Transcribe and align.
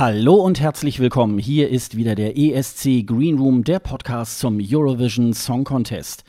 Hallo 0.00 0.36
und 0.36 0.60
herzlich 0.60 1.00
willkommen. 1.00 1.40
Hier 1.40 1.70
ist 1.70 1.96
wieder 1.96 2.14
der 2.14 2.38
ESC 2.38 3.04
Green 3.04 3.36
Room, 3.36 3.64
der 3.64 3.80
Podcast 3.80 4.38
zum 4.38 4.60
Eurovision 4.62 5.32
Song 5.32 5.64
Contest. 5.64 6.22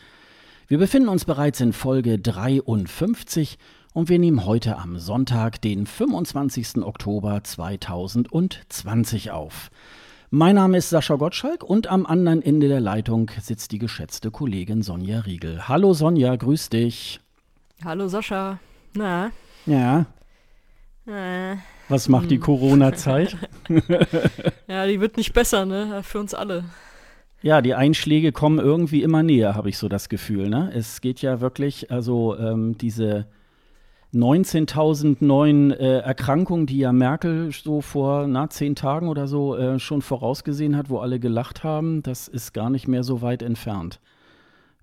Wir 0.68 0.80
befinden 0.80 1.08
uns 1.08 1.24
bereits 1.24 1.62
in 1.62 1.72
Folge 1.72 2.18
53 2.18 3.60
und 3.94 4.10
wir 4.10 4.18
nehmen 4.18 4.48
heute 4.48 4.80
am 4.80 4.98
Sonntag, 4.98 5.62
den 5.62 5.86
25. 5.86 6.78
Oktober 6.82 7.44
2020 7.44 9.30
auf. 9.30 9.70
Mein 10.32 10.56
Name 10.56 10.78
ist 10.78 10.90
Sascha 10.90 11.18
Gottschalk 11.18 11.64
und 11.64 11.86
am 11.86 12.08
anderen 12.08 12.42
Ende 12.42 12.70
der 12.70 12.82
Leitung 12.82 13.30
sitzt 13.40 13.72
die 13.72 13.78
geschätzte 13.78 14.32
Kollegin 14.32 14.82
Sonja 14.82 15.20
Riegel. 15.20 15.68
Hallo 15.68 15.94
Sonja, 15.94 16.36
grüß 16.36 16.70
dich. 16.70 17.20
Hallo 17.86 18.08
Sascha. 18.08 18.58
Na? 18.96 19.30
Ja. 19.68 20.08
Äh. 21.10 21.56
Was 21.88 22.08
macht 22.08 22.30
die 22.30 22.36
Hm. 22.36 22.42
Corona-Zeit? 22.42 23.36
Ja, 24.68 24.86
die 24.86 25.00
wird 25.02 25.18
nicht 25.18 25.34
besser, 25.34 25.66
ne? 25.66 26.02
Für 26.04 26.20
uns 26.20 26.34
alle. 26.36 26.64
Ja, 27.42 27.62
die 27.62 27.74
Einschläge 27.74 28.32
kommen 28.32 28.60
irgendwie 28.60 29.02
immer 29.02 29.24
näher, 29.24 29.56
habe 29.56 29.70
ich 29.70 29.78
so 29.78 29.88
das 29.88 30.10
Gefühl. 30.10 30.50
Ne? 30.50 30.72
Es 30.76 31.02
geht 31.02 31.22
ja 31.22 31.40
wirklich, 31.42 31.90
also 31.90 32.38
ähm, 32.38 32.78
diese 32.78 33.28
19.000 34.14 35.18
neuen 35.24 35.72
äh, 35.72 36.00
Erkrankungen, 36.00 36.66
die 36.66 36.80
ja 36.80 36.92
Merkel 36.92 37.52
so 37.52 37.82
vor 37.82 38.28
na, 38.28 38.50
zehn 38.50 38.76
Tagen 38.76 39.08
oder 39.08 39.28
so 39.28 39.56
äh, 39.56 39.80
schon 39.80 40.02
vorausgesehen 40.02 40.76
hat, 40.76 40.90
wo 40.90 40.98
alle 40.98 41.20
gelacht 41.20 41.64
haben, 41.64 42.04
das 42.04 42.28
ist 42.28 42.54
gar 42.54 42.70
nicht 42.70 42.88
mehr 42.88 43.04
so 43.04 43.22
weit 43.22 43.42
entfernt. 43.42 44.00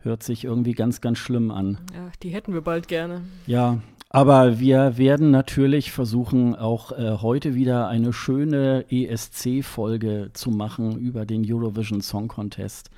Hört 0.03 0.23
sich 0.23 0.45
irgendwie 0.45 0.73
ganz, 0.73 1.01
ganz 1.01 1.19
schlimm 1.19 1.51
an. 1.51 1.79
Ja, 1.95 2.11
die 2.23 2.31
hätten 2.31 2.53
wir 2.53 2.61
bald 2.61 2.89
gerne. 2.89 3.23
Ja, 3.47 3.81
aber 4.09 4.61
wir 4.61 4.99
werden 4.99 5.31
natürlich 5.31 5.91
versuchen, 5.91 6.55
auch 6.55 6.93
äh, 6.93 7.19
heute 7.21 7.55
wieder 7.55 7.89
eine 7.89 8.13
schöne 8.13 8.87
ESC-Folge 8.89 10.31
zu 10.33 10.51
machen 10.51 10.99
über 10.99 11.27
den 11.27 11.45
Eurovision 11.45 12.01
Song 12.01 12.29
Contest. 12.29 12.91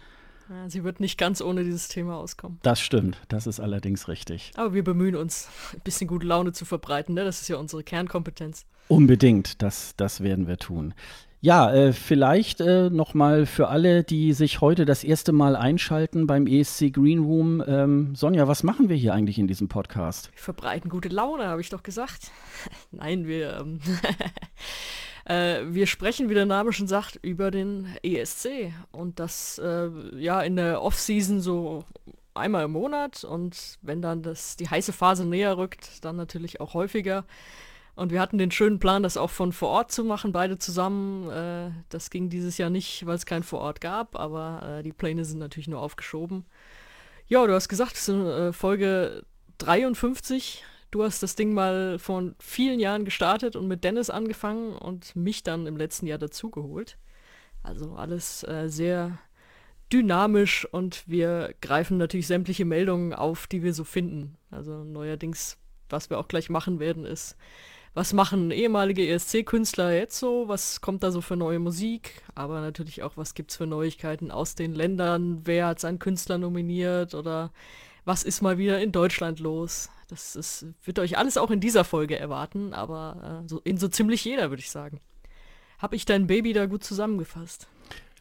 Ja, 0.51 0.69
sie 0.69 0.85
wird 0.85 1.01
nicht 1.01 1.19
ganz 1.19 1.43
ohne 1.43 1.65
dieses 1.65 1.89
Thema 1.89 2.17
auskommen. 2.17 2.59
Das 2.63 2.81
stimmt, 2.81 3.19
das 3.29 3.47
ist 3.47 3.61
allerdings 3.61 4.09
richtig. 4.09 4.53
Aber 4.57 4.73
wir 4.73 4.85
bemühen 4.85 5.17
uns, 5.17 5.49
ein 5.75 5.81
bisschen 5.81 6.09
gute 6.09 6.27
Laune 6.27 6.53
zu 6.53 6.65
verbreiten, 6.65 7.15
ne? 7.15 7.25
Das 7.25 7.41
ist 7.41 7.49
ja 7.49 7.57
unsere 7.57 7.83
Kernkompetenz. 7.83 8.65
Unbedingt, 8.89 9.61
das, 9.61 9.95
das 9.97 10.23
werden 10.23 10.47
wir 10.47 10.57
tun. 10.57 10.95
Ja, 11.41 11.73
äh, 11.73 11.93
vielleicht 11.93 12.61
äh, 12.61 12.91
nochmal 12.91 13.47
für 13.47 13.69
alle, 13.69 14.03
die 14.03 14.33
sich 14.33 14.61
heute 14.61 14.85
das 14.85 15.05
erste 15.05 15.31
Mal 15.31 15.55
einschalten 15.55 16.27
beim 16.27 16.49
ESC 16.49 16.93
Green 16.93 17.21
Room. 17.21 17.63
Ähm, 17.65 18.17
Sonja, 18.17 18.49
was 18.49 18.65
machen 18.65 18.89
wir 18.89 18.97
hier 18.97 19.15
eigentlich 19.15 19.39
in 19.39 19.47
diesem 19.47 19.69
Podcast? 19.69 20.33
Wir 20.33 20.43
verbreiten 20.43 20.91
gute 20.91 21.09
Laune, 21.09 21.47
habe 21.47 21.61
ich 21.61 21.71
doch 21.71 21.85
gesagt. 21.85 22.33
Nein, 22.91 23.29
wir, 23.29 23.61
ähm, 23.61 23.79
äh, 25.27 25.61
wir 25.73 25.87
sprechen, 25.87 26.29
wie 26.29 26.35
der 26.35 26.45
Name 26.45 26.73
schon 26.73 26.89
sagt, 26.89 27.21
über 27.23 27.53
den 27.53 27.87
ESC. 28.03 28.73
Und 28.91 29.21
das 29.21 29.59
äh, 29.59 29.91
ja 30.17 30.43
in 30.43 30.57
der 30.57 30.83
Off-Season 30.83 31.41
so 31.41 31.85
einmal 32.35 32.65
im 32.65 32.73
Monat. 32.73 33.23
Und 33.23 33.79
wenn 33.81 34.03
dann 34.03 34.23
das, 34.23 34.57
die 34.57 34.69
heiße 34.69 34.93
Phase 34.93 35.25
näher 35.25 35.57
rückt, 35.57 36.05
dann 36.05 36.17
natürlich 36.17 36.61
auch 36.61 36.75
häufiger. 36.75 37.25
Und 37.99 38.13
wir 38.13 38.21
hatten 38.21 38.39
den 38.39 38.53
schönen 38.53 38.79
Plan, 38.79 39.03
das 39.03 39.17
auch 39.17 39.31
von 39.31 39.53
vor 39.53 39.71
Ort 39.71 39.91
zu 39.91 40.05
machen, 40.05 40.31
beide 40.31 40.57
zusammen. 40.57 41.29
Äh, 41.31 41.73
das 41.89 42.11
ging 42.11 42.31
dieses 42.31 42.57
Jahr 42.57 42.71
nicht, 42.71 43.05
weil 43.07 43.17
es 43.17 43.27
kein 43.27 43.43
vor 43.43 43.59
Ort 43.59 43.81
gab, 43.81 44.15
aber 44.15 44.79
äh, 44.79 44.83
die 44.85 44.93
Pläne 44.93 45.25
sind 45.25 45.41
natürlich 45.41 45.67
nur 45.67 45.81
aufgeschoben. 45.81 46.47
Ja, 47.27 47.45
du 47.45 47.53
hast 47.53 47.69
gesagt, 47.69 47.95
es 47.95 48.09
ist 48.09 48.15
äh, 48.15 48.53
Folge 48.53 49.25
53. 49.59 50.65
Du 50.93 51.03
hast 51.03 51.25
das 51.25 51.35
Ding 51.35 51.53
mal 51.55 51.99
vor 51.99 52.23
vielen 52.39 52.79
Jahren 52.79 53.05
gestartet 53.05 53.57
und 53.57 53.67
mit 53.67 53.83
Dennis 53.83 54.11
angefangen 54.11 54.77
und 54.77 55.17
mich 55.17 55.43
dann 55.43 55.67
im 55.67 55.77
letzten 55.77 56.07
Jahr 56.07 56.19
dazugeholt. 56.19 56.99
Also 57.65 57.97
alles 57.97 58.45
äh, 58.45 58.69
sehr 58.69 59.19
dynamisch 59.93 60.67
und 60.67 61.03
wir 61.09 61.53
greifen 61.61 61.99
natürlich 61.99 62.29
sämtliche 62.29 62.65
Meldungen 62.65 63.13
auf, 63.13 63.49
die 63.49 63.65
wir 63.65 63.75
so 63.75 63.83
finden. 63.83 64.37
Also 64.53 64.85
neuerdings, 64.85 65.59
was 65.89 66.11
wir 66.11 66.19
auch 66.21 66.29
gleich 66.29 66.49
machen 66.49 66.79
werden, 66.79 67.05
ist 67.05 67.37
was 67.95 68.13
machen 68.13 68.51
ehemalige 68.51 69.07
ESC-Künstler 69.09 69.93
jetzt 69.93 70.19
so? 70.19 70.49
Was 70.49 70.81
kommt 70.81 71.03
da 71.03 71.11
so 71.11 71.21
für 71.21 71.37
neue 71.37 71.59
Musik? 71.59 72.23
Aber 72.35 72.61
natürlich 72.61 73.03
auch, 73.03 73.17
was 73.17 73.35
gibt 73.35 73.51
es 73.51 73.57
für 73.57 73.67
Neuigkeiten 73.67 74.31
aus 74.31 74.55
den 74.55 74.75
Ländern? 74.75 75.41
Wer 75.45 75.67
hat 75.67 75.81
seinen 75.81 75.99
Künstler 75.99 76.39
nominiert? 76.39 77.15
Oder 77.15 77.51
was 78.05 78.23
ist 78.23 78.43
mal 78.43 78.59
wieder 78.59 78.81
in 78.81 78.93
Deutschland 78.93 79.41
los? 79.41 79.91
Das 80.09 80.37
ist, 80.37 80.67
wird 80.85 80.99
euch 80.99 81.19
alles 81.19 81.37
auch 81.37 81.51
in 81.51 81.61
dieser 81.61 81.85
Folge 81.85 82.19
erwarten, 82.19 82.73
aber 82.73 83.43
äh, 83.45 83.49
so, 83.49 83.61
in 83.65 83.77
so 83.77 83.89
ziemlich 83.89 84.25
jeder, 84.25 84.49
würde 84.51 84.63
ich 84.63 84.71
sagen. 84.71 85.01
Hab 85.79 85.93
ich 85.93 86.07
dein 86.07 86.27
Baby 86.27 86.55
da 86.55 86.67
gut 86.67 86.83
zusammengefasst? 86.83 87.69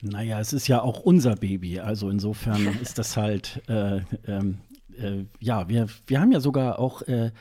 Naja, 0.02 0.40
es 0.40 0.54
ist 0.54 0.68
ja 0.68 0.82
auch 0.82 1.00
unser 1.00 1.36
Baby, 1.36 1.80
also 1.80 2.10
insofern 2.10 2.68
ist 2.82 2.98
das 2.98 3.16
halt, 3.16 3.62
äh, 3.68 4.02
ähm, 4.28 4.60
äh, 4.98 5.26
ja, 5.40 5.70
wir, 5.70 5.88
wir 6.06 6.20
haben 6.20 6.32
ja 6.32 6.40
sogar 6.40 6.80
auch 6.80 7.02
äh, 7.04 7.32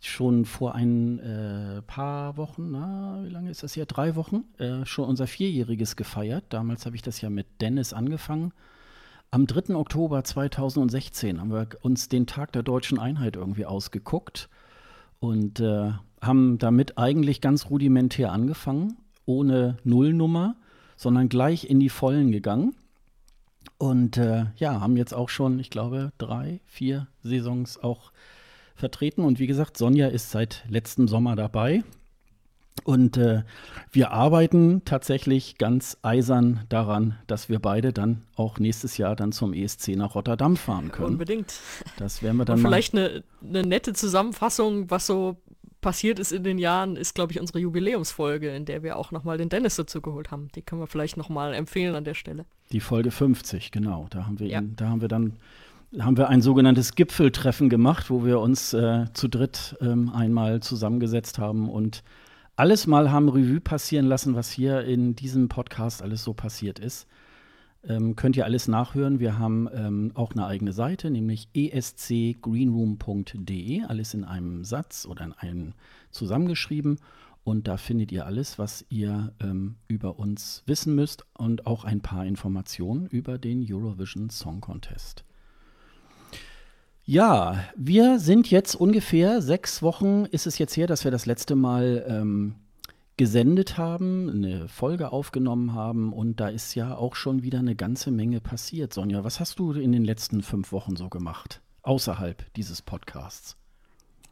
schon 0.00 0.44
vor 0.46 0.74
ein 0.74 1.18
äh, 1.18 1.82
paar 1.82 2.36
Wochen, 2.36 2.70
na, 2.70 3.20
wie 3.22 3.28
lange 3.28 3.50
ist 3.50 3.62
das 3.62 3.74
hier? 3.74 3.84
Drei 3.84 4.16
Wochen, 4.16 4.44
äh, 4.58 4.86
schon 4.86 5.08
unser 5.08 5.26
Vierjähriges 5.26 5.96
gefeiert. 5.96 6.44
Damals 6.48 6.86
habe 6.86 6.96
ich 6.96 7.02
das 7.02 7.20
ja 7.20 7.28
mit 7.28 7.46
Dennis 7.60 7.92
angefangen. 7.92 8.52
Am 9.30 9.46
3. 9.46 9.76
Oktober 9.76 10.24
2016 10.24 11.40
haben 11.40 11.52
wir 11.52 11.68
uns 11.82 12.08
den 12.08 12.26
Tag 12.26 12.52
der 12.52 12.62
deutschen 12.62 12.98
Einheit 12.98 13.36
irgendwie 13.36 13.66
ausgeguckt 13.66 14.48
und 15.20 15.60
äh, 15.60 15.92
haben 16.20 16.58
damit 16.58 16.98
eigentlich 16.98 17.40
ganz 17.40 17.68
rudimentär 17.70 18.32
angefangen, 18.32 18.96
ohne 19.26 19.76
Nullnummer, 19.84 20.56
sondern 20.96 21.28
gleich 21.28 21.68
in 21.68 21.78
die 21.78 21.90
Vollen 21.90 22.32
gegangen. 22.32 22.74
Und 23.78 24.16
äh, 24.16 24.46
ja, 24.56 24.80
haben 24.80 24.96
jetzt 24.96 25.14
auch 25.14 25.28
schon, 25.28 25.58
ich 25.58 25.70
glaube, 25.70 26.12
drei, 26.18 26.60
vier 26.66 27.06
Saisons 27.22 27.78
auch 27.82 28.12
vertreten. 28.80 29.24
Und 29.24 29.38
wie 29.38 29.46
gesagt, 29.46 29.76
Sonja 29.76 30.08
ist 30.08 30.30
seit 30.30 30.64
letztem 30.68 31.06
Sommer 31.06 31.36
dabei. 31.36 31.84
Und 32.84 33.16
äh, 33.16 33.42
wir 33.92 34.10
arbeiten 34.10 34.82
tatsächlich 34.84 35.58
ganz 35.58 35.98
eisern 36.02 36.60
daran, 36.68 37.18
dass 37.26 37.48
wir 37.48 37.58
beide 37.58 37.92
dann 37.92 38.22
auch 38.36 38.58
nächstes 38.58 38.96
Jahr 38.96 39.16
dann 39.16 39.32
zum 39.32 39.52
ESC 39.52 39.88
nach 39.96 40.14
Rotterdam 40.14 40.56
fahren 40.56 40.90
können. 40.90 41.08
Unbedingt. 41.08 41.52
Das 41.98 42.22
werden 42.22 42.38
wir 42.38 42.44
dann 42.44 42.56
Und 42.56 42.62
vielleicht 42.62 42.94
eine, 42.94 43.22
eine 43.46 43.64
nette 43.64 43.92
Zusammenfassung, 43.92 44.90
was 44.90 45.06
so 45.06 45.36
passiert 45.80 46.18
ist 46.18 46.32
in 46.32 46.44
den 46.44 46.58
Jahren, 46.58 46.96
ist, 46.96 47.14
glaube 47.14 47.32
ich, 47.32 47.40
unsere 47.40 47.58
Jubiläumsfolge, 47.58 48.54
in 48.54 48.64
der 48.64 48.82
wir 48.82 48.96
auch 48.96 49.10
nochmal 49.12 49.38
den 49.38 49.48
Dennis 49.48 49.76
dazu 49.76 50.00
geholt 50.00 50.30
haben. 50.30 50.48
Die 50.54 50.62
können 50.62 50.80
wir 50.80 50.86
vielleicht 50.86 51.16
nochmal 51.16 51.54
empfehlen 51.54 51.94
an 51.94 52.04
der 52.04 52.14
Stelle. 52.14 52.44
Die 52.72 52.80
Folge 52.80 53.10
50, 53.10 53.72
genau. 53.72 54.06
Da 54.10 54.26
haben 54.26 54.38
wir, 54.38 54.46
Ja. 54.46 54.60
ihn, 54.60 54.74
da 54.76 54.88
haben 54.88 55.00
wir 55.00 55.08
dann 55.08 55.36
haben 55.98 56.16
wir 56.16 56.28
ein 56.28 56.42
sogenanntes 56.42 56.94
Gipfeltreffen 56.94 57.68
gemacht, 57.68 58.10
wo 58.10 58.24
wir 58.24 58.40
uns 58.40 58.72
äh, 58.72 59.06
zu 59.12 59.28
dritt 59.28 59.76
ähm, 59.80 60.10
einmal 60.10 60.60
zusammengesetzt 60.60 61.38
haben 61.38 61.68
und 61.68 62.04
alles 62.54 62.86
mal 62.86 63.10
haben 63.10 63.28
Revue 63.28 63.60
passieren 63.60 64.06
lassen, 64.06 64.34
was 64.34 64.50
hier 64.50 64.84
in 64.84 65.16
diesem 65.16 65.48
Podcast 65.48 66.02
alles 66.02 66.22
so 66.22 66.34
passiert 66.34 66.78
ist. 66.78 67.08
Ähm, 67.82 68.14
könnt 68.14 68.36
ihr 68.36 68.44
alles 68.44 68.68
nachhören. 68.68 69.18
Wir 69.18 69.38
haben 69.38 69.66
ähm, 69.72 70.12
auch 70.14 70.32
eine 70.32 70.44
eigene 70.44 70.74
Seite, 70.74 71.10
nämlich 71.10 71.48
escgreenroom.de, 71.54 73.84
alles 73.84 74.12
in 74.12 74.24
einem 74.24 74.64
Satz 74.64 75.06
oder 75.06 75.24
in 75.24 75.32
einem 75.32 75.72
zusammengeschrieben. 76.10 76.98
Und 77.42 77.66
da 77.66 77.78
findet 77.78 78.12
ihr 78.12 78.26
alles, 78.26 78.58
was 78.58 78.84
ihr 78.90 79.32
ähm, 79.40 79.76
über 79.88 80.18
uns 80.18 80.62
wissen 80.66 80.94
müsst 80.94 81.24
und 81.38 81.66
auch 81.66 81.84
ein 81.84 82.02
paar 82.02 82.26
Informationen 82.26 83.06
über 83.06 83.38
den 83.38 83.64
Eurovision 83.66 84.28
Song 84.28 84.60
Contest. 84.60 85.24
Ja, 87.10 87.64
wir 87.74 88.20
sind 88.20 88.52
jetzt 88.52 88.76
ungefähr 88.76 89.42
sechs 89.42 89.82
Wochen, 89.82 90.26
ist 90.26 90.46
es 90.46 90.58
jetzt 90.58 90.76
her, 90.76 90.86
dass 90.86 91.02
wir 91.02 91.10
das 91.10 91.26
letzte 91.26 91.56
Mal 91.56 92.04
ähm, 92.06 92.54
gesendet 93.16 93.76
haben, 93.78 94.30
eine 94.30 94.68
Folge 94.68 95.10
aufgenommen 95.10 95.74
haben 95.74 96.12
und 96.12 96.38
da 96.38 96.46
ist 96.46 96.76
ja 96.76 96.94
auch 96.94 97.16
schon 97.16 97.42
wieder 97.42 97.58
eine 97.58 97.74
ganze 97.74 98.12
Menge 98.12 98.40
passiert. 98.40 98.94
Sonja, 98.94 99.24
was 99.24 99.40
hast 99.40 99.58
du 99.58 99.72
in 99.72 99.90
den 99.90 100.04
letzten 100.04 100.40
fünf 100.44 100.70
Wochen 100.70 100.94
so 100.94 101.08
gemacht, 101.08 101.60
außerhalb 101.82 102.44
dieses 102.54 102.80
Podcasts? 102.80 103.56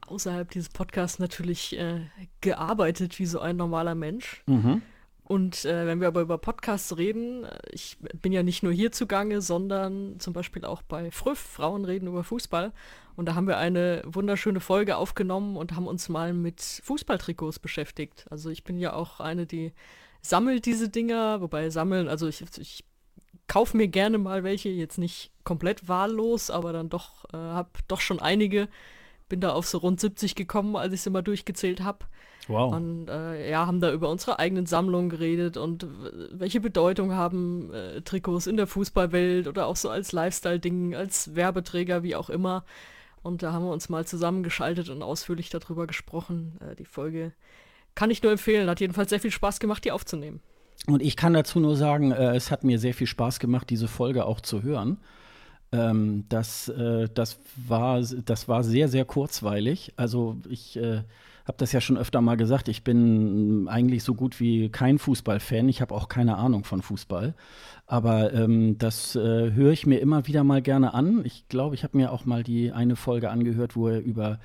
außerhalb 0.06 0.48
dieses 0.50 0.68
Podcasts 0.68 1.18
natürlich 1.18 1.76
äh, 1.76 2.00
gearbeitet 2.40 3.18
wie 3.18 3.26
so 3.26 3.40
ein 3.40 3.56
normaler 3.56 3.96
Mensch. 3.96 4.42
Mhm. 4.46 4.82
Und 5.28 5.66
äh, 5.66 5.86
wenn 5.86 6.00
wir 6.00 6.08
aber 6.08 6.22
über 6.22 6.38
Podcasts 6.38 6.96
reden, 6.96 7.46
ich 7.70 7.98
bin 8.22 8.32
ja 8.32 8.42
nicht 8.42 8.62
nur 8.62 8.72
hier 8.72 8.92
zugange, 8.92 9.42
sondern 9.42 10.18
zum 10.20 10.32
Beispiel 10.32 10.64
auch 10.64 10.80
bei 10.80 11.10
Früff, 11.10 11.38
Frauen 11.38 11.84
reden 11.84 12.08
über 12.08 12.24
Fußball. 12.24 12.72
Und 13.14 13.26
da 13.26 13.34
haben 13.34 13.46
wir 13.46 13.58
eine 13.58 14.02
wunderschöne 14.06 14.60
Folge 14.60 14.96
aufgenommen 14.96 15.58
und 15.58 15.76
haben 15.76 15.86
uns 15.86 16.08
mal 16.08 16.32
mit 16.32 16.62
Fußballtrikots 16.82 17.58
beschäftigt. 17.58 18.24
Also 18.30 18.48
ich 18.48 18.64
bin 18.64 18.78
ja 18.78 18.94
auch 18.94 19.20
eine, 19.20 19.44
die 19.44 19.74
sammelt 20.22 20.64
diese 20.64 20.88
Dinger, 20.88 21.42
wobei 21.42 21.68
sammeln, 21.68 22.08
also 22.08 22.26
ich, 22.26 22.42
ich 22.56 22.84
kaufe 23.48 23.76
mir 23.76 23.88
gerne 23.88 24.16
mal 24.16 24.44
welche, 24.44 24.70
jetzt 24.70 24.96
nicht 24.96 25.30
komplett 25.44 25.88
wahllos, 25.88 26.50
aber 26.50 26.72
dann 26.72 26.88
doch, 26.88 27.26
äh, 27.34 27.36
habe 27.36 27.68
doch 27.86 28.00
schon 28.00 28.20
einige. 28.20 28.68
Bin 29.28 29.40
da 29.40 29.52
auf 29.52 29.66
so 29.66 29.78
rund 29.78 30.00
70 30.00 30.34
gekommen, 30.34 30.76
als 30.76 30.92
ich 30.92 31.02
sie 31.02 31.10
mal 31.10 31.22
durchgezählt 31.22 31.82
habe. 31.82 32.06
Wow. 32.48 32.74
Und 32.74 33.08
äh, 33.08 33.50
ja, 33.50 33.66
haben 33.66 33.80
da 33.80 33.92
über 33.92 34.08
unsere 34.08 34.38
eigenen 34.38 34.64
Sammlungen 34.64 35.10
geredet 35.10 35.58
und 35.58 35.86
welche 36.32 36.60
Bedeutung 36.60 37.14
haben 37.14 37.72
äh, 37.74 38.00
Trikots 38.00 38.46
in 38.46 38.56
der 38.56 38.66
Fußballwelt 38.66 39.48
oder 39.48 39.66
auch 39.66 39.76
so 39.76 39.90
als 39.90 40.12
Lifestyle-Ding, 40.12 40.94
als 40.94 41.34
Werbeträger, 41.34 42.02
wie 42.02 42.16
auch 42.16 42.30
immer. 42.30 42.64
Und 43.22 43.42
da 43.42 43.52
haben 43.52 43.66
wir 43.66 43.72
uns 43.72 43.90
mal 43.90 44.06
zusammengeschaltet 44.06 44.88
und 44.88 45.02
ausführlich 45.02 45.50
darüber 45.50 45.86
gesprochen. 45.86 46.58
Äh, 46.60 46.76
die 46.76 46.86
Folge 46.86 47.32
kann 47.94 48.10
ich 48.10 48.22
nur 48.22 48.32
empfehlen. 48.32 48.70
Hat 48.70 48.80
jedenfalls 48.80 49.10
sehr 49.10 49.20
viel 49.20 49.30
Spaß 49.30 49.60
gemacht, 49.60 49.84
die 49.84 49.92
aufzunehmen. 49.92 50.40
Und 50.86 51.02
ich 51.02 51.16
kann 51.16 51.34
dazu 51.34 51.60
nur 51.60 51.76
sagen, 51.76 52.12
äh, 52.12 52.34
es 52.34 52.50
hat 52.50 52.64
mir 52.64 52.78
sehr 52.78 52.94
viel 52.94 53.06
Spaß 53.06 53.40
gemacht, 53.40 53.68
diese 53.68 53.88
Folge 53.88 54.24
auch 54.24 54.40
zu 54.40 54.62
hören. 54.62 54.98
Ähm, 55.70 56.24
das, 56.28 56.68
äh, 56.68 57.08
das, 57.12 57.38
war, 57.66 58.00
das 58.00 58.48
war 58.48 58.64
sehr, 58.64 58.88
sehr 58.88 59.04
kurzweilig. 59.04 59.92
Also 59.96 60.36
ich 60.48 60.76
äh, 60.76 61.02
habe 61.48 61.58
das 61.58 61.72
ja 61.72 61.80
schon 61.80 61.96
öfter 61.96 62.20
mal 62.20 62.36
gesagt, 62.36 62.68
ich 62.68 62.84
bin 62.84 63.68
eigentlich 63.68 64.04
so 64.04 64.14
gut 64.14 64.38
wie 64.38 64.68
kein 64.68 64.98
Fußballfan. 64.98 65.68
Ich 65.68 65.80
habe 65.80 65.94
auch 65.94 66.08
keine 66.08 66.36
Ahnung 66.36 66.64
von 66.64 66.82
Fußball. 66.82 67.34
Aber 67.86 68.34
ähm, 68.34 68.76
das 68.76 69.16
äh, 69.16 69.52
höre 69.52 69.72
ich 69.72 69.86
mir 69.86 69.98
immer 69.98 70.26
wieder 70.26 70.44
mal 70.44 70.60
gerne 70.60 70.92
an. 70.92 71.22
Ich 71.24 71.48
glaube, 71.48 71.74
ich 71.74 71.84
habe 71.84 71.96
mir 71.96 72.12
auch 72.12 72.26
mal 72.26 72.42
die 72.42 72.70
eine 72.70 72.96
Folge 72.96 73.30
angehört, 73.30 73.76
wo 73.76 73.88
er 73.88 74.00
über, 74.00 74.38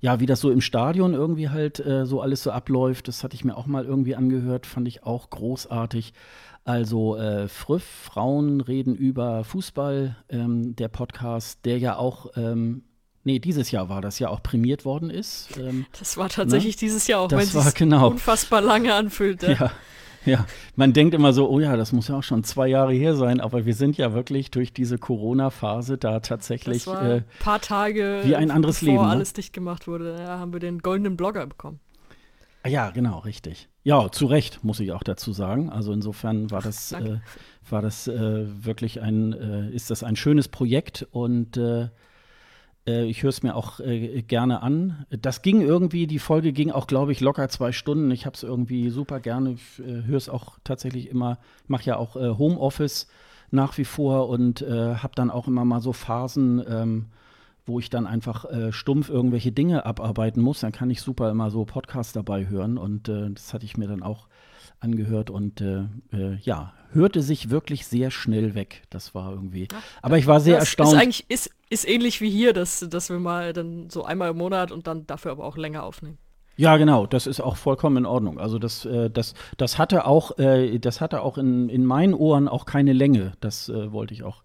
ja, 0.00 0.18
wie 0.18 0.24
das 0.24 0.40
so 0.40 0.50
im 0.50 0.62
Stadion 0.62 1.12
irgendwie 1.12 1.50
halt 1.50 1.78
äh, 1.84 2.06
so 2.06 2.22
alles 2.22 2.42
so 2.42 2.50
abläuft. 2.50 3.08
Das 3.08 3.22
hatte 3.22 3.34
ich 3.34 3.44
mir 3.44 3.56
auch 3.56 3.66
mal 3.66 3.84
irgendwie 3.84 4.16
angehört, 4.16 4.64
fand 4.64 4.88
ich 4.88 5.04
auch 5.04 5.28
großartig. 5.28 6.14
Also 6.66 7.16
äh, 7.16 7.46
Früff, 7.46 7.84
Frauen 7.84 8.60
reden 8.60 8.96
über 8.96 9.44
Fußball, 9.44 10.16
ähm, 10.28 10.74
der 10.74 10.88
Podcast, 10.88 11.64
der 11.64 11.78
ja 11.78 11.96
auch 11.96 12.32
ähm, 12.34 12.82
nee, 13.22 13.38
dieses 13.38 13.70
Jahr 13.70 13.88
war 13.88 14.00
das 14.00 14.18
ja 14.18 14.30
auch 14.30 14.42
prämiert 14.42 14.84
worden 14.84 15.08
ist. 15.08 15.56
Ähm, 15.56 15.86
das 15.96 16.16
war 16.16 16.28
tatsächlich 16.28 16.74
ne? 16.74 16.80
dieses 16.80 17.06
Jahr, 17.06 17.20
auch 17.20 17.28
das 17.28 17.54
wenn 17.54 17.60
es 17.60 17.74
genau. 17.74 18.10
unfassbar 18.10 18.62
lange 18.62 18.92
anfühlte. 18.92 19.56
Ja, 20.26 20.38
ja, 20.38 20.44
man 20.74 20.92
denkt 20.92 21.14
immer 21.14 21.32
so, 21.32 21.48
oh 21.48 21.60
ja, 21.60 21.76
das 21.76 21.92
muss 21.92 22.08
ja 22.08 22.16
auch 22.16 22.24
schon 22.24 22.42
zwei 22.42 22.66
Jahre 22.66 22.92
her 22.92 23.14
sein, 23.14 23.40
aber 23.40 23.64
wir 23.64 23.74
sind 23.74 23.96
ja 23.96 24.12
wirklich 24.12 24.50
durch 24.50 24.72
diese 24.72 24.98
Corona-Phase 24.98 25.98
da 25.98 26.18
tatsächlich 26.18 26.82
das 26.82 26.92
war 26.92 27.00
ein 27.00 27.18
äh, 27.18 27.22
paar 27.38 27.60
Tage 27.60 28.22
wie 28.24 28.34
ein 28.34 28.50
anderes 28.50 28.80
bevor 28.80 28.92
Leben. 28.92 29.04
Ne? 29.04 29.10
alles 29.10 29.34
dicht 29.34 29.52
gemacht 29.52 29.86
wurde, 29.86 30.16
ja, 30.18 30.40
haben 30.40 30.52
wir 30.52 30.58
den 30.58 30.80
goldenen 30.80 31.16
Blogger 31.16 31.46
bekommen. 31.46 31.78
Ah 32.66 32.68
ja, 32.68 32.90
genau, 32.90 33.20
richtig. 33.20 33.68
Ja, 33.84 34.10
zu 34.10 34.26
Recht, 34.26 34.64
muss 34.64 34.80
ich 34.80 34.90
auch 34.90 35.04
dazu 35.04 35.30
sagen. 35.30 35.70
Also 35.70 35.92
insofern 35.92 36.50
war 36.50 36.60
das, 36.60 36.90
äh, 36.90 37.18
war 37.70 37.80
das 37.80 38.08
äh, 38.08 38.64
wirklich 38.64 39.00
ein, 39.00 39.32
äh, 39.32 39.70
ist 39.70 39.88
das 39.90 40.02
ein 40.02 40.16
schönes 40.16 40.48
Projekt 40.48 41.06
und 41.12 41.56
äh, 41.56 41.90
äh, 42.88 43.04
ich 43.04 43.22
höre 43.22 43.30
es 43.30 43.44
mir 43.44 43.54
auch 43.54 43.78
äh, 43.78 44.20
gerne 44.22 44.62
an. 44.62 45.06
Das 45.10 45.42
ging 45.42 45.60
irgendwie, 45.60 46.08
die 46.08 46.18
Folge 46.18 46.52
ging 46.52 46.72
auch, 46.72 46.88
glaube 46.88 47.12
ich, 47.12 47.20
locker 47.20 47.48
zwei 47.50 47.70
Stunden. 47.70 48.10
Ich 48.10 48.26
habe 48.26 48.34
es 48.34 48.42
irgendwie 48.42 48.90
super 48.90 49.20
gerne. 49.20 49.52
Ich 49.52 49.78
höre 49.78 50.16
es 50.16 50.28
auch 50.28 50.58
tatsächlich 50.64 51.08
immer, 51.08 51.38
mache 51.68 51.84
ja 51.84 51.98
auch 51.98 52.16
Homeoffice 52.16 53.06
nach 53.52 53.78
wie 53.78 53.84
vor 53.84 54.28
und 54.28 54.62
habe 54.62 55.14
dann 55.14 55.30
auch 55.30 55.46
immer 55.46 55.64
mal 55.64 55.80
so 55.80 55.92
Phasen, 55.92 56.64
ähm, 56.68 57.06
wo 57.66 57.78
ich 57.78 57.90
dann 57.90 58.06
einfach 58.06 58.44
äh, 58.46 58.72
stumpf 58.72 59.10
irgendwelche 59.10 59.52
Dinge 59.52 59.84
abarbeiten 59.84 60.40
muss. 60.40 60.60
Dann 60.60 60.72
kann 60.72 60.90
ich 60.90 61.02
super 61.02 61.30
immer 61.30 61.50
so 61.50 61.64
Podcasts 61.64 62.12
dabei 62.12 62.48
hören 62.48 62.78
und 62.78 63.08
das 63.08 63.52
hatte 63.52 63.64
ich 63.64 63.76
mir 63.76 63.88
dann 63.88 64.02
auch 64.02 64.28
angehört 64.80 65.30
und 65.30 65.60
äh, 65.60 65.84
äh, 66.12 66.36
ja, 66.42 66.72
hörte 66.92 67.22
sich 67.22 67.50
wirklich 67.50 67.86
sehr 67.86 68.10
schnell 68.10 68.54
weg. 68.54 68.82
Das 68.90 69.14
war 69.14 69.32
irgendwie. 69.32 69.68
Ja, 69.70 69.78
aber 70.02 70.18
ich 70.18 70.26
war 70.26 70.40
sehr 70.40 70.58
erstaunt. 70.58 70.92
Ist 70.92 70.98
eigentlich 70.98 71.26
ist, 71.28 71.50
ist 71.70 71.88
ähnlich 71.88 72.20
wie 72.20 72.30
hier, 72.30 72.52
dass, 72.52 72.80
dass 72.80 73.10
wir 73.10 73.18
mal 73.18 73.52
dann 73.52 73.90
so 73.90 74.04
einmal 74.04 74.30
im 74.30 74.38
Monat 74.38 74.72
und 74.72 74.86
dann 74.86 75.06
dafür 75.06 75.32
aber 75.32 75.44
auch 75.44 75.56
länger 75.56 75.82
aufnehmen. 75.82 76.18
Ja, 76.58 76.78
genau, 76.78 77.06
das 77.06 77.26
ist 77.26 77.40
auch 77.40 77.56
vollkommen 77.56 77.98
in 77.98 78.06
Ordnung. 78.06 78.38
Also 78.38 78.58
das, 78.58 78.86
äh, 78.86 79.10
das, 79.10 79.34
das 79.58 79.78
hatte 79.78 80.06
auch, 80.06 80.38
äh, 80.38 80.78
das 80.78 81.02
hatte 81.02 81.20
auch 81.20 81.36
in, 81.36 81.68
in 81.68 81.84
meinen 81.84 82.14
Ohren 82.14 82.48
auch 82.48 82.64
keine 82.64 82.94
Länge. 82.94 83.32
Das 83.40 83.68
äh, 83.68 83.92
wollte 83.92 84.14
ich 84.14 84.22
auch 84.22 84.42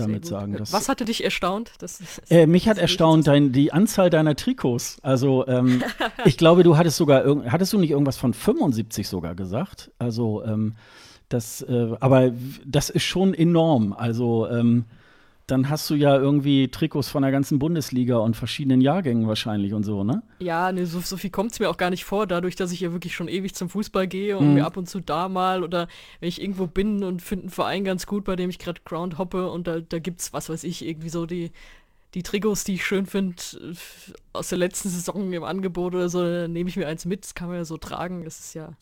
damit 0.00 0.26
sagen. 0.26 0.56
Was 0.58 0.88
hatte 0.88 1.04
dich 1.04 1.24
erstaunt? 1.24 1.72
Das, 1.78 2.00
äh, 2.28 2.46
mich 2.46 2.68
hat 2.68 2.78
erstaunt 2.78 3.26
dein, 3.26 3.52
die 3.52 3.72
Anzahl 3.72 4.10
deiner 4.10 4.36
Trikots. 4.36 4.98
Also 5.02 5.46
ähm, 5.46 5.82
ich 6.24 6.36
glaube, 6.36 6.62
du 6.62 6.76
hattest 6.76 6.96
sogar, 6.96 7.24
hattest 7.50 7.72
du 7.72 7.78
nicht 7.78 7.90
irgendwas 7.90 8.16
von 8.16 8.34
75 8.34 9.08
sogar 9.08 9.34
gesagt? 9.34 9.90
Also 9.98 10.44
ähm, 10.44 10.74
das, 11.28 11.62
äh, 11.62 11.94
aber 12.00 12.32
das 12.66 12.90
ist 12.90 13.04
schon 13.04 13.34
enorm. 13.34 13.92
Also 13.92 14.48
ähm, 14.48 14.84
dann 15.50 15.68
hast 15.68 15.88
du 15.90 15.94
ja 15.94 16.16
irgendwie 16.16 16.68
Trikots 16.68 17.08
von 17.08 17.22
der 17.22 17.32
ganzen 17.32 17.58
Bundesliga 17.58 18.18
und 18.18 18.36
verschiedenen 18.36 18.80
Jahrgängen 18.80 19.26
wahrscheinlich 19.26 19.74
und 19.74 19.84
so, 19.84 20.04
ne? 20.04 20.22
Ja, 20.38 20.72
ne, 20.72 20.86
so, 20.86 21.00
so 21.00 21.16
viel 21.16 21.30
kommt 21.30 21.52
es 21.52 21.60
mir 21.60 21.68
auch 21.68 21.76
gar 21.76 21.90
nicht 21.90 22.04
vor, 22.04 22.26
dadurch, 22.26 22.56
dass 22.56 22.72
ich 22.72 22.80
ja 22.80 22.92
wirklich 22.92 23.14
schon 23.14 23.28
ewig 23.28 23.54
zum 23.54 23.68
Fußball 23.68 24.06
gehe 24.06 24.38
und 24.38 24.48
mhm. 24.48 24.54
mir 24.54 24.66
ab 24.66 24.76
und 24.76 24.88
zu 24.88 25.00
da 25.00 25.28
mal 25.28 25.62
oder 25.62 25.88
wenn 26.20 26.28
ich 26.28 26.40
irgendwo 26.40 26.66
bin 26.66 27.04
und 27.04 27.22
finde 27.22 27.44
einen 27.44 27.50
Verein 27.50 27.84
ganz 27.84 28.06
gut, 28.06 28.24
bei 28.24 28.36
dem 28.36 28.50
ich 28.50 28.58
gerade 28.58 28.80
Ground 28.84 29.18
hoppe 29.18 29.50
und 29.50 29.66
da, 29.66 29.80
da 29.80 29.98
es, 29.98 30.32
was 30.32 30.48
weiß 30.48 30.64
ich, 30.64 30.84
irgendwie 30.84 31.08
so 31.08 31.26
die, 31.26 31.50
die 32.14 32.22
Trikots, 32.22 32.64
die 32.64 32.74
ich 32.74 32.84
schön 32.84 33.06
finde, 33.06 33.36
aus 34.32 34.48
der 34.48 34.58
letzten 34.58 34.88
Saison 34.88 35.32
im 35.32 35.44
Angebot 35.44 35.94
oder 35.94 36.08
so, 36.08 36.22
nehme 36.48 36.68
ich 36.68 36.76
mir 36.76 36.86
eins 36.88 37.04
mit, 37.04 37.24
das 37.24 37.34
kann 37.34 37.48
man 37.48 37.58
ja 37.58 37.64
so 37.64 37.76
tragen, 37.76 38.24
das 38.24 38.40
ist 38.40 38.54
ja 38.54 38.76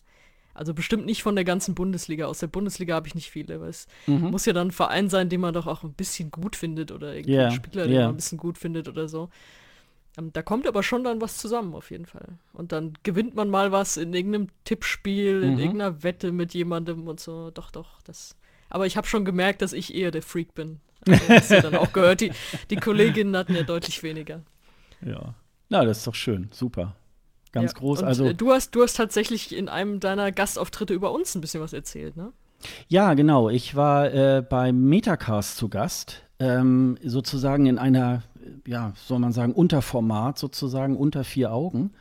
also 0.53 0.73
bestimmt 0.73 1.05
nicht 1.05 1.23
von 1.23 1.35
der 1.35 1.45
ganzen 1.45 1.75
Bundesliga. 1.75 2.25
Aus 2.25 2.39
der 2.39 2.47
Bundesliga 2.47 2.95
habe 2.95 3.07
ich 3.07 3.15
nicht 3.15 3.29
viele, 3.29 3.61
weil 3.61 3.69
es 3.69 3.87
mhm. 4.07 4.31
muss 4.31 4.45
ja 4.45 4.53
dann 4.53 4.67
ein 4.67 4.71
Verein 4.71 5.09
sein, 5.09 5.29
den 5.29 5.41
man 5.41 5.53
doch 5.53 5.67
auch 5.67 5.83
ein 5.83 5.93
bisschen 5.93 6.31
gut 6.31 6.55
findet 6.55 6.91
oder 6.91 7.13
irgendwie 7.13 7.33
yeah. 7.33 7.51
Spieler, 7.51 7.83
den 7.83 7.93
yeah. 7.93 8.05
man 8.05 8.13
ein 8.13 8.17
bisschen 8.17 8.37
gut 8.37 8.57
findet 8.57 8.87
oder 8.87 9.07
so. 9.07 9.29
Ähm, 10.17 10.33
da 10.33 10.41
kommt 10.41 10.67
aber 10.67 10.83
schon 10.83 11.03
dann 11.03 11.21
was 11.21 11.37
zusammen 11.37 11.73
auf 11.73 11.91
jeden 11.91 12.05
Fall. 12.05 12.27
Und 12.53 12.71
dann 12.71 12.93
gewinnt 13.03 13.35
man 13.35 13.49
mal 13.49 13.71
was 13.71 13.97
in 13.97 14.13
irgendeinem 14.13 14.47
Tippspiel, 14.65 15.43
in 15.43 15.53
mhm. 15.53 15.59
irgendeiner 15.59 16.03
Wette 16.03 16.31
mit 16.31 16.53
jemandem 16.53 17.07
und 17.07 17.19
so. 17.19 17.51
Doch, 17.51 17.71
doch, 17.71 18.01
das. 18.01 18.35
Aber 18.69 18.85
ich 18.85 18.97
habe 18.97 19.07
schon 19.07 19.25
gemerkt, 19.25 19.61
dass 19.61 19.73
ich 19.73 19.93
eher 19.95 20.11
der 20.11 20.21
Freak 20.21 20.53
bin. 20.53 20.79
Also, 21.07 21.27
das 21.27 21.49
ja 21.49 21.61
dann 21.61 21.75
auch 21.75 21.93
gehört. 21.93 22.21
Die, 22.21 22.31
die 22.69 22.75
Kolleginnen 22.75 23.35
hatten 23.37 23.55
ja 23.55 23.63
deutlich 23.63 24.03
weniger. 24.03 24.41
Ja. 25.05 25.33
Na, 25.69 25.85
das 25.85 25.99
ist 25.99 26.07
doch 26.07 26.15
schön. 26.15 26.49
Super. 26.51 26.95
Ganz 27.51 27.71
ja, 27.73 27.79
groß. 27.79 28.03
also 28.03 28.25
äh, 28.25 28.35
du 28.35 28.51
hast, 28.51 28.75
du 28.75 28.83
hast 28.83 28.93
tatsächlich 28.93 29.55
in 29.55 29.69
einem 29.69 29.99
deiner 29.99 30.31
Gastauftritte 30.31 30.93
über 30.93 31.11
uns 31.11 31.35
ein 31.35 31.41
bisschen 31.41 31.61
was 31.61 31.73
erzählt, 31.73 32.15
ne? 32.15 32.31
Ja, 32.87 33.13
genau. 33.13 33.49
Ich 33.49 33.75
war 33.75 34.13
äh, 34.13 34.41
beim 34.41 34.83
Metacast 34.83 35.57
zu 35.57 35.69
Gast, 35.69 36.23
ähm, 36.39 36.97
sozusagen 37.03 37.65
in 37.65 37.77
einer, 37.77 38.23
ja, 38.67 38.93
soll 38.95 39.19
man 39.19 39.31
sagen, 39.31 39.53
Unterformat, 39.53 40.37
sozusagen 40.37 40.97
unter 40.97 41.23
vier 41.23 41.53
Augen. 41.53 41.91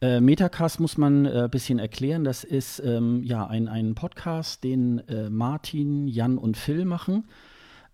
Äh, 0.00 0.20
Metacast 0.20 0.80
muss 0.80 0.96
man 0.96 1.26
ein 1.26 1.44
äh, 1.44 1.48
bisschen 1.50 1.78
erklären. 1.78 2.24
Das 2.24 2.44
ist 2.44 2.80
ähm, 2.84 3.22
ja 3.22 3.46
ein, 3.46 3.68
ein 3.68 3.94
Podcast, 3.94 4.64
den 4.64 5.06
äh, 5.08 5.28
Martin, 5.28 6.08
Jan 6.08 6.38
und 6.38 6.56
Phil 6.56 6.84
machen. 6.84 7.24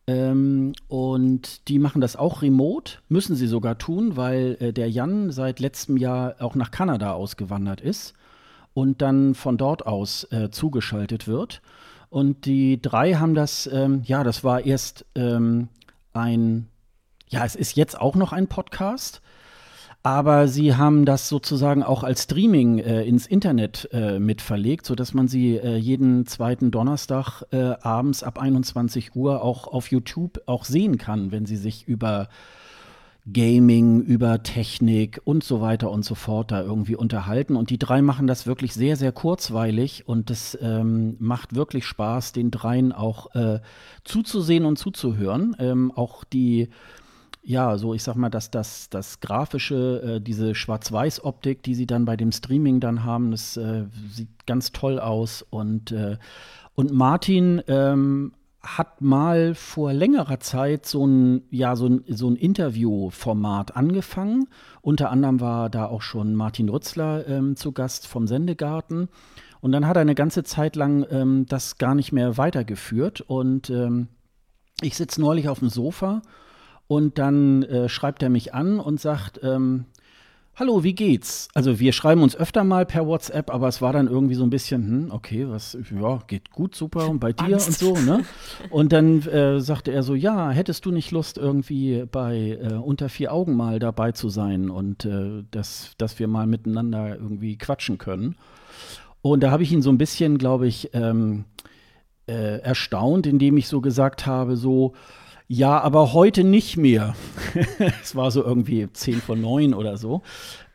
Ähm, 0.06 0.72
und 0.88 1.68
die 1.68 1.78
machen 1.78 2.00
das 2.00 2.14
auch 2.16 2.42
remote, 2.42 2.98
müssen 3.08 3.34
sie 3.34 3.48
sogar 3.48 3.76
tun, 3.78 4.16
weil 4.16 4.56
äh, 4.60 4.72
der 4.72 4.88
Jan 4.88 5.32
seit 5.32 5.58
letztem 5.58 5.96
Jahr 5.96 6.36
auch 6.38 6.54
nach 6.54 6.70
Kanada 6.70 7.12
ausgewandert 7.12 7.80
ist 7.80 8.14
und 8.72 9.02
dann 9.02 9.34
von 9.34 9.56
dort 9.56 9.86
aus 9.86 10.24
äh, 10.30 10.50
zugeschaltet 10.50 11.26
wird. 11.26 11.60
Und 12.08 12.44
die 12.46 12.80
drei 12.80 13.14
haben 13.14 13.34
das, 13.34 13.68
ähm, 13.72 14.02
ja, 14.04 14.22
das 14.22 14.44
war 14.44 14.64
erst 14.64 15.04
ähm, 15.16 15.68
ein, 16.12 16.68
ja, 17.28 17.44
es 17.44 17.56
ist 17.56 17.76
jetzt 17.76 18.00
auch 18.00 18.14
noch 18.14 18.32
ein 18.32 18.46
Podcast, 18.46 19.22
aber 20.06 20.46
sie 20.46 20.76
haben 20.76 21.04
das 21.04 21.28
sozusagen 21.28 21.82
auch 21.82 22.04
als 22.04 22.22
Streaming 22.22 22.78
äh, 22.78 23.02
ins 23.02 23.26
Internet 23.26 23.88
äh, 23.90 24.20
mit 24.20 24.40
sodass 24.40 25.14
man 25.14 25.26
sie 25.26 25.56
äh, 25.56 25.74
jeden 25.78 26.26
zweiten 26.26 26.70
Donnerstag 26.70 27.42
äh, 27.50 27.74
abends 27.80 28.22
ab 28.22 28.38
21 28.38 29.16
Uhr 29.16 29.42
auch 29.42 29.66
auf 29.66 29.90
YouTube 29.90 30.40
auch 30.46 30.64
sehen 30.64 30.96
kann, 30.96 31.32
wenn 31.32 31.44
sie 31.44 31.56
sich 31.56 31.88
über 31.88 32.28
Gaming, 33.32 34.00
über 34.00 34.44
Technik 34.44 35.20
und 35.24 35.42
so 35.42 35.60
weiter 35.60 35.90
und 35.90 36.04
so 36.04 36.14
fort 36.14 36.52
da 36.52 36.62
irgendwie 36.62 36.94
unterhalten. 36.94 37.56
Und 37.56 37.70
die 37.70 37.78
drei 37.78 38.00
machen 38.00 38.28
das 38.28 38.46
wirklich 38.46 38.74
sehr, 38.74 38.94
sehr 38.94 39.10
kurzweilig 39.10 40.06
und 40.06 40.30
es 40.30 40.56
ähm, 40.62 41.16
macht 41.18 41.56
wirklich 41.56 41.84
Spaß, 41.84 42.30
den 42.30 42.52
dreien 42.52 42.92
auch 42.92 43.34
äh, 43.34 43.58
zuzusehen 44.04 44.66
und 44.66 44.78
zuzuhören. 44.78 45.56
Ähm, 45.58 45.90
auch 45.90 46.22
die 46.22 46.68
ja, 47.46 47.78
so 47.78 47.94
ich 47.94 48.02
sag 48.02 48.16
mal, 48.16 48.28
dass 48.28 48.50
das, 48.50 48.90
das 48.90 49.20
grafische, 49.20 50.16
äh, 50.16 50.20
diese 50.20 50.56
Schwarz-Weiß-Optik, 50.56 51.62
die 51.62 51.76
sie 51.76 51.86
dann 51.86 52.04
bei 52.04 52.16
dem 52.16 52.32
Streaming 52.32 52.80
dann 52.80 53.04
haben, 53.04 53.30
das 53.30 53.56
äh, 53.56 53.84
sieht 54.10 54.46
ganz 54.46 54.72
toll 54.72 54.98
aus. 54.98 55.46
Und, 55.48 55.92
äh, 55.92 56.16
und 56.74 56.92
Martin 56.92 57.62
ähm, 57.68 58.32
hat 58.62 59.00
mal 59.00 59.54
vor 59.54 59.92
längerer 59.92 60.40
Zeit 60.40 60.86
so 60.86 61.06
ein, 61.06 61.42
ja, 61.50 61.76
so 61.76 61.86
ein, 61.86 62.04
so 62.08 62.28
ein 62.28 62.34
Interviewformat 62.34 63.76
angefangen. 63.76 64.48
Unter 64.82 65.12
anderem 65.12 65.40
war 65.40 65.70
da 65.70 65.86
auch 65.86 66.02
schon 66.02 66.34
Martin 66.34 66.68
Rützler 66.68 67.28
ähm, 67.28 67.54
zu 67.54 67.70
Gast 67.70 68.08
vom 68.08 68.26
Sendegarten. 68.26 69.08
Und 69.60 69.70
dann 69.70 69.86
hat 69.86 69.96
er 69.96 70.02
eine 70.02 70.16
ganze 70.16 70.42
Zeit 70.42 70.74
lang 70.74 71.06
ähm, 71.10 71.46
das 71.48 71.78
gar 71.78 71.94
nicht 71.94 72.10
mehr 72.10 72.38
weitergeführt. 72.38 73.20
Und 73.20 73.70
ähm, 73.70 74.08
ich 74.80 74.96
sitze 74.96 75.20
neulich 75.20 75.48
auf 75.48 75.60
dem 75.60 75.68
Sofa 75.68 76.22
und 76.88 77.18
dann 77.18 77.62
äh, 77.64 77.88
schreibt 77.88 78.22
er 78.22 78.28
mich 78.28 78.54
an 78.54 78.80
und 78.80 79.00
sagt, 79.00 79.40
ähm, 79.42 79.86
Hallo, 80.58 80.82
wie 80.82 80.94
geht's? 80.94 81.48
Also 81.52 81.80
wir 81.80 81.92
schreiben 81.92 82.22
uns 82.22 82.34
öfter 82.34 82.64
mal 82.64 82.86
per 82.86 83.06
WhatsApp, 83.06 83.50
aber 83.52 83.68
es 83.68 83.82
war 83.82 83.92
dann 83.92 84.06
irgendwie 84.06 84.36
so 84.36 84.42
ein 84.42 84.48
bisschen, 84.48 84.86
hm, 84.86 85.10
okay, 85.10 85.46
was, 85.46 85.76
ja, 85.94 86.18
geht 86.26 86.50
gut, 86.50 86.74
super 86.74 87.10
und 87.10 87.20
bei 87.20 87.34
dir 87.34 87.44
Angst. 87.44 87.68
und 87.68 87.76
so, 87.76 87.92
ne? 87.98 88.24
Und 88.70 88.94
dann 88.94 89.20
äh, 89.26 89.60
sagte 89.60 89.92
er 89.92 90.02
so, 90.02 90.14
ja, 90.14 90.48
hättest 90.48 90.86
du 90.86 90.92
nicht 90.92 91.10
Lust 91.10 91.36
irgendwie 91.36 92.06
bei 92.10 92.58
äh, 92.58 92.72
unter 92.72 93.10
vier 93.10 93.34
Augen 93.34 93.54
mal 93.54 93.80
dabei 93.80 94.12
zu 94.12 94.30
sein 94.30 94.70
und 94.70 95.04
äh, 95.04 95.44
dass, 95.50 95.90
dass 95.98 96.18
wir 96.18 96.26
mal 96.26 96.46
miteinander 96.46 97.16
irgendwie 97.16 97.58
quatschen 97.58 97.98
können? 97.98 98.36
Und 99.20 99.42
da 99.42 99.50
habe 99.50 99.62
ich 99.62 99.72
ihn 99.72 99.82
so 99.82 99.90
ein 99.90 99.98
bisschen, 99.98 100.38
glaube 100.38 100.66
ich, 100.68 100.88
ähm, 100.94 101.44
äh, 102.26 102.60
erstaunt, 102.60 103.26
indem 103.26 103.58
ich 103.58 103.68
so 103.68 103.82
gesagt 103.82 104.24
habe, 104.24 104.56
so, 104.56 104.94
ja, 105.48 105.80
aber 105.80 106.12
heute 106.12 106.44
nicht 106.44 106.76
mehr. 106.76 107.14
es 108.02 108.16
war 108.16 108.30
so 108.30 108.42
irgendwie 108.42 108.88
10 108.92 109.20
vor 109.20 109.36
9 109.36 109.74
oder 109.74 109.96
so. 109.96 110.22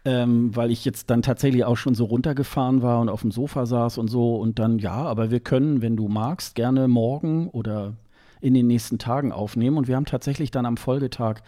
Ähm, 0.04 0.56
weil 0.56 0.72
ich 0.72 0.84
jetzt 0.84 1.12
dann 1.12 1.22
tatsächlich 1.22 1.64
auch 1.64 1.78
schon 1.78 1.94
so 1.94 2.06
runtergefahren 2.06 2.82
war 2.82 3.02
und 3.02 3.10
auf 3.10 3.22
dem 3.22 3.30
Sofa 3.30 3.68
saß 3.68 4.00
und 4.00 4.08
so. 4.08 4.36
Und 4.38 4.58
dann, 4.58 4.80
ja, 4.80 4.94
aber 4.94 5.30
wir 5.30 5.42
können, 5.42 5.82
wenn 5.82 5.96
du 5.96 6.08
magst, 6.08 6.56
gerne 6.56 6.88
morgen 6.88 7.50
oder 7.50 7.94
in 8.40 8.54
den 8.54 8.66
nächsten 8.66 8.98
Tagen 8.98 9.32
aufnehmen. 9.32 9.78
Und 9.78 9.88
wir 9.88 9.96
haben 9.96 10.06
tatsächlich 10.06 10.50
dann 10.50 10.66
am 10.66 10.78
Folgetag 10.78 11.42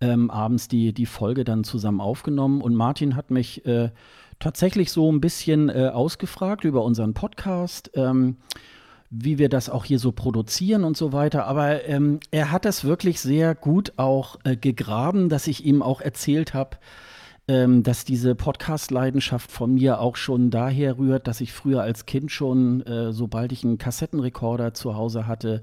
ähm, 0.00 0.30
abends 0.30 0.66
die, 0.66 0.92
die 0.92 1.06
Folge 1.06 1.44
dann 1.44 1.62
zusammen 1.62 2.00
aufgenommen. 2.00 2.60
Und 2.60 2.74
Martin 2.74 3.14
hat 3.14 3.30
mich 3.30 3.64
äh, 3.66 3.90
tatsächlich 4.40 4.90
so 4.90 5.10
ein 5.10 5.20
bisschen 5.20 5.68
äh, 5.68 5.90
ausgefragt 5.92 6.64
über 6.64 6.82
unseren 6.82 7.14
Podcast. 7.14 7.92
Ähm, 7.94 8.38
wie 9.14 9.38
wir 9.38 9.50
das 9.50 9.68
auch 9.68 9.84
hier 9.84 9.98
so 9.98 10.10
produzieren 10.10 10.84
und 10.84 10.96
so 10.96 11.12
weiter. 11.12 11.46
Aber 11.46 11.84
ähm, 11.84 12.18
er 12.30 12.50
hat 12.50 12.64
das 12.64 12.82
wirklich 12.84 13.20
sehr 13.20 13.54
gut 13.54 13.92
auch 13.98 14.38
äh, 14.44 14.56
gegraben, 14.56 15.28
dass 15.28 15.46
ich 15.46 15.66
ihm 15.66 15.82
auch 15.82 16.00
erzählt 16.00 16.54
habe, 16.54 16.78
ähm, 17.46 17.82
dass 17.82 18.06
diese 18.06 18.34
Podcast-Leidenschaft 18.34 19.52
von 19.52 19.74
mir 19.74 20.00
auch 20.00 20.16
schon 20.16 20.50
daher 20.50 20.96
rührt, 20.96 21.26
dass 21.28 21.42
ich 21.42 21.52
früher 21.52 21.82
als 21.82 22.06
Kind 22.06 22.32
schon, 22.32 22.80
äh, 22.86 23.12
sobald 23.12 23.52
ich 23.52 23.64
einen 23.64 23.76
Kassettenrekorder 23.76 24.72
zu 24.72 24.96
Hause 24.96 25.26
hatte, 25.26 25.60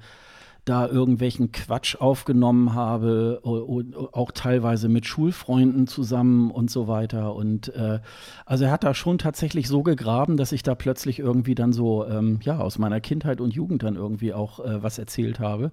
da 0.69 0.87
irgendwelchen 0.87 1.51
Quatsch 1.51 1.95
aufgenommen 1.95 2.75
habe, 2.75 3.41
auch 3.43 4.31
teilweise 4.31 4.87
mit 4.87 5.07
Schulfreunden 5.07 5.87
zusammen 5.87 6.51
und 6.51 6.69
so 6.69 6.87
weiter. 6.87 7.33
Und 7.35 7.73
äh, 7.75 7.99
also 8.45 8.65
er 8.65 8.71
hat 8.71 8.83
da 8.83 8.93
schon 8.93 9.17
tatsächlich 9.17 9.67
so 9.67 9.81
gegraben, 9.81 10.37
dass 10.37 10.51
ich 10.51 10.61
da 10.61 10.75
plötzlich 10.75 11.17
irgendwie 11.17 11.55
dann 11.55 11.73
so, 11.73 12.05
ähm, 12.05 12.39
ja, 12.43 12.59
aus 12.59 12.77
meiner 12.77 13.01
Kindheit 13.01 13.41
und 13.41 13.53
Jugend 13.53 13.81
dann 13.81 13.95
irgendwie 13.95 14.31
auch 14.33 14.59
äh, 14.59 14.83
was 14.83 14.99
erzählt 14.99 15.39
habe. 15.39 15.71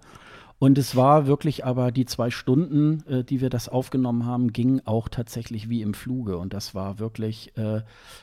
Und 0.58 0.78
es 0.78 0.96
war 0.96 1.26
wirklich 1.26 1.66
aber 1.66 1.92
die 1.92 2.06
zwei 2.06 2.30
Stunden, 2.30 3.04
äh, 3.06 3.22
die 3.22 3.42
wir 3.42 3.50
das 3.50 3.68
aufgenommen 3.68 4.24
haben, 4.24 4.54
gingen 4.54 4.80
auch 4.86 5.10
tatsächlich 5.10 5.68
wie 5.68 5.82
im 5.82 5.92
Fluge. 5.92 6.38
Und 6.38 6.54
das 6.54 6.74
war 6.74 6.98
wirklich 6.98 7.54
äh, 7.58 7.82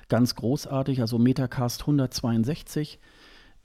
ganz 0.09 0.33
großartig. 0.33 1.01
Also 1.01 1.19
Metacast 1.19 1.81
162 1.81 2.99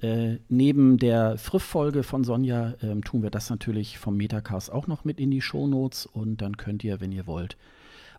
äh, 0.01 0.39
neben 0.49 0.99
der 0.99 1.39
Friff-Folge 1.39 2.03
von 2.03 2.23
Sonja 2.23 2.75
äh, 2.81 3.01
tun 3.01 3.23
wir 3.23 3.31
das 3.31 3.51
natürlich 3.51 3.99
vom 3.99 4.17
Metacast 4.17 4.71
auch 4.71 4.87
noch 4.87 5.05
mit 5.05 5.19
in 5.19 5.31
die 5.31 5.41
Shownotes 5.41 6.07
und 6.07 6.41
dann 6.41 6.57
könnt 6.57 6.85
ihr, 6.85 7.01
wenn 7.01 7.13
ihr 7.13 7.27
wollt, 7.27 7.57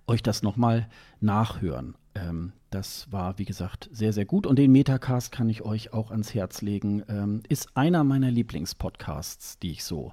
euch 0.08 0.22
das 0.22 0.44
nochmal 0.44 0.88
nachhören. 1.22 1.96
Ähm, 2.16 2.52
das 2.70 3.12
war, 3.12 3.40
wie 3.40 3.46
gesagt, 3.46 3.90
sehr, 3.94 4.14
sehr 4.14 4.26
gut 4.26 4.46
und 4.46 4.60
den 4.60 4.72
Metacast 4.72 5.32
kann 5.32 5.50
ich 5.50 5.62
euch 5.62 5.94
auch 5.94 6.12
ans 6.12 6.34
Herz 6.34 6.62
legen. 6.62 7.04
Ähm, 7.08 7.44
ist 7.48 7.76
einer 7.76 8.04
meiner 8.04 8.30
Lieblingspodcasts, 8.30 9.60
die 9.60 9.72
ich 9.72 9.84
so 9.84 10.12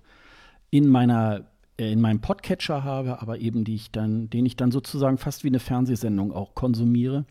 in 0.71 0.89
meiner 0.89 1.47
äh, 1.79 1.93
in 1.93 2.01
meinem 2.01 2.21
Podcatcher 2.21 2.85
habe, 2.85 3.21
aber 3.21 3.39
eben 3.39 3.65
die 3.65 3.75
ich 3.75 3.91
dann, 3.91 4.31
den 4.31 4.47
ich 4.47 4.57
dann 4.57 4.71
sozusagen 4.71 5.19
fast 5.19 5.45
wie 5.45 5.49
eine 5.49 5.59
Fernsehsendung 5.59 6.33
auch 6.33 6.55
konsumiere, 6.55 7.25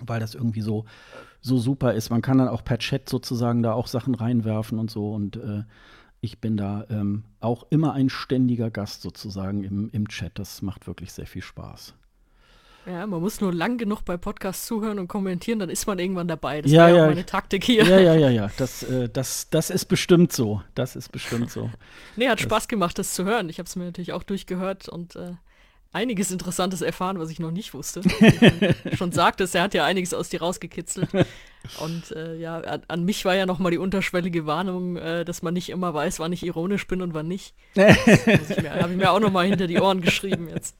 weil 0.00 0.20
das 0.20 0.34
irgendwie 0.34 0.62
so 0.62 0.84
so 1.40 1.58
super 1.58 1.94
ist. 1.94 2.10
Man 2.10 2.22
kann 2.22 2.38
dann 2.38 2.48
auch 2.48 2.64
per 2.64 2.78
Chat 2.78 3.08
sozusagen 3.08 3.62
da 3.62 3.72
auch 3.72 3.86
Sachen 3.86 4.14
reinwerfen 4.14 4.78
und 4.78 4.90
so. 4.90 5.12
Und 5.12 5.36
äh, 5.36 5.62
ich 6.20 6.40
bin 6.40 6.56
da 6.56 6.86
ähm, 6.90 7.24
auch 7.40 7.66
immer 7.70 7.94
ein 7.94 8.10
ständiger 8.10 8.70
Gast 8.70 9.02
sozusagen 9.02 9.64
im, 9.64 9.88
im 9.90 10.08
Chat. 10.08 10.38
Das 10.38 10.62
macht 10.62 10.86
wirklich 10.86 11.12
sehr 11.12 11.26
viel 11.26 11.42
Spaß. 11.42 11.94
Ja, 12.86 13.06
man 13.06 13.20
muss 13.20 13.40
nur 13.40 13.52
lang 13.52 13.76
genug 13.76 14.04
bei 14.04 14.16
Podcasts 14.16 14.66
zuhören 14.66 14.98
und 14.98 15.06
kommentieren, 15.06 15.58
dann 15.58 15.68
ist 15.68 15.86
man 15.86 15.98
irgendwann 15.98 16.28
dabei. 16.28 16.62
Das 16.62 16.72
ja, 16.72 16.88
ja, 16.88 17.04
auch 17.04 17.08
meine 17.08 17.26
Taktik 17.26 17.62
hier. 17.62 17.84
Ja, 17.84 18.00
ja, 18.00 18.14
ja, 18.14 18.30
ja. 18.30 18.50
Das, 18.56 18.82
äh, 18.82 19.08
das, 19.08 19.50
das 19.50 19.70
ist 19.70 19.84
bestimmt 19.86 20.32
so. 20.32 20.62
Das 20.74 20.96
ist 20.96 21.12
bestimmt 21.12 21.50
so. 21.50 21.70
nee, 22.16 22.28
hat 22.28 22.38
das 22.38 22.44
Spaß 22.44 22.68
gemacht, 22.68 22.98
das 22.98 23.14
zu 23.14 23.24
hören. 23.24 23.48
Ich 23.48 23.58
habe 23.58 23.66
es 23.66 23.76
mir 23.76 23.84
natürlich 23.84 24.12
auch 24.12 24.22
durchgehört 24.22 24.88
und 24.88 25.14
äh, 25.16 25.32
einiges 25.92 26.30
Interessantes 26.30 26.82
erfahren, 26.82 27.18
was 27.18 27.30
ich 27.30 27.40
noch 27.40 27.50
nicht 27.50 27.74
wusste. 27.74 28.02
schon 28.96 29.12
sagtest, 29.12 29.54
er 29.54 29.62
hat 29.62 29.74
ja 29.74 29.84
einiges 29.84 30.14
aus 30.14 30.28
dir 30.28 30.40
rausgekitzelt. 30.40 31.10
Und 31.78 32.10
äh, 32.12 32.36
ja, 32.36 32.58
an, 32.88 33.04
mich 33.04 33.24
war 33.24 33.34
ja 33.34 33.46
nochmal 33.46 33.70
die 33.70 33.78
unterschwellige 33.78 34.46
Warnung, 34.46 34.96
äh, 34.96 35.24
dass 35.24 35.42
man 35.42 35.54
nicht 35.54 35.68
immer 35.68 35.92
weiß, 35.92 36.18
wann 36.18 36.32
ich 36.32 36.44
ironisch 36.44 36.86
bin 36.86 37.02
und 37.02 37.12
wann 37.12 37.28
nicht. 37.28 37.54
Das 37.74 37.96
habe 38.06 38.92
ich 38.92 38.96
mir 38.96 39.10
auch 39.10 39.20
nochmal 39.20 39.46
hinter 39.46 39.66
die 39.66 39.78
Ohren 39.78 40.00
geschrieben 40.00 40.48
jetzt. 40.48 40.74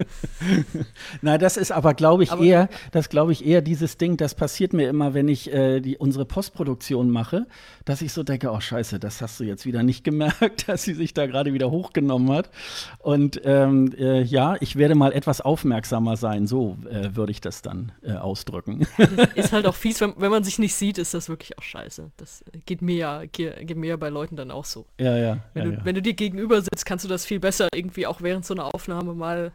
Na, 1.23 1.39
das 1.39 1.57
ist 1.57 1.71
aber, 1.71 1.95
glaube 1.95 2.23
ich, 2.23 2.33
aber, 2.33 2.43
eher, 2.43 2.69
das 2.93 3.09
glaube 3.09 3.33
ich 3.33 3.47
eher 3.47 3.61
dieses 3.61 3.99
Ding, 3.99 4.17
das 4.17 4.35
passiert 4.35 4.73
mir 4.73 4.89
immer, 4.89 5.15
wenn 5.15 5.29
ich 5.29 5.53
äh, 5.53 5.81
die, 5.81 5.99
unsere 5.99 6.25
Postproduktion 6.25 7.11
mache, 7.11 7.47
dass 7.85 8.03
ich 8.03 8.13
so 8.13 8.23
denke, 8.23 8.51
oh 8.51 8.61
scheiße, 8.61 8.99
das 8.99 9.21
hast 9.21 9.39
du 9.41 9.45
jetzt 9.45 9.67
wieder 9.67 9.83
nicht 9.83 10.03
gemerkt, 10.03 10.67
dass 10.69 10.83
sie 10.83 10.95
sich 10.95 11.15
da 11.15 11.27
gerade 11.27 11.53
wieder 11.53 11.71
hochgenommen 11.71 12.31
hat. 12.33 12.51
Und 12.99 13.41
ähm, 13.45 13.93
äh, 13.99 14.23
ja, 14.23 14.57
ich 14.61 14.77
werde 14.77 14.95
mal 14.95 15.13
etwas 15.13 15.41
aufmerksamer 15.41 16.17
sein, 16.17 16.47
so 16.47 16.79
äh, 16.91 17.15
würde 17.15 17.33
ich 17.33 17.41
das 17.41 17.63
dann 17.63 17.93
äh, 18.03 18.13
ausdrücken. 18.13 18.87
Das 19.17 19.29
ist 19.35 19.53
halt 19.53 19.67
auch 19.67 19.75
fies, 19.75 20.01
wenn, 20.01 20.15
wenn 20.17 20.31
man 20.31 20.45
sich 20.45 20.59
nicht 20.59 20.70
sieht, 20.75 20.99
ist 20.99 21.15
das 21.15 21.29
wirklich 21.29 21.59
auch 21.59 21.63
scheiße. 21.63 22.11
Das 22.17 22.45
geht 22.67 22.83
mir 22.83 22.97
ja, 22.97 23.25
geht 23.27 23.77
mir 23.77 23.89
ja 23.89 23.97
bei 23.97 24.09
Leuten 24.09 24.37
dann 24.37 24.51
auch 24.51 24.65
so. 24.65 24.87
Ja, 24.99 25.17
ja. 25.17 25.45
Wenn, 25.55 25.65
ja, 25.65 25.71
du, 25.71 25.77
ja. 25.79 25.85
wenn 25.85 25.95
du 25.95 26.03
dir 26.03 26.15
gegenüber 26.15 26.61
sitzt, 26.61 26.87
kannst 26.87 27.05
du 27.05 27.09
das 27.09 27.25
viel 27.25 27.41
besser 27.41 27.69
irgendwie 27.75 28.07
auch 28.07 28.21
während 28.23 28.45
so 28.45 28.55
einer 28.55 28.75
Aufnahme 28.75 29.15
mal 29.15 29.53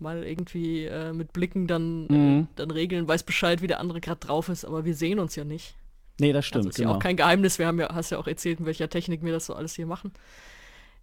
mal 0.00 0.24
irgendwie 0.24 0.86
äh, 0.86 1.12
mit 1.12 1.32
Blicken 1.32 1.66
dann, 1.66 2.06
mhm. 2.06 2.42
äh, 2.42 2.46
dann 2.56 2.70
regeln, 2.70 3.06
weiß 3.06 3.22
Bescheid, 3.22 3.62
wie 3.62 3.66
der 3.66 3.80
andere 3.80 4.00
gerade 4.00 4.20
drauf 4.20 4.48
ist, 4.48 4.64
aber 4.64 4.84
wir 4.84 4.94
sehen 4.94 5.18
uns 5.18 5.36
ja 5.36 5.44
nicht. 5.44 5.74
Nee, 6.18 6.32
das 6.32 6.46
stimmt. 6.46 6.60
Also 6.60 6.68
ist 6.70 6.76
genau. 6.76 6.90
ja 6.90 6.96
auch 6.96 7.00
kein 7.00 7.16
Geheimnis, 7.16 7.58
wir 7.58 7.66
haben 7.66 7.78
ja, 7.78 7.94
hast 7.94 8.10
ja 8.10 8.18
auch 8.18 8.26
erzählt, 8.26 8.60
in 8.60 8.66
welcher 8.66 8.88
Technik 8.88 9.22
wir 9.22 9.32
das 9.32 9.46
so 9.46 9.54
alles 9.54 9.74
hier 9.74 9.86
machen. 9.86 10.12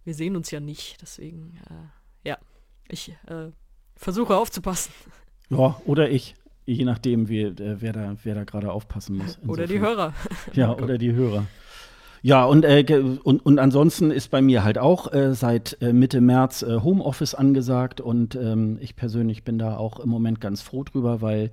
Wir 0.04 0.14
sehen 0.14 0.36
uns 0.36 0.50
ja 0.50 0.60
nicht, 0.60 1.00
deswegen, 1.00 1.60
äh, 1.70 2.28
ja, 2.28 2.38
ich 2.88 3.10
äh, 3.26 3.50
versuche 3.96 4.36
aufzupassen. 4.36 4.92
Ja, 5.50 5.80
oder 5.84 6.10
ich. 6.10 6.34
Je 6.68 6.84
nachdem, 6.84 7.30
wie, 7.30 7.44
äh, 7.44 7.76
wer 7.78 7.94
da, 7.94 8.14
wer 8.22 8.34
da 8.34 8.44
gerade 8.44 8.70
aufpassen 8.70 9.16
muss. 9.16 9.36
Insofern. 9.36 9.50
Oder 9.50 9.66
die 9.66 9.80
Hörer. 9.80 10.12
Ja, 10.52 10.76
oder 10.76 10.98
die 10.98 11.12
Hörer. 11.12 11.46
Ja, 12.20 12.44
und, 12.44 12.64
äh, 12.64 12.84
und, 13.22 13.44
und 13.46 13.58
ansonsten 13.58 14.10
ist 14.10 14.30
bei 14.30 14.42
mir 14.42 14.64
halt 14.64 14.76
auch 14.76 15.10
äh, 15.12 15.34
seit 15.34 15.78
äh, 15.80 15.94
Mitte 15.94 16.20
März 16.20 16.62
äh, 16.62 16.80
Homeoffice 16.82 17.34
angesagt 17.34 18.02
und 18.02 18.34
ähm, 18.34 18.76
ich 18.80 18.96
persönlich 18.96 19.44
bin 19.44 19.58
da 19.58 19.78
auch 19.78 19.98
im 19.98 20.10
Moment 20.10 20.42
ganz 20.42 20.60
froh 20.60 20.84
drüber, 20.84 21.22
weil, 21.22 21.52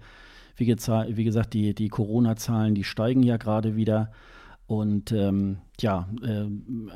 wie, 0.57 0.67
wie 0.67 1.23
gesagt, 1.23 1.53
die, 1.53 1.73
die 1.73 1.87
Corona-Zahlen, 1.87 2.75
die 2.75 2.83
steigen 2.83 3.23
ja 3.23 3.37
gerade 3.37 3.77
wieder 3.77 4.11
und 4.67 5.13
ähm, 5.13 5.59
ja, 5.79 6.09
äh, 6.23 6.45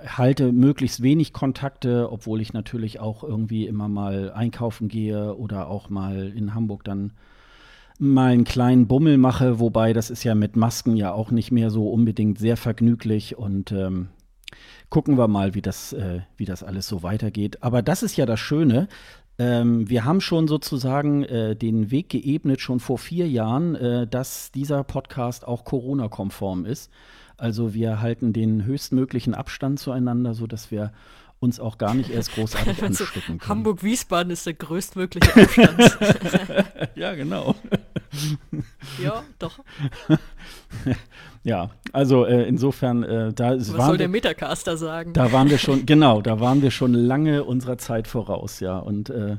halte 0.08 0.52
möglichst 0.52 1.04
wenig 1.04 1.32
Kontakte, 1.32 2.12
obwohl 2.12 2.42
ich 2.42 2.52
natürlich 2.52 3.00
auch 3.00 3.24
irgendwie 3.24 3.66
immer 3.66 3.88
mal 3.88 4.34
einkaufen 4.34 4.90
gehe 4.90 5.36
oder 5.36 5.68
auch 5.70 5.90
mal 5.90 6.34
in 6.36 6.54
Hamburg 6.54 6.84
dann 6.84 7.14
mal 8.00 8.32
einen 8.32 8.46
kleinen 8.46 8.88
Bummel 8.88 9.18
mache, 9.18 9.60
wobei 9.60 9.94
das 9.94 10.10
ist 10.10 10.24
ja 10.24 10.34
mit 10.34 10.56
Masken 10.56 10.96
ja 10.96 11.12
auch 11.12 11.32
nicht 11.32 11.52
mehr 11.52 11.70
so 11.70 11.90
unbedingt 11.90 12.40
sehr 12.40 12.58
vergnüglich 12.58 13.38
und 13.38 13.72
ähm, 13.72 14.08
gucken 14.90 15.18
wir 15.18 15.28
mal, 15.28 15.54
wie 15.54 15.62
das, 15.62 15.94
äh, 15.94 16.22
wie 16.38 16.46
das 16.46 16.64
alles 16.64 16.88
so 16.88 17.04
weitergeht. 17.04 17.62
Aber 17.62 17.82
das 17.82 18.02
ist 18.02 18.18
ja 18.18 18.26
das 18.26 18.40
Schöne. 18.40 18.88
Ähm, 19.38 19.90
wir 19.90 20.06
haben 20.06 20.22
schon 20.22 20.48
sozusagen 20.48 21.24
äh, 21.24 21.56
den 21.56 21.92
Weg 21.92 22.10
geebnet, 22.10 22.62
schon 22.62 22.80
vor 22.80 22.98
vier 22.98 23.28
Jahren, 23.28 23.76
äh, 23.76 24.08
dass 24.08 24.52
dieser 24.52 24.84
Podcast 24.84 25.46
auch 25.46 25.64
Corona-konform 25.66 26.66
ist. 26.66 26.92
Also 27.38 27.74
wir 27.74 28.02
halten 28.02 28.34
den 28.34 28.66
höchstmöglichen 28.66 29.34
Abstand 29.34 29.80
zueinander, 29.80 30.34
sodass 30.34 30.72
wir 30.72 30.92
uns 31.40 31.60
auch 31.60 31.78
gar 31.78 31.94
nicht 31.94 32.10
erst 32.10 32.34
großartig 32.34 32.84
also, 32.84 33.04
anstecken 33.04 33.38
können. 33.38 33.50
Hamburg-Wiesbaden 33.50 34.32
ist 34.32 34.46
der 34.46 34.56
größtmögliche 34.56 35.42
Abstand. 35.42 35.98
ja, 36.96 37.16
genau. 37.16 37.56
ja, 39.04 39.24
doch. 39.38 39.60
ja, 41.44 41.70
also 41.94 42.26
äh, 42.26 42.48
insofern, 42.48 43.04
äh, 43.04 43.34
da 43.34 43.58
Was 43.58 43.68
soll 43.68 43.98
der 43.98 44.08
Metacaster 44.08 44.78
sagen? 44.78 45.14
Da 45.14 45.32
waren 45.32 45.50
wir 45.50 45.58
schon, 45.58 45.86
genau, 45.86 46.22
da 46.22 46.40
waren 46.40 46.62
wir 46.62 46.72
schon 46.72 46.94
lange 46.94 47.44
unserer 47.44 47.78
Zeit 47.78 48.08
voraus, 48.08 48.60
ja. 48.60 48.78
Und 48.78 49.10
äh, 49.10 49.38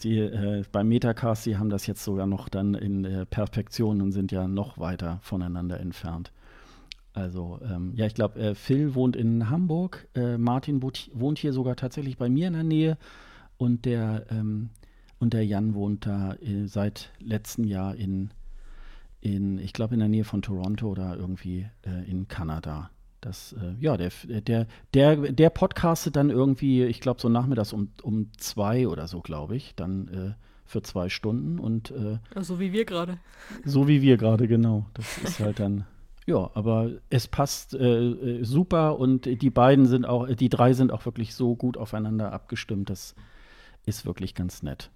die 0.00 0.18
äh, 0.18 0.64
beim 0.72 0.88
Metacast, 0.88 1.46
die 1.46 1.56
haben 1.56 1.70
das 1.70 1.86
jetzt 1.86 2.04
sogar 2.04 2.26
noch 2.26 2.48
dann 2.48 2.74
in 2.74 3.04
äh, 3.04 3.26
Perfektion 3.26 4.02
und 4.02 4.12
sind 4.12 4.32
ja 4.32 4.48
noch 4.48 4.78
weiter 4.78 5.18
voneinander 5.22 5.80
entfernt. 5.80 6.32
Also, 7.12 7.60
ähm, 7.62 7.92
ja, 7.94 8.06
ich 8.06 8.14
glaube, 8.14 8.40
äh, 8.40 8.54
Phil 8.56 8.96
wohnt 8.96 9.14
in 9.14 9.48
Hamburg, 9.48 10.08
äh, 10.16 10.36
Martin 10.36 10.82
wohnt 10.82 11.38
hier 11.38 11.52
sogar 11.52 11.76
tatsächlich 11.76 12.18
bei 12.18 12.28
mir 12.28 12.48
in 12.48 12.54
der 12.54 12.64
Nähe 12.64 12.98
und 13.56 13.84
der, 13.84 14.26
ähm, 14.30 14.70
und 15.18 15.32
der 15.32 15.44
Jan 15.44 15.74
wohnt 15.74 16.06
da 16.06 16.34
äh, 16.34 16.66
seit 16.66 17.10
letztem 17.20 17.64
Jahr 17.64 17.94
in, 17.94 18.30
in 19.20 19.58
ich 19.58 19.72
glaube, 19.72 19.94
in 19.94 20.00
der 20.00 20.08
Nähe 20.08 20.24
von 20.24 20.42
Toronto 20.42 20.88
oder 20.88 21.16
irgendwie 21.16 21.66
äh, 21.86 22.08
in 22.10 22.28
Kanada. 22.28 22.90
Das, 23.20 23.54
äh, 23.54 23.74
ja, 23.80 23.96
der, 23.96 24.10
der, 24.42 24.66
der, 24.92 25.16
der 25.16 25.50
podcastet 25.50 26.14
dann 26.14 26.28
irgendwie, 26.28 26.84
ich 26.84 27.00
glaube, 27.00 27.22
so 27.22 27.30
nachmittags 27.30 27.72
um, 27.72 27.88
um 28.02 28.30
zwei 28.36 28.86
oder 28.86 29.08
so, 29.08 29.22
glaube 29.22 29.56
ich, 29.56 29.74
dann 29.74 30.08
äh, 30.08 30.44
für 30.66 30.82
zwei 30.82 31.08
Stunden 31.08 31.58
und 31.58 31.90
äh, 31.90 32.18
so 32.42 32.60
wie 32.60 32.72
wir 32.72 32.84
gerade. 32.84 33.18
So 33.64 33.88
wie 33.88 34.02
wir 34.02 34.16
gerade, 34.16 34.48
genau. 34.48 34.86
Das 34.94 35.18
ist 35.18 35.40
halt 35.40 35.60
dann. 35.60 35.86
Ja, 36.26 36.50
aber 36.54 36.90
es 37.10 37.28
passt 37.28 37.74
äh, 37.74 37.84
äh, 37.84 38.44
super 38.44 38.98
und 38.98 39.26
die 39.26 39.50
beiden 39.50 39.84
sind 39.84 40.06
auch, 40.06 40.26
die 40.26 40.48
drei 40.48 40.72
sind 40.72 40.90
auch 40.90 41.04
wirklich 41.04 41.34
so 41.34 41.54
gut 41.54 41.76
aufeinander 41.76 42.32
abgestimmt. 42.32 42.88
Das 42.88 43.14
ist 43.84 44.06
wirklich 44.06 44.34
ganz 44.34 44.62
nett. 44.62 44.90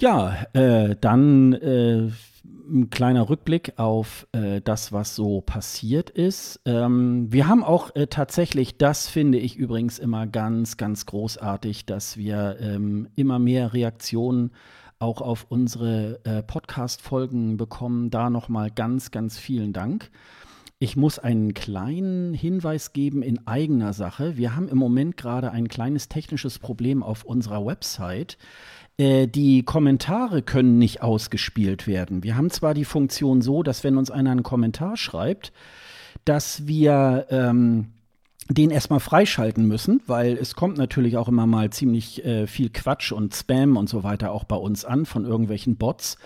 Ja, 0.00 0.46
äh, 0.54 0.96
dann 0.98 1.52
äh, 1.52 2.08
ein 2.44 2.88
kleiner 2.88 3.28
Rückblick 3.28 3.74
auf 3.78 4.26
äh, 4.32 4.62
das, 4.62 4.92
was 4.92 5.14
so 5.14 5.42
passiert 5.42 6.08
ist. 6.08 6.58
Ähm, 6.64 7.30
wir 7.30 7.48
haben 7.48 7.62
auch 7.62 7.94
äh, 7.94 8.06
tatsächlich, 8.06 8.78
das 8.78 9.08
finde 9.08 9.36
ich 9.36 9.56
übrigens 9.56 9.98
immer 9.98 10.26
ganz, 10.26 10.78
ganz 10.78 11.04
großartig, 11.04 11.84
dass 11.84 12.16
wir 12.16 12.56
ähm, 12.60 13.08
immer 13.14 13.38
mehr 13.38 13.74
Reaktionen 13.74 14.52
auch 15.00 15.20
auf 15.20 15.44
unsere 15.50 16.24
äh, 16.24 16.42
Podcast-Folgen 16.44 17.58
bekommen. 17.58 18.08
Da 18.08 18.30
nochmal 18.30 18.70
ganz, 18.70 19.10
ganz 19.10 19.36
vielen 19.36 19.74
Dank. 19.74 20.10
Ich 20.82 20.96
muss 20.96 21.18
einen 21.18 21.52
kleinen 21.52 22.32
Hinweis 22.32 22.94
geben 22.94 23.22
in 23.22 23.46
eigener 23.46 23.92
Sache. 23.92 24.38
Wir 24.38 24.56
haben 24.56 24.66
im 24.70 24.78
Moment 24.78 25.18
gerade 25.18 25.50
ein 25.50 25.68
kleines 25.68 26.08
technisches 26.08 26.58
Problem 26.58 27.02
auf 27.02 27.24
unserer 27.24 27.66
Website. 27.66 28.38
Äh, 29.00 29.28
die 29.28 29.62
Kommentare 29.62 30.42
können 30.42 30.76
nicht 30.76 31.02
ausgespielt 31.02 31.86
werden. 31.86 32.22
Wir 32.22 32.36
haben 32.36 32.50
zwar 32.50 32.74
die 32.74 32.84
Funktion 32.84 33.40
so, 33.40 33.62
dass 33.62 33.82
wenn 33.82 33.96
uns 33.96 34.10
einer 34.10 34.30
einen 34.30 34.42
Kommentar 34.42 34.98
schreibt, 34.98 35.52
dass 36.26 36.66
wir 36.66 37.26
ähm, 37.30 37.92
den 38.50 38.70
erstmal 38.70 39.00
freischalten 39.00 39.66
müssen, 39.66 40.02
weil 40.06 40.36
es 40.36 40.54
kommt 40.54 40.76
natürlich 40.76 41.16
auch 41.16 41.28
immer 41.28 41.46
mal 41.46 41.70
ziemlich 41.70 42.22
äh, 42.26 42.46
viel 42.46 42.68
Quatsch 42.68 43.12
und 43.12 43.34
Spam 43.34 43.78
und 43.78 43.88
so 43.88 44.04
weiter 44.04 44.32
auch 44.32 44.44
bei 44.44 44.56
uns 44.56 44.84
an 44.84 45.06
von 45.06 45.24
irgendwelchen 45.24 45.76
Bots. 45.76 46.18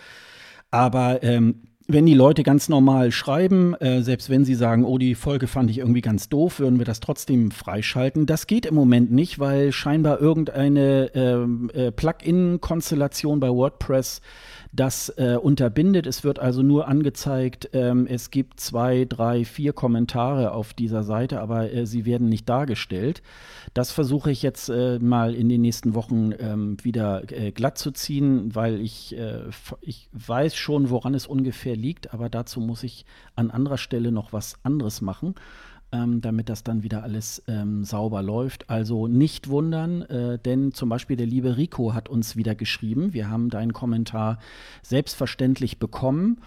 Aber 0.73 1.23
ähm, 1.23 1.69
wenn 1.87 2.07
die 2.07 2.14
Leute 2.14 2.43
ganz 2.43 2.69
normal 2.71 3.12
schreiben, 3.12 3.75
äh, 3.75 4.03
selbst 4.03 4.31
wenn 4.31 4.45
sie 4.45 4.55
sagen, 4.55 4.85
oh, 4.85 4.97
die 4.97 5.14
Folge 5.14 5.47
fand 5.47 5.71
ich 5.71 5.79
irgendwie 5.79 6.00
ganz 6.00 6.31
doof, 6.31 6.59
würden 6.59 6.79
wir 6.79 6.87
das 6.87 7.00
trotzdem 7.00 7.50
freischalten. 7.50 8.25
Das 8.25 8.47
geht 8.47 8.64
im 8.64 8.75
Moment 8.75 9.12
nicht, 9.12 9.38
weil 9.38 9.71
scheinbar 9.71 10.19
irgendeine 10.19 11.11
ähm, 11.14 11.71
äh, 11.75 11.93
Plugin-Konstellation 11.93 13.38
bei 13.38 13.50
WordPress 13.50 14.23
das 14.75 15.09
äh, 15.11 15.37
unterbindet. 15.40 16.07
Es 16.07 16.25
wird 16.25 16.38
also 16.38 16.62
nur 16.62 16.88
angezeigt, 16.88 17.71
ähm, 17.73 18.07
es 18.09 18.31
gibt 18.31 18.59
zwei, 18.59 19.05
drei, 19.05 19.44
vier 19.44 19.72
Kommentare 19.72 20.53
auf 20.53 20.75
dieser 20.75 21.05
Seite, 21.05 21.40
aber 21.40 21.72
äh, 21.72 21.87
sie 21.87 22.05
werden 22.05 22.29
nicht 22.29 22.49
dargestellt. 22.49 23.22
Das 23.72 23.92
versuche 23.92 24.31
ich 24.31 24.42
jetzt 24.42 24.68
äh, 24.68 24.99
mal 24.99 25.35
in 25.35 25.49
den 25.49 25.61
nächsten 25.61 25.94
Wochen 25.94 26.33
ähm, 26.38 26.77
wieder 26.83 27.22
äh, 27.33 27.53
glatt 27.53 27.79
zu 27.79 27.92
ziehen, 27.92 28.55
weil 28.55 28.81
ich, 28.81 29.16
äh, 29.16 29.42
ich 29.81 30.09
weiß 30.12 30.57
schon, 30.57 30.90
woran 30.90 31.14
es 31.14 31.27
ungefähr 31.27 31.77
liegt, 31.77 32.12
aber 32.12 32.29
dazu 32.29 32.61
muss 32.61 32.83
ich 32.83 33.05
an 33.37 33.51
anderer 33.51 33.79
Stelle 33.79 34.11
noch 34.11 34.33
was 34.33 34.57
anderes 34.64 35.01
machen 35.01 35.35
ähm, 35.94 36.20
damit 36.20 36.48
das 36.48 36.64
dann 36.64 36.83
wieder 36.83 37.02
alles 37.02 37.42
ähm, 37.46 37.85
sauber 37.85 38.22
läuft. 38.22 38.68
Also 38.68 39.07
nicht 39.07 39.48
wundern, 39.48 40.02
äh, 40.02 40.38
denn 40.38 40.72
zum 40.72 40.88
Beispiel 40.88 41.16
der 41.16 41.26
liebe 41.26 41.57
Rico 41.57 41.94
hat 41.94 42.09
uns 42.09 42.37
wieder 42.37 42.54
geschrieben. 42.54 43.12
Wir 43.12 43.30
haben 43.30 43.48
deinen 43.48 43.72
Kommentar 43.72 44.38
selbstverständlich 44.83 45.78
bekommen 45.78 46.40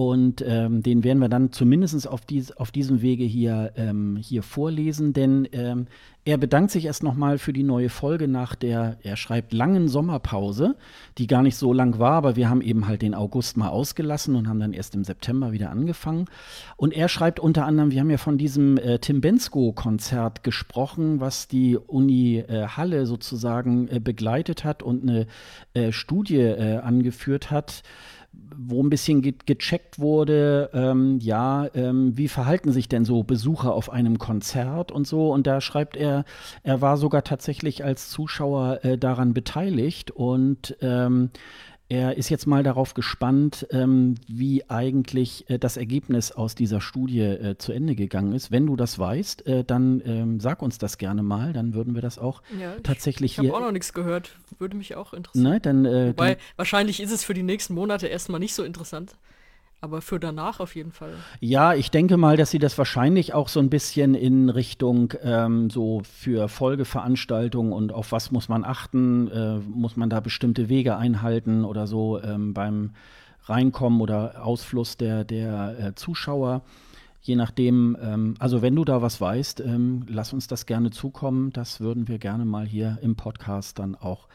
und 0.00 0.42
ähm, 0.46 0.82
den 0.82 1.04
werden 1.04 1.18
wir 1.18 1.28
dann 1.28 1.52
zumindest 1.52 2.08
auf, 2.08 2.22
dies, 2.22 2.52
auf 2.52 2.70
diesem 2.70 3.02
Wege 3.02 3.24
hier, 3.24 3.72
ähm, 3.76 4.16
hier 4.16 4.42
vorlesen, 4.42 5.12
denn 5.12 5.46
ähm, 5.52 5.88
er 6.24 6.38
bedankt 6.38 6.70
sich 6.70 6.86
erst 6.86 7.02
nochmal 7.02 7.36
für 7.36 7.52
die 7.52 7.62
neue 7.62 7.90
Folge 7.90 8.26
nach 8.26 8.54
der, 8.54 8.96
er 9.02 9.16
schreibt, 9.16 9.52
langen 9.52 9.88
Sommerpause, 9.88 10.76
die 11.18 11.26
gar 11.26 11.42
nicht 11.42 11.56
so 11.56 11.74
lang 11.74 11.98
war, 11.98 12.12
aber 12.12 12.34
wir 12.34 12.48
haben 12.48 12.62
eben 12.62 12.88
halt 12.88 13.02
den 13.02 13.14
August 13.14 13.58
mal 13.58 13.68
ausgelassen 13.68 14.36
und 14.36 14.48
haben 14.48 14.58
dann 14.58 14.72
erst 14.72 14.94
im 14.94 15.04
September 15.04 15.52
wieder 15.52 15.68
angefangen. 15.68 16.24
Und 16.78 16.94
er 16.94 17.10
schreibt 17.10 17.38
unter 17.38 17.66
anderem, 17.66 17.90
wir 17.90 18.00
haben 18.00 18.10
ja 18.10 18.16
von 18.16 18.38
diesem 18.38 18.78
äh, 18.78 19.00
Tim 19.00 19.20
Bensko-Konzert 19.20 20.42
gesprochen, 20.42 21.20
was 21.20 21.46
die 21.46 21.76
Uni 21.76 22.38
äh, 22.38 22.68
Halle 22.68 23.04
sozusagen 23.04 23.86
äh, 23.88 24.00
begleitet 24.00 24.64
hat 24.64 24.82
und 24.82 25.02
eine 25.02 25.26
äh, 25.74 25.92
Studie 25.92 26.38
äh, 26.38 26.78
angeführt 26.78 27.50
hat 27.50 27.82
wo 28.32 28.82
ein 28.82 28.90
bisschen 28.90 29.22
ge 29.22 29.34
gecheckt 29.46 29.98
wurde, 29.98 30.70
ähm, 30.72 31.18
ja, 31.20 31.66
ähm, 31.74 32.16
wie 32.16 32.28
verhalten 32.28 32.72
sich 32.72 32.88
denn 32.88 33.04
so 33.04 33.22
Besucher 33.22 33.74
auf 33.74 33.90
einem 33.90 34.18
Konzert 34.18 34.92
und 34.92 35.06
so. 35.06 35.32
Und 35.32 35.46
da 35.46 35.60
schreibt 35.60 35.96
er, 35.96 36.24
er 36.62 36.80
war 36.80 36.96
sogar 36.96 37.24
tatsächlich 37.24 37.84
als 37.84 38.08
Zuschauer 38.10 38.84
äh, 38.84 38.98
daran 38.98 39.34
beteiligt 39.34 40.10
und 40.10 40.76
ähm, 40.80 41.30
er 41.90 42.16
ist 42.16 42.28
jetzt 42.28 42.46
mal 42.46 42.62
darauf 42.62 42.94
gespannt, 42.94 43.66
ähm, 43.70 44.14
wie 44.28 44.70
eigentlich 44.70 45.50
äh, 45.50 45.58
das 45.58 45.76
Ergebnis 45.76 46.30
aus 46.30 46.54
dieser 46.54 46.80
Studie 46.80 47.20
äh, 47.20 47.58
zu 47.58 47.72
Ende 47.72 47.96
gegangen 47.96 48.32
ist. 48.32 48.52
Wenn 48.52 48.64
du 48.66 48.76
das 48.76 48.98
weißt, 48.98 49.44
äh, 49.46 49.64
dann 49.64 50.00
ähm, 50.06 50.38
sag 50.38 50.62
uns 50.62 50.78
das 50.78 50.98
gerne 50.98 51.24
mal, 51.24 51.52
dann 51.52 51.74
würden 51.74 51.96
wir 51.96 52.00
das 52.00 52.18
auch 52.18 52.42
ja, 52.58 52.76
tatsächlich 52.84 53.32
ich, 53.32 53.34
hier. 53.36 53.44
Ich 53.44 53.50
habe 53.50 53.58
auch 53.58 53.66
noch 53.66 53.72
nichts 53.72 53.92
gehört, 53.92 54.36
würde 54.60 54.76
mich 54.76 54.94
auch 54.94 55.12
interessieren. 55.12 55.50
Nein, 55.50 55.62
dann, 55.62 55.84
äh, 55.84 56.08
Wobei, 56.10 56.34
dann, 56.34 56.44
wahrscheinlich 56.56 57.00
ist 57.00 57.10
es 57.10 57.24
für 57.24 57.34
die 57.34 57.42
nächsten 57.42 57.74
Monate 57.74 58.06
erstmal 58.06 58.38
nicht 58.38 58.54
so 58.54 58.62
interessant. 58.62 59.16
Aber 59.82 60.02
für 60.02 60.20
danach 60.20 60.60
auf 60.60 60.76
jeden 60.76 60.92
Fall. 60.92 61.14
Ja, 61.40 61.72
ich 61.72 61.90
denke 61.90 62.18
mal, 62.18 62.36
dass 62.36 62.50
sie 62.50 62.58
das 62.58 62.76
wahrscheinlich 62.76 63.32
auch 63.32 63.48
so 63.48 63.60
ein 63.60 63.70
bisschen 63.70 64.14
in 64.14 64.50
Richtung 64.50 65.14
ähm, 65.22 65.70
so 65.70 66.02
für 66.04 66.48
Folgeveranstaltungen 66.48 67.72
und 67.72 67.92
auf 67.92 68.12
was 68.12 68.30
muss 68.30 68.50
man 68.50 68.64
achten, 68.64 69.28
äh, 69.28 69.58
muss 69.58 69.96
man 69.96 70.10
da 70.10 70.20
bestimmte 70.20 70.68
Wege 70.68 70.96
einhalten 70.96 71.64
oder 71.64 71.86
so 71.86 72.20
ähm, 72.22 72.52
beim 72.52 72.92
Reinkommen 73.44 74.02
oder 74.02 74.44
Ausfluss 74.44 74.98
der, 74.98 75.24
der 75.24 75.78
äh, 75.78 75.94
Zuschauer. 75.94 76.62
Je 77.22 77.36
nachdem, 77.36 77.96
ähm, 78.02 78.34
also 78.38 78.60
wenn 78.60 78.76
du 78.76 78.84
da 78.84 79.00
was 79.00 79.20
weißt, 79.20 79.60
ähm, 79.60 80.04
lass 80.08 80.32
uns 80.32 80.46
das 80.46 80.66
gerne 80.66 80.90
zukommen. 80.90 81.52
Das 81.52 81.80
würden 81.80 82.06
wir 82.06 82.18
gerne 82.18 82.44
mal 82.44 82.66
hier 82.66 82.98
im 83.02 83.16
Podcast 83.16 83.78
dann 83.78 83.94
auch 83.94 84.28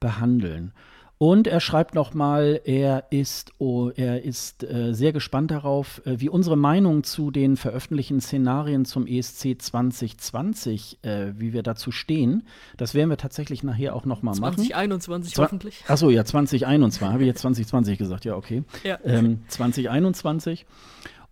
behandeln. 0.00 0.72
Und 1.18 1.46
er 1.46 1.60
schreibt 1.60 1.94
nochmal, 1.94 2.60
er 2.64 3.04
ist, 3.10 3.52
oh, 3.58 3.90
er 3.94 4.24
ist 4.24 4.64
äh, 4.64 4.92
sehr 4.92 5.12
gespannt 5.12 5.52
darauf, 5.52 6.04
äh, 6.04 6.18
wie 6.18 6.28
unsere 6.28 6.56
Meinung 6.56 7.04
zu 7.04 7.30
den 7.30 7.56
veröffentlichten 7.56 8.20
Szenarien 8.20 8.84
zum 8.84 9.06
ESC 9.06 9.54
2020, 9.56 10.98
äh, 11.02 11.32
wie 11.36 11.52
wir 11.52 11.62
dazu 11.62 11.92
stehen. 11.92 12.42
Das 12.76 12.94
werden 12.94 13.08
wir 13.08 13.18
tatsächlich 13.18 13.62
nachher 13.62 13.94
auch 13.94 14.04
nochmal 14.04 14.34
machen. 14.34 14.56
2021 14.56 15.34
Zwa 15.34 15.44
hoffentlich. 15.44 15.84
Achso, 15.86 16.10
ja, 16.10 16.24
2021. 16.24 17.12
Habe 17.12 17.22
ich 17.22 17.28
jetzt 17.28 17.42
2020 17.42 17.98
gesagt? 17.98 18.24
Ja, 18.24 18.34
okay. 18.34 18.64
Ja. 18.82 18.98
Ähm, 19.04 19.42
2021. 19.46 20.66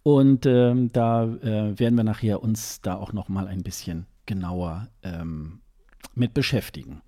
Und 0.03 0.47
ähm, 0.47 0.93
da 0.93 1.25
äh, 1.25 1.79
werden 1.79 1.97
wir 1.97 2.05
nachher 2.05 2.43
uns 2.43 2.81
da 2.81 2.95
auch 2.95 3.13
nochmal 3.13 3.49
ein 3.49 3.63
bisschen 3.63 4.07
genauer 4.25 4.89
ähm, 5.03 5.61
mit 6.15 6.33
beschäftigen. 6.33 7.03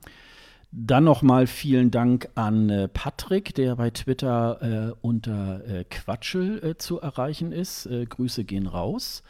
Dann 0.75 1.05
nochmal 1.05 1.47
vielen 1.47 1.91
Dank 1.91 2.31
an 2.35 2.71
äh, 2.71 2.89
Patrick, 2.89 3.55
der 3.55 3.77
bei 3.77 3.91
Twitter 3.91 4.59
äh, 4.63 4.95
unter 5.03 5.61
äh, 5.67 5.85
Quatschel 5.85 6.65
äh, 6.65 6.77
zu 6.77 6.99
erreichen 6.99 7.53
ist. 7.53 7.85
Äh, 7.87 8.07
Grüße 8.07 8.45
gehen 8.45 8.67
raus. 8.67 9.23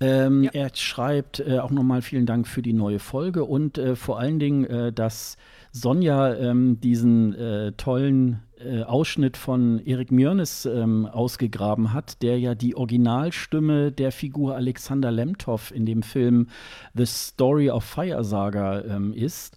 Ähm, 0.00 0.44
ja. 0.44 0.50
Er 0.54 0.70
schreibt 0.74 1.40
äh, 1.40 1.58
auch 1.58 1.70
nochmal 1.70 2.00
vielen 2.00 2.24
Dank 2.24 2.48
für 2.48 2.62
die 2.62 2.72
neue 2.72 2.98
Folge 2.98 3.44
und 3.44 3.80
vor 3.94 4.18
allen 4.18 4.38
Dingen, 4.38 4.94
dass 4.94 5.36
Sonja 5.70 6.34
ähm, 6.34 6.80
diesen 6.80 7.74
tollen 7.76 8.40
äh, 8.64 8.82
Ausschnitt 8.82 9.36
von 9.36 9.80
Erik 9.84 10.12
Mjörnes 10.12 10.66
ähm, 10.66 11.06
ausgegraben 11.06 11.92
hat, 11.92 12.22
der 12.22 12.38
ja 12.38 12.54
die 12.54 12.76
Originalstimme 12.76 13.90
der 13.90 14.12
Figur 14.12 14.54
Alexander 14.54 15.10
Lemtov 15.10 15.72
in 15.72 15.84
dem 15.84 16.02
Film 16.02 16.48
The 16.94 17.06
Story 17.06 17.70
of 17.70 17.84
Fire 17.84 18.22
Saga 18.22 18.82
ähm, 18.82 19.12
ist. 19.12 19.56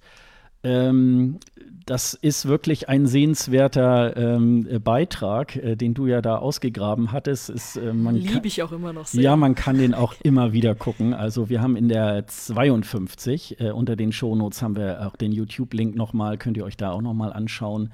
Ähm, 0.65 1.39
das 1.86 2.15
ist 2.15 2.47
wirklich 2.47 2.89
ein 2.89 3.06
sehenswerter 3.06 4.17
ähm, 4.17 4.67
Beitrag, 4.84 5.56
äh, 5.56 5.75
den 5.75 5.93
du 5.93 6.08
ja 6.08 6.21
da 6.21 6.38
ausgegraben 6.38 7.12
hattest. 7.12 7.49
Ist, 7.49 7.78
äh, 7.78 7.91
Liebe 7.91 8.47
ich 8.47 8.63
auch 8.63 8.71
immer 8.71 8.91
noch 8.91 9.06
sehr. 9.06 9.21
Ja, 9.21 9.36
man 9.36 9.54
kann 9.54 9.78
den 9.78 9.93
auch 9.93 10.15
immer 10.23 10.51
wieder 10.51 10.73
gucken. 10.73 11.13
Also 11.13 11.49
wir 11.49 11.62
haben 11.62 11.75
in 11.75 11.88
der 11.88 12.25
52, 12.25 13.60
äh, 13.60 13.69
unter 13.69 13.95
den 13.95 14.12
Shownotes 14.12 14.63
haben 14.63 14.75
wir 14.75 15.06
auch 15.06 15.15
den 15.15 15.32
YouTube-Link 15.32 15.95
nochmal, 15.95 16.38
könnt 16.39 16.58
ihr 16.58 16.65
euch 16.65 16.78
da 16.78 16.91
auch 16.91 17.01
nochmal 17.01 17.32
anschauen 17.32 17.91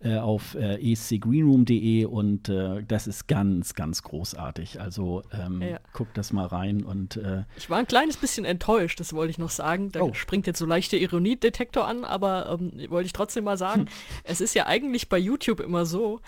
äh, 0.00 0.16
auf 0.16 0.54
äh, 0.54 0.92
escgreenroom.de 0.92 2.04
und 2.04 2.48
äh, 2.48 2.84
das 2.86 3.06
ist 3.08 3.26
ganz, 3.26 3.74
ganz 3.74 4.02
großartig. 4.02 4.80
Also 4.80 5.24
ähm, 5.32 5.60
ja. 5.60 5.80
guckt 5.92 6.16
das 6.16 6.32
mal 6.32 6.46
rein 6.46 6.84
und 6.84 7.16
äh, 7.16 7.42
Ich 7.56 7.68
war 7.68 7.78
ein 7.78 7.86
kleines 7.86 8.16
bisschen 8.16 8.44
enttäuscht, 8.44 9.00
das 9.00 9.12
wollte 9.12 9.30
ich 9.30 9.38
noch 9.38 9.50
sagen. 9.50 9.90
Da 9.90 10.02
oh. 10.02 10.14
springt 10.14 10.46
jetzt 10.46 10.60
so 10.60 10.66
leichte 10.66 10.96
Ironiedetektor 10.96 11.86
an, 11.86 12.04
aber 12.04 12.58
ähm, 12.60 12.72
wollte 12.90 13.06
ich 13.06 13.12
trotzdem 13.12 13.44
mal 13.44 13.58
sagen, 13.58 13.82
hm. 13.82 13.88
es 14.24 14.40
ist 14.40 14.54
ja 14.54 14.66
eigentlich 14.66 15.08
bei 15.08 15.18
YouTube 15.18 15.58
immer 15.60 15.84
so, 15.84 16.20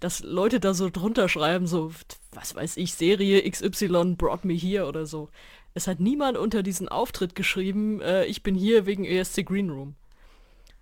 dass 0.00 0.22
Leute 0.22 0.60
da 0.60 0.74
so 0.74 0.88
drunter 0.88 1.28
schreiben, 1.28 1.66
so, 1.66 1.92
was 2.32 2.54
weiß 2.54 2.76
ich, 2.76 2.94
Serie 2.94 3.42
XY 3.50 4.14
brought 4.16 4.44
me 4.44 4.54
here 4.54 4.86
oder 4.86 5.06
so. 5.06 5.28
Es 5.74 5.86
hat 5.86 6.00
niemand 6.00 6.38
unter 6.38 6.62
diesen 6.62 6.88
Auftritt 6.88 7.34
geschrieben, 7.34 8.00
äh, 8.00 8.24
ich 8.24 8.42
bin 8.42 8.54
hier 8.54 8.86
wegen 8.86 9.04
ESC 9.04 9.44
Green 9.44 9.70
Room. 9.70 9.96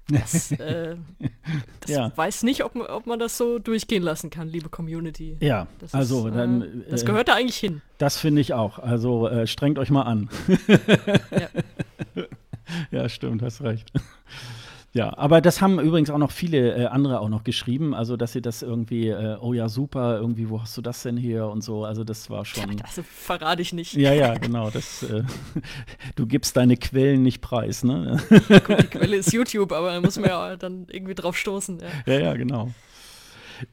Das, 0.08 0.52
äh, 0.60 0.96
das 1.80 1.90
ja. 1.90 2.12
weiß 2.16 2.44
nicht, 2.44 2.64
ob, 2.64 2.76
ob 2.76 3.06
man 3.06 3.18
das 3.18 3.36
so 3.36 3.58
durchgehen 3.58 4.02
lassen 4.02 4.30
kann, 4.30 4.48
liebe 4.48 4.68
Community. 4.68 5.36
Ja, 5.40 5.66
das 5.78 5.94
also 5.94 6.28
ist, 6.28 6.36
dann. 6.36 6.62
Äh, 6.62 6.90
das 6.90 7.04
gehört 7.04 7.28
da 7.28 7.34
eigentlich 7.34 7.56
hin. 7.56 7.82
Das 7.98 8.18
finde 8.18 8.40
ich 8.40 8.54
auch. 8.54 8.78
Also 8.78 9.28
äh, 9.28 9.46
strengt 9.46 9.78
euch 9.78 9.90
mal 9.90 10.02
an. 10.02 10.28
ja. 11.30 12.24
ja, 12.90 13.08
stimmt, 13.08 13.42
hast 13.42 13.62
recht. 13.62 13.90
Ja, 14.96 15.12
aber 15.18 15.42
das 15.42 15.60
haben 15.60 15.78
übrigens 15.78 16.08
auch 16.08 16.16
noch 16.16 16.30
viele 16.30 16.74
äh, 16.74 16.86
andere 16.86 17.20
auch 17.20 17.28
noch 17.28 17.44
geschrieben, 17.44 17.94
also 17.94 18.16
dass 18.16 18.32
sie 18.32 18.40
das 18.40 18.62
irgendwie, 18.62 19.08
äh, 19.08 19.36
oh 19.38 19.52
ja, 19.52 19.68
super, 19.68 20.16
irgendwie, 20.16 20.48
wo 20.48 20.62
hast 20.62 20.74
du 20.78 20.80
das 20.80 21.02
denn 21.02 21.18
hier 21.18 21.48
und 21.48 21.62
so, 21.62 21.84
also 21.84 22.02
das 22.02 22.30
war 22.30 22.46
schon. 22.46 22.78
Das 22.78 22.98
verrate 23.06 23.60
ich 23.60 23.74
nicht. 23.74 23.92
Ja, 23.92 24.14
ja, 24.14 24.32
genau, 24.38 24.70
das, 24.70 25.02
äh, 25.02 25.22
du 26.16 26.26
gibst 26.26 26.56
deine 26.56 26.78
Quellen 26.78 27.22
nicht 27.22 27.42
preis, 27.42 27.84
ne? 27.84 28.22
Gut, 28.30 28.84
die 28.84 28.86
Quelle 28.86 29.16
ist 29.16 29.34
YouTube, 29.34 29.72
aber 29.72 29.92
da 29.92 30.00
muss 30.00 30.18
man 30.18 30.30
ja 30.30 30.56
dann 30.56 30.86
irgendwie 30.90 31.14
drauf 31.14 31.36
stoßen. 31.36 31.78
Ja, 32.06 32.14
ja, 32.14 32.20
ja 32.20 32.32
genau. 32.32 32.70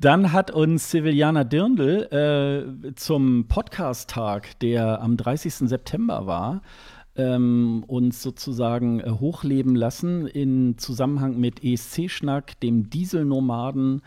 Dann 0.01 0.33
hat 0.33 0.51
uns 0.51 0.91
Seviliana 0.91 1.45
Dirndl 1.45 2.03
äh, 2.85 2.95
zum 2.95 3.47
Podcast-Tag, 3.47 4.59
der 4.59 5.01
am 5.01 5.15
30. 5.15 5.69
September 5.69 6.25
war, 6.27 6.61
ähm, 7.15 7.83
uns 7.87 8.21
sozusagen 8.21 8.99
äh, 8.99 9.09
hochleben 9.09 9.75
lassen 9.75 10.27
in 10.27 10.77
Zusammenhang 10.77 11.39
mit 11.39 11.63
ESC-Schnack, 11.63 12.59
dem 12.59 12.89
Dieselnomaden, 12.89 14.01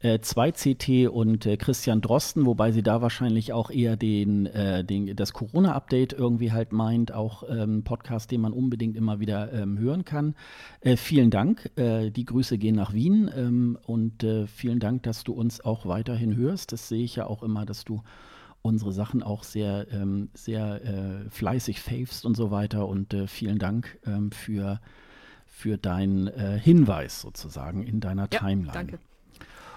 äh, 0.00 0.18
2CT 0.18 1.08
und 1.08 1.46
äh, 1.46 1.56
Christian 1.56 2.00
Drosten, 2.00 2.46
wobei 2.46 2.70
sie 2.72 2.82
da 2.82 3.02
wahrscheinlich 3.02 3.52
auch 3.52 3.70
eher 3.70 3.96
den, 3.96 4.46
äh, 4.46 4.84
den 4.84 5.14
das 5.16 5.32
Corona-Update 5.32 6.12
irgendwie 6.12 6.52
halt 6.52 6.72
meint, 6.72 7.12
auch 7.12 7.42
ähm, 7.48 7.82
Podcast, 7.82 8.30
den 8.30 8.40
man 8.40 8.52
unbedingt 8.52 8.96
immer 8.96 9.18
wieder 9.20 9.52
ähm, 9.52 9.78
hören 9.78 10.04
kann. 10.04 10.34
Äh, 10.80 10.96
vielen 10.96 11.30
Dank, 11.30 11.70
äh, 11.76 12.10
die 12.10 12.24
Grüße 12.24 12.58
gehen 12.58 12.76
nach 12.76 12.92
Wien 12.92 13.30
ähm, 13.34 13.78
und 13.86 14.22
äh, 14.22 14.46
vielen 14.46 14.78
Dank, 14.78 15.02
dass 15.02 15.24
du 15.24 15.32
uns 15.32 15.60
auch 15.60 15.86
weiterhin 15.86 16.36
hörst. 16.36 16.72
Das 16.72 16.88
sehe 16.88 17.02
ich 17.02 17.16
ja 17.16 17.26
auch 17.26 17.42
immer, 17.42 17.66
dass 17.66 17.84
du 17.84 18.02
unsere 18.62 18.92
Sachen 18.92 19.22
auch 19.22 19.44
sehr, 19.44 19.86
ähm, 19.92 20.30
sehr 20.34 20.84
äh, 20.84 21.30
fleißig 21.30 21.80
favest 21.80 22.24
und 22.24 22.36
so 22.36 22.50
weiter. 22.50 22.88
Und 22.88 23.14
äh, 23.14 23.26
vielen 23.26 23.58
Dank 23.58 23.98
ähm, 24.06 24.30
für, 24.30 24.80
für 25.46 25.78
deinen 25.78 26.28
äh, 26.28 26.58
Hinweis 26.58 27.20
sozusagen 27.20 27.82
in 27.82 28.00
deiner 28.00 28.28
ja, 28.32 28.38
Timeline. 28.38 28.72
Danke 28.72 28.98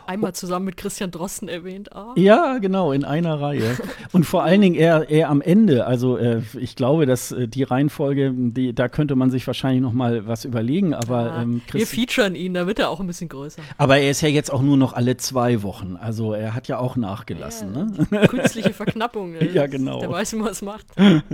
einmal 0.08 0.34
zusammen 0.34 0.66
mit 0.66 0.78
Christian 0.78 1.12
Drosten 1.12 1.48
erwähnt. 1.48 1.90
Oh. 1.96 2.14
Ja, 2.16 2.58
genau, 2.60 2.92
in 2.92 3.04
einer 3.04 3.40
Reihe. 3.40 3.78
Und 4.12 4.26
vor 4.26 4.44
allen 4.44 4.62
Dingen 4.62 4.76
eher, 4.76 5.10
eher 5.10 5.30
am 5.30 5.42
Ende. 5.42 5.86
Also 5.86 6.18
äh, 6.18 6.42
ich 6.60 6.76
glaube, 6.76 7.06
dass 7.06 7.32
äh, 7.32 7.48
die 7.48 7.64
Reihenfolge, 7.64 8.34
die, 8.34 8.74
da 8.74 8.90
könnte 8.90 9.16
man 9.16 9.32
sich 9.32 9.46
wahrscheinlich 9.48 9.82
noch 9.82 9.94
mal 9.94 10.28
was 10.28 10.46
überlegen. 10.46 10.94
Aber 10.94 11.26
ja, 11.28 11.42
ähm, 11.42 11.62
wir 11.72 11.88
featuren 11.88 12.36
ihn, 12.36 12.54
da 12.54 12.68
wird 12.68 12.80
er 12.80 12.90
auch 12.90 13.00
ein 13.00 13.08
bisschen 13.08 13.30
größer. 13.30 13.62
Aber 13.78 13.98
er 13.98 14.10
ist 14.10 14.22
ja 14.22 14.30
jetzt 14.30 14.52
auch 14.52 14.62
nur 14.62 14.78
noch 14.78 14.94
alle 14.94 15.18
zwei 15.18 15.64
Wochen. 15.64 15.98
Also 16.00 16.34
er 16.34 16.54
hat 16.54 16.68
ja 16.68 16.78
auch 16.78 16.96
nachgelassen. 16.96 17.74
Ja, 18.12 18.20
ne? 18.20 18.28
Künstliche 18.28 18.74
Verknappung. 18.74 19.36
ja, 19.54 19.68
genau. 19.68 20.00
Der 20.00 20.10
weiß, 20.10 20.34
wie 20.34 20.38
man 20.38 20.52
es 20.52 20.62
macht. 20.62 20.86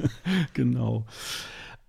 genau. 0.54 1.04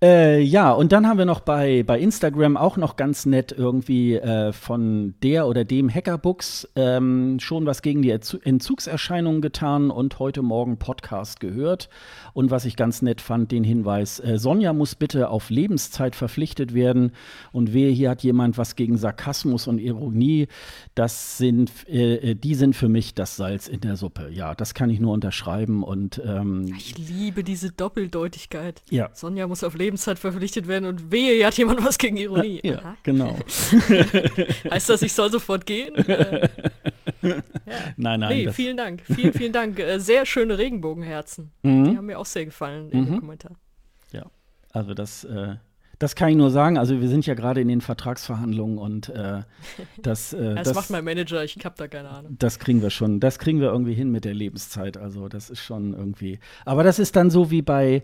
Äh, 0.01 0.39
ja, 0.39 0.71
und 0.71 0.93
dann 0.93 1.07
haben 1.07 1.17
wir 1.17 1.25
noch 1.25 1.41
bei, 1.41 1.83
bei 1.83 1.99
Instagram 1.99 2.55
auch 2.55 2.77
noch 2.77 2.95
ganz 2.95 3.25
nett 3.25 3.51
irgendwie 3.51 4.15
äh, 4.15 4.53
von 4.53 5.13
der 5.21 5.45
oder 5.45 5.65
dem 5.65 5.93
Hackerbooks 5.93 6.69
ähm, 6.77 7.37
schon 7.41 7.65
was 7.65 7.81
gegen 7.81 8.01
die 8.01 8.11
Entzugserscheinungen 8.11 9.41
getan 9.41 9.91
und 9.91 10.17
heute 10.19 10.41
Morgen 10.41 10.77
Podcast 10.77 11.41
gehört. 11.41 11.89
Und 12.31 12.49
was 12.49 12.63
ich 12.63 12.77
ganz 12.77 13.01
nett 13.01 13.19
fand, 13.19 13.51
den 13.51 13.65
Hinweis, 13.65 14.21
äh, 14.21 14.37
Sonja 14.37 14.71
muss 14.71 14.95
bitte 14.95 15.27
auf 15.29 15.49
Lebenszeit 15.49 16.15
verpflichtet 16.15 16.73
werden. 16.73 17.11
Und 17.51 17.73
wehe, 17.73 17.91
hier 17.91 18.11
hat 18.11 18.23
jemand 18.23 18.57
was 18.57 18.77
gegen 18.77 18.95
Sarkasmus 18.95 19.67
und 19.67 19.79
Ironie. 19.79 20.47
Das 20.95 21.37
sind, 21.37 21.73
äh, 21.89 22.31
äh, 22.31 22.35
die 22.35 22.55
sind 22.55 22.73
für 22.73 22.87
mich 22.87 23.15
das 23.15 23.35
Salz 23.35 23.67
in 23.67 23.81
der 23.81 23.97
Suppe. 23.97 24.29
Ja, 24.31 24.55
das 24.55 24.73
kann 24.73 24.89
ich 24.89 25.01
nur 25.01 25.11
unterschreiben. 25.11 25.83
Und 25.83 26.21
ähm, 26.25 26.73
ich 26.77 26.97
liebe 26.97 27.43
diese 27.43 27.73
Doppeldeutigkeit. 27.73 28.81
Ja. 28.89 29.09
Sonja 29.11 29.45
muss 29.45 29.61
auf 29.65 29.73
Lebenszeit 29.73 29.88
verpflichtet 29.97 30.67
werden 30.67 30.85
und 30.85 31.11
wehe, 31.11 31.35
hier 31.35 31.47
hat 31.47 31.57
jemand 31.57 31.83
was 31.83 31.97
gegen 31.97 32.17
Ironie. 32.17 32.59
Ja, 32.63 32.95
genau. 33.03 33.35
heißt 34.71 34.89
das, 34.89 35.01
ich 35.01 35.13
soll 35.13 35.31
sofort 35.31 35.65
gehen? 35.65 35.95
Äh, 35.95 36.49
ja. 37.21 37.35
Nein, 37.97 38.19
nein. 38.19 38.29
Nee, 38.29 38.51
vielen 38.51 38.77
Dank. 38.77 39.01
Vielen, 39.05 39.33
vielen 39.33 39.53
Dank. 39.53 39.79
Äh, 39.79 39.99
sehr 39.99 40.25
schöne 40.25 40.57
Regenbogenherzen. 40.57 41.51
Mhm. 41.63 41.83
Die 41.85 41.97
haben 41.97 42.05
mir 42.05 42.19
auch 42.19 42.25
sehr 42.25 42.45
gefallen 42.45 42.89
in 42.91 43.01
mhm. 43.01 43.05
dem 43.05 43.19
Kommentar. 43.19 43.51
Ja, 44.11 44.25
also 44.71 44.93
das, 44.93 45.23
äh, 45.23 45.55
das 45.99 46.15
kann 46.15 46.29
ich 46.29 46.37
nur 46.37 46.49
sagen. 46.49 46.77
Also 46.77 47.01
wir 47.01 47.09
sind 47.09 47.25
ja 47.25 47.33
gerade 47.33 47.59
in 47.59 47.67
den 47.67 47.81
Vertragsverhandlungen 47.81 48.77
und 48.77 49.09
äh, 49.09 49.43
das, 50.01 50.33
äh, 50.33 50.55
das, 50.55 50.69
das 50.69 50.75
macht 50.75 50.89
mein 50.89 51.03
Manager. 51.03 51.43
Ich 51.43 51.57
habe 51.63 51.75
da 51.77 51.87
keine 51.87 52.09
Ahnung. 52.09 52.37
Das 52.39 52.57
kriegen 52.57 52.81
wir 52.81 52.89
schon. 52.89 53.19
Das 53.19 53.37
kriegen 53.37 53.59
wir 53.59 53.67
irgendwie 53.67 53.93
hin 53.93 54.09
mit 54.09 54.25
der 54.25 54.33
Lebenszeit. 54.33 54.97
Also 54.97 55.27
das 55.27 55.49
ist 55.49 55.59
schon 55.59 55.93
irgendwie. 55.93 56.39
Aber 56.65 56.83
das 56.83 56.99
ist 56.99 57.15
dann 57.15 57.29
so 57.29 57.51
wie 57.51 57.61
bei 57.61 58.03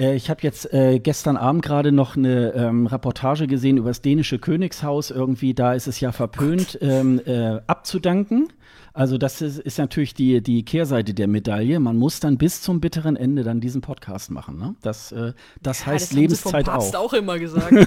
äh, 0.00 0.14
ich 0.16 0.30
habe 0.30 0.40
jetzt 0.42 0.72
äh, 0.72 0.98
gestern 0.98 1.36
Abend 1.36 1.62
gerade 1.62 1.92
noch 1.92 2.16
eine 2.16 2.52
ähm, 2.54 2.86
Reportage 2.86 3.46
gesehen 3.46 3.76
über 3.76 3.90
das 3.90 4.00
dänische 4.00 4.38
Königshaus. 4.38 5.10
Irgendwie, 5.10 5.54
da 5.54 5.74
ist 5.74 5.86
es 5.86 6.00
ja 6.00 6.10
verpönt, 6.12 6.78
ähm, 6.80 7.20
äh, 7.26 7.60
abzudanken. 7.66 8.48
Also 8.92 9.18
das 9.18 9.40
ist, 9.40 9.58
ist, 9.58 9.78
natürlich 9.78 10.14
die, 10.14 10.42
die 10.42 10.64
Kehrseite 10.64 11.14
der 11.14 11.28
Medaille. 11.28 11.78
Man 11.78 11.96
muss 11.96 12.18
dann 12.18 12.38
bis 12.38 12.60
zum 12.60 12.80
bitteren 12.80 13.16
Ende 13.16 13.44
dann 13.44 13.60
diesen 13.60 13.82
Podcast 13.82 14.30
machen. 14.30 14.58
Ne? 14.58 14.74
Das, 14.82 15.12
äh, 15.12 15.32
das 15.62 15.80
ja, 15.80 15.86
heißt 15.86 16.10
das 16.10 16.12
Lebenszeit 16.12 16.68
auch. 16.68 16.94
auch 16.94 17.12
immer 17.12 17.38
gesagt. 17.38 17.72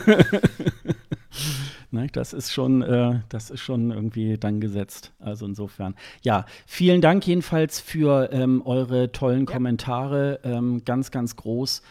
ne, 1.91 2.07
das 2.11 2.33
ist 2.33 2.51
schon, 2.51 2.81
äh, 2.81 3.19
das 3.29 3.49
ist 3.49 3.61
schon 3.61 3.91
irgendwie 3.91 4.37
dann 4.37 4.59
gesetzt. 4.59 5.11
Also 5.19 5.45
insofern. 5.45 5.95
Ja, 6.21 6.45
vielen 6.65 7.01
Dank 7.01 7.25
jedenfalls 7.27 7.79
für 7.79 8.31
ähm, 8.31 8.61
eure 8.65 9.11
tollen 9.11 9.45
ja. 9.45 9.53
Kommentare. 9.53 10.39
Ähm, 10.43 10.83
ganz, 10.85 11.11
ganz 11.11 11.35
groß. 11.35 11.81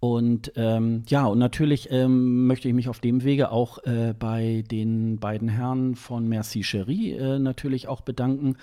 Und 0.00 0.52
ähm, 0.54 1.02
ja, 1.08 1.26
und 1.26 1.40
natürlich 1.40 1.90
ähm, 1.90 2.46
möchte 2.46 2.68
ich 2.68 2.74
mich 2.74 2.88
auf 2.88 3.00
dem 3.00 3.24
Wege 3.24 3.50
auch 3.50 3.78
äh, 3.84 4.14
bei 4.16 4.62
den 4.70 5.18
beiden 5.18 5.48
Herren 5.48 5.96
von 5.96 6.28
Merci 6.28 6.62
Cherie 6.62 7.14
äh, 7.14 7.40
natürlich 7.40 7.88
auch 7.88 8.02
bedanken 8.02 8.56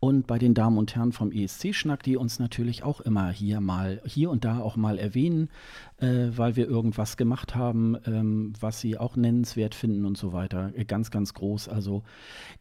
und 0.00 0.26
bei 0.26 0.38
den 0.38 0.54
Damen 0.54 0.78
und 0.78 0.96
Herren 0.96 1.12
vom 1.12 1.30
ESC-Schnack, 1.30 2.02
die 2.02 2.16
uns 2.16 2.38
natürlich 2.38 2.82
auch 2.82 3.02
immer 3.02 3.30
hier 3.30 3.60
mal, 3.60 4.00
hier 4.06 4.30
und 4.30 4.46
da 4.46 4.58
auch 4.58 4.76
mal 4.76 4.98
erwähnen, 4.98 5.50
äh, 5.98 6.28
weil 6.34 6.56
wir 6.56 6.66
irgendwas 6.66 7.18
gemacht 7.18 7.54
haben, 7.54 7.98
ähm, 8.06 8.54
was 8.58 8.80
sie 8.80 8.96
auch 8.96 9.16
nennenswert 9.16 9.74
finden 9.74 10.06
und 10.06 10.16
so 10.16 10.32
weiter. 10.32 10.72
Ganz, 10.86 11.10
ganz 11.10 11.34
groß. 11.34 11.68
Also 11.68 12.02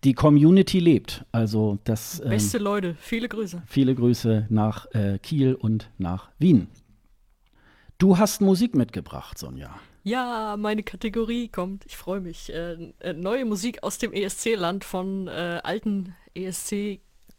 die 0.04 0.13
Community 0.13 0.80
lebt. 0.80 1.25
Also 1.32 1.80
das. 1.86 2.19
Ähm, 2.19 2.30
Beste 2.30 2.58
Leute, 2.58 2.95
viele 2.99 3.30
Grüße. 3.30 3.63
Viele 3.65 3.95
Grüße 3.95 4.47
nach 4.49 4.88
äh, 4.91 5.17
Kiel 5.19 5.56
und 5.56 5.89
nach 5.97 6.30
Wien. 6.39 6.67
Du 7.99 8.17
hast 8.17 8.41
Musik 8.41 8.75
mitgebracht, 8.75 9.38
Sonja. 9.38 9.73
Ja, 10.04 10.56
meine 10.58 10.84
Kategorie 10.84 11.47
kommt. 11.47 11.86
Ich 11.86 11.95
freue 11.95 12.19
mich. 12.19 12.52
Äh, 12.52 12.91
äh, 12.99 13.13
neue 13.13 13.45
Musik 13.45 13.84
aus 13.84 13.97
dem 13.97 14.12
ESC-Land 14.12 14.84
von 14.84 15.28
äh, 15.28 15.62
alten 15.63 16.15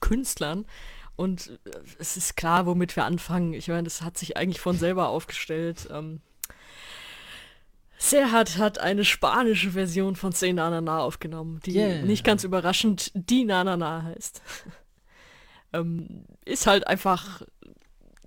ESC-Künstlern. 0.01 0.67
Und 1.17 1.59
äh, 1.65 1.71
es 1.99 2.17
ist 2.17 2.37
klar, 2.37 2.67
womit 2.67 2.97
wir 2.97 3.05
anfangen. 3.05 3.53
Ich 3.53 3.69
meine, 3.69 3.85
das 3.85 4.03
hat 4.03 4.17
sich 4.17 4.37
eigentlich 4.37 4.61
von 4.61 4.77
selber 4.77 5.09
aufgestellt. 5.09 5.89
Ähm, 5.91 6.21
Serhat 7.99 8.57
hat 8.57 8.79
eine 8.79 9.05
spanische 9.05 9.73
Version 9.73 10.17
von 10.17 10.33
Se 10.33 10.53
Na 10.55 10.71
Na 10.71 10.81
Na 10.81 11.01
aufgenommen, 11.01 11.61
die 11.67 11.75
Yeah. 11.77 12.03
nicht 12.03 12.25
ganz 12.25 12.45
überraschend 12.45 13.13
die 13.15 13.45
Na 13.45 13.63
Na 13.63 13.77
Na 13.77 14.03
heißt. 14.05 14.41
ähm, 15.75 16.25
ist 16.47 16.67
halt 16.67 16.87
einfach 16.87 17.43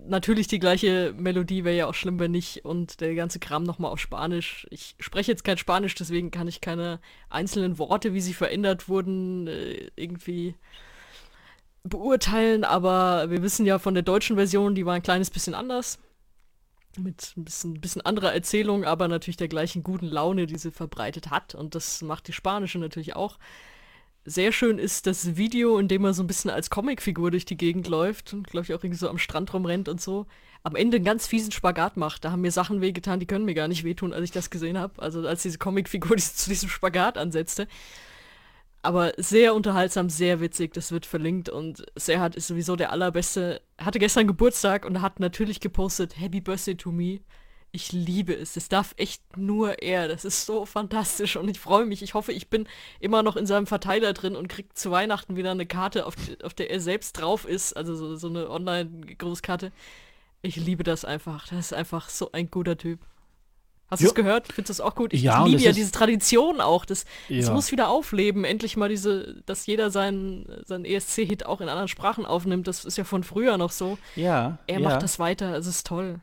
natürlich 0.06 0.46
die 0.46 0.60
gleiche 0.60 1.12
Melodie, 1.16 1.64
wäre 1.64 1.76
ja 1.76 1.86
auch 1.88 1.94
schlimm, 1.94 2.20
wenn 2.20 2.30
nicht. 2.30 2.64
Und 2.64 3.00
der 3.00 3.16
ganze 3.16 3.40
Kram 3.40 3.64
nochmal 3.64 3.90
auf 3.90 3.98
Spanisch. 3.98 4.66
Ich 4.70 4.94
spreche 5.00 5.32
jetzt 5.32 5.42
kein 5.44 5.58
Spanisch, 5.58 5.96
deswegen 5.96 6.30
kann 6.30 6.46
ich 6.46 6.60
keine 6.60 7.00
einzelnen 7.28 7.78
Worte, 7.78 8.14
wie 8.14 8.20
sie 8.20 8.34
verändert 8.34 8.88
wurden, 8.88 9.48
äh, 9.48 9.90
irgendwie 9.96 10.54
beurteilen. 11.84 12.64
Aber 12.64 13.30
wir 13.30 13.42
wissen 13.42 13.66
ja 13.66 13.78
von 13.78 13.94
der 13.94 14.02
deutschen 14.02 14.36
Version, 14.36 14.74
die 14.74 14.86
war 14.86 14.94
ein 14.94 15.02
kleines 15.02 15.30
bisschen 15.30 15.54
anders. 15.54 15.98
Mit 16.96 17.32
ein 17.36 17.44
bisschen, 17.44 17.80
bisschen 17.80 18.02
anderer 18.02 18.32
Erzählung, 18.32 18.84
aber 18.84 19.08
natürlich 19.08 19.36
der 19.36 19.48
gleichen 19.48 19.82
guten 19.82 20.06
Laune, 20.06 20.46
die 20.46 20.58
sie 20.58 20.70
verbreitet 20.70 21.30
hat. 21.30 21.54
Und 21.54 21.74
das 21.74 22.02
macht 22.02 22.28
die 22.28 22.32
spanische 22.32 22.78
natürlich 22.78 23.16
auch. 23.16 23.38
Sehr 24.26 24.52
schön 24.52 24.78
ist 24.78 25.06
das 25.06 25.36
Video, 25.36 25.78
in 25.78 25.86
dem 25.86 26.04
er 26.04 26.14
so 26.14 26.22
ein 26.22 26.26
bisschen 26.26 26.50
als 26.50 26.70
Comicfigur 26.70 27.30
durch 27.30 27.44
die 27.44 27.58
Gegend 27.58 27.88
läuft 27.88 28.32
und, 28.32 28.46
glaube 28.46 28.64
ich, 28.64 28.72
auch 28.72 28.82
irgendwie 28.82 28.98
so 28.98 29.08
am 29.08 29.18
Strand 29.18 29.52
rumrennt 29.52 29.88
und 29.88 30.00
so. 30.00 30.26
Am 30.62 30.76
Ende 30.76 30.96
einen 30.96 31.04
ganz 31.04 31.26
fiesen 31.26 31.52
Spagat 31.52 31.98
macht. 31.98 32.24
Da 32.24 32.30
haben 32.30 32.40
mir 32.40 32.50
Sachen 32.50 32.80
wehgetan, 32.80 33.20
die 33.20 33.26
können 33.26 33.44
mir 33.44 33.52
gar 33.52 33.68
nicht 33.68 33.84
wehtun, 33.84 34.14
als 34.14 34.24
ich 34.24 34.30
das 34.30 34.48
gesehen 34.48 34.78
habe. 34.78 35.02
Also 35.02 35.26
als 35.26 35.42
diese 35.42 35.58
Comicfigur 35.58 36.16
die 36.16 36.22
zu 36.34 36.48
diesem 36.48 36.70
Spagat 36.70 37.18
ansetzte. 37.18 37.68
Aber 38.84 39.14
sehr 39.16 39.54
unterhaltsam, 39.54 40.10
sehr 40.10 40.40
witzig, 40.40 40.74
das 40.74 40.92
wird 40.92 41.06
verlinkt 41.06 41.48
und 41.48 41.86
Serhat 41.96 42.36
ist 42.36 42.48
sowieso 42.48 42.76
der 42.76 42.92
allerbeste. 42.92 43.62
Er 43.78 43.86
hatte 43.86 43.98
gestern 43.98 44.26
Geburtstag 44.26 44.84
und 44.84 45.00
hat 45.00 45.20
natürlich 45.20 45.60
gepostet, 45.60 46.20
Happy 46.20 46.42
Birthday 46.42 46.74
to 46.76 46.92
me. 46.92 47.20
Ich 47.72 47.92
liebe 47.92 48.34
es. 48.34 48.52
Das 48.52 48.68
darf 48.68 48.92
echt 48.98 49.38
nur 49.38 49.82
er. 49.82 50.06
Das 50.06 50.26
ist 50.26 50.44
so 50.44 50.66
fantastisch 50.66 51.36
und 51.36 51.48
ich 51.48 51.58
freue 51.58 51.86
mich. 51.86 52.02
Ich 52.02 52.12
hoffe, 52.12 52.32
ich 52.32 52.50
bin 52.50 52.68
immer 53.00 53.22
noch 53.22 53.36
in 53.36 53.46
seinem 53.46 53.66
Verteiler 53.66 54.12
drin 54.12 54.36
und 54.36 54.48
krieg 54.48 54.76
zu 54.76 54.90
Weihnachten 54.90 55.34
wieder 55.34 55.52
eine 55.52 55.64
Karte, 55.64 56.04
auf, 56.04 56.14
auf 56.42 56.52
der 56.52 56.70
er 56.70 56.80
selbst 56.80 57.14
drauf 57.14 57.46
ist. 57.48 57.72
Also 57.72 57.96
so, 57.96 58.16
so 58.16 58.28
eine 58.28 58.50
Online-Großkarte. 58.50 59.72
Ich 60.42 60.56
liebe 60.56 60.84
das 60.84 61.06
einfach. 61.06 61.48
Das 61.48 61.58
ist 61.58 61.72
einfach 61.72 62.10
so 62.10 62.32
ein 62.32 62.50
guter 62.50 62.76
Typ. 62.76 63.00
Hast 63.94 64.02
du 64.02 64.06
es 64.08 64.14
gehört? 64.14 64.52
Findest 64.52 64.68
du 64.68 64.72
es 64.72 64.80
auch 64.80 64.94
gut? 64.94 65.12
Ich, 65.12 65.22
Ja, 65.22 65.44
ich 65.44 65.52
liebe 65.52 65.62
ja 65.62 65.72
diese 65.72 65.90
Tradition 65.92 66.60
auch. 66.60 66.84
Das, 66.84 67.04
das 67.28 67.46
Ja. 67.46 67.52
muss 67.52 67.72
wieder 67.72 67.88
aufleben. 67.88 68.44
Endlich 68.44 68.76
mal 68.76 68.88
diese, 68.88 69.36
dass 69.46 69.66
jeder 69.66 69.90
seinen, 69.90 70.46
seinen 70.64 70.84
ESC-Hit 70.84 71.46
auch 71.46 71.60
in 71.60 71.68
anderen 71.68 71.88
Sprachen 71.88 72.26
aufnimmt. 72.26 72.68
Das 72.68 72.84
ist 72.84 72.98
ja 72.98 73.04
von 73.04 73.24
früher 73.24 73.56
noch 73.58 73.70
so. 73.70 73.98
Ja. 74.16 74.58
Er 74.66 74.80
ja. 74.80 74.88
macht 74.88 75.02
das 75.02 75.18
weiter. 75.18 75.56
Es 75.56 75.66
ist 75.66 75.86
toll. 75.86 76.20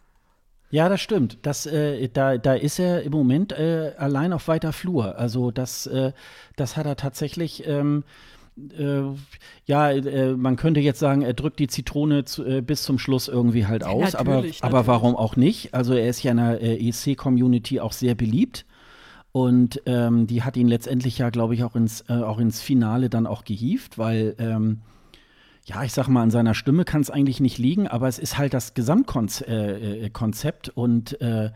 Ja, 0.70 0.88
das 0.88 1.02
stimmt. 1.02 1.40
Das, 1.42 1.66
äh, 1.66 2.08
da, 2.08 2.38
da 2.38 2.54
ist 2.54 2.80
er 2.80 3.04
im 3.04 3.12
Moment 3.12 3.52
äh, 3.52 3.94
allein 3.98 4.32
auf 4.32 4.48
weiter 4.48 4.72
Flur. 4.72 5.18
Also 5.18 5.52
das, 5.52 5.86
äh, 5.86 6.14
das 6.56 6.78
hat 6.78 6.86
er 6.86 6.96
tatsächlich. 6.96 7.68
Ähm, 7.68 8.04
äh, 8.58 9.02
ja, 9.66 9.92
äh, 9.92 10.34
man 10.34 10.56
könnte 10.56 10.80
jetzt 10.80 11.00
sagen, 11.00 11.22
er 11.22 11.34
drückt 11.34 11.60
die 11.60 11.68
Zitrone 11.68 12.26
zu, 12.26 12.46
äh, 12.46 12.62
bis 12.62 12.84
zum 12.84 13.00
Schluss 13.00 13.28
irgendwie 13.28 13.66
halt 13.66 13.84
aus, 13.84 14.16
aber, 14.16 14.36
natürlich, 14.36 14.64
aber 14.64 14.80
natürlich. 14.80 14.88
warum 14.88 15.16
auch 15.16 15.36
nicht? 15.36 15.74
Also 15.74 15.94
er 15.94 16.10
ist 16.10 16.22
ja 16.24 16.32
in 16.32 16.38
der 16.38 16.62
äh, 16.62 16.88
ESC-Community 16.90 17.80
auch 17.80 17.94
sehr 17.94 18.16
beliebt 18.16 18.66
und 19.32 19.82
ähm, 19.86 20.28
die 20.28 20.44
hat 20.44 20.58
ihn 20.58 20.68
letztendlich 20.68 21.18
ja, 21.18 21.30
glaube 21.30 21.54
ich, 21.56 21.64
auch 21.64 21.76
ins, 21.76 22.02
äh, 22.10 22.14
auch 22.14 22.40
ins 22.40 22.62
Finale 22.62 23.10
dann 23.10 23.28
auch 23.28 23.44
gehievt, 23.44 23.98
weil 23.98 24.36
ähm, 24.38 24.82
ja, 25.66 25.84
ich 25.84 25.94
sag 25.94 26.08
mal, 26.08 26.24
an 26.24 26.32
seiner 26.32 26.56
Stimme 26.56 26.86
kann 26.86 27.02
es 27.02 27.10
eigentlich 27.10 27.40
nicht 27.40 27.58
liegen, 27.58 27.88
aber 27.88 28.08
es 28.08 28.20
ist 28.20 28.38
halt 28.38 28.54
das 28.54 28.74
Gesamtkonzept 28.74 29.48
äh, 29.48 30.72
äh, 30.72 30.74
und 30.74 31.22
äh, 31.22 31.52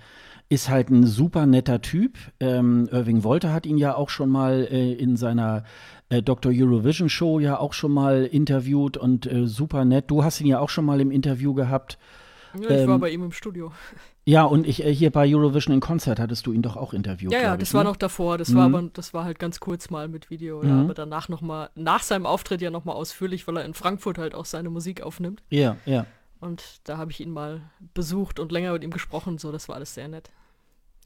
ist 0.48 0.70
halt 0.70 0.90
ein 0.90 1.06
super 1.06 1.48
netter 1.48 1.82
Typ. 1.82 2.18
Ähm, 2.40 2.88
Irving 2.92 3.24
Wolter 3.24 3.52
hat 3.52 3.66
ihn 3.66 3.78
ja 3.78 3.96
auch 3.96 4.10
schon 4.10 4.30
mal 4.30 4.68
äh, 4.70 4.94
in 4.94 5.18
seiner 5.18 5.64
äh, 6.10 6.22
Dr. 6.22 6.52
Eurovision 6.56 7.10
Show 7.10 7.40
ja 7.40 7.60
auch 7.60 7.74
schon 7.74 7.92
mal 7.92 8.26
interviewt 8.26 8.98
und 8.98 9.26
äh, 9.26 9.48
super 9.48 9.86
nett. 9.86 10.06
Du 10.12 10.24
hast 10.24 10.40
ihn 10.42 10.48
ja 10.48 10.60
auch 10.60 10.70
schon 10.70 10.86
mal 10.86 11.02
im 11.02 11.12
Interview 11.12 11.54
gehabt. 11.54 11.98
Ja, 12.54 12.62
ich 12.70 12.88
war 12.88 12.96
Ähm, 12.96 13.02
bei 13.02 13.10
ihm 13.10 13.24
im 13.24 13.32
Studio. 13.32 13.72
Ja, 14.28 14.44
und 14.44 14.66
ich 14.66 14.84
äh, 14.84 14.94
hier 14.94 15.12
bei 15.12 15.28
Eurovision 15.28 15.74
in 15.76 15.82
Konzert 15.82 16.20
hattest 16.20 16.48
du 16.48 16.54
ihn 16.54 16.62
doch 16.62 16.78
auch 16.78 16.94
interviewt. 16.94 17.32
Ja, 17.32 17.42
ja, 17.42 17.58
das 17.58 17.70
ich, 17.70 17.74
war 17.74 17.84
ne? 17.84 17.90
noch 17.90 17.96
davor. 17.98 18.38
Das 18.38 18.56
war 18.56 18.68
Mhm. 18.70 18.76
aber, 18.76 18.90
das 18.94 19.14
war 19.14 19.24
halt 19.26 19.38
ganz 19.40 19.60
kurz 19.60 19.90
mal 19.90 20.08
mit 20.08 20.30
Video. 20.30 20.64
Ja, 20.64 20.70
Mhm. 20.74 20.80
aber 20.86 20.94
danach 20.94 21.28
noch 21.30 21.42
mal, 21.42 21.70
nach 21.76 22.02
seinem 22.02 22.26
Auftritt 22.26 22.62
ja 22.62 22.72
noch 22.72 22.86
mal 22.86 22.94
ausführlich, 22.94 23.46
weil 23.48 23.58
er 23.58 23.66
in 23.66 23.74
Frankfurt 23.74 24.18
halt 24.18 24.34
auch 24.34 24.46
seine 24.46 24.70
Musik 24.70 25.02
aufnimmt. 25.02 25.44
Ja, 25.50 25.76
ja. 25.86 26.06
Und 26.40 26.64
da 26.86 26.98
habe 26.98 27.12
ich 27.12 27.20
ihn 27.20 27.32
mal 27.32 27.62
besucht 27.94 28.40
und 28.40 28.52
länger 28.52 28.74
mit 28.74 28.84
ihm 28.84 28.92
gesprochen. 28.92 29.38
So, 29.38 29.52
das 29.52 29.68
war 29.70 29.76
alles 29.76 29.94
sehr 29.94 30.08
nett. 30.08 30.32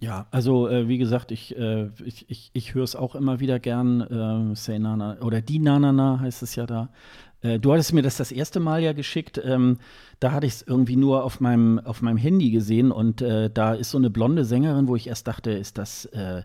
Ja, 0.01 0.27
also 0.31 0.69
äh, 0.69 0.87
wie 0.87 0.97
gesagt, 0.97 1.31
ich, 1.31 1.57
äh, 1.57 1.89
ich, 2.05 2.29
ich, 2.29 2.51
ich 2.53 2.73
höre 2.73 2.85
es 2.85 2.95
auch 2.95 3.15
immer 3.15 3.39
wieder 3.41 3.59
gern. 3.59 4.01
Äh, 4.01 4.55
Say 4.55 4.79
Nana 4.79 5.17
oder 5.21 5.41
die 5.41 5.59
Nanana 5.59 6.19
heißt 6.21 6.41
es 6.41 6.55
ja 6.55 6.65
da. 6.65 6.89
Äh, 7.41 7.59
du 7.59 7.73
hattest 7.73 7.93
mir 7.93 8.01
das 8.01 8.15
das 8.17 8.31
erste 8.31 8.61
Mal 8.61 8.81
ja 8.81 8.93
geschickt. 8.93 9.41
Ähm, 9.43 9.77
da 10.19 10.31
hatte 10.31 10.47
ich 10.47 10.53
es 10.53 10.61
irgendwie 10.61 10.95
nur 10.95 11.23
auf 11.25 11.41
meinem, 11.41 11.79
auf 11.79 12.01
meinem 12.01 12.17
Handy 12.17 12.49
gesehen 12.51 12.91
und 12.91 13.21
äh, 13.21 13.49
da 13.49 13.73
ist 13.73 13.91
so 13.91 13.97
eine 13.97 14.09
blonde 14.09 14.45
Sängerin, 14.45 14.87
wo 14.87 14.95
ich 14.95 15.07
erst 15.07 15.27
dachte, 15.27 15.51
ist 15.51 15.77
das, 15.77 16.05
äh, 16.05 16.43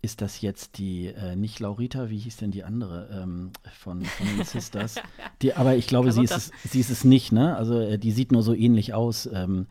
ist 0.00 0.20
das 0.20 0.40
jetzt 0.40 0.78
die, 0.78 1.06
äh, 1.06 1.36
nicht 1.36 1.60
Laurita, 1.60 2.08
wie 2.08 2.18
hieß 2.18 2.36
denn 2.36 2.50
die 2.50 2.64
andere 2.64 3.08
ähm, 3.22 3.50
von, 3.80 4.04
von 4.04 4.26
den 4.26 4.44
Sisters? 4.44 4.96
Die, 5.42 5.54
aber 5.54 5.76
ich 5.76 5.86
glaube, 5.86 6.12
sie 6.12 6.22
ist, 6.22 6.36
es, 6.36 6.50
sie 6.64 6.80
ist 6.80 6.90
es 6.90 7.04
nicht, 7.04 7.32
ne? 7.32 7.56
Also 7.56 7.80
äh, 7.80 7.98
die 7.98 8.12
sieht 8.12 8.30
nur 8.30 8.42
so 8.42 8.54
ähnlich 8.54 8.94
aus. 8.94 9.28
Ähm, 9.32 9.66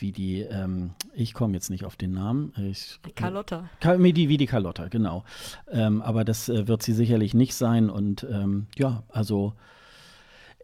wie 0.00 0.12
die, 0.12 0.40
ähm, 0.40 0.90
ich 1.14 1.34
komme 1.34 1.54
jetzt 1.54 1.70
nicht 1.70 1.84
auf 1.84 1.96
den 1.96 2.12
Namen. 2.12 2.52
Ich, 2.70 2.98
Carlotta. 3.14 3.68
Ka- 3.80 4.02
wie 4.02 4.12
die, 4.12 4.28
wie 4.28 4.36
die 4.36 4.46
Carlotta, 4.46 4.88
genau. 4.88 5.24
Ähm, 5.70 6.02
aber 6.02 6.24
das 6.24 6.48
äh, 6.48 6.66
wird 6.68 6.82
sie 6.82 6.92
sicherlich 6.92 7.34
nicht 7.34 7.54
sein. 7.54 7.90
Und 7.90 8.26
ähm, 8.30 8.66
ja, 8.76 9.02
also 9.08 9.54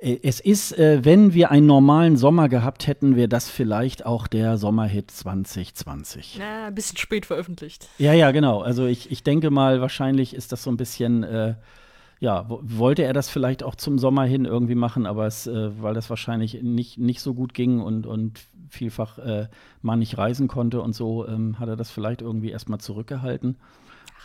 äh, 0.00 0.18
es 0.22 0.40
ist, 0.40 0.76
äh, 0.78 1.04
wenn 1.04 1.34
wir 1.34 1.50
einen 1.50 1.66
normalen 1.66 2.16
Sommer 2.16 2.48
gehabt 2.48 2.86
hätten, 2.86 3.16
wäre 3.16 3.28
das 3.28 3.48
vielleicht 3.48 4.06
auch 4.06 4.26
der 4.26 4.56
Sommerhit 4.58 5.10
2020. 5.10 6.36
Na, 6.38 6.66
ein 6.66 6.74
bisschen 6.74 6.96
spät 6.98 7.26
veröffentlicht. 7.26 7.88
Ja, 7.98 8.12
ja, 8.12 8.30
genau. 8.30 8.60
Also 8.60 8.86
ich, 8.86 9.10
ich 9.10 9.22
denke 9.22 9.50
mal, 9.50 9.80
wahrscheinlich 9.80 10.34
ist 10.34 10.52
das 10.52 10.62
so 10.62 10.70
ein 10.70 10.76
bisschen, 10.76 11.22
äh, 11.22 11.54
ja, 12.20 12.48
wo- 12.48 12.60
wollte 12.62 13.02
er 13.02 13.12
das 13.12 13.28
vielleicht 13.28 13.62
auch 13.62 13.74
zum 13.74 13.98
Sommer 13.98 14.24
hin 14.24 14.44
irgendwie 14.44 14.74
machen, 14.74 15.06
aber 15.06 15.26
es, 15.26 15.46
äh, 15.46 15.70
weil 15.82 15.94
das 15.94 16.08
wahrscheinlich 16.10 16.62
nicht, 16.62 16.98
nicht 16.98 17.20
so 17.20 17.34
gut 17.34 17.54
ging 17.54 17.80
und, 17.80 18.06
und 18.06 18.40
vielfach 18.70 19.18
äh, 19.18 19.48
man 19.82 19.98
nicht 19.98 20.16
reisen 20.18 20.48
konnte 20.48 20.80
und 20.80 20.94
so, 20.94 21.26
ähm, 21.28 21.58
hat 21.58 21.68
er 21.68 21.76
das 21.76 21.90
vielleicht 21.90 22.22
irgendwie 22.22 22.50
erstmal 22.50 22.80
zurückgehalten. 22.80 23.56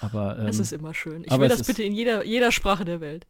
Aber 0.01 0.39
ähm, 0.39 0.47
Es 0.47 0.59
ist 0.59 0.71
immer 0.71 0.93
schön. 0.93 1.23
Ich 1.25 1.37
will 1.37 1.49
das 1.49 1.63
bitte 1.67 1.83
in 1.83 1.93
jeder, 1.93 2.23
jeder 2.25 2.51
Sprache 2.51 2.85
der 2.85 3.01
Welt. 3.01 3.27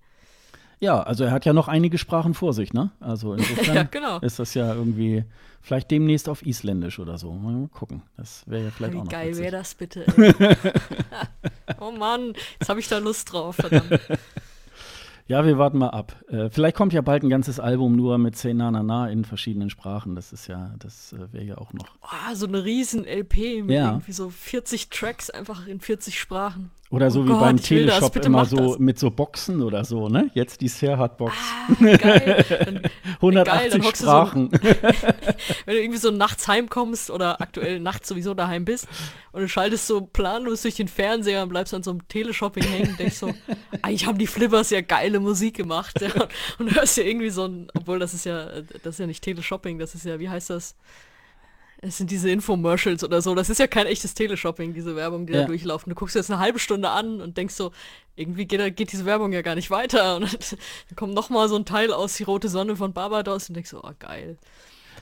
ja, 0.79 1.01
also 1.01 1.23
er 1.23 1.31
hat 1.31 1.45
ja 1.45 1.51
noch 1.53 1.67
einige 1.67 1.97
Sprachen 1.97 2.33
vor 2.35 2.53
sich, 2.53 2.71
ne? 2.73 2.91
Also 2.99 3.33
insofern 3.35 3.75
Ja, 3.75 3.83
genau. 3.83 4.19
ist 4.19 4.37
das 4.39 4.53
ja 4.53 4.73
irgendwie 4.75 5.23
vielleicht 5.61 5.89
demnächst 5.91 6.29
auf 6.29 6.45
Isländisch 6.45 6.99
oder 6.99 7.17
so. 7.17 7.33
Mal 7.33 7.67
gucken. 7.69 8.03
Das 8.17 8.43
wäre 8.47 8.65
ja 8.65 8.69
vielleicht 8.71 8.93
auch 8.93 8.99
Wie 8.99 9.03
noch 9.03 9.11
geil 9.11 9.35
wäre 9.35 9.51
das 9.51 9.73
bitte, 9.73 10.05
oh 11.81 11.91
Mann, 11.91 12.33
jetzt 12.59 12.69
habe 12.69 12.79
ich 12.79 12.87
da 12.87 12.99
Lust 12.99 13.33
drauf, 13.33 13.55
verdammt. 13.55 13.99
Ja, 15.29 15.45
wir 15.45 15.59
warten 15.59 15.77
mal 15.77 15.89
ab. 15.89 16.15
Äh, 16.29 16.49
vielleicht 16.49 16.75
kommt 16.75 16.91
ja 16.91 17.01
bald 17.01 17.21
ein 17.21 17.29
ganzes 17.29 17.59
Album 17.59 17.95
nur 17.95 18.17
mit 18.17 18.35
Say 18.35 18.55
Na 18.55 18.71
Na 18.71 18.81
Na 18.81 19.07
in 19.09 19.23
verschiedenen 19.25 19.69
Sprachen. 19.69 20.15
Das 20.15 20.33
ist 20.33 20.47
ja, 20.47 20.73
das 20.79 21.13
äh, 21.13 21.31
wäre 21.31 21.43
ja 21.45 21.57
auch 21.59 21.71
noch. 21.71 21.85
Oh, 22.01 22.33
so 22.33 22.47
eine 22.47 22.63
riesen 22.65 23.05
LP 23.05 23.61
mit 23.61 23.75
Ja. 23.75 23.91
irgendwie 23.91 24.11
so 24.11 24.31
40 24.31 24.89
Tracks 24.89 25.29
einfach 25.29 25.67
in 25.67 25.79
40 25.81 26.19
Sprachen. 26.19 26.71
Oder 26.91 27.11
so 27.11 27.19
Oh 27.21 27.25
wie 27.25 27.27
Gott, 27.29 27.39
beim 27.41 27.57
das, 27.57 27.65
Teleshop 27.67 28.15
immer 28.25 28.45
so 28.45 28.55
das. 28.71 28.79
mit 28.79 28.97
so 28.97 29.11
Boxen 29.11 29.61
oder 29.61 29.85
so, 29.85 30.09
ne? 30.09 30.31
Jetzt 30.33 30.59
die 30.61 30.67
Serhat-Box. 30.67 31.33
Ah, 31.69 31.95
geil. 31.97 32.45
Dann, 32.65 32.81
180 33.17 33.71
dann 33.73 33.83
hockst 33.83 34.01
du 34.01 34.05
so- 34.05 34.11
Sprachen. 34.11 34.51
wenn 35.65 35.75
du 35.75 35.81
irgendwie 35.81 35.99
so 35.99 36.09
nachts 36.09 36.47
heimkommst 36.47 37.11
oder 37.11 37.41
aktuell 37.41 37.79
nachts 37.79 38.07
sowieso 38.09 38.33
daheim 38.33 38.65
bist 38.65 38.87
und 39.33 39.41
du 39.41 39.47
schaltest 39.47 39.85
so 39.85 40.01
planlos 40.01 40.63
durch 40.63 40.75
den 40.75 40.87
Fernseher 40.87 41.43
und 41.43 41.49
bleibst 41.49 41.75
an 41.75 41.83
so 41.83 41.91
einem 41.91 42.07
Teleshopping 42.07 42.63
hängen 42.63 42.89
und 42.89 42.99
denkst 42.99 43.17
so, 43.17 43.31
eigentlich 43.83 44.07
haben 44.07 44.17
die 44.17 44.25
Flippers 44.27 44.71
ja 44.71 44.81
geile 44.81 45.19
Musik 45.19 45.57
gemacht. 45.57 46.01
Ja, 46.01 46.11
und, 46.13 46.29
und 46.69 46.75
hörst 46.75 46.97
ja 46.97 47.03
irgendwie 47.03 47.29
so 47.29 47.45
ein, 47.45 47.67
obwohl 47.77 47.99
das 47.99 48.15
ist 48.15 48.25
ja, 48.25 48.47
das 48.83 48.95
ist 48.95 48.99
ja 48.99 49.05
nicht 49.05 49.23
Teleshopping, 49.23 49.77
das 49.77 49.93
ist 49.93 50.05
ja, 50.05 50.19
wie 50.19 50.29
heißt 50.29 50.49
das? 50.49 50.75
Es 51.81 51.97
sind 51.97 52.11
diese 52.11 52.29
Infomercials 52.29 53.03
oder 53.05 53.21
so. 53.21 53.33
Das 53.35 53.49
ist 53.49 53.57
ja 53.59 53.67
kein 53.67 53.85
echtes 53.85 54.13
Teleshopping, 54.13 54.73
diese 54.73 54.95
Werbung, 54.97 55.25
die 55.25 55.33
Ja. 55.33 55.41
da 55.41 55.47
durchlaufen. 55.47 55.89
Du 55.89 55.95
guckst 55.95 56.13
jetzt 56.15 56.29
eine 56.29 56.39
halbe 56.39 56.59
Stunde 56.59 56.89
an 56.89 57.21
und 57.21 57.37
denkst 57.37 57.55
so, 57.55 57.71
irgendwie 58.17 58.45
geht, 58.45 58.59
da- 58.59 58.69
geht 58.69 58.91
diese 58.91 59.05
Werbung 59.05 59.31
ja 59.31 59.41
gar 59.41 59.55
nicht 59.55 59.71
weiter. 59.71 60.17
Und 60.17 60.23
dann 60.23 60.95
kommt 60.97 61.13
noch 61.13 61.29
mal 61.29 61.47
so 61.47 61.55
ein 61.55 61.63
Teil 61.65 61.93
aus 61.93 62.15
die 62.15 62.23
rote 62.23 62.49
Sonne 62.49 62.75
von 62.75 62.91
Barbados 62.91 63.47
und 63.47 63.55
denkst 63.55 63.69
so, 63.69 63.81
oh 63.81 63.91
geil. 63.97 64.37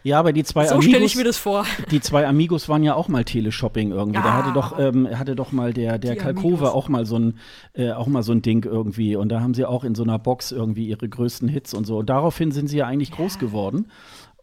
Ja, 0.03 0.19
aber 0.19 0.31
die 0.31 0.43
zwei 0.43 0.67
So 0.67 0.79
stelle 0.79 0.97
ich 0.97 1.13
Amigos, 1.13 1.15
mir 1.15 1.23
das 1.23 1.37
vor. 1.37 1.65
die 1.89 1.99
zwei 1.99 2.27
Amigos 2.27 2.69
waren 2.69 2.83
ja 2.83 2.93
auch 2.93 3.07
mal 3.07 3.25
Teleshopping 3.25 3.89
irgendwie. 3.91 4.21
Da 4.21 4.25
Ja. 4.25 4.33
hatte 4.35 4.53
doch, 4.53 4.77
ähm, 4.77 5.09
hatte 5.17 5.35
doch 5.35 5.51
mal 5.51 5.73
der, 5.73 5.97
der 5.97 6.15
Kalkove 6.15 6.45
Amigos. 6.59 6.69
auch 6.69 6.87
mal 6.89 7.05
so 7.07 7.17
ein, 7.17 7.39
äh, 7.73 7.91
auch 7.91 8.05
mal 8.05 8.21
so 8.21 8.31
ein 8.31 8.43
Ding 8.43 8.63
irgendwie. 8.63 9.15
Und 9.15 9.29
da 9.29 9.41
haben 9.41 9.55
sie 9.55 9.65
auch 9.65 9.83
in 9.83 9.95
so 9.95 10.03
einer 10.03 10.19
Box 10.19 10.51
irgendwie 10.51 10.87
ihre 10.87 11.09
größten 11.09 11.49
Hits 11.49 11.73
und 11.73 11.85
so. 11.85 11.97
Und 11.97 12.05
daraufhin 12.11 12.51
sind 12.51 12.67
sie 12.67 12.77
ja 12.77 12.85
eigentlich 12.85 13.11
groß 13.11 13.39
geworden. 13.39 13.89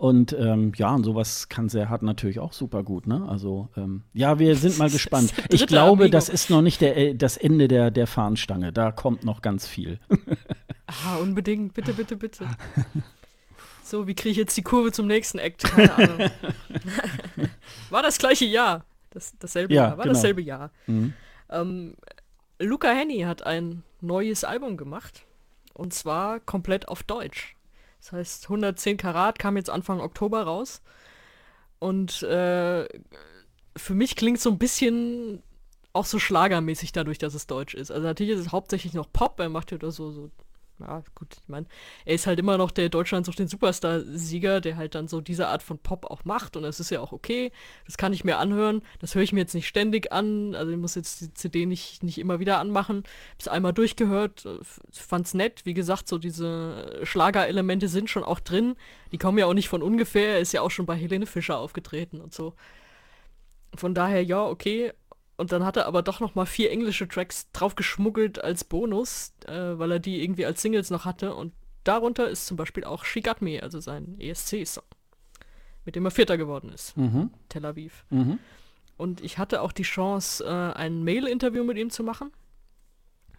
Und 0.04 0.34
ähm, 0.38 0.72
ja, 0.76 0.94
und 0.94 1.02
sowas 1.02 1.48
kann 1.48 1.70
Serhat 1.70 2.02
natürlich 2.02 2.38
auch 2.38 2.52
super 2.52 2.82
gut, 2.82 3.06
ne? 3.06 3.26
Also 3.26 3.70
ähm, 3.74 4.02
ja, 4.12 4.38
wir 4.38 4.54
sind 4.54 4.76
mal 4.76 4.90
gespannt. 4.92 5.32
Ich 5.48 5.66
glaube, 5.66 6.02
Amigo. 6.02 6.12
das 6.12 6.28
ist 6.28 6.50
noch 6.50 6.60
nicht 6.60 6.82
der, 6.82 6.94
äh, 6.98 7.14
das 7.14 7.38
Ende 7.38 7.68
der, 7.68 7.90
der 7.90 8.06
Fahnenstange. 8.06 8.70
Da 8.70 8.92
kommt 8.92 9.24
noch 9.24 9.40
ganz 9.40 9.66
viel. 9.66 9.98
ah, 10.88 11.16
unbedingt, 11.22 11.72
bitte, 11.72 11.94
bitte, 11.94 12.16
bitte. 12.18 12.46
So, 13.82 14.06
wie 14.06 14.14
kriege 14.14 14.32
ich 14.32 14.36
jetzt 14.36 14.56
die 14.58 14.62
Kurve 14.62 14.92
zum 14.92 15.06
nächsten 15.06 15.38
Act? 15.38 15.62
Keine 15.62 15.94
Ahnung. 15.94 16.30
War 17.90 18.02
das 18.02 18.18
gleiche 18.18 18.46
Jahr. 18.46 18.84
Das, 19.10 19.34
dasselbe 19.38 19.72
ja, 19.72 19.88
Jahr. 19.88 19.98
War 19.98 20.04
genau. 20.04 20.14
dasselbe 20.14 20.42
Jahr. 20.42 20.70
Mhm. 20.86 21.14
Ähm, 21.50 21.94
Luca 22.58 22.88
Henny 22.88 23.20
hat 23.20 23.46
ein 23.46 23.82
neues 24.02 24.44
Album 24.44 24.76
gemacht. 24.76 25.26
Und 25.72 25.94
zwar 25.94 26.40
komplett 26.40 26.88
auf 26.88 27.02
Deutsch. 27.02 27.53
Das 28.04 28.12
heißt, 28.12 28.44
110 28.44 28.98
Karat 28.98 29.38
kam 29.38 29.56
jetzt 29.56 29.70
Anfang 29.70 30.00
Oktober 30.00 30.42
raus. 30.42 30.82
Und 31.78 32.22
äh, 32.22 32.86
für 33.76 33.94
mich 33.94 34.14
klingt 34.14 34.40
so 34.40 34.50
ein 34.50 34.58
bisschen 34.58 35.42
auch 35.94 36.04
so 36.04 36.18
schlagermäßig 36.18 36.92
dadurch, 36.92 37.16
dass 37.16 37.32
es 37.32 37.46
deutsch 37.46 37.72
ist. 37.72 37.90
Also 37.90 38.06
natürlich 38.06 38.34
ist 38.34 38.40
es 38.40 38.52
hauptsächlich 38.52 38.92
noch 38.92 39.10
Pop, 39.10 39.40
er 39.40 39.48
macht 39.48 39.70
ja 39.70 39.78
da 39.78 39.90
so, 39.90 40.10
so 40.10 40.30
ja, 40.80 41.04
gut, 41.14 41.36
ich 41.40 41.48
meine, 41.48 41.66
er 42.04 42.14
ist 42.14 42.26
halt 42.26 42.40
immer 42.40 42.58
noch 42.58 42.72
der 42.72 42.88
Deutschland 42.88 43.26
sucht 43.26 43.38
den 43.38 43.46
Superstar-Sieger, 43.46 44.60
der 44.60 44.76
halt 44.76 44.96
dann 44.96 45.06
so 45.06 45.20
diese 45.20 45.46
Art 45.46 45.62
von 45.62 45.78
Pop 45.78 46.06
auch 46.06 46.24
macht 46.24 46.56
und 46.56 46.64
das 46.64 46.80
ist 46.80 46.90
ja 46.90 47.00
auch 47.00 47.12
okay. 47.12 47.52
Das 47.86 47.96
kann 47.96 48.12
ich 48.12 48.24
mir 48.24 48.38
anhören. 48.38 48.82
Das 48.98 49.14
höre 49.14 49.22
ich 49.22 49.32
mir 49.32 49.40
jetzt 49.40 49.54
nicht 49.54 49.68
ständig 49.68 50.12
an. 50.12 50.54
Also 50.56 50.72
ich 50.72 50.78
muss 50.78 50.96
jetzt 50.96 51.20
die 51.20 51.32
CD 51.32 51.66
nicht, 51.66 52.02
nicht 52.02 52.18
immer 52.18 52.40
wieder 52.40 52.58
anmachen. 52.58 53.04
Hab's 53.34 53.46
einmal 53.46 53.72
durchgehört, 53.72 54.44
äh, 54.46 54.58
fand's 54.90 55.32
nett. 55.32 55.64
Wie 55.64 55.74
gesagt, 55.74 56.08
so 56.08 56.18
diese 56.18 57.00
Schlagerelemente 57.04 57.88
sind 57.88 58.10
schon 58.10 58.24
auch 58.24 58.40
drin. 58.40 58.74
Die 59.12 59.18
kommen 59.18 59.38
ja 59.38 59.46
auch 59.46 59.54
nicht 59.54 59.68
von 59.68 59.82
ungefähr. 59.82 60.34
Er 60.34 60.40
ist 60.40 60.52
ja 60.52 60.60
auch 60.62 60.72
schon 60.72 60.86
bei 60.86 60.96
Helene 60.96 61.26
Fischer 61.26 61.58
aufgetreten 61.58 62.20
und 62.20 62.34
so. 62.34 62.54
Von 63.76 63.94
daher, 63.94 64.24
ja, 64.24 64.44
okay. 64.44 64.92
Und 65.36 65.50
dann 65.50 65.64
hat 65.64 65.76
er 65.76 65.86
aber 65.86 66.02
doch 66.02 66.20
noch 66.20 66.34
mal 66.34 66.46
vier 66.46 66.70
englische 66.70 67.08
Tracks 67.08 67.50
draufgeschmuggelt 67.52 68.42
als 68.42 68.64
Bonus, 68.64 69.32
äh, 69.46 69.78
weil 69.78 69.92
er 69.92 69.98
die 69.98 70.22
irgendwie 70.22 70.46
als 70.46 70.62
Singles 70.62 70.90
noch 70.90 71.04
hatte. 71.04 71.34
Und 71.34 71.52
darunter 71.82 72.28
ist 72.28 72.46
zum 72.46 72.56
Beispiel 72.56 72.84
auch 72.84 73.04
She 73.04 73.20
Got 73.20 73.42
Me, 73.42 73.62
also 73.62 73.80
sein 73.80 74.16
ESC-Song, 74.20 74.84
mit 75.84 75.96
dem 75.96 76.04
er 76.04 76.12
Vierter 76.12 76.38
geworden 76.38 76.70
ist. 76.72 76.96
Mhm. 76.96 77.30
Tel 77.48 77.64
Aviv. 77.64 78.04
Mhm. 78.10 78.38
Und 78.96 79.22
ich 79.22 79.38
hatte 79.38 79.60
auch 79.60 79.72
die 79.72 79.82
Chance, 79.82 80.44
äh, 80.44 80.78
ein 80.78 81.02
Mail-Interview 81.02 81.64
mit 81.64 81.78
ihm 81.78 81.90
zu 81.90 82.04
machen. 82.04 82.30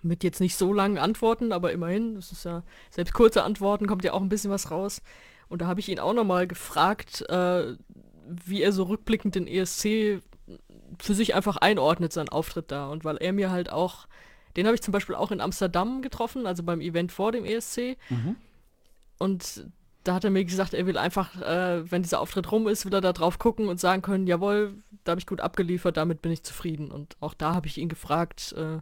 Mit 0.01 0.23
jetzt 0.23 0.41
nicht 0.41 0.57
so 0.57 0.73
langen 0.73 0.97
Antworten, 0.97 1.53
aber 1.53 1.71
immerhin, 1.71 2.15
das 2.15 2.31
ist 2.31 2.43
ja, 2.43 2.63
selbst 2.91 3.13
kurze 3.13 3.43
Antworten 3.43 3.87
kommt 3.87 4.03
ja 4.03 4.13
auch 4.13 4.21
ein 4.21 4.29
bisschen 4.29 4.51
was 4.51 4.69
raus. 4.69 5.01
Und 5.47 5.61
da 5.61 5.67
habe 5.67 5.79
ich 5.79 5.87
ihn 5.87 5.99
auch 5.99 6.13
noch 6.13 6.25
mal 6.25 6.45
gefragt, 6.45 7.21
äh, 7.29 7.75
wie 8.27 8.61
er 8.61 8.73
so 8.73 8.83
rückblickend 8.83 9.35
den 9.35 9.47
ESC 9.47 10.21
für 10.99 11.13
sich 11.13 11.35
einfach 11.35 11.57
einordnet, 11.57 12.13
sein 12.13 12.29
Auftritt 12.29 12.71
da. 12.71 12.87
Und 12.87 13.05
weil 13.05 13.17
er 13.17 13.33
mir 13.33 13.51
halt 13.51 13.71
auch, 13.71 14.07
den 14.55 14.65
habe 14.65 14.75
ich 14.75 14.81
zum 14.81 14.91
Beispiel 14.91 15.15
auch 15.15 15.31
in 15.31 15.41
Amsterdam 15.41 16.01
getroffen, 16.01 16.45
also 16.45 16.63
beim 16.63 16.81
Event 16.81 17.11
vor 17.11 17.31
dem 17.31 17.45
ESC. 17.45 17.97
Mhm. 18.09 18.35
Und 19.17 19.67
da 20.03 20.13
hat 20.13 20.23
er 20.23 20.29
mir 20.29 20.45
gesagt, 20.45 20.73
er 20.73 20.85
will 20.85 20.97
einfach, 20.97 21.41
äh, 21.41 21.89
wenn 21.89 22.03
dieser 22.03 22.21
Auftritt 22.21 22.51
rum 22.51 22.67
ist, 22.67 22.85
will 22.85 22.93
er 22.93 23.01
da 23.01 23.11
drauf 23.11 23.39
gucken 23.39 23.67
und 23.67 23.79
sagen 23.79 24.01
können, 24.01 24.27
jawohl, 24.27 24.75
da 25.03 25.11
habe 25.11 25.19
ich 25.19 25.25
gut 25.25 25.41
abgeliefert, 25.41 25.97
damit 25.97 26.21
bin 26.21 26.31
ich 26.31 26.43
zufrieden. 26.43 26.91
Und 26.91 27.17
auch 27.19 27.33
da 27.33 27.55
habe 27.55 27.67
ich 27.67 27.77
ihn 27.77 27.89
gefragt, 27.89 28.53
äh, 28.53 28.79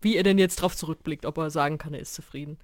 wie 0.00 0.16
er 0.16 0.24
denn 0.24 0.38
jetzt 0.38 0.56
drauf 0.56 0.76
zurückblickt, 0.76 1.24
ob 1.24 1.38
er 1.38 1.50
sagen 1.50 1.78
kann, 1.78 1.94
er 1.94 2.00
ist 2.00 2.14
zufrieden. 2.14 2.58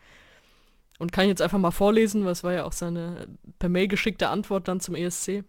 Und 0.99 1.13
kann 1.13 1.25
ich 1.25 1.31
jetzt 1.31 1.43
einfach 1.43 1.59
mal 1.59 1.71
vorlesen, 1.71 2.25
was 2.25 2.45
war 2.45 2.53
ja 2.53 2.65
auch 2.65 2.73
seine 2.73 3.27
per 3.59 3.69
Mail 3.69 3.89
geschickte 3.89 4.29
Antwort 4.29 4.69
dann 4.69 4.81
zum 4.81 4.95
ESC. 4.95 5.45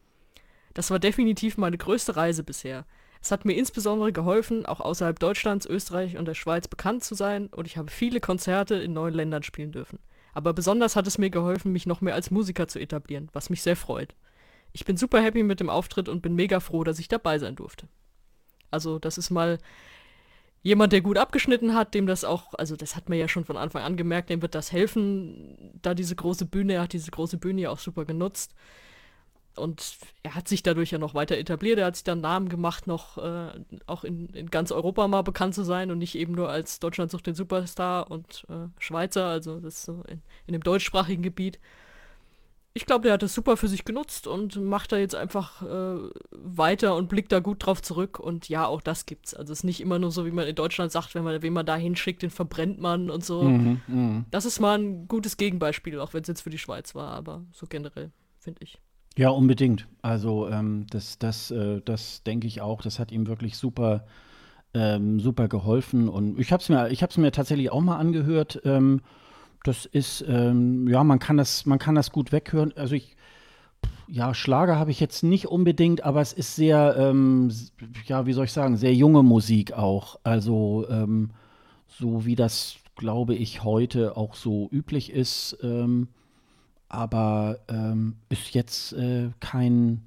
Das 0.73 0.89
war 0.89 0.99
definitiv 0.99 1.57
meine 1.57 1.77
größte 1.77 2.15
Reise 2.15 2.43
bisher. 2.43 2.85
Es 3.23 3.31
hat 3.31 3.45
mir 3.45 3.53
insbesondere 3.53 4.11
geholfen, 4.11 4.65
auch 4.65 4.81
außerhalb 4.81 5.17
Deutschlands, 5.17 5.65
Österreich 5.65 6.17
und 6.17 6.25
der 6.25 6.33
Schweiz 6.33 6.67
bekannt 6.67 7.05
zu 7.05 7.15
sein 7.15 7.47
und 7.47 7.65
ich 7.65 7.77
habe 7.77 7.89
viele 7.89 8.19
Konzerte 8.19 8.75
in 8.75 8.91
neuen 8.91 9.13
Ländern 9.13 9.43
spielen 9.43 9.71
dürfen. 9.71 9.99
Aber 10.33 10.51
besonders 10.51 10.97
hat 10.97 11.07
es 11.07 11.17
mir 11.17 11.29
geholfen, 11.29 11.71
mich 11.71 11.85
noch 11.85 12.01
mehr 12.01 12.15
als 12.15 12.31
Musiker 12.31 12.67
zu 12.67 12.79
etablieren, 12.79 13.29
was 13.31 13.49
mich 13.49 13.61
sehr 13.61 13.77
freut. 13.77 14.13
Ich 14.73 14.83
bin 14.83 14.97
super 14.97 15.21
happy 15.21 15.41
mit 15.41 15.61
dem 15.61 15.69
Auftritt 15.69 16.09
und 16.09 16.21
bin 16.21 16.35
mega 16.35 16.59
froh, 16.59 16.83
dass 16.83 16.99
ich 16.99 17.07
dabei 17.07 17.39
sein 17.39 17.55
durfte. 17.55 17.87
Also 18.71 18.99
das 18.99 19.17
ist 19.17 19.29
mal 19.29 19.57
jemand, 20.61 20.91
der 20.91 20.99
gut 20.99 21.17
abgeschnitten 21.17 21.75
hat, 21.75 21.93
dem 21.93 22.07
das 22.07 22.25
auch, 22.25 22.53
also 22.55 22.75
das 22.75 22.97
hat 22.97 23.07
man 23.07 23.17
ja 23.17 23.29
schon 23.29 23.45
von 23.45 23.55
Anfang 23.55 23.83
an 23.83 23.95
gemerkt, 23.95 24.31
dem 24.31 24.41
wird 24.41 24.53
das 24.53 24.73
helfen, 24.73 25.79
da 25.81 25.93
diese 25.93 26.17
große 26.17 26.45
Bühne, 26.45 26.73
er 26.73 26.81
hat 26.81 26.93
diese 26.93 27.11
große 27.11 27.37
Bühne 27.37 27.61
ja 27.61 27.69
auch 27.69 27.79
super 27.79 28.03
genutzt 28.03 28.53
und 29.57 29.97
er 30.23 30.35
hat 30.35 30.47
sich 30.47 30.63
dadurch 30.63 30.91
ja 30.91 30.97
noch 30.97 31.13
weiter 31.13 31.37
etabliert. 31.37 31.79
Er 31.79 31.85
hat 31.87 31.95
sich 31.95 32.03
dann 32.03 32.21
Namen 32.21 32.49
gemacht, 32.49 32.87
noch 32.87 33.17
äh, 33.17 33.51
auch 33.85 34.03
in, 34.03 34.27
in, 34.29 34.49
ganz 34.49 34.71
Europa 34.71 35.07
mal 35.07 35.21
bekannt 35.21 35.55
zu 35.55 35.63
sein 35.63 35.91
und 35.91 35.99
nicht 35.99 36.15
eben 36.15 36.33
nur 36.33 36.49
als 36.49 36.79
Deutschland 36.79 37.11
sucht 37.11 37.27
den 37.27 37.35
Superstar 37.35 38.09
und 38.09 38.45
äh, 38.49 38.67
Schweizer, 38.79 39.25
also 39.25 39.59
das 39.59 39.83
so 39.83 40.03
in, 40.07 40.21
in 40.47 40.53
dem 40.53 40.63
deutschsprachigen 40.63 41.23
Gebiet. 41.23 41.59
Ich 42.75 42.87
glaube, 42.87 43.03
der 43.03 43.13
hat 43.13 43.21
das 43.21 43.35
super 43.35 43.55
für 43.55 43.67
sich 43.67 43.85
genutzt 43.85 44.25
und 44.25 44.55
macht 44.55 44.91
da 44.91 44.97
jetzt 44.97 45.13
einfach 45.13 45.61
äh, 45.61 46.09
weiter 46.31 46.95
und 46.95 47.07
blickt 47.07 47.31
da 47.31 47.39
gut 47.39 47.63
drauf 47.63 47.83
zurück. 47.83 48.19
Und 48.19 48.49
ja, 48.49 48.65
auch 48.65 48.81
das 48.81 49.05
gibt's. 49.05 49.35
Also 49.35 49.53
es 49.53 49.59
ist 49.59 49.63
nicht 49.63 49.79
immer 49.79 49.99
nur 49.99 50.11
so, 50.11 50.25
wie 50.25 50.31
man 50.31 50.47
in 50.47 50.55
Deutschland 50.55 50.91
sagt, 50.91 51.13
wenn 51.13 51.23
man 51.23 51.43
wen 51.43 51.53
man 51.53 51.67
da 51.67 51.75
hinschickt, 51.75 52.23
den 52.23 52.31
verbrennt 52.31 52.81
man 52.81 53.11
und 53.11 53.23
so. 53.23 53.43
Mhm, 53.43 53.81
mh. 53.85 54.25
Das 54.31 54.45
ist 54.45 54.59
mal 54.59 54.79
ein 54.79 55.07
gutes 55.07 55.37
Gegenbeispiel, 55.37 55.99
auch 55.99 56.15
wenn 56.15 56.23
es 56.23 56.27
jetzt 56.27 56.41
für 56.41 56.49
die 56.49 56.57
Schweiz 56.57 56.95
war, 56.95 57.09
aber 57.09 57.43
so 57.51 57.67
generell, 57.67 58.11
finde 58.39 58.63
ich. 58.63 58.79
Ja, 59.15 59.29
unbedingt. 59.29 59.87
Also 60.01 60.49
ähm, 60.49 60.87
das, 60.89 61.19
das, 61.19 61.51
äh, 61.51 61.81
das 61.85 62.23
denke 62.23 62.47
ich 62.47 62.61
auch. 62.61 62.81
Das 62.81 62.97
hat 62.99 63.11
ihm 63.11 63.27
wirklich 63.27 63.57
super, 63.57 64.05
ähm, 64.73 65.19
super 65.19 65.47
geholfen. 65.47 66.09
Und 66.09 66.39
ich 66.39 66.51
habe 66.51 66.61
es 66.61 66.69
mir, 66.69 66.89
ich 66.89 67.03
habe 67.03 67.21
mir 67.21 67.31
tatsächlich 67.31 67.71
auch 67.71 67.81
mal 67.81 67.97
angehört. 67.97 68.61
Ähm, 68.65 69.01
das 69.63 69.85
ist, 69.85 70.25
ähm, 70.27 70.87
ja, 70.87 71.03
man 71.03 71.19
kann 71.19 71.37
das, 71.37 71.65
man 71.65 71.79
kann 71.79 71.95
das 71.95 72.11
gut 72.11 72.31
weghören. 72.31 72.73
Also 72.75 72.95
ich, 72.95 73.15
ja, 74.07 74.33
Schlager 74.33 74.77
habe 74.77 74.91
ich 74.91 74.99
jetzt 74.99 75.23
nicht 75.23 75.47
unbedingt, 75.47 76.03
aber 76.03 76.21
es 76.21 76.33
ist 76.33 76.55
sehr, 76.55 76.95
ähm, 76.97 77.51
ja, 78.07 78.25
wie 78.25 78.33
soll 78.33 78.45
ich 78.45 78.51
sagen, 78.51 78.77
sehr 78.77 78.93
junge 78.95 79.23
Musik 79.23 79.73
auch. 79.73 80.19
Also 80.23 80.87
ähm, 80.89 81.31
so 81.87 82.25
wie 82.25 82.35
das, 82.35 82.77
glaube 82.95 83.35
ich, 83.35 83.63
heute 83.63 84.17
auch 84.17 84.33
so 84.33 84.69
üblich 84.71 85.11
ist 85.11 85.57
aber 86.93 87.59
ähm, 87.69 88.15
ist 88.29 88.53
jetzt 88.53 88.93
äh, 88.93 89.29
kein 89.39 90.03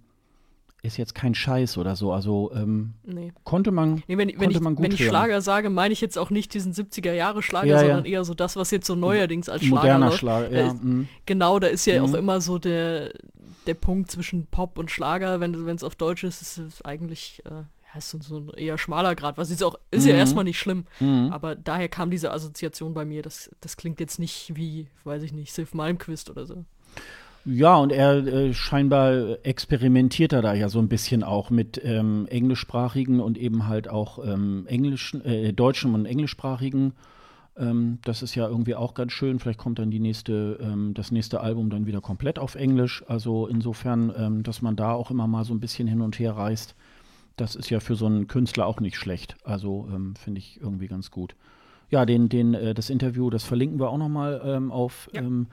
ist 0.83 0.99
jetzt 0.99 1.17
kein 1.17 1.35
Scheiß 1.35 1.79
oder 1.79 1.97
so. 1.97 2.13
Also 2.13 2.53
ähm, 2.55 2.95
nee. 3.03 3.33
konnte 3.43 3.73
man, 3.73 4.05
nee, 4.07 4.17
wenn, 4.17 4.29
konnte 4.29 4.41
wenn 4.41 4.51
ich, 4.53 4.61
man 4.61 4.77
gut 4.77 4.85
Wenn 4.85 4.93
ich 4.93 5.01
hören. 5.01 5.09
Schlager 5.09 5.41
sage, 5.41 5.69
meine 5.69 5.93
ich 5.93 6.01
jetzt 6.01 6.17
auch 6.17 6.31
nicht 6.31 6.55
diesen 6.55 6.73
70er-Jahre-Schlager, 6.75 7.67
Ja, 7.67 7.75
ja. 7.75 7.81
sondern 7.81 8.05
eher 8.05 8.23
so 8.25 8.35
das, 8.35 8.55
was 8.55 8.71
jetzt 8.71 8.87
so 8.87 8.95
neuerdings 8.95 9.49
als 9.49 9.63
Schlager 9.65 9.75
Moderner 9.83 10.07
läuft. 10.07 10.19
Schlager, 10.21 10.53
Äh, 10.53 10.67
ja. 10.67 10.75
mhm. 10.75 11.09
Genau, 11.27 11.59
da 11.59 11.67
ist 11.67 11.87
ja 11.87 12.01
Mhm. 12.01 12.09
auch 12.09 12.15
immer 12.17 12.41
so 12.41 12.61
der, 12.61 13.13
der 13.67 13.75
Punkt 13.75 14.13
zwischen 14.13 14.47
Pop 14.47 14.79
und 14.79 14.89
Schlager. 14.93 15.41
Wenn 15.41 15.55
es 15.75 15.83
auf 15.83 15.97
Deutsch 15.97 16.23
ist, 16.23 16.41
ist 16.41 16.59
es 16.59 16.83
eigentlich 16.85 17.43
äh, 17.47 17.51
ja, 17.51 17.65
ist 17.99 18.11
so, 18.11 18.19
so 18.21 18.37
ein 18.39 18.51
eher 18.51 18.79
schmaler 18.79 19.17
Grad. 19.17 19.39
Was 19.39 19.51
ist 19.51 19.65
auch, 19.65 19.75
ist 19.91 20.07
ja 20.07 20.13
Mhm. 20.13 20.19
erstmal 20.21 20.45
nicht 20.45 20.61
schlimm. 20.61 20.85
Mhm. 21.01 21.31
Aber 21.33 21.57
daher 21.57 21.89
kam 21.89 22.13
diese 22.13 22.31
Assoziation 22.33 22.95
bei 22.95 23.05
mir. 23.05 23.23
Das, 23.23 23.51
das 23.61 23.77
klingt 23.77 23.99
jetzt 23.99 24.21
nicht 24.21 24.55
wie, 24.55 24.87
weiß 25.03 25.25
ich 25.25 25.33
nicht, 25.33 25.53
Sif 25.53 25.75
Malmquist 25.75 26.31
oder 26.31 26.47
so. 26.47 26.65
Ja, 27.49 27.77
und 27.77 27.93
er 27.93 28.27
äh, 28.27 28.53
scheinbar 28.55 29.39
experimentiert 29.45 30.33
er 30.33 30.43
da 30.43 30.53
ja 30.53 30.69
so 30.69 30.81
ein 30.81 30.89
bisschen 30.89 31.23
auch 31.23 31.51
mit 31.51 31.81
ähm, 31.85 32.27
englischsprachigen 32.29 33.21
und 33.21 33.39
eben 33.39 33.69
halt 33.69 33.89
auch 33.89 34.19
ähm, 34.27 34.67
englischen, 34.67 35.25
äh, 35.25 35.53
deutschen 35.53 35.95
und 35.95 36.07
englischsprachigen. 36.07 36.93
Ähm, 37.57 37.99
das 38.05 38.23
ist 38.23 38.35
ja 38.35 38.49
irgendwie 38.49 38.75
auch 38.75 38.95
ganz 38.95 39.13
schön. 39.13 39.39
Vielleicht 39.39 39.61
kommt 39.61 39.79
dann 39.79 39.93
die 39.93 40.01
nächste, 40.01 40.59
ähm, 40.61 40.93
das 40.95 41.13
nächste 41.13 41.41
Album 41.41 41.71
dann 41.71 41.87
wieder 41.87 42.01
komplett 42.01 42.41
auf 42.41 42.57
Englisch. 42.57 43.05
Also 43.07 43.47
insofern, 43.47 44.13
ähm, 44.17 44.43
dass 44.43 44.61
man 44.61 44.75
da 44.75 44.93
auch 44.93 45.13
immer 45.13 45.29
mal 45.29 45.45
so 45.45 45.55
ein 45.55 45.61
bisschen 45.61 45.87
hin 45.87 46.01
und 46.01 46.19
her 46.19 46.37
reist. 46.37 46.75
Das 47.37 47.55
ist 47.55 47.71
ja 47.71 47.79
für 47.79 47.95
so 47.95 48.07
einen 48.07 48.27
Künstler 48.27 48.67
auch 48.67 48.81
nicht 48.81 48.97
schlecht. 48.97 49.37
Also 49.45 49.89
ähm, 49.95 50.17
finde 50.17 50.41
ich 50.41 50.61
irgendwie 50.61 50.89
ganz 50.89 51.13
gut. 51.13 51.37
Ja, 51.89 52.05
den, 52.05 52.29
den, 52.29 52.55
äh, 52.55 52.75
das 52.75 52.91
Interview, 52.91 53.31
das 53.31 53.45
verlinken 53.45 53.79
wir 53.79 53.91
auch 53.91 53.99
nochmal 53.99 54.41
ähm, 54.45 54.73
auf 54.73 55.09
Ja. 55.13 55.23
ähm, 55.23 55.47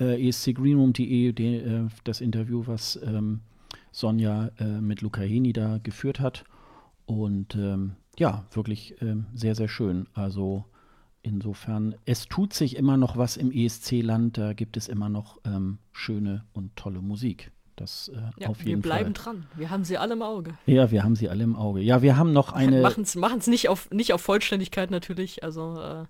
äh, 0.00 0.28
escgreenroom.de, 0.28 1.32
de, 1.32 1.56
äh, 1.58 1.88
das 2.04 2.20
Interview, 2.20 2.62
was 2.66 3.00
ähm, 3.04 3.40
Sonja 3.92 4.50
äh, 4.58 4.80
mit 4.80 5.00
Luca 5.00 5.20
Heni 5.22 5.52
da 5.52 5.78
geführt 5.82 6.20
hat. 6.20 6.44
Und 7.06 7.54
ähm, 7.54 7.92
ja, 8.18 8.44
wirklich 8.52 9.00
ähm, 9.00 9.26
sehr, 9.34 9.54
sehr 9.54 9.68
schön. 9.68 10.08
Also 10.12 10.64
insofern, 11.22 11.94
es 12.04 12.26
tut 12.26 12.52
sich 12.52 12.76
immer 12.76 12.96
noch 12.96 13.16
was 13.16 13.36
im 13.36 13.52
ESC-Land, 13.52 14.38
da 14.38 14.52
gibt 14.54 14.76
es 14.76 14.88
immer 14.88 15.08
noch 15.08 15.40
ähm, 15.44 15.78
schöne 15.92 16.44
und 16.52 16.74
tolle 16.76 17.00
Musik. 17.00 17.52
Das 17.76 18.08
äh, 18.08 18.16
ja, 18.38 18.48
auf 18.48 18.60
wir 18.60 18.70
jeden 18.70 18.82
bleiben 18.82 19.14
Fall. 19.14 19.34
dran. 19.34 19.46
Wir 19.54 19.70
haben 19.70 19.84
sie 19.84 19.98
alle 19.98 20.14
im 20.14 20.22
Auge. 20.22 20.54
Ja, 20.66 20.90
wir 20.90 21.04
haben 21.04 21.14
sie 21.14 21.28
alle 21.28 21.44
im 21.44 21.54
Auge. 21.56 21.80
Ja, 21.80 22.02
wir 22.02 22.16
haben 22.16 22.32
noch 22.32 22.52
eine. 22.52 22.80
Machen 22.80 23.04
es 23.04 23.46
nicht 23.46 23.68
auf, 23.68 23.90
nicht 23.90 24.12
auf 24.14 24.22
Vollständigkeit 24.22 24.90
natürlich. 24.90 25.44
Also 25.44 25.78
äh, 25.80 26.04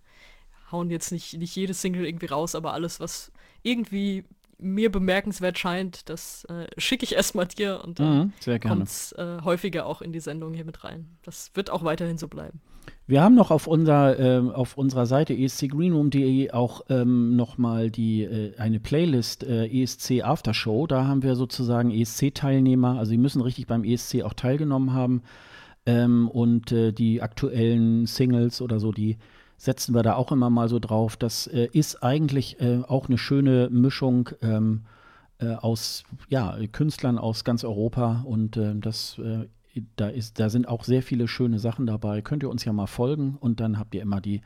hauen 0.71 0.91
jetzt 0.91 1.13
nicht, 1.13 1.35
nicht 1.35 1.55
jede 1.57 1.75
Single 1.75 2.07
irgendwie 2.07 2.27
raus, 2.27 2.55
aber 2.55 2.73
alles, 2.73 3.01
was 3.01 3.33
irgendwie 3.63 4.25
mir 4.59 4.91
bemerkenswert 4.91 5.59
scheint, 5.59 6.09
das 6.09 6.45
äh, 6.47 6.67
schicke 6.79 7.05
ich 7.05 7.15
erstmal 7.15 7.47
dir 7.47 7.83
und 7.85 8.01
dann 8.01 8.33
mhm, 8.45 8.61
kommt 8.61 8.85
es 8.85 9.13
äh, 9.13 9.39
häufiger 9.43 9.87
auch 9.87 10.01
in 10.01 10.13
die 10.13 10.21
Sendung 10.21 10.55
hier 10.55 10.65
mit 10.65 10.83
rein. 10.83 11.19
Das 11.25 11.51
wird 11.55 11.69
auch 11.69 11.85
weiterhin 11.85 12.17
so 12.17 12.29
bleiben. 12.29 12.61
Wir 13.09 13.23
haben 13.23 13.37
noch 13.37 13.53
auf, 13.53 13.69
unser, 13.69 14.19
äh, 14.19 14.51
auf 14.51 14.77
unserer 14.77 15.07
Seite 15.07 15.33
escgreenroom.de 15.33 16.51
auch 16.51 16.83
ähm, 16.89 17.37
nochmal 17.37 17.93
äh, 17.97 18.57
eine 18.59 18.81
Playlist 18.81 19.45
äh, 19.45 19.67
ESC 19.67 20.23
Aftershow. 20.25 20.89
Da 20.89 21.07
haben 21.07 21.23
wir 21.23 21.37
sozusagen 21.37 21.93
ESC-Teilnehmer, 21.93 22.99
also 22.99 23.13
die 23.13 23.19
müssen 23.19 23.43
richtig 23.43 23.69
beim 23.69 23.85
ESC 23.85 24.23
auch 24.23 24.35
teilgenommen 24.35 24.93
haben. 24.93 25.23
Ähm, 25.87 26.29
und 26.29 26.73
äh, 26.73 26.93
die 26.93 27.23
aktuellen 27.23 28.07
Singles 28.07 28.61
oder 28.61 28.81
so, 28.81 28.91
die 28.91 29.19
setzen 29.57 29.95
wir 29.95 30.03
da 30.03 30.17
auch 30.17 30.33
immer 30.33 30.51
mal 30.51 30.69
so 30.69 30.81
drauf. 30.81 31.17
Das 31.17 31.47
äh, 31.47 31.69
ist 31.73 32.03
eigentlich 32.03 32.61
äh, 32.61 32.81
auch 32.89 33.07
eine 33.07 33.19
schöne 33.19 33.69
Mischung 33.71 34.31
ähm, 34.43 34.83
äh, 35.39 35.55
aus 35.55 36.03
ja, 36.29 36.57
Künstlern 36.73 37.19
aus 37.19 37.45
ganz 37.45 37.63
Europa 37.63 38.25
und 38.27 38.59
das 38.81 39.21
da, 39.97 40.09
ist, 40.09 40.39
da 40.41 40.49
sind 40.49 40.69
auch 40.69 40.85
sehr 40.85 41.03
viele 41.03 41.29
schöne 41.29 41.59
Sachen 41.59 41.87
dabei. 41.87 42.23
Könnt 42.23 42.43
ihr 42.43 42.51
uns 42.51 42.65
ja 42.65 42.73
mal 42.73 42.87
folgen 42.87 43.37
und 43.41 43.61
dann 43.61 43.79
habt 43.79 43.95
ihr 43.95 44.03
immer 44.03 44.21
die 44.21 44.43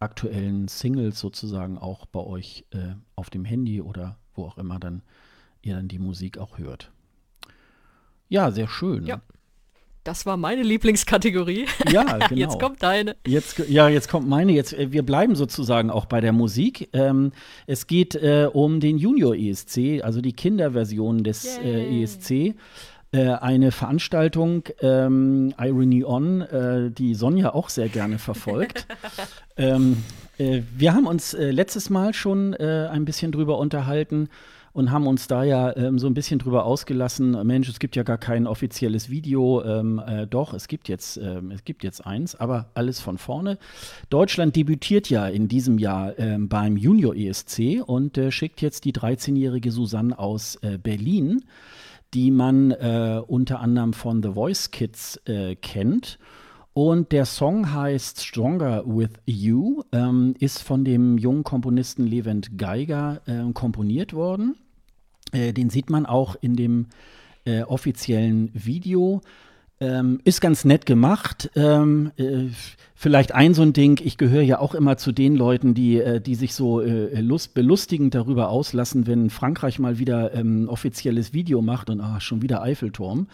aktuellen 0.00 0.68
Singles 0.68 1.18
sozusagen 1.20 1.78
auch 1.78 2.06
bei 2.06 2.20
euch 2.20 2.66
äh, 2.70 2.94
auf 3.14 3.30
dem 3.30 3.44
Handy 3.44 3.80
oder 3.80 4.16
wo 4.34 4.44
auch 4.44 4.58
immer 4.58 4.78
dann 4.78 5.02
ihr 5.62 5.76
dann 5.76 5.88
die 5.88 5.98
Musik 5.98 6.38
auch 6.38 6.58
hört. 6.58 6.90
Ja, 8.28 8.50
sehr 8.50 8.68
schön. 8.68 9.06
Ja. 9.06 9.20
Das 10.04 10.26
war 10.26 10.36
meine 10.36 10.64
Lieblingskategorie. 10.64 11.66
Ja, 11.92 12.02
genau. 12.28 12.40
Jetzt 12.40 12.58
kommt 12.58 12.82
deine. 12.82 13.14
Jetzt, 13.24 13.58
ja, 13.68 13.88
jetzt 13.88 14.08
kommt 14.08 14.28
meine. 14.28 14.50
Jetzt, 14.50 14.72
äh, 14.72 14.90
wir 14.90 15.04
bleiben 15.04 15.36
sozusagen 15.36 15.90
auch 15.90 16.06
bei 16.06 16.20
der 16.20 16.32
Musik. 16.32 16.88
Ähm, 16.92 17.30
es 17.68 17.86
geht 17.86 18.16
äh, 18.16 18.48
um 18.52 18.80
den 18.80 18.98
Junior 18.98 19.36
ESC, 19.36 20.02
also 20.02 20.20
die 20.20 20.32
Kinderversion 20.32 21.22
des 21.22 21.58
äh, 21.58 22.02
ESC. 22.02 22.56
Äh, 23.14 23.28
eine 23.28 23.72
Veranstaltung, 23.72 24.64
ähm, 24.80 25.52
Irony 25.58 26.02
On, 26.02 26.40
äh, 26.40 26.90
die 26.90 27.14
Sonja 27.14 27.52
auch 27.52 27.68
sehr 27.68 27.90
gerne 27.90 28.18
verfolgt. 28.18 28.86
ähm, 29.58 30.02
äh, 30.38 30.62
wir 30.74 30.94
haben 30.94 31.06
uns 31.06 31.34
letztes 31.38 31.90
Mal 31.90 32.14
schon 32.14 32.54
ein 32.54 33.04
bisschen 33.04 33.30
drüber 33.30 33.58
unterhalten 33.58 34.28
und 34.72 34.90
haben 34.90 35.06
uns 35.06 35.26
da 35.26 35.44
ja 35.44 35.76
ähm, 35.76 35.98
so 35.98 36.06
ein 36.06 36.14
bisschen 36.14 36.38
drüber 36.38 36.64
ausgelassen. 36.64 37.36
Mensch, 37.46 37.68
es 37.68 37.78
gibt 37.78 37.96
ja 37.96 38.02
gar 38.02 38.18
kein 38.18 38.46
offizielles 38.46 39.10
Video. 39.10 39.62
Ähm, 39.62 40.00
äh, 40.04 40.26
doch, 40.26 40.54
es 40.54 40.68
gibt 40.68 40.88
jetzt, 40.88 41.18
ähm, 41.18 41.50
es 41.50 41.64
gibt 41.64 41.84
jetzt 41.84 42.06
eins, 42.06 42.34
aber 42.34 42.70
alles 42.74 43.00
von 43.00 43.18
vorne. 43.18 43.58
Deutschland 44.08 44.56
debütiert 44.56 45.10
ja 45.10 45.28
in 45.28 45.48
diesem 45.48 45.78
Jahr 45.78 46.18
ähm, 46.18 46.48
beim 46.48 46.76
Junior 46.76 47.14
ESC 47.14 47.82
und 47.84 48.16
äh, 48.16 48.30
schickt 48.30 48.62
jetzt 48.62 48.84
die 48.84 48.92
13-jährige 48.92 49.70
Susanne 49.70 50.18
aus 50.18 50.56
äh, 50.62 50.78
Berlin, 50.78 51.44
die 52.14 52.30
man 52.30 52.70
äh, 52.72 53.20
unter 53.26 53.60
anderem 53.60 53.92
von 53.92 54.22
The 54.22 54.32
Voice 54.32 54.70
Kids 54.70 55.20
äh, 55.26 55.56
kennt. 55.56 56.18
Und 56.74 57.12
der 57.12 57.26
Song 57.26 57.72
heißt 57.72 58.24
Stronger 58.24 58.84
with 58.86 59.10
You, 59.26 59.82
ähm, 59.92 60.34
ist 60.38 60.62
von 60.62 60.84
dem 60.84 61.18
jungen 61.18 61.44
Komponisten 61.44 62.06
Levent 62.06 62.56
Geiger 62.56 63.20
äh, 63.26 63.52
komponiert 63.52 64.14
worden. 64.14 64.56
Äh, 65.32 65.52
den 65.52 65.68
sieht 65.68 65.90
man 65.90 66.06
auch 66.06 66.34
in 66.40 66.56
dem 66.56 66.86
äh, 67.44 67.62
offiziellen 67.62 68.50
Video. 68.54 69.20
Ähm, 69.82 70.20
ist 70.22 70.40
ganz 70.40 70.64
nett 70.64 70.86
gemacht. 70.86 71.50
Ähm, 71.56 72.12
äh, 72.16 72.50
vielleicht 72.94 73.34
ein 73.34 73.52
so 73.52 73.62
ein 73.62 73.72
Ding, 73.72 74.00
ich 74.04 74.16
gehöre 74.16 74.42
ja 74.42 74.60
auch 74.60 74.76
immer 74.76 74.96
zu 74.96 75.10
den 75.10 75.34
Leuten, 75.34 75.74
die, 75.74 75.98
äh, 75.98 76.20
die 76.20 76.36
sich 76.36 76.54
so 76.54 76.80
äh, 76.80 77.20
lust, 77.20 77.52
belustigend 77.52 78.14
darüber 78.14 78.48
auslassen, 78.48 79.08
wenn 79.08 79.28
Frankreich 79.28 79.80
mal 79.80 79.98
wieder 79.98 80.34
ähm, 80.34 80.68
offizielles 80.68 81.32
Video 81.32 81.62
macht 81.62 81.90
und 81.90 82.00
ah, 82.00 82.20
schon 82.20 82.42
wieder 82.42 82.62
Eiffelturm. 82.62 83.26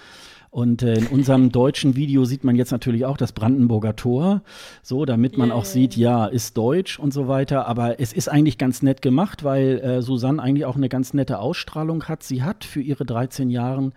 Und 0.48 0.82
äh, 0.82 0.94
in 0.94 1.08
unserem 1.08 1.52
deutschen 1.52 1.96
Video 1.96 2.24
sieht 2.24 2.44
man 2.44 2.56
jetzt 2.56 2.72
natürlich 2.72 3.04
auch 3.04 3.18
das 3.18 3.32
Brandenburger 3.32 3.94
Tor, 3.94 4.40
so 4.82 5.04
damit 5.04 5.36
man 5.36 5.48
yeah. 5.48 5.58
auch 5.58 5.66
sieht, 5.66 5.98
ja, 5.98 6.24
ist 6.24 6.56
deutsch 6.56 6.98
und 6.98 7.12
so 7.12 7.28
weiter. 7.28 7.68
Aber 7.68 8.00
es 8.00 8.14
ist 8.14 8.30
eigentlich 8.30 8.56
ganz 8.56 8.80
nett 8.80 9.02
gemacht, 9.02 9.44
weil 9.44 9.80
äh, 9.80 10.00
Susanne 10.00 10.42
eigentlich 10.42 10.64
auch 10.64 10.76
eine 10.76 10.88
ganz 10.88 11.12
nette 11.12 11.40
Ausstrahlung 11.40 12.04
hat. 12.04 12.22
Sie 12.22 12.42
hat 12.42 12.64
für 12.64 12.80
ihre 12.80 13.04
13 13.04 13.50
Jahre 13.50 13.92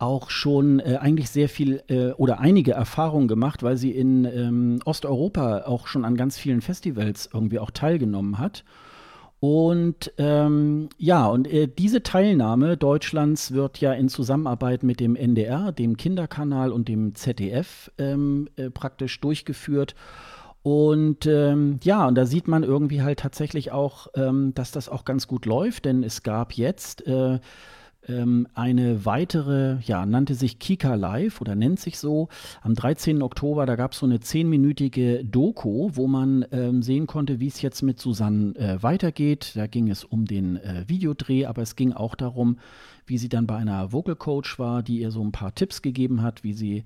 auch 0.00 0.30
schon 0.30 0.80
äh, 0.80 0.98
eigentlich 1.00 1.30
sehr 1.30 1.48
viel 1.48 1.82
äh, 1.88 2.12
oder 2.12 2.40
einige 2.40 2.72
Erfahrungen 2.72 3.28
gemacht, 3.28 3.62
weil 3.62 3.76
sie 3.76 3.90
in 3.90 4.24
ähm, 4.24 4.80
Osteuropa 4.84 5.64
auch 5.66 5.86
schon 5.86 6.04
an 6.04 6.16
ganz 6.16 6.38
vielen 6.38 6.62
Festivals 6.62 7.28
irgendwie 7.32 7.58
auch 7.58 7.70
teilgenommen 7.70 8.38
hat. 8.38 8.64
Und 9.40 10.12
ähm, 10.18 10.90
ja, 10.98 11.26
und 11.26 11.48
äh, 11.48 11.66
diese 11.66 12.02
Teilnahme 12.02 12.76
Deutschlands 12.76 13.52
wird 13.52 13.80
ja 13.80 13.92
in 13.92 14.08
Zusammenarbeit 14.08 14.82
mit 14.82 15.00
dem 15.00 15.16
NDR, 15.16 15.72
dem 15.72 15.96
Kinderkanal 15.96 16.72
und 16.72 16.88
dem 16.88 17.14
ZDF 17.14 17.90
ähm, 17.96 18.48
äh, 18.56 18.70
praktisch 18.70 19.20
durchgeführt. 19.20 19.94
Und 20.62 21.24
ähm, 21.24 21.78
ja, 21.82 22.06
und 22.06 22.16
da 22.16 22.26
sieht 22.26 22.48
man 22.48 22.64
irgendwie 22.64 23.00
halt 23.00 23.20
tatsächlich 23.20 23.72
auch, 23.72 24.08
ähm, 24.14 24.52
dass 24.54 24.72
das 24.72 24.90
auch 24.90 25.06
ganz 25.06 25.26
gut 25.26 25.46
läuft, 25.46 25.86
denn 25.86 26.04
es 26.04 26.22
gab 26.22 26.52
jetzt 26.52 27.06
äh, 27.06 27.38
ähm, 28.10 28.48
eine 28.54 29.04
weitere, 29.04 29.78
ja, 29.82 30.04
nannte 30.04 30.34
sich 30.34 30.58
Kika 30.58 30.94
Live 30.94 31.40
oder 31.40 31.54
nennt 31.54 31.80
sich 31.80 31.98
so. 31.98 32.28
Am 32.62 32.74
13. 32.74 33.22
Oktober, 33.22 33.66
da 33.66 33.76
gab 33.76 33.92
es 33.92 33.98
so 33.98 34.06
eine 34.06 34.20
zehnminütige 34.20 35.24
Doku, 35.24 35.90
wo 35.92 36.06
man 36.06 36.44
ähm, 36.52 36.82
sehen 36.82 37.06
konnte, 37.06 37.40
wie 37.40 37.48
es 37.48 37.62
jetzt 37.62 37.82
mit 37.82 38.00
Susanne 38.00 38.54
äh, 38.56 38.82
weitergeht. 38.82 39.52
Da 39.54 39.66
ging 39.66 39.88
es 39.88 40.04
um 40.04 40.24
den 40.24 40.56
äh, 40.56 40.84
Videodreh, 40.86 41.46
aber 41.46 41.62
es 41.62 41.76
ging 41.76 41.92
auch 41.92 42.14
darum, 42.14 42.58
wie 43.06 43.18
sie 43.18 43.28
dann 43.28 43.46
bei 43.46 43.56
einer 43.56 43.92
Vocal 43.92 44.16
Coach 44.16 44.58
war, 44.58 44.82
die 44.82 45.00
ihr 45.00 45.10
so 45.10 45.22
ein 45.22 45.32
paar 45.32 45.54
Tipps 45.54 45.82
gegeben 45.82 46.22
hat, 46.22 46.44
wie 46.44 46.52
sie 46.52 46.84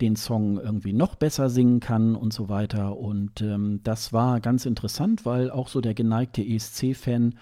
den 0.00 0.16
Song 0.16 0.58
irgendwie 0.58 0.92
noch 0.92 1.14
besser 1.14 1.48
singen 1.48 1.80
kann 1.80 2.16
und 2.16 2.32
so 2.32 2.48
weiter. 2.48 2.98
Und 2.98 3.40
ähm, 3.40 3.80
das 3.82 4.12
war 4.12 4.40
ganz 4.40 4.66
interessant, 4.66 5.24
weil 5.24 5.50
auch 5.50 5.68
so 5.68 5.80
der 5.80 5.94
geneigte 5.94 6.42
ESC-Fan 6.42 7.34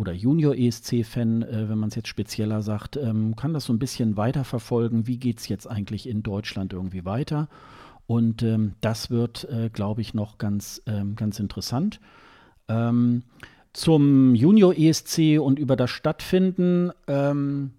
oder 0.00 0.14
Junior-ESC-Fan, 0.14 1.42
äh, 1.42 1.68
wenn 1.68 1.76
man 1.76 1.90
es 1.90 1.94
jetzt 1.94 2.08
spezieller 2.08 2.62
sagt, 2.62 2.96
ähm, 2.96 3.36
kann 3.36 3.52
das 3.52 3.66
so 3.66 3.72
ein 3.74 3.78
bisschen 3.78 4.16
weiterverfolgen. 4.16 5.06
Wie 5.06 5.18
geht 5.18 5.40
es 5.40 5.48
jetzt 5.48 5.66
eigentlich 5.66 6.08
in 6.08 6.22
Deutschland 6.22 6.72
irgendwie 6.72 7.04
weiter? 7.04 7.48
Und 8.06 8.42
ähm, 8.42 8.72
das 8.80 9.10
wird, 9.10 9.46
äh, 9.50 9.68
glaube 9.70 10.00
ich, 10.00 10.14
noch 10.14 10.38
ganz, 10.38 10.80
ähm, 10.86 11.16
ganz 11.16 11.38
interessant. 11.38 12.00
Ähm, 12.66 13.24
zum 13.74 14.34
Junior-ESC 14.34 15.38
und 15.38 15.58
über 15.58 15.76
das 15.76 15.90
Stattfinden. 15.90 16.92
Ähm, 17.06 17.72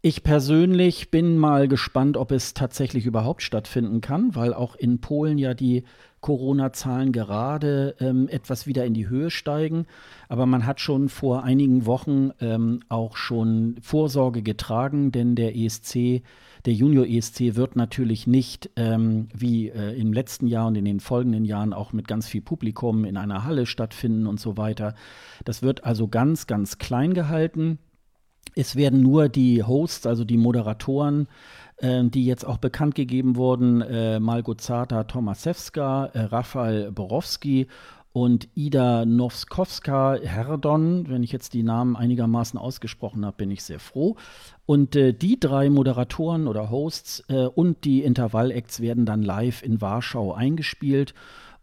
ich 0.00 0.24
persönlich 0.24 1.12
bin 1.12 1.38
mal 1.38 1.68
gespannt, 1.68 2.16
ob 2.16 2.32
es 2.32 2.54
tatsächlich 2.54 3.06
überhaupt 3.06 3.40
stattfinden 3.40 4.00
kann, 4.00 4.34
weil 4.34 4.52
auch 4.52 4.74
in 4.74 5.00
Polen 5.00 5.38
ja 5.38 5.54
die 5.54 5.84
Corona-Zahlen 6.22 7.12
gerade 7.12 7.94
ähm, 8.00 8.28
etwas 8.28 8.66
wieder 8.66 8.86
in 8.86 8.94
die 8.94 9.08
Höhe 9.08 9.30
steigen. 9.30 9.86
Aber 10.28 10.46
man 10.46 10.64
hat 10.64 10.80
schon 10.80 11.10
vor 11.10 11.42
einigen 11.44 11.84
Wochen 11.84 12.30
ähm, 12.40 12.80
auch 12.88 13.16
schon 13.16 13.76
Vorsorge 13.82 14.42
getragen, 14.42 15.12
denn 15.12 15.34
der 15.34 15.54
ESC, 15.54 16.22
der 16.64 16.72
Junior 16.72 17.04
ESC 17.04 17.56
wird 17.56 17.76
natürlich 17.76 18.26
nicht 18.26 18.70
ähm, 18.76 19.28
wie 19.34 19.68
äh, 19.68 19.98
im 19.98 20.12
letzten 20.12 20.46
Jahr 20.46 20.68
und 20.68 20.76
in 20.76 20.84
den 20.84 21.00
folgenden 21.00 21.44
Jahren 21.44 21.74
auch 21.74 21.92
mit 21.92 22.08
ganz 22.08 22.28
viel 22.28 22.40
Publikum 22.40 23.04
in 23.04 23.16
einer 23.16 23.44
Halle 23.44 23.66
stattfinden 23.66 24.26
und 24.26 24.40
so 24.40 24.56
weiter. 24.56 24.94
Das 25.44 25.62
wird 25.62 25.84
also 25.84 26.08
ganz, 26.08 26.46
ganz 26.46 26.78
klein 26.78 27.14
gehalten. 27.14 27.78
Es 28.54 28.76
werden 28.76 29.00
nur 29.00 29.28
die 29.28 29.62
Hosts, 29.62 30.06
also 30.06 30.24
die 30.24 30.36
Moderatoren, 30.36 31.26
äh, 31.82 32.04
die 32.04 32.24
jetzt 32.24 32.46
auch 32.46 32.58
bekannt 32.58 32.94
gegeben 32.94 33.36
wurden, 33.36 33.82
äh, 33.82 34.18
Malgozata 34.18 35.04
Tomasewska, 35.04 36.06
äh, 36.06 36.20
Rafael 36.20 36.90
Borowski 36.90 37.66
und 38.12 38.48
Ida 38.54 39.04
Nowskowska 39.04 40.18
Herdon. 40.22 41.08
Wenn 41.08 41.22
ich 41.22 41.32
jetzt 41.32 41.54
die 41.54 41.62
Namen 41.62 41.96
einigermaßen 41.96 42.58
ausgesprochen 42.58 43.24
habe, 43.24 43.36
bin 43.38 43.50
ich 43.50 43.62
sehr 43.64 43.80
froh. 43.80 44.16
Und 44.66 44.96
äh, 44.96 45.12
die 45.12 45.40
drei 45.40 45.70
Moderatoren 45.70 46.46
oder 46.46 46.70
Hosts 46.70 47.24
äh, 47.28 47.46
und 47.46 47.84
die 47.84 48.02
Intervall-Acts 48.02 48.80
werden 48.80 49.06
dann 49.06 49.22
live 49.22 49.62
in 49.62 49.80
Warschau 49.80 50.32
eingespielt. 50.32 51.14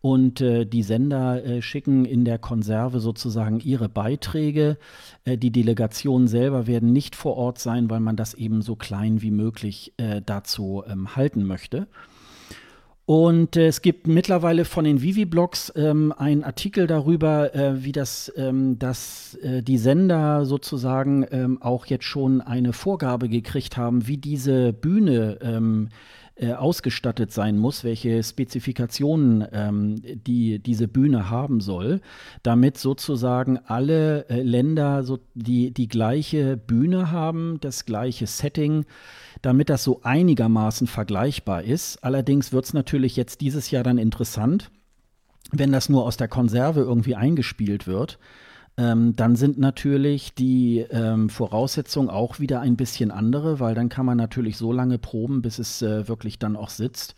Und 0.02 0.40
äh, 0.40 0.66
die 0.66 0.84
Sender 0.84 1.44
äh, 1.44 1.62
schicken 1.62 2.06
in 2.06 2.24
der 2.24 2.38
Konserve 2.38 3.02
sozusagen 3.02 3.60
ihre 3.60 3.90
Beiträge. 3.90 4.78
Äh, 5.26 5.38
die 5.38 5.52
Delegationen 5.52 6.28
selber 6.28 6.68
werden 6.68 6.94
nicht 6.94 7.16
vor 7.16 7.36
Ort 7.36 7.60
sein, 7.60 7.90
weil 7.90 8.00
man 8.00 8.16
das 8.16 8.34
eben 8.34 8.62
so 8.62 8.76
klein 8.76 9.22
wie 9.22 9.32
möglich 9.32 9.94
äh, 9.98 10.22
dazu 10.26 10.84
ähm, 10.88 11.18
halten 11.18 11.44
möchte. 11.44 11.88
Und 13.10 13.58
äh, 13.58 13.66
es 13.66 13.82
gibt 13.82 14.08
mittlerweile 14.08 14.66
von 14.66 14.86
den 14.86 15.02
Vivi-Blogs 15.02 15.74
ähm, 15.76 16.14
einen 16.16 16.44
Artikel 16.44 16.86
darüber, 16.86 17.56
äh, 17.56 17.84
wie 17.84 17.92
das, 17.92 18.32
ähm, 18.38 18.78
dass 18.78 19.34
äh, 19.42 19.64
die 19.64 19.80
Sender 19.80 20.46
sozusagen 20.46 21.26
ähm, 21.32 21.60
auch 21.60 21.88
jetzt 21.88 22.06
schon 22.06 22.40
eine 22.40 22.72
Vorgabe 22.72 23.28
gekriegt 23.28 23.78
haben, 23.78 24.08
wie 24.08 24.18
diese 24.18 24.74
Bühne 24.74 25.40
ähm, 25.42 25.90
äh, 26.40 26.54
ausgestattet 26.54 27.34
sein 27.34 27.58
muss, 27.58 27.84
welche 27.84 28.24
Spezifikationen 28.24 29.46
ähm, 29.52 30.02
die 30.04 30.60
diese 30.60 30.88
Bühne 30.88 31.30
haben 31.30 31.60
soll, 31.60 32.00
damit 32.44 32.78
sozusagen 32.78 33.60
alle 33.66 34.30
äh, 34.30 34.42
Länder 34.42 35.04
so 35.04 35.20
die, 35.34 35.72
die 35.72 35.90
gleiche 35.90 36.56
Bühne 36.56 37.12
haben, 37.12 37.60
das 37.60 37.86
gleiche 37.86 38.26
Setting, 38.26 38.86
damit 39.42 39.70
das 39.70 39.84
so 39.84 40.00
einigermaßen 40.04 40.88
vergleichbar 40.88 41.64
ist. 41.64 42.04
Allerdings 42.04 42.54
wird 42.54 42.66
es 42.66 42.74
natürlich 42.74 43.16
jetzt 43.18 43.42
dieses 43.42 43.70
Jahr 43.72 43.84
dann 43.84 43.98
interessant, 43.98 44.72
wenn 45.52 45.72
das 45.72 45.90
nur 45.90 46.06
aus 46.06 46.16
der 46.16 46.28
Konserve 46.28 46.80
irgendwie 46.80 47.16
eingespielt 47.16 47.86
wird 47.86 48.18
ähm, 48.80 49.14
dann 49.18 49.36
sind 49.36 49.60
natürlich 49.60 50.34
die 50.36 50.80
ähm, 50.90 51.30
Voraussetzungen 51.30 52.10
auch 52.10 52.40
wieder 52.40 52.62
ein 52.62 52.78
bisschen 52.78 53.12
andere, 53.12 53.60
weil 53.60 53.76
dann 53.76 53.90
kann 53.90 54.06
man 54.06 54.16
natürlich 54.16 54.56
so 54.56 54.72
lange 54.72 54.98
proben, 54.98 55.42
bis 55.42 55.60
es 55.60 55.82
äh, 55.82 56.08
wirklich 56.08 56.40
dann 56.40 56.56
auch 56.56 56.70
sitzt. 56.70 57.16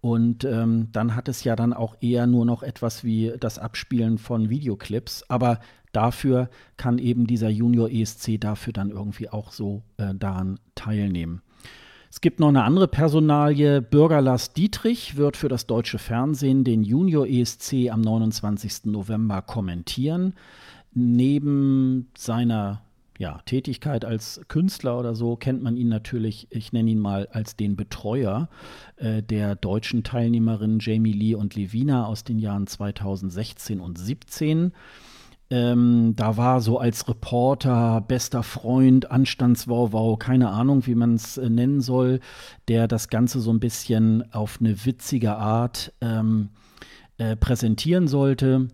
Und 0.00 0.44
ähm, 0.44 0.88
dann 0.90 1.14
hat 1.14 1.28
es 1.28 1.44
ja 1.44 1.54
dann 1.54 1.72
auch 1.72 1.96
eher 2.00 2.26
nur 2.26 2.44
noch 2.44 2.64
etwas 2.64 3.04
wie 3.04 3.32
das 3.38 3.60
Abspielen 3.60 4.18
von 4.18 4.50
Videoclips. 4.50 5.22
Aber 5.30 5.60
dafür 5.92 6.50
kann 6.76 6.98
eben 6.98 7.28
dieser 7.28 7.50
Junior 7.50 7.88
ESC 7.88 8.40
dafür 8.40 8.72
dann 8.72 8.90
irgendwie 8.90 9.28
auch 9.28 9.52
so 9.52 9.84
äh, 9.98 10.12
daran 10.12 10.58
teilnehmen. 10.74 11.40
Es 12.10 12.20
gibt 12.20 12.40
noch 12.40 12.48
eine 12.48 12.64
andere 12.64 12.88
Personalie. 12.88 13.80
Bürger 13.80 14.20
Lars 14.20 14.54
Dietrich 14.54 15.16
wird 15.16 15.36
für 15.36 15.48
das 15.48 15.66
deutsche 15.66 15.98
Fernsehen 15.98 16.64
den 16.64 16.82
Junior 16.82 17.28
ESC 17.28 17.90
am 17.90 18.00
29. 18.00 18.86
November 18.86 19.42
kommentieren 19.42 20.34
neben 20.96 22.08
seiner 22.16 22.82
ja, 23.18 23.40
Tätigkeit 23.46 24.04
als 24.04 24.40
Künstler 24.48 24.98
oder 24.98 25.14
so 25.14 25.36
kennt 25.36 25.62
man 25.62 25.76
ihn 25.76 25.88
natürlich, 25.88 26.48
ich 26.50 26.72
nenne 26.72 26.90
ihn 26.90 26.98
mal 26.98 27.28
als 27.30 27.56
den 27.56 27.76
Betreuer 27.76 28.48
äh, 28.96 29.22
der 29.22 29.56
deutschen 29.56 30.04
Teilnehmerinnen 30.04 30.80
Jamie 30.80 31.12
Lee 31.12 31.34
und 31.34 31.54
Levina 31.54 32.06
aus 32.06 32.24
den 32.24 32.38
Jahren 32.38 32.66
2016 32.66 33.80
und 33.80 33.98
2017. 33.98 34.72
Ähm, 35.48 36.14
da 36.16 36.36
war 36.36 36.60
so 36.60 36.78
als 36.78 37.08
Reporter, 37.08 38.00
bester 38.00 38.42
Freund, 38.42 39.10
Anstandswauwau, 39.10 40.16
keine 40.16 40.50
Ahnung, 40.50 40.86
wie 40.86 40.96
man 40.96 41.14
es 41.14 41.38
äh, 41.38 41.48
nennen 41.48 41.80
soll, 41.80 42.20
der 42.68 42.88
das 42.88 43.08
Ganze 43.08 43.40
so 43.40 43.52
ein 43.52 43.60
bisschen 43.60 44.32
auf 44.32 44.58
eine 44.60 44.84
witzige 44.84 45.36
Art 45.36 45.92
ähm, 46.00 46.48
äh, 47.18 47.36
präsentieren 47.36 48.08
sollte. 48.08 48.68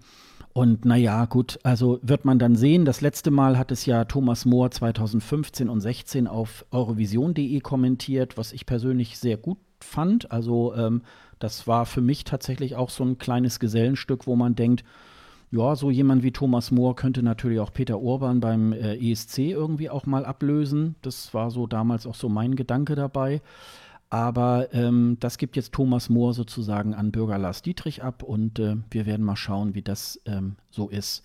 Und 0.55 0.85
naja, 0.85 1.25
gut, 1.25 1.59
also 1.63 1.99
wird 2.03 2.25
man 2.25 2.39
dann 2.39 2.57
sehen. 2.57 2.85
Das 2.85 3.01
letzte 3.01 3.31
Mal 3.31 3.57
hat 3.57 3.73
es 3.73 3.87
ja 3.87 4.05
Thomas 4.05 4.45
Mohr 4.45 4.71
2015 4.71 5.69
und 5.69 5.81
16 5.81 6.27
auf 6.27 6.67
eurovision.de 6.71 7.61
kommentiert, 7.61 8.37
was 8.37 8.53
ich 8.53 8.67
persönlich 8.67 9.19
sehr 9.19 9.39
gut 9.39 9.59
fand. 9.81 10.31
Also 10.31 10.75
ähm, 10.75 11.03
das 11.39 11.67
war 11.67 11.87
für 11.87 12.03
mich 12.03 12.25
tatsächlich 12.25 12.77
auch 12.77 12.91
so 12.91 13.03
ein 13.03 13.19
kleines 13.19 13.61
Gesellenstück, 13.61 14.27
wo 14.27 14.37
man 14.37 14.55
denkt, 14.55 14.85
ja, 15.51 15.77
so 15.77 15.91
jemand 15.91 16.23
wie 16.23 16.33
Thomas 16.33 16.71
Mohr 16.71 16.97
könnte 16.97 17.23
natürlich 17.23 17.61
auch 17.61 17.73
Peter 17.73 18.01
Urban 18.01 18.41
beim 18.41 18.73
äh, 18.73 18.97
ESC 18.97 19.39
irgendwie 19.39 19.91
auch 19.91 20.07
mal 20.07 20.25
ablösen. 20.25 20.97
Das 21.03 21.35
war 21.35 21.51
so 21.51 21.67
damals 21.67 22.07
auch 22.07 22.15
so 22.15 22.29
mein 22.29 22.57
Gedanke 22.57 22.95
dabei. 22.95 23.43
Aber 24.13 24.75
ähm, 24.75 25.17
das 25.21 25.39
gibt 25.39 25.57
jetzt 25.57 25.73
Thomas 25.73 26.11
Mohr 26.11 26.35
sozusagen 26.35 26.93
an 26.93 27.13
Bürger 27.13 27.39
Lars 27.39 27.63
Dietrich 27.63 28.03
ab 28.03 28.23
und 28.23 28.59
äh, 28.59 28.77
wir 28.91 29.07
werden 29.07 29.25
mal 29.25 29.37
schauen, 29.37 29.75
wie 29.75 29.81
das 29.81 30.21
ähm, 30.27 30.57
so 30.69 30.91
ist. 30.91 31.23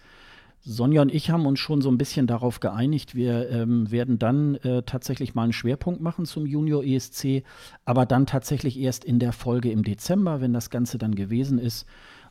Sonja 0.62 1.02
und 1.02 1.14
ich 1.14 1.30
haben 1.30 1.46
uns 1.46 1.60
schon 1.60 1.82
so 1.82 1.92
ein 1.92 1.98
bisschen 1.98 2.28
darauf 2.28 2.62
geeinigt. 2.62 3.14
Wir 3.14 3.50
ähm, 3.50 3.92
werden 3.92 4.20
dann 4.20 4.56
äh, 4.56 4.84
tatsächlich 4.84 5.36
mal 5.36 5.44
einen 5.44 5.52
Schwerpunkt 5.52 6.00
machen 6.00 6.26
zum 6.26 6.46
Junior 6.46 6.82
ESC, 6.82 7.44
aber 7.84 8.06
dann 8.06 8.26
tatsächlich 8.26 8.80
erst 8.80 9.04
in 9.04 9.20
der 9.20 9.34
Folge 9.34 9.70
im 9.70 9.84
Dezember, 9.84 10.40
wenn 10.40 10.54
das 10.54 10.70
Ganze 10.70 10.98
dann 10.98 11.14
gewesen 11.14 11.60
ist. 11.60 11.86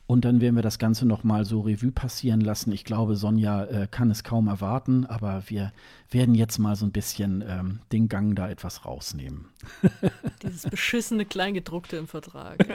Und 0.07 0.23
dann 0.23 0.39
werden 0.39 0.55
wir 0.55 0.63
das 0.63 0.79
Ganze 0.79 1.05
nochmal 1.05 1.43
so 1.43 1.59
Revue 1.59 1.91
passieren 1.91 2.39
lassen. 2.39 2.71
Ich 2.71 2.85
glaube, 2.85 3.17
Sonja 3.17 3.65
äh, 3.65 3.87
kann 3.91 4.09
es 4.09 4.23
kaum 4.23 4.47
erwarten, 4.47 5.05
aber 5.05 5.43
wir 5.47 5.73
werden 6.09 6.33
jetzt 6.33 6.59
mal 6.59 6.77
so 6.77 6.85
ein 6.85 6.93
bisschen 6.93 7.43
ähm, 7.45 7.79
den 7.91 8.07
Gang 8.07 8.33
da 8.33 8.49
etwas 8.49 8.85
rausnehmen. 8.85 9.49
Dieses 10.43 10.63
beschissene 10.63 11.25
Kleingedruckte 11.25 11.97
im 11.97 12.07
Vertrag. 12.07 12.65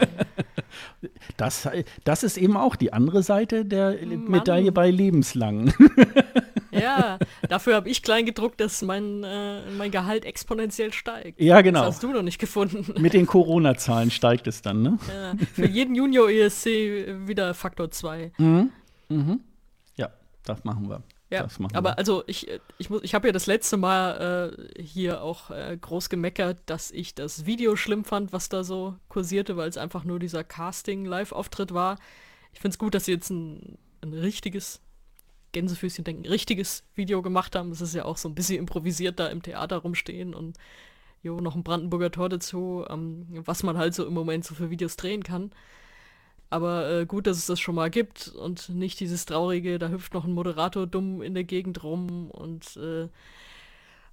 das, 1.38 1.66
das 2.04 2.22
ist 2.22 2.36
eben 2.36 2.58
auch 2.58 2.76
die 2.76 2.92
andere 2.92 3.22
Seite 3.22 3.64
der 3.64 3.96
Mann. 4.04 4.30
Medaille 4.30 4.70
bei 4.70 4.90
lebenslang. 4.90 5.72
Ja, 6.72 7.18
dafür 7.48 7.74
habe 7.74 7.90
ich 7.90 8.02
klein 8.02 8.24
gedruckt, 8.24 8.58
dass 8.60 8.80
mein, 8.82 9.22
äh, 9.24 9.60
mein 9.76 9.90
Gehalt 9.90 10.24
exponentiell 10.24 10.92
steigt. 10.92 11.38
Ja, 11.40 11.60
genau. 11.60 11.80
Das 11.80 11.96
hast 11.96 12.02
du 12.02 12.08
noch 12.08 12.22
nicht 12.22 12.38
gefunden. 12.38 12.94
Mit 12.98 13.12
den 13.12 13.26
Corona-Zahlen 13.26 14.10
steigt 14.10 14.46
es 14.46 14.62
dann, 14.62 14.82
ne? 14.82 14.98
Ja, 15.08 15.34
für 15.52 15.66
jeden 15.66 15.94
Junior 15.94 16.30
ESC 16.30 16.66
wieder 17.28 17.54
Faktor 17.54 17.90
2. 17.90 18.32
Mhm. 18.38 18.70
Mhm. 19.08 19.40
Ja, 19.96 20.10
das 20.44 20.64
machen 20.64 20.88
wir. 20.88 21.02
Ja, 21.30 21.48
aber 21.72 21.90
wir. 21.90 21.98
also 21.98 22.24
ich, 22.26 22.46
ich, 22.76 22.90
ich 22.90 23.14
habe 23.14 23.28
ja 23.28 23.32
das 23.32 23.46
letzte 23.46 23.78
Mal 23.78 24.54
äh, 24.76 24.82
hier 24.82 25.22
auch 25.22 25.50
äh, 25.50 25.78
groß 25.80 26.10
gemeckert, 26.10 26.58
dass 26.66 26.90
ich 26.90 27.14
das 27.14 27.46
Video 27.46 27.74
schlimm 27.74 28.04
fand, 28.04 28.34
was 28.34 28.50
da 28.50 28.64
so 28.64 28.96
kursierte, 29.08 29.56
weil 29.56 29.68
es 29.68 29.78
einfach 29.78 30.04
nur 30.04 30.18
dieser 30.18 30.44
Casting-Live-Auftritt 30.44 31.72
war. 31.72 31.96
Ich 32.52 32.60
finde 32.60 32.74
es 32.74 32.78
gut, 32.78 32.94
dass 32.94 33.06
sie 33.06 33.12
jetzt 33.12 33.30
ein, 33.30 33.78
ein 34.02 34.12
richtiges 34.12 34.82
Gänsefüßchen 35.52 36.04
denken, 36.04 36.26
richtiges 36.26 36.84
Video 36.94 37.22
gemacht 37.22 37.56
haben. 37.56 37.70
Das 37.70 37.80
ist 37.80 37.94
ja 37.94 38.04
auch 38.04 38.18
so 38.18 38.28
ein 38.28 38.34
bisschen 38.34 38.58
improvisiert 38.58 39.18
da 39.18 39.28
im 39.28 39.42
Theater 39.42 39.78
rumstehen 39.78 40.34
und 40.34 40.58
jo, 41.22 41.40
noch 41.40 41.54
ein 41.54 41.62
Brandenburger 41.62 42.10
Tor 42.10 42.28
dazu, 42.28 42.84
ähm, 42.90 43.26
was 43.30 43.62
man 43.62 43.78
halt 43.78 43.94
so 43.94 44.06
im 44.06 44.12
Moment 44.12 44.44
so 44.44 44.54
für 44.54 44.70
Videos 44.70 44.96
drehen 44.96 45.22
kann. 45.22 45.52
Aber 46.52 46.90
äh, 46.90 47.06
gut, 47.06 47.26
dass 47.26 47.38
es 47.38 47.46
das 47.46 47.60
schon 47.60 47.74
mal 47.74 47.88
gibt 47.88 48.28
und 48.28 48.68
nicht 48.68 49.00
dieses 49.00 49.24
traurige, 49.24 49.78
da 49.78 49.88
hüpft 49.88 50.12
noch 50.12 50.26
ein 50.26 50.34
Moderator 50.34 50.86
dumm 50.86 51.22
in 51.22 51.32
der 51.32 51.44
Gegend 51.44 51.82
rum 51.82 52.30
und 52.30 52.76
äh, 52.76 53.08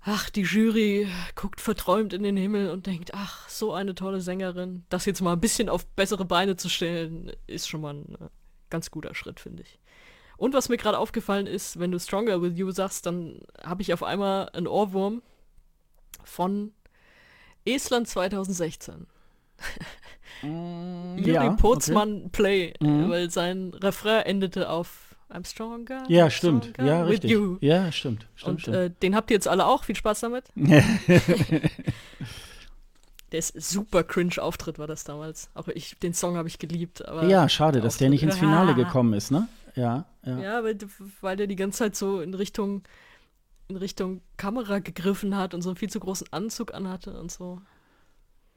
ach, 0.06 0.30
die 0.30 0.44
Jury 0.44 1.10
guckt 1.36 1.60
verträumt 1.60 2.14
in 2.14 2.24
den 2.24 2.38
Himmel 2.38 2.70
und 2.70 2.88
denkt, 2.88 3.14
ach, 3.14 3.50
so 3.50 3.74
eine 3.74 3.94
tolle 3.94 4.22
Sängerin. 4.22 4.86
Das 4.88 5.04
jetzt 5.04 5.20
mal 5.20 5.34
ein 5.34 5.42
bisschen 5.42 5.68
auf 5.68 5.86
bessere 5.86 6.24
Beine 6.24 6.56
zu 6.56 6.70
stellen, 6.70 7.30
ist 7.46 7.68
schon 7.68 7.82
mal 7.82 7.96
ein 7.96 8.16
äh, 8.22 8.30
ganz 8.70 8.90
guter 8.90 9.14
Schritt, 9.16 9.42
finde 9.42 9.64
ich. 9.64 9.78
Und 10.38 10.54
was 10.54 10.70
mir 10.70 10.78
gerade 10.78 10.98
aufgefallen 10.98 11.46
ist, 11.46 11.78
wenn 11.78 11.92
du 11.92 12.00
Stronger 12.00 12.42
With 12.42 12.58
You 12.58 12.72
sagst, 12.72 13.06
dann 13.06 13.42
habe 13.62 13.82
ich 13.82 13.92
auf 13.92 14.02
einmal 14.02 14.48
einen 14.52 14.68
Ohrwurm 14.68 15.24
von 16.24 16.72
Estland 17.66 18.08
2016. 18.08 19.08
mm, 20.42 21.18
Juri 21.18 21.32
ja, 21.32 21.50
Potzmann 21.52 22.18
okay. 22.18 22.30
Play, 22.32 22.74
mhm. 22.80 23.10
weil 23.10 23.30
sein 23.30 23.74
Refrain 23.74 24.26
endete 24.26 24.70
auf 24.70 25.16
I'm 25.30 25.48
stronger. 25.48 26.04
Ja, 26.08 26.26
I'm 26.26 26.30
stimmt. 26.32 26.66
Stronger 26.66 26.90
ja, 26.90 27.04
richtig. 27.04 27.32
You. 27.32 27.58
Ja, 27.62 27.92
stimmt. 27.92 28.26
stimmt, 28.36 28.52
Und 28.52 28.62
stimmt. 28.62 28.78
Äh, 28.78 28.90
den 28.90 29.16
habt 29.16 29.30
ihr 29.30 29.36
jetzt 29.36 29.48
alle 29.48 29.68
auch. 29.68 29.84
Viel 29.84 29.96
Spaß 29.96 30.22
damit. 30.22 30.46
Der 33.32 33.38
ist 33.38 33.62
super 33.62 34.04
cringe 34.04 34.42
Auftritt 34.42 34.80
war 34.80 34.88
das 34.88 35.04
damals. 35.04 35.52
Auch 35.54 35.68
ich, 35.68 36.00
den 36.00 36.16
Song 36.16 36.36
habe 36.36 36.48
ich 36.48 36.58
geliebt. 36.58 37.04
ja, 37.28 37.48
schade, 37.48 37.80
dass 37.80 37.98
der 37.98 38.10
nicht 38.10 38.24
ins 38.24 38.38
Finale 38.38 38.74
gekommen 38.74 39.14
ist, 39.14 39.30
ne? 39.30 39.48
Ja, 39.76 40.06
ja. 40.26 40.40
Ja, 40.40 40.64
weil, 40.64 40.80
weil 41.22 41.38
der 41.38 41.46
die 41.46 41.56
ganze 41.56 41.78
Zeit 41.78 41.96
so 41.96 42.22
in 42.22 42.34
Richtung 42.34 42.82
in 43.70 43.78
Richtung 43.78 44.22
Kamera 44.36 44.80
gegriffen 44.80 45.38
hat 45.38 45.54
und 45.54 45.62
so 45.62 45.70
einen 45.70 45.78
viel 45.78 45.90
zu 45.90 46.00
großen 46.00 46.28
Anzug 46.32 46.74
anhatte 46.74 47.20
und 47.20 47.32
so. 47.32 47.62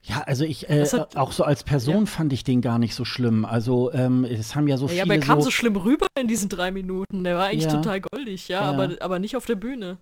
Ja, 0.05 0.23
also 0.23 0.45
ich, 0.45 0.69
äh, 0.69 0.85
hat, 0.85 1.17
auch 1.17 1.31
so 1.31 1.45
als 1.45 1.63
Person 1.63 2.01
ja. 2.01 2.07
fand 2.07 2.33
ich 2.33 2.43
den 2.43 2.61
gar 2.61 2.81
nicht 2.81 2.95
so 2.95 3.05
schlimm. 3.05 3.45
Also 3.45 3.93
ähm, 3.93 4.25
es 4.25 4.57
haben 4.57 4.67
ja 4.67 4.77
so 4.77 4.87
ja, 4.87 4.89
viele. 4.89 4.99
Ja, 4.99 5.05
aber 5.05 5.15
er 5.15 5.21
kam 5.21 5.39
so, 5.39 5.45
so, 5.45 5.51
schlimm 5.53 5.77
rüber 5.77 6.07
in 6.19 6.27
diesen 6.27 6.49
drei 6.49 6.73
Minuten. 6.73 7.23
Der 7.23 7.37
war 7.37 7.47
eigentlich 7.47 7.71
ja. 7.71 7.81
total 7.81 8.01
goldig, 8.01 8.49
ja, 8.49 8.63
Aber, 8.63 8.91
aber 9.01 9.21
nicht 9.21 9.37
auf 9.37 9.47
der 9.47 9.55
Bühne. 9.55 9.99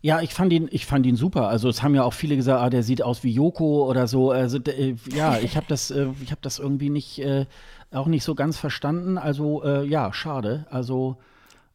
Ja, 0.00 0.20
ich 0.20 0.34
fand 0.34 0.52
ihn, 0.52 0.68
ich 0.72 0.84
fand 0.84 1.06
ihn 1.06 1.14
super. 1.14 1.46
Also 1.46 1.68
es 1.68 1.80
haben 1.84 1.94
ja 1.94 2.02
auch 2.02 2.12
viele 2.12 2.34
gesagt, 2.34 2.60
ah, 2.60 2.70
der 2.70 2.82
sieht 2.82 3.02
aus 3.02 3.22
wie 3.22 3.30
Yoko 3.30 3.88
oder 3.88 4.08
so. 4.08 4.32
Also 4.32 4.58
äh, 4.58 4.96
ja, 5.14 5.38
ich 5.42 5.56
habe 5.56 5.66
das, 5.68 5.92
äh, 5.92 6.08
ich 6.20 6.32
habe 6.32 6.40
das 6.42 6.58
irgendwie 6.58 6.90
nicht, 6.90 7.20
äh, 7.20 7.46
auch 7.92 8.08
nicht 8.08 8.24
so 8.24 8.34
ganz 8.34 8.58
verstanden. 8.58 9.16
Also 9.16 9.62
äh, 9.62 9.86
ja, 9.86 10.12
schade. 10.12 10.66
Also 10.70 11.18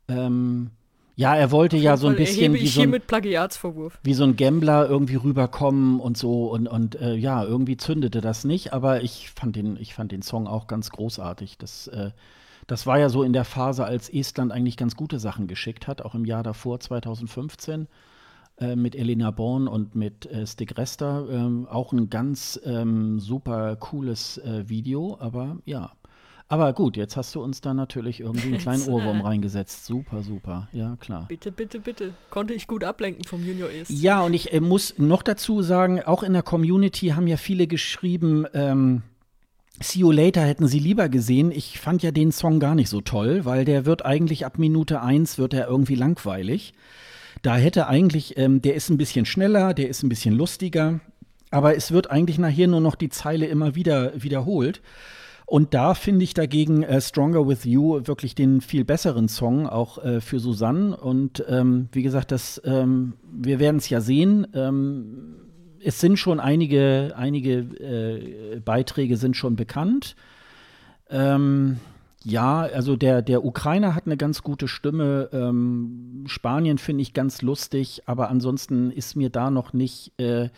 ähm, 0.09 0.71
ja, 1.17 1.35
er 1.35 1.49
wollte 1.49 1.77
ja 1.77 1.97
so 1.97 2.07
ein 2.07 2.15
bisschen 2.15 2.53
wie 2.53 2.67
so 2.67 2.81
ein, 2.81 2.91
Plagiatsvorwurf. 2.91 3.99
wie 4.03 4.13
so 4.13 4.23
ein 4.23 4.35
Gambler 4.35 4.87
irgendwie 4.87 5.15
rüberkommen 5.15 5.99
und 5.99 6.15
so 6.15 6.51
und 6.51 6.67
und 6.67 6.93
äh, 7.01 7.15
ja, 7.15 7.43
irgendwie 7.43 7.75
zündete 7.75 8.21
das 8.21 8.43
nicht. 8.43 8.71
Aber 8.71 9.01
ich 9.01 9.31
fand 9.31 9.55
den, 9.55 9.77
ich 9.77 9.95
fand 9.95 10.11
den 10.11 10.21
Song 10.21 10.45
auch 10.45 10.67
ganz 10.67 10.91
großartig. 10.91 11.57
Das 11.57 11.87
äh, 11.87 12.11
das 12.67 12.85
war 12.85 12.99
ja 12.99 13.09
so 13.09 13.23
in 13.23 13.33
der 13.33 13.45
Phase, 13.45 13.83
als 13.83 14.09
Estland 14.09 14.51
eigentlich 14.51 14.77
ganz 14.77 14.95
gute 14.95 15.17
Sachen 15.19 15.47
geschickt 15.47 15.87
hat, 15.87 16.03
auch 16.03 16.13
im 16.13 16.23
Jahr 16.23 16.43
davor, 16.43 16.79
2015. 16.79 17.87
Äh, 18.59 18.75
mit 18.75 18.95
Elena 18.95 19.29
Born 19.29 19.67
und 19.67 19.95
mit 19.95 20.25
äh, 20.27 20.45
Stig 20.45 20.77
Rester. 20.77 21.27
Ähm, 21.31 21.67
auch 21.67 21.93
ein 21.93 22.09
ganz 22.09 22.59
ähm, 22.63 23.19
super 23.19 23.75
cooles 23.75 24.37
äh, 24.39 24.67
Video, 24.67 25.17
aber 25.19 25.57
ja. 25.65 25.91
Aber 26.49 26.71
gut, 26.71 26.95
jetzt 26.95 27.17
hast 27.17 27.35
du 27.35 27.41
uns 27.41 27.59
da 27.59 27.73
natürlich 27.73 28.21
irgendwie 28.21 28.47
einen 28.47 28.57
kleinen 28.57 28.87
Ohrwurm 28.87 29.21
reingesetzt. 29.21 29.85
Super, 29.85 30.23
super. 30.23 30.69
Ja, 30.71 30.95
klar. 30.99 31.25
Bitte, 31.27 31.51
bitte, 31.51 31.79
bitte. 31.79 32.13
Konnte 32.29 32.53
ich 32.53 32.67
gut 32.67 32.85
ablenken 32.85 33.25
vom 33.25 33.45
Junior 33.45 33.69
ESC. 33.69 33.89
Ja, 33.89 34.21
und 34.21 34.33
ich 34.33 34.53
äh, 34.53 34.61
muss 34.61 34.97
noch 34.97 35.23
dazu 35.23 35.61
sagen, 35.61 36.01
auch 36.01 36.23
in 36.23 36.31
der 36.31 36.43
Community 36.43 37.07
haben 37.09 37.27
ja 37.27 37.35
viele 37.35 37.67
geschrieben, 37.67 38.45
ähm, 38.53 39.03
See 39.79 39.99
You 39.99 40.11
Later 40.11 40.41
hätten 40.41 40.67
sie 40.67 40.79
lieber 40.79 41.07
gesehen. 41.09 41.51
Ich 41.51 41.79
fand 41.79 42.01
ja 42.01 42.11
den 42.11 42.31
Song 42.31 42.59
gar 42.59 42.75
nicht 42.75 42.89
so 42.89 43.01
toll, 43.01 43.45
weil 43.45 43.63
der 43.63 43.85
wird 43.85 44.05
eigentlich 44.05 44.45
ab 44.45 44.57
Minute 44.57 45.01
1 45.01 45.37
wird 45.37 45.53
er 45.53 45.67
irgendwie 45.67 45.95
langweilig. 45.95 46.73
Da 47.43 47.57
hätte 47.57 47.87
eigentlich, 47.87 48.37
ähm, 48.37 48.61
der 48.61 48.73
ist 48.73 48.89
ein 48.89 48.97
bisschen 48.97 49.25
schneller, 49.25 49.73
der 49.73 49.89
ist 49.89 50.01
ein 50.01 50.09
bisschen 50.09 50.35
lustiger, 50.35 50.99
aber 51.51 51.75
es 51.75 51.91
wird 51.91 52.09
eigentlich 52.09 52.39
nachher 52.39 52.67
nur 52.67 52.81
noch 52.81 52.95
die 52.95 53.09
Zeile 53.09 53.45
immer 53.45 53.75
wieder 53.75 54.11
wiederholt. 54.15 54.81
Und 55.49 55.73
da 55.73 55.93
finde 55.93 56.25
ich 56.25 56.33
dagegen 56.33 56.83
äh, 56.83 56.99
Stronger 56.99 57.47
With 57.47 57.63
You 57.63 58.05
wirklich 58.05 58.35
den 58.35 58.59
viel 58.59 58.83
besseren 58.83 59.29
Song, 59.29 59.65
auch 59.65 59.97
äh, 60.03 60.19
für 60.19 60.41
Susanne. 60.41 60.97
Und 60.97 61.41
ähm, 61.47 61.87
wie 61.93 62.03
gesagt, 62.03 62.33
das, 62.33 62.61
ähm, 62.65 63.13
wir 63.31 63.57
werden 63.57 63.77
es 63.77 63.89
ja 63.89 64.01
sehen. 64.01 64.45
Ähm, 64.53 65.37
es 65.81 66.01
sind 66.01 66.19
schon 66.19 66.41
einige, 66.41 67.13
einige 67.15 67.59
äh, 67.59 68.59
Beiträge 68.59 69.15
sind 69.15 69.37
schon 69.37 69.55
bekannt. 69.55 70.17
Ähm, 71.09 71.77
ja, 72.25 72.63
also 72.63 72.97
der, 72.97 73.21
der 73.21 73.45
Ukrainer 73.45 73.95
hat 73.95 74.05
eine 74.05 74.17
ganz 74.17 74.43
gute 74.43 74.67
Stimme. 74.67 75.29
Ähm, 75.31 76.25
Spanien 76.27 76.77
finde 76.77 77.03
ich 77.03 77.13
ganz 77.13 77.41
lustig, 77.41 78.01
aber 78.05 78.29
ansonsten 78.29 78.91
ist 78.91 79.15
mir 79.15 79.29
da 79.29 79.49
noch 79.49 79.71
nicht 79.71 80.11
äh, 80.19 80.49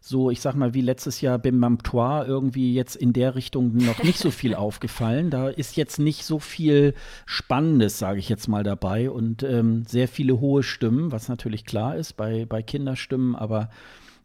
so, 0.00 0.30
ich 0.30 0.40
sag 0.40 0.54
mal, 0.54 0.74
wie 0.74 0.80
letztes 0.80 1.20
Jahr 1.20 1.38
beim 1.38 1.58
Mamptoir 1.58 2.26
irgendwie 2.26 2.74
jetzt 2.74 2.96
in 2.96 3.12
der 3.12 3.34
Richtung 3.34 3.76
noch 3.76 4.02
nicht 4.02 4.18
so 4.18 4.30
viel 4.30 4.54
aufgefallen. 4.56 5.30
Da 5.30 5.48
ist 5.48 5.76
jetzt 5.76 5.98
nicht 5.98 6.24
so 6.24 6.38
viel 6.38 6.94
Spannendes, 7.26 7.98
sage 7.98 8.18
ich 8.18 8.28
jetzt 8.28 8.48
mal, 8.48 8.62
dabei 8.62 9.10
und 9.10 9.42
ähm, 9.42 9.84
sehr 9.86 10.08
viele 10.08 10.40
hohe 10.40 10.62
Stimmen, 10.62 11.12
was 11.12 11.28
natürlich 11.28 11.64
klar 11.64 11.96
ist 11.96 12.16
bei, 12.16 12.46
bei 12.46 12.62
Kinderstimmen, 12.62 13.34
aber 13.34 13.70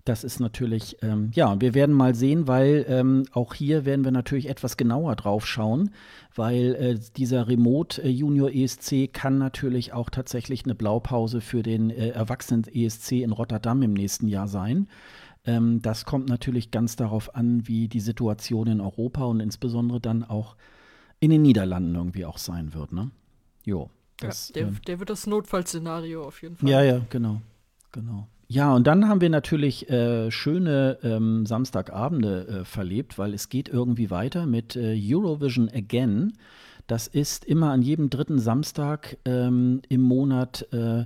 das 0.06 0.26
ist 0.26 0.42
natürlich, 0.42 0.98
ähm, 1.02 1.32
ja, 1.34 1.60
wir 1.62 1.74
werden 1.74 1.96
mal 1.96 2.14
sehen, 2.14 2.48
weil 2.48 2.86
ähm, 2.90 3.24
auch 3.32 3.54
hier 3.54 3.86
werden 3.86 4.04
wir 4.04 4.12
natürlich 4.12 4.50
etwas 4.50 4.76
genauer 4.76 5.16
drauf 5.16 5.48
schauen, 5.48 5.92
weil 6.36 6.76
äh, 6.76 7.00
dieser 7.16 7.48
Remote 7.48 8.02
äh, 8.02 8.10
Junior 8.10 8.52
ESC 8.52 9.14
kann 9.14 9.38
natürlich 9.38 9.94
auch 9.94 10.10
tatsächlich 10.10 10.66
eine 10.66 10.76
Blaupause 10.76 11.40
für 11.40 11.64
den 11.64 11.90
äh, 11.90 12.10
Erwachsenen 12.10 12.66
ESC 12.74 13.14
in 13.14 13.32
Rotterdam 13.32 13.82
im 13.82 13.94
nächsten 13.94 14.28
Jahr 14.28 14.50
sein. 14.50 14.88
Ähm, 15.46 15.82
das 15.82 16.06
kommt 16.06 16.30
natürlich 16.30 16.72
ganz 16.72 16.96
darauf 16.96 17.36
an, 17.36 17.68
wie 17.68 17.88
die 17.88 18.00
Situation 18.00 18.68
in 18.68 18.82
Europa 18.82 19.24
und 19.26 19.40
insbesondere 19.40 20.00
dann 20.00 20.24
auch 20.24 20.56
in 21.20 21.32
den 21.32 21.42
Niederlanden 21.42 21.96
irgendwie 21.96 22.26
auch 22.26 22.38
sein 22.38 22.74
wird. 22.74 22.92
Ne? 22.92 23.12
Jo. 23.64 23.90
Das, 24.18 24.50
ja, 24.50 24.54
der, 24.54 24.68
ähm, 24.68 24.80
der, 24.88 25.00
wird 25.00 25.10
das 25.10 25.28
Notfallszenario 25.28 26.24
auf 26.24 26.42
jeden 26.42 26.58
Fall. 26.58 26.70
Ja, 26.70 26.82
ja, 26.82 27.02
genau. 27.10 27.42
Genau. 27.92 28.28
Ja, 28.48 28.74
und 28.74 28.86
dann 28.86 29.08
haben 29.08 29.22
wir 29.22 29.30
natürlich 29.30 29.90
äh, 29.90 30.30
schöne 30.30 31.00
ähm, 31.02 31.46
Samstagabende 31.46 32.48
äh, 32.48 32.66
verlebt, 32.66 33.18
weil 33.18 33.34
es 33.34 33.50
geht 33.50 33.70
irgendwie 33.70 34.12
weiter 34.12 34.46
mit 34.46 34.76
äh, 34.76 34.96
Eurovision 34.96 35.70
Again. 35.70 36.34
Das 36.88 37.08
ist 37.08 37.46
immer 37.46 37.72
an 37.72 37.82
jedem 37.82 38.10
dritten 38.10 38.40
Samstag 38.40 39.18
ähm, 39.26 39.82
im 39.90 40.02
Monat 40.02 40.68
äh, 40.74 41.06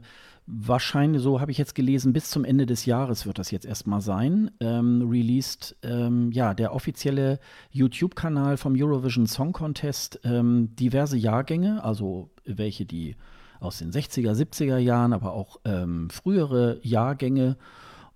Wahrscheinlich, 0.49 1.21
so 1.21 1.41
habe 1.41 1.51
ich 1.51 1.57
jetzt 1.57 1.75
gelesen, 1.75 2.13
bis 2.13 2.29
zum 2.29 2.45
Ende 2.45 2.65
des 2.65 2.85
Jahres 2.85 3.25
wird 3.25 3.37
das 3.37 3.51
jetzt 3.51 3.65
erstmal 3.65 3.99
sein. 3.99 4.49
Ähm, 4.61 5.05
released, 5.09 5.75
ähm, 5.83 6.31
ja, 6.31 6.53
der 6.53 6.73
offizielle 6.73 7.41
YouTube-Kanal 7.71 8.55
vom 8.55 8.73
Eurovision 8.77 9.27
Song 9.27 9.51
Contest, 9.51 10.21
ähm, 10.23 10.73
diverse 10.77 11.17
Jahrgänge, 11.17 11.83
also 11.83 12.29
welche, 12.45 12.85
die 12.85 13.17
aus 13.59 13.79
den 13.79 13.91
60er, 13.91 14.31
70er 14.31 14.77
Jahren, 14.77 15.11
aber 15.11 15.33
auch 15.33 15.59
ähm, 15.65 16.09
frühere 16.09 16.79
Jahrgänge. 16.81 17.57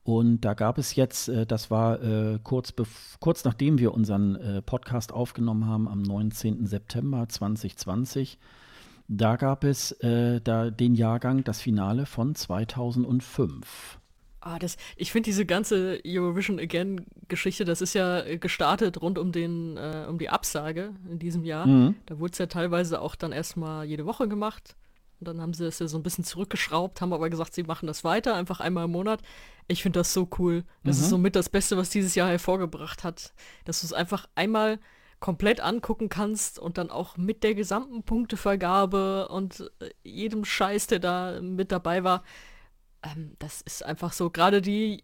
Und 0.03 0.41
da 0.41 0.53
gab 0.53 0.77
es 0.77 0.95
jetzt, 0.95 1.27
äh, 1.27 1.45
das 1.45 1.69
war 1.69 2.01
äh, 2.01 2.39
kurz, 2.41 2.73
kurz 3.19 3.43
nachdem 3.43 3.77
wir 3.77 3.93
unseren 3.93 4.36
äh, 4.36 4.61
Podcast 4.61 5.11
aufgenommen 5.11 5.65
haben, 5.67 5.89
am 5.89 6.01
19. 6.01 6.65
September 6.65 7.27
2020, 7.27 8.39
da 9.12 9.36
gab 9.36 9.66
es 9.66 9.91
äh, 10.03 10.39
da 10.41 10.70
den 10.70 10.95
Jahrgang, 10.95 11.43
das 11.43 11.59
Finale 11.59 12.05
von 12.05 12.34
2005. 12.34 13.99
Ah, 14.39 14.57
das, 14.57 14.78
ich 14.95 15.12
finde 15.12 15.26
diese 15.26 15.45
ganze 15.45 15.99
Eurovision 16.05 16.59
Again 16.59 17.05
Geschichte, 17.28 17.66
das 17.66 17.82
ist 17.82 17.93
ja 17.93 18.38
gestartet 18.38 19.01
rund 19.01 19.20
um 19.20 19.32
den, 19.32 19.78
äh, 19.78 20.05
um 20.07 20.18
die 20.18 20.30
Absage 20.30 20.93
in 21.09 21.20
diesem 21.20 21.43
Jahr. 21.43 21.68
Mhm. 21.68 21.95
Da 22.05 22.20
wurde 22.20 22.32
es 22.32 22.38
ja 22.38 22.47
teilweise 22.47 23.01
auch 23.01 23.16
dann 23.16 23.34
erstmal 23.34 23.86
jede 23.86 24.05
Woche 24.05 24.28
gemacht. 24.28 24.76
Und 25.20 25.28
dann 25.28 25.41
haben 25.41 25.53
sie 25.53 25.68
es 25.68 25.78
ja 25.78 25.88
so 25.88 25.97
ein 25.97 26.03
bisschen 26.03 26.24
zurückgeschraubt, 26.24 27.01
haben 27.01 27.14
aber 27.14 27.30
gesagt, 27.30 27.53
sie 27.53 27.64
machen 27.64 27.86
das 27.86 28.03
weiter, 28.03 28.34
einfach 28.36 28.62
einmal 28.62 28.86
im 28.86 28.91
Monat. 28.91 29.22
Ich 29.68 29.84
finde 29.84 29.99
das 29.99 30.14
so 30.14 30.28
cool. 30.39 30.64
Das 30.84 30.97
mhm. 30.97 31.03
ist 31.03 31.09
somit 31.09 31.36
das 31.36 31.49
Beste, 31.49 31.78
was 31.78 31.89
dieses 31.89 32.16
Jahr 32.16 32.30
hervorgebracht 32.30 33.03
hat. 33.03 33.34
Dass 33.66 33.82
du 33.82 33.88
es 33.88 33.93
einfach 33.93 34.28
einmal 34.36 34.80
komplett 35.22 35.61
angucken 35.61 36.09
kannst 36.09 36.59
und 36.59 36.78
dann 36.78 36.89
auch 36.89 37.15
mit 37.15 37.43
der 37.43 37.55
gesamten 37.55 38.03
Punktevergabe 38.03 39.30
und 39.30 39.72
äh, 39.80 39.91
jedem 40.03 40.43
Scheiß, 40.43 40.88
der 40.88 40.99
da 40.99 41.39
mit 41.41 41.72
dabei 41.72 42.03
war. 42.03 42.24
Ähm, 43.03 43.36
das 43.39 43.61
ist 43.61 43.86
einfach 43.86 44.11
so, 44.11 44.30
gerade 44.32 44.61
die, 44.61 45.03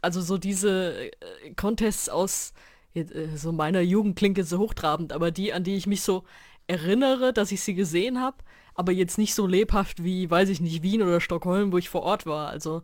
also 0.00 0.20
so 0.22 0.38
diese 0.38 1.10
äh, 1.12 1.54
Contests 1.54 2.08
aus 2.08 2.54
äh, 2.94 3.04
so 3.36 3.52
meiner 3.52 3.82
Jugend 3.82 4.16
klingt 4.16 4.38
jetzt 4.38 4.50
so 4.50 4.58
hochtrabend, 4.58 5.12
aber 5.12 5.30
die, 5.30 5.52
an 5.52 5.62
die 5.62 5.76
ich 5.76 5.86
mich 5.86 6.02
so 6.02 6.24
erinnere, 6.66 7.32
dass 7.32 7.52
ich 7.52 7.60
sie 7.60 7.74
gesehen 7.74 8.20
habe, 8.20 8.38
aber 8.74 8.92
jetzt 8.92 9.18
nicht 9.18 9.34
so 9.34 9.46
lebhaft 9.46 10.02
wie, 10.02 10.30
weiß 10.30 10.48
ich 10.48 10.60
nicht, 10.60 10.82
Wien 10.82 11.02
oder 11.02 11.20
Stockholm, 11.20 11.70
wo 11.70 11.78
ich 11.78 11.90
vor 11.90 12.02
Ort 12.02 12.26
war. 12.26 12.48
Also 12.48 12.82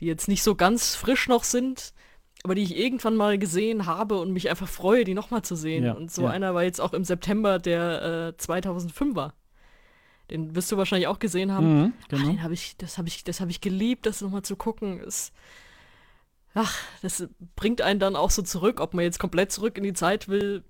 die 0.00 0.06
jetzt 0.06 0.28
nicht 0.28 0.42
so 0.42 0.54
ganz 0.54 0.94
frisch 0.94 1.28
noch 1.28 1.44
sind, 1.44 1.92
aber 2.46 2.54
die 2.54 2.62
ich 2.62 2.76
irgendwann 2.76 3.16
mal 3.16 3.38
gesehen 3.38 3.86
habe 3.86 4.20
und 4.20 4.32
mich 4.32 4.48
einfach 4.48 4.68
freue, 4.68 5.02
die 5.02 5.14
nochmal 5.14 5.42
zu 5.42 5.56
sehen. 5.56 5.84
Ja, 5.84 5.94
und 5.94 6.12
so 6.12 6.22
ja. 6.22 6.30
einer 6.30 6.54
war 6.54 6.62
jetzt 6.62 6.80
auch 6.80 6.92
im 6.92 7.02
September, 7.02 7.58
der 7.58 8.28
äh, 8.28 8.36
2005 8.36 9.16
war. 9.16 9.34
Den 10.30 10.54
wirst 10.54 10.70
du 10.70 10.76
wahrscheinlich 10.76 11.08
auch 11.08 11.18
gesehen 11.18 11.50
haben. 11.50 11.66
Mhm, 11.66 11.92
genau. 12.08 12.22
Ach, 12.22 12.28
den 12.28 12.42
habe 12.44 12.54
ich, 12.54 12.76
das 12.76 12.98
habe 12.98 13.08
ich, 13.08 13.24
das 13.24 13.40
habe 13.40 13.50
ich 13.50 13.60
geliebt, 13.60 14.06
das 14.06 14.20
nochmal 14.20 14.42
zu 14.42 14.54
gucken. 14.54 15.00
Ist, 15.00 15.32
ach, 16.54 16.72
das 17.02 17.26
bringt 17.56 17.82
einen 17.82 17.98
dann 17.98 18.14
auch 18.14 18.30
so 18.30 18.42
zurück, 18.42 18.80
ob 18.80 18.94
man 18.94 19.02
jetzt 19.02 19.18
komplett 19.18 19.50
zurück 19.50 19.76
in 19.76 19.82
die 19.82 19.92
Zeit 19.92 20.28
will, 20.28 20.62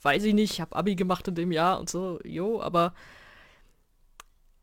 weiß 0.00 0.24
ich 0.24 0.32
nicht. 0.32 0.52
Ich 0.54 0.60
habe 0.62 0.76
Abi 0.76 0.94
gemacht 0.94 1.28
in 1.28 1.34
dem 1.34 1.52
Jahr 1.52 1.78
und 1.78 1.90
so, 1.90 2.20
jo, 2.24 2.62
aber 2.62 2.94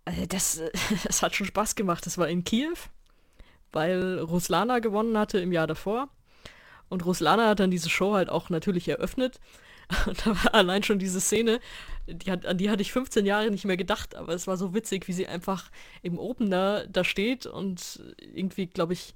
äh, 0.06 0.26
das, 0.26 0.60
das 1.04 1.22
hat 1.22 1.36
schon 1.36 1.46
Spaß 1.46 1.76
gemacht. 1.76 2.08
Das 2.08 2.18
war 2.18 2.28
in 2.28 2.44
Kiew, 2.44 2.74
weil 3.72 4.18
Ruslana 4.18 4.80
gewonnen 4.80 5.16
hatte 5.16 5.38
im 5.38 5.52
Jahr 5.52 5.68
davor. 5.68 6.10
Und 6.90 7.06
Ruslana 7.06 7.50
hat 7.50 7.60
dann 7.60 7.72
diese 7.72 7.90
Show 7.90 8.14
halt 8.14 8.30
auch 8.30 8.50
natürlich 8.50 8.88
eröffnet. 8.88 9.40
Und 10.08 10.26
da 10.26 10.32
war 10.44 10.54
allein 10.54 10.84
schon 10.84 11.00
diese 11.00 11.22
Szene, 11.22 11.60
die 12.08 12.32
hat, 12.32 12.46
an 12.46 12.58
die 12.58 12.70
hatte 12.70 12.82
ich 12.82 12.92
15 12.92 13.26
Jahre 13.26 13.52
nicht 13.52 13.66
mehr 13.66 13.78
gedacht, 13.78 14.16
aber 14.16 14.34
es 14.34 14.48
war 14.48 14.58
so 14.58 14.74
witzig, 14.74 15.08
wie 15.08 15.14
sie 15.14 15.28
einfach 15.28 15.70
im 16.02 16.18
Opener 16.18 16.86
da 16.88 17.04
steht 17.04 17.46
und 17.46 18.02
irgendwie, 18.34 18.68
glaube 18.68 18.94
ich, 18.94 19.14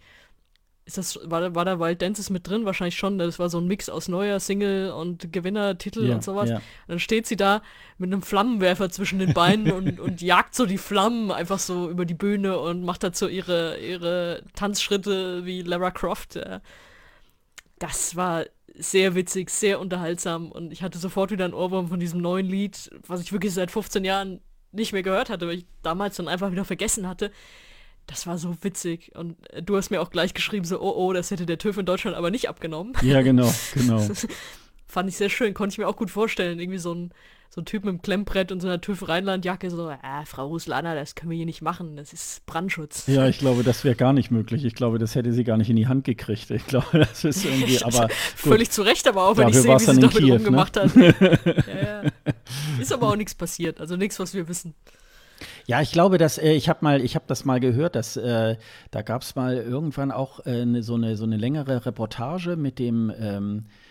ist 0.85 0.97
das, 0.97 1.19
war, 1.23 1.53
war 1.53 1.65
da 1.65 1.79
Wild 1.79 2.01
Dances 2.01 2.31
mit 2.31 2.47
drin? 2.47 2.65
Wahrscheinlich 2.65 2.97
schon. 2.97 3.19
Das 3.19 3.37
war 3.37 3.47
so 3.49 3.59
ein 3.59 3.67
Mix 3.67 3.89
aus 3.89 4.07
neuer 4.07 4.39
Single 4.39 4.91
und 4.91 5.31
Gewinnertitel 5.31 6.07
ja, 6.07 6.15
und 6.15 6.23
sowas. 6.23 6.49
Ja. 6.49 6.55
Und 6.55 6.63
dann 6.87 6.99
steht 6.99 7.27
sie 7.27 7.35
da 7.35 7.61
mit 7.99 8.11
einem 8.11 8.23
Flammenwerfer 8.23 8.89
zwischen 8.89 9.19
den 9.19 9.35
Beinen 9.35 9.71
und, 9.71 9.99
und 9.99 10.23
jagt 10.23 10.55
so 10.55 10.65
die 10.65 10.79
Flammen 10.79 11.31
einfach 11.31 11.59
so 11.59 11.91
über 11.91 12.05
die 12.05 12.15
Bühne 12.15 12.57
und 12.57 12.83
macht 12.83 13.03
dazu 13.03 13.27
ihre, 13.27 13.77
ihre 13.77 14.41
Tanzschritte 14.55 15.45
wie 15.45 15.61
Lara 15.61 15.91
Croft. 15.91 16.35
Ja 16.35 16.61
das 17.79 18.15
war 18.15 18.45
sehr 18.75 19.15
witzig, 19.15 19.49
sehr 19.49 19.79
unterhaltsam 19.79 20.51
und 20.51 20.71
ich 20.71 20.83
hatte 20.83 20.99
sofort 20.99 21.31
wieder 21.31 21.45
ein 21.45 21.53
Ohrwurm 21.53 21.87
von 21.87 21.99
diesem 21.99 22.21
neuen 22.21 22.45
Lied, 22.45 22.89
was 23.07 23.21
ich 23.21 23.33
wirklich 23.33 23.53
seit 23.53 23.71
15 23.71 24.05
Jahren 24.05 24.41
nicht 24.71 24.93
mehr 24.93 25.03
gehört 25.03 25.29
hatte, 25.29 25.47
weil 25.47 25.59
ich 25.59 25.65
damals 25.81 26.17
dann 26.17 26.27
einfach 26.27 26.51
wieder 26.51 26.65
vergessen 26.65 27.07
hatte. 27.07 27.31
Das 28.07 28.25
war 28.25 28.37
so 28.37 28.55
witzig 28.63 29.11
und 29.15 29.37
du 29.63 29.77
hast 29.77 29.89
mir 29.89 30.01
auch 30.01 30.09
gleich 30.09 30.33
geschrieben, 30.33 30.65
so, 30.65 30.81
oh, 30.81 30.93
oh, 30.95 31.13
das 31.13 31.31
hätte 31.31 31.45
der 31.45 31.57
TÜV 31.57 31.77
in 31.79 31.85
Deutschland 31.85 32.15
aber 32.15 32.31
nicht 32.31 32.49
abgenommen. 32.49 32.93
Ja, 33.01 33.21
genau, 33.21 33.51
genau. 33.73 34.07
Fand 34.87 35.09
ich 35.09 35.17
sehr 35.17 35.29
schön, 35.29 35.53
konnte 35.53 35.73
ich 35.73 35.77
mir 35.77 35.87
auch 35.87 35.95
gut 35.95 36.09
vorstellen, 36.09 36.59
irgendwie 36.59 36.79
so 36.79 36.93
ein 36.93 37.13
so 37.59 37.61
ein 37.61 37.65
Typ 37.65 37.83
mit 37.83 37.89
einem 37.89 38.01
Klemmbrett 38.01 38.51
und 38.53 38.61
so 38.61 38.67
einer 38.67 38.79
TÜV 38.79 39.09
Rheinlandjacke 39.09 39.69
so, 39.69 39.89
äh, 39.89 39.97
Frau 40.25 40.47
Ruslana, 40.47 40.95
das 40.95 41.15
können 41.15 41.29
wir 41.29 41.35
hier 41.35 41.45
nicht 41.45 41.61
machen, 41.61 41.97
das 41.97 42.13
ist 42.13 42.45
Brandschutz. 42.45 43.05
Ja, 43.07 43.27
ich 43.27 43.39
glaube, 43.39 43.63
das 43.63 43.83
wäre 43.83 43.95
gar 43.95 44.13
nicht 44.13 44.31
möglich. 44.31 44.63
Ich 44.63 44.75
glaube, 44.75 44.97
das 44.97 45.15
hätte 45.15 45.33
sie 45.33 45.43
gar 45.43 45.57
nicht 45.57 45.69
in 45.69 45.75
die 45.75 45.87
Hand 45.87 46.05
gekriegt. 46.05 46.49
Ich 46.51 46.65
glaube, 46.65 46.99
das 46.99 47.25
ist 47.25 47.43
irgendwie, 47.43 47.79
aber 47.83 48.07
Völlig 48.35 48.71
zu 48.71 48.81
Recht, 48.81 49.07
aber 49.07 49.27
auch 49.27 49.35
wenn 49.35 49.49
ich 49.49 49.57
sehe, 49.57 49.75
wie 49.75 49.79
sie 49.79 49.99
damit 49.99 50.11
Kiew, 50.11 50.35
rumgemacht 50.35 50.75
ne? 50.77 50.83
hat. 50.83 50.95
ja, 51.67 52.03
ja. 52.03 52.11
Ist 52.79 52.93
aber 52.93 53.09
auch 53.09 53.15
nichts 53.15 53.35
passiert, 53.35 53.81
also 53.81 53.97
nichts, 53.97 54.19
was 54.19 54.33
wir 54.33 54.47
wissen. 54.47 54.73
Ja, 55.67 55.81
ich 55.81 55.91
glaube, 55.91 56.17
dass 56.17 56.37
äh, 56.37 56.53
ich 56.53 56.69
habe 56.69 56.79
mal, 56.81 57.01
ich 57.01 57.15
habe 57.15 57.25
das 57.27 57.43
mal 57.43 57.59
gehört, 57.59 57.95
dass 57.95 58.15
äh, 58.15 58.55
da 58.91 59.01
gab 59.01 59.21
es 59.21 59.35
mal 59.35 59.57
irgendwann 59.57 60.11
auch 60.11 60.45
äh, 60.45 60.65
ne, 60.65 60.81
so 60.81 60.95
eine 60.95 61.15
so 61.17 61.25
eine 61.25 61.37
längere 61.37 61.85
Reportage 61.85 62.55
mit 62.55 62.79
dem 62.79 63.11
ähm, 63.19 63.65
Äh, 63.67 63.88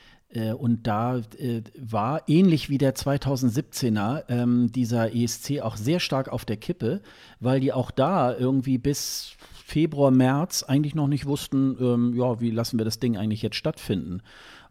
und 0.53 0.87
da 0.87 1.19
äh, 1.39 1.63
war 1.79 2.23
ähnlich 2.29 2.69
wie 2.69 2.79
der 2.79 2.95
2017er 2.95 4.25
ähm, 4.29 4.71
dieser 4.71 5.15
ESC 5.15 5.61
auch 5.63 5.77
sehr 5.77 6.01
stark 6.01 6.29
auf 6.29 6.45
der 6.45 6.59
Kippe, 6.59 7.01
weil 7.41 7.61
die 7.61 7.73
auch 7.73 7.91
da 7.91 8.37
irgendwie 8.37 8.77
bis 8.77 9.37
Februar, 9.69 10.11
März 10.11 10.63
eigentlich 10.63 10.95
noch 10.95 11.09
nicht 11.09 11.27
wussten, 11.27 11.77
ähm, 11.81 12.15
ja, 12.17 12.41
wie 12.41 12.51
lassen 12.51 12.79
wir 12.79 12.85
das 12.85 13.01
Ding 13.01 13.17
eigentlich 13.17 13.43
jetzt 13.43 13.57
stattfinden. 13.57 14.23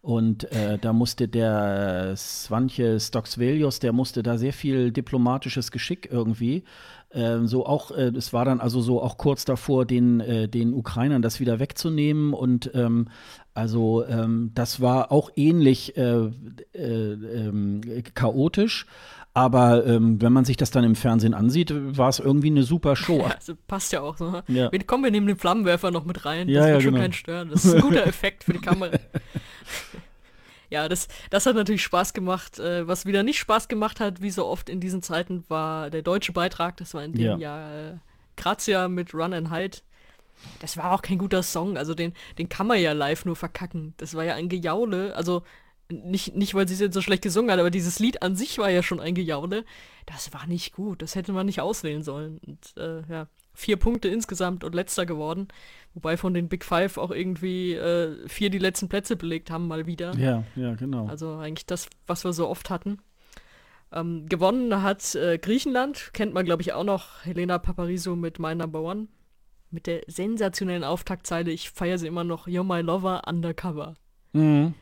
Und 0.01 0.51
äh, 0.51 0.77
da 0.77 0.93
musste 0.93 1.27
der 1.27 2.15
Svantje 2.15 2.99
Stoksvelius, 2.99 3.79
der 3.79 3.93
musste 3.93 4.23
da 4.23 4.37
sehr 4.37 4.53
viel 4.53 4.91
diplomatisches 4.91 5.71
Geschick 5.71 6.07
irgendwie. 6.11 6.63
Äh, 7.09 7.39
so 7.43 7.65
auch, 7.65 7.91
äh, 7.91 8.11
es 8.15 8.31
war 8.33 8.45
dann 8.45 8.59
also 8.59 8.81
so 8.81 9.01
auch 9.01 9.17
kurz 9.17 9.45
davor, 9.45 9.85
den, 9.85 10.19
äh, 10.19 10.47
den 10.47 10.73
Ukrainern 10.73 11.21
das 11.21 11.39
wieder 11.39 11.59
wegzunehmen. 11.59 12.33
Und 12.33 12.71
ähm, 12.73 13.09
also 13.57 14.05
ähm, 14.05 14.51
das 14.53 14.81
war 14.81 15.11
auch 15.11 15.31
ähnlich 15.35 15.97
äh, 15.97 16.01
äh, 16.01 16.31
ähm, 16.75 17.81
chaotisch. 18.13 18.85
Aber 19.33 19.83
ähm, 19.87 20.21
wenn 20.21 20.31
man 20.31 20.45
sich 20.45 20.57
das 20.57 20.69
dann 20.69 20.83
im 20.83 20.95
Fernsehen 20.95 21.33
ansieht, 21.33 21.73
war 21.73 22.09
es 22.09 22.19
irgendwie 22.19 22.47
eine 22.47 22.61
super 22.61 22.95
Show. 22.95 23.17
Ja, 23.27 23.33
also 23.35 23.53
passt 23.67 23.91
ja 23.93 24.01
auch 24.01 24.15
so. 24.15 24.29
Ne? 24.29 24.43
Ja. 24.47 24.69
Komm, 24.85 25.03
wir 25.03 25.09
nehmen 25.09 25.25
den 25.25 25.37
Flammenwerfer 25.37 25.89
noch 25.89 26.05
mit 26.05 26.23
rein. 26.23 26.47
Ja, 26.49 26.61
das 26.61 26.69
wird 26.69 26.83
schon 26.83 26.91
genau. 26.91 27.03
keinen 27.03 27.13
stören. 27.13 27.49
Das 27.49 27.65
ist 27.65 27.73
ein 27.73 27.81
guter 27.81 28.05
Effekt 28.05 28.43
für 28.43 28.53
die 28.53 28.61
Kamera. 28.61 28.91
ja, 30.69 30.87
das, 30.87 31.07
das 31.31 31.47
hat 31.47 31.55
natürlich 31.55 31.81
Spaß 31.81 32.13
gemacht. 32.13 32.59
Äh, 32.59 32.87
was 32.87 33.07
wieder 33.07 33.23
nicht 33.23 33.39
Spaß 33.39 33.69
gemacht 33.69 33.99
hat, 33.99 34.21
wie 34.21 34.29
so 34.29 34.45
oft 34.45 34.69
in 34.69 34.79
diesen 34.79 35.01
Zeiten, 35.01 35.43
war 35.47 35.89
der 35.89 36.03
deutsche 36.03 36.31
Beitrag. 36.31 36.77
Das 36.77 36.93
war 36.93 37.03
in 37.03 37.13
dem 37.13 37.21
ja. 37.21 37.37
Jahr 37.37 37.73
äh, 37.73 37.93
Grazia 38.35 38.87
mit 38.87 39.15
Run 39.15 39.33
and 39.33 39.51
Hide. 39.51 39.77
Das 40.59 40.77
war 40.77 40.91
auch 40.93 41.01
kein 41.01 41.17
guter 41.17 41.43
Song. 41.43 41.77
Also 41.77 41.93
den, 41.93 42.13
den 42.37 42.49
kann 42.49 42.67
man 42.67 42.79
ja 42.79 42.93
live 42.93 43.25
nur 43.25 43.35
verkacken. 43.35 43.93
Das 43.97 44.13
war 44.15 44.23
ja 44.23 44.35
ein 44.35 44.49
Gejaule. 44.49 45.15
Also 45.15 45.43
nicht, 45.89 46.35
nicht 46.35 46.53
weil 46.53 46.67
sie 46.67 46.73
es 46.73 46.79
jetzt 46.79 46.93
so 46.93 47.01
schlecht 47.01 47.23
gesungen 47.23 47.51
hat, 47.51 47.59
aber 47.59 47.71
dieses 47.71 47.99
Lied 47.99 48.21
an 48.21 48.35
sich 48.35 48.57
war 48.57 48.69
ja 48.69 48.83
schon 48.83 48.99
ein 48.99 49.15
Gejaule. 49.15 49.63
Das 50.05 50.33
war 50.33 50.45
nicht 50.47 50.73
gut. 50.73 51.01
Das 51.01 51.15
hätte 51.15 51.31
man 51.31 51.45
nicht 51.45 51.61
auswählen 51.61 52.03
sollen. 52.03 52.39
Und 52.45 52.73
äh, 52.77 53.01
ja, 53.09 53.27
vier 53.53 53.77
Punkte 53.77 54.07
insgesamt 54.07 54.63
und 54.63 54.75
letzter 54.75 55.05
geworden. 55.05 55.47
Wobei 55.93 56.17
von 56.17 56.33
den 56.33 56.47
Big 56.47 56.63
Five 56.63 56.97
auch 56.97 57.11
irgendwie 57.11 57.73
äh, 57.73 58.27
vier 58.27 58.49
die 58.49 58.59
letzten 58.59 58.89
Plätze 58.89 59.15
belegt 59.15 59.49
haben, 59.49 59.67
mal 59.67 59.87
wieder. 59.87 60.15
Ja, 60.15 60.43
ja, 60.55 60.75
genau. 60.75 61.07
Also 61.07 61.35
eigentlich 61.37 61.65
das, 61.65 61.87
was 62.05 62.23
wir 62.23 62.33
so 62.33 62.47
oft 62.47 62.69
hatten. 62.69 62.99
Ähm, 63.91 64.27
gewonnen 64.27 64.83
hat 64.83 65.15
äh, 65.15 65.37
Griechenland, 65.37 66.11
kennt 66.13 66.33
man 66.33 66.45
glaube 66.45 66.61
ich 66.61 66.73
auch 66.73 66.83
noch, 66.83 67.23
Helena 67.23 67.57
Paparizou 67.57 68.15
mit 68.15 68.37
My 68.37 68.53
Number 68.53 68.81
One. 68.81 69.07
Mit 69.69 69.87
der 69.87 70.01
sensationellen 70.07 70.83
Auftaktzeile, 70.83 71.51
ich 71.51 71.71
feiere 71.71 71.97
sie 71.97 72.07
immer 72.07 72.23
noch, 72.23 72.47
You're 72.47 72.63
My 72.63 72.81
Lover 72.81 73.23
Undercover. 73.27 73.95
Mhm. 74.33 74.73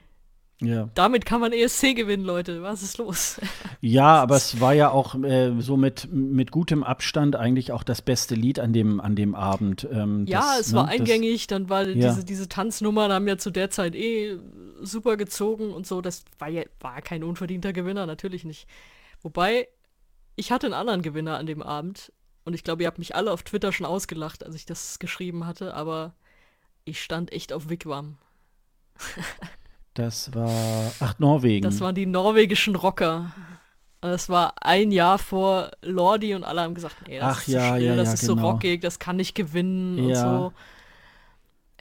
Ja. 0.62 0.90
Damit 0.94 1.26
kann 1.26 1.42
man 1.42 1.52
ESC 1.52 1.96
gewinnen, 1.96 2.24
Leute. 2.24 2.64
Was 2.64 2.82
ist 2.82 2.98
los? 2.98 3.42
Ja, 3.82 4.16
aber 4.16 4.36
es 4.38 4.60
war 4.60 4.74
ja 4.74 4.90
auch 4.90 5.14
äh, 5.24 5.54
so 5.60 5.78
mit, 5.78 6.10
mit 6.12 6.50
gutem 6.50 6.84
Abstand 6.84 7.36
eigentlich 7.36 7.72
auch 7.72 7.84
das 7.84 8.02
beste 8.02 8.34
Lied 8.34 8.58
an 8.60 8.74
dem, 8.74 9.00
an 9.00 9.16
dem 9.16 9.36
Abend. 9.36 9.88
Ähm, 9.92 10.26
ja, 10.28 10.40
das, 10.40 10.68
es 10.68 10.72
ne, 10.72 10.80
war 10.80 10.88
eingängig, 10.88 11.46
dann 11.46 11.70
war 11.70 11.88
ja. 11.88 11.94
diese, 11.94 12.26
diese 12.26 12.50
Tanznummern 12.50 13.12
haben 13.12 13.28
ja 13.28 13.38
zu 13.38 13.52
der 13.52 13.70
Zeit 13.70 13.94
eh 13.94 14.40
super 14.82 15.18
gezogen 15.18 15.72
und 15.72 15.86
so. 15.86 16.02
Das 16.02 16.26
war 16.40 16.48
ja 16.48 16.64
war 16.80 17.00
kein 17.04 17.24
unverdienter 17.24 17.74
Gewinner, 17.74 18.08
natürlich 18.08 18.44
nicht. 18.44 18.68
Wobei, 19.22 19.68
ich 20.36 20.52
hatte 20.52 20.66
einen 20.66 20.74
anderen 20.74 21.04
Gewinner 21.04 21.38
an 21.38 21.46
dem 21.46 21.62
Abend 21.62 22.12
und 22.46 22.54
ich 22.54 22.64
glaube, 22.64 22.84
ihr 22.84 22.88
habt 22.88 23.00
mich 23.00 23.16
alle 23.16 23.32
auf 23.32 23.44
Twitter 23.44 23.72
schon 23.72 23.86
ausgelacht, 23.86 24.46
als 24.46 24.56
ich 24.56 24.66
das 24.66 25.00
geschrieben 25.00 25.46
hatte, 25.46 25.74
aber 25.74 26.14
ich 26.86 27.02
stand 27.02 27.34
echt 27.34 27.52
auf 27.52 27.70
Wigwam. 27.70 28.18
Das 29.96 30.36
war, 30.36 30.92
ach, 31.00 31.20
Norwegen. 31.20 31.64
Das 31.64 31.80
waren 31.80 31.96
die 31.96 32.06
norwegischen 32.06 32.76
Rocker. 32.76 33.32
Das 34.02 34.28
war 34.28 34.54
ein 34.62 34.92
Jahr 34.92 35.18
vor 35.18 35.72
Lordi 35.82 36.36
und 36.36 36.44
alle 36.44 36.62
haben 36.62 36.76
gesagt, 36.76 36.98
nee, 37.08 37.18
das 37.18 37.38
ach, 37.38 37.42
ist 37.48 37.54
ja, 37.54 37.70
so 37.70 37.82
ja, 37.82 37.96
das 37.96 38.08
ja, 38.10 38.14
ist 38.16 38.28
genau. 38.28 38.42
so 38.42 38.42
rockig, 38.42 38.82
das 38.82 39.00
kann 39.00 39.16
nicht 39.16 39.36
gewinnen 39.36 39.98
ja. 39.98 40.04
und 40.04 40.16
so. 40.16 40.54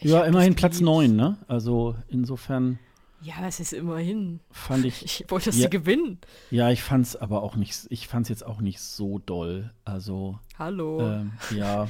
Ich 0.00 0.10
ja, 0.12 0.22
immerhin 0.24 0.54
Platz 0.54 0.80
9, 0.80 1.14
ne? 1.14 1.38
Also 1.48 1.96
insofern. 2.08 2.78
Ja, 3.24 3.36
es 3.48 3.58
ist 3.58 3.72
immerhin. 3.72 4.40
Fand 4.50 4.84
ich. 4.84 5.02
Ich 5.04 5.24
wollte, 5.28 5.46
dass 5.46 5.56
ja, 5.56 5.62
sie 5.62 5.70
gewinnen. 5.70 6.18
Ja, 6.50 6.70
ich 6.70 6.82
fand's 6.82 7.16
aber 7.16 7.42
auch 7.42 7.56
nicht, 7.56 7.86
ich 7.88 8.06
fand's 8.06 8.28
jetzt 8.28 8.44
auch 8.44 8.60
nicht 8.60 8.80
so 8.80 9.18
doll. 9.18 9.70
Also. 9.84 10.38
Hallo. 10.58 11.00
Ähm, 11.00 11.32
ja. 11.56 11.88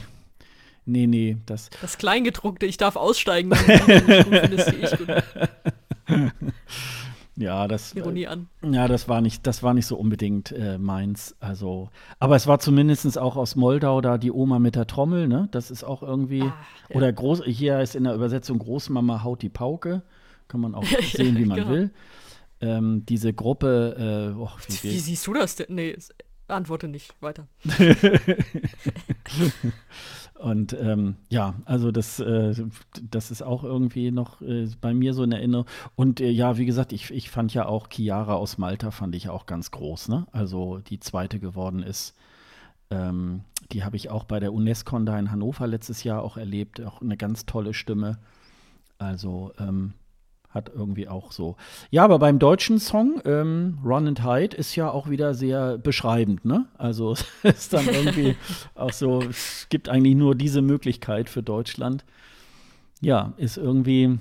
Nee, 0.86 1.06
nee, 1.06 1.38
das. 1.46 1.70
Das 1.80 1.98
Kleingedruckte, 1.98 2.66
ich 2.66 2.76
darf 2.76 2.94
aussteigen. 2.96 3.50
das 3.50 4.98
gut. 4.98 5.08
ja, 7.36 7.66
das. 7.66 7.94
Ironie 7.94 8.28
an. 8.28 8.48
Ja, 8.62 8.86
das 8.86 9.08
war 9.08 9.20
nicht, 9.20 9.46
das 9.46 9.62
war 9.62 9.74
nicht 9.74 9.86
so 9.86 9.96
unbedingt 9.96 10.52
äh, 10.52 10.78
meins. 10.78 11.34
Also, 11.40 11.90
aber 12.20 12.36
es 12.36 12.46
war 12.46 12.60
zumindest 12.60 13.18
auch 13.18 13.36
aus 13.36 13.56
Moldau 13.56 14.00
da 14.00 14.18
die 14.18 14.30
Oma 14.30 14.60
mit 14.60 14.76
der 14.76 14.86
Trommel, 14.86 15.26
ne? 15.26 15.48
Das 15.50 15.72
ist 15.72 15.82
auch 15.82 16.02
irgendwie. 16.02 16.42
Ah, 16.42 16.54
ja. 16.90 16.96
Oder 16.96 17.12
groß, 17.12 17.42
hier 17.46 17.80
ist 17.80 17.96
in 17.96 18.04
der 18.04 18.14
Übersetzung 18.14 18.60
Großmama 18.60 19.24
haut 19.24 19.42
die 19.42 19.48
Pauke. 19.48 20.02
Kann 20.48 20.60
man 20.60 20.74
auch 20.74 20.84
sehen, 21.12 21.36
wie 21.36 21.44
man 21.44 21.58
genau. 21.58 21.70
will. 21.70 21.90
Ähm, 22.60 23.04
diese 23.06 23.32
Gruppe, 23.32 24.32
äh, 24.34 24.38
oh, 24.38 24.50
wie, 24.68 24.90
wie, 24.90 24.98
siehst 24.98 25.26
du 25.26 25.34
das 25.34 25.56
denn? 25.56 25.74
Nee, 25.74 25.96
antworte 26.48 26.88
nicht. 26.88 27.14
Weiter. 27.20 27.48
Und 30.34 30.76
ähm, 30.78 31.16
ja, 31.30 31.54
also 31.64 31.90
das, 31.90 32.20
äh, 32.20 32.54
das 33.02 33.30
ist 33.30 33.42
auch 33.42 33.64
irgendwie 33.64 34.10
noch 34.10 34.42
äh, 34.42 34.68
bei 34.80 34.92
mir 34.92 35.14
so 35.14 35.22
in 35.22 35.32
Erinnerung. 35.32 35.66
Und 35.94 36.20
äh, 36.20 36.28
ja, 36.28 36.58
wie 36.58 36.66
gesagt, 36.66 36.92
ich, 36.92 37.10
ich 37.10 37.30
fand 37.30 37.54
ja 37.54 37.66
auch 37.66 37.88
Chiara 37.88 38.34
aus 38.34 38.58
Malta, 38.58 38.90
fand 38.90 39.14
ich 39.14 39.28
auch 39.28 39.46
ganz 39.46 39.70
groß, 39.70 40.08
ne? 40.08 40.26
Also 40.32 40.78
die 40.78 41.00
zweite 41.00 41.38
geworden 41.38 41.82
ist. 41.82 42.14
Ähm, 42.90 43.44
die 43.72 43.84
habe 43.84 43.96
ich 43.96 44.10
auch 44.10 44.24
bei 44.24 44.40
der 44.40 44.52
UNESCO 44.52 44.98
da 45.00 45.18
in 45.18 45.30
Hannover 45.30 45.66
letztes 45.66 46.04
Jahr 46.04 46.22
auch 46.22 46.36
erlebt. 46.36 46.80
Auch 46.82 47.00
eine 47.00 47.16
ganz 47.16 47.46
tolle 47.46 47.72
Stimme. 47.72 48.18
Also 48.98 49.52
ähm, 49.58 49.94
hat 50.54 50.70
irgendwie 50.72 51.08
auch 51.08 51.32
so. 51.32 51.56
Ja, 51.90 52.04
aber 52.04 52.18
beim 52.20 52.38
deutschen 52.38 52.78
Song, 52.78 53.20
ähm, 53.24 53.78
Run 53.84 54.06
and 54.06 54.24
Hide, 54.24 54.56
ist 54.56 54.76
ja 54.76 54.88
auch 54.88 55.10
wieder 55.10 55.34
sehr 55.34 55.76
beschreibend, 55.78 56.44
ne? 56.44 56.66
Also 56.78 57.12
es 57.42 57.58
ist 57.58 57.72
dann 57.72 57.86
irgendwie 57.88 58.36
auch 58.74 58.92
so, 58.92 59.20
es 59.20 59.66
gibt 59.68 59.88
eigentlich 59.88 60.14
nur 60.14 60.34
diese 60.36 60.62
Möglichkeit 60.62 61.28
für 61.28 61.42
Deutschland. 61.42 62.04
Ja, 63.00 63.34
ist 63.36 63.56
irgendwie 63.56 64.18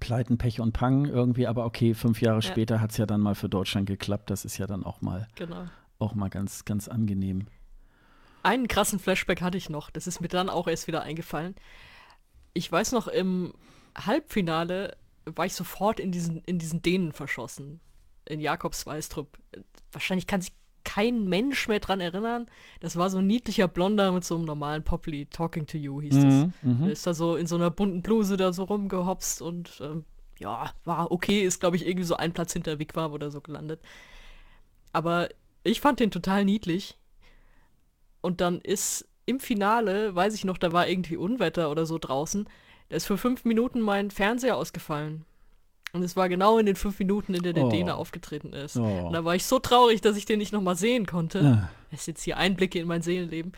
Pleiten, 0.00 0.36
Pech 0.36 0.60
und 0.60 0.72
Pang 0.72 1.06
irgendwie, 1.06 1.46
aber 1.46 1.64
okay, 1.64 1.94
fünf 1.94 2.20
Jahre 2.20 2.38
ja. 2.38 2.42
später 2.42 2.80
hat 2.80 2.90
es 2.90 2.98
ja 2.98 3.06
dann 3.06 3.22
mal 3.22 3.34
für 3.34 3.48
Deutschland 3.48 3.86
geklappt. 3.86 4.30
Das 4.30 4.44
ist 4.44 4.58
ja 4.58 4.66
dann 4.66 4.84
auch 4.84 5.00
mal, 5.00 5.26
genau. 5.34 5.64
auch 5.98 6.14
mal 6.14 6.28
ganz, 6.28 6.66
ganz 6.66 6.88
angenehm. 6.88 7.46
Einen 8.42 8.68
krassen 8.68 8.98
Flashback 8.98 9.40
hatte 9.40 9.58
ich 9.58 9.70
noch, 9.70 9.90
das 9.90 10.06
ist 10.06 10.20
mir 10.20 10.28
dann 10.28 10.48
auch 10.48 10.68
erst 10.68 10.86
wieder 10.86 11.02
eingefallen. 11.02 11.54
Ich 12.52 12.70
weiß 12.70 12.92
noch, 12.92 13.08
im 13.08 13.54
Halbfinale 13.96 14.96
war 15.36 15.46
ich 15.46 15.54
sofort 15.54 16.00
in 16.00 16.12
diesen, 16.12 16.42
in 16.44 16.58
diesen 16.58 16.82
Dänen 16.82 17.12
verschossen. 17.12 17.80
In 18.24 18.40
Jakobs 18.40 18.86
Weistrup. 18.86 19.38
Wahrscheinlich 19.92 20.26
kann 20.26 20.40
sich 20.40 20.52
kein 20.84 21.24
Mensch 21.24 21.68
mehr 21.68 21.80
dran 21.80 22.00
erinnern. 22.00 22.46
Das 22.80 22.96
war 22.96 23.10
so 23.10 23.18
ein 23.18 23.26
niedlicher 23.26 23.68
Blonder 23.68 24.12
mit 24.12 24.24
so 24.24 24.36
einem 24.36 24.44
normalen 24.44 24.84
Poplied. 24.84 25.30
Talking 25.30 25.66
to 25.66 25.76
You 25.76 26.00
hieß 26.00 26.14
das. 26.14 26.24
Mhm, 26.24 26.52
mhm. 26.62 26.88
Ist 26.88 27.06
da 27.06 27.14
so 27.14 27.36
in 27.36 27.46
so 27.46 27.56
einer 27.56 27.70
bunten 27.70 28.02
Bluse 28.02 28.36
da 28.36 28.52
so 28.52 28.64
rumgehopst 28.64 29.42
und 29.42 29.80
ähm, 29.82 30.04
ja, 30.38 30.72
war 30.84 31.10
okay, 31.10 31.42
ist 31.42 31.60
glaube 31.60 31.76
ich 31.76 31.86
irgendwie 31.86 32.06
so 32.06 32.16
ein 32.16 32.32
Platz 32.32 32.52
hinter 32.52 32.78
Wigwam 32.78 33.12
oder 33.12 33.30
so 33.30 33.40
gelandet. 33.40 33.80
Aber 34.92 35.28
ich 35.62 35.80
fand 35.80 36.00
den 36.00 36.10
total 36.10 36.44
niedlich. 36.44 36.96
Und 38.20 38.40
dann 38.40 38.60
ist 38.60 39.06
im 39.26 39.40
Finale, 39.40 40.14
weiß 40.14 40.34
ich 40.34 40.44
noch, 40.44 40.58
da 40.58 40.72
war 40.72 40.88
irgendwie 40.88 41.16
Unwetter 41.16 41.70
oder 41.70 41.84
so 41.84 41.98
draußen. 41.98 42.48
Da 42.88 42.96
ist 42.96 43.06
für 43.06 43.18
fünf 43.18 43.44
Minuten 43.44 43.80
mein 43.80 44.10
Fernseher 44.10 44.56
ausgefallen. 44.56 45.24
Und 45.92 46.02
es 46.02 46.16
war 46.16 46.28
genau 46.28 46.58
in 46.58 46.66
den 46.66 46.76
fünf 46.76 46.98
Minuten, 46.98 47.34
in 47.34 47.42
der 47.42 47.54
der 47.54 47.64
oh. 47.64 47.70
Däne 47.70 47.94
aufgetreten 47.94 48.52
ist. 48.52 48.76
Oh. 48.76 49.06
Und 49.06 49.12
da 49.12 49.24
war 49.24 49.34
ich 49.34 49.46
so 49.46 49.58
traurig, 49.58 50.00
dass 50.00 50.16
ich 50.16 50.26
den 50.26 50.38
nicht 50.38 50.52
nochmal 50.52 50.76
sehen 50.76 51.06
konnte. 51.06 51.40
Ja. 51.40 51.70
Das 51.90 52.00
ist 52.00 52.06
jetzt 52.06 52.22
hier 52.22 52.36
Einblicke 52.36 52.78
in 52.78 52.86
mein 52.86 53.02
Seelenleben. 53.02 53.52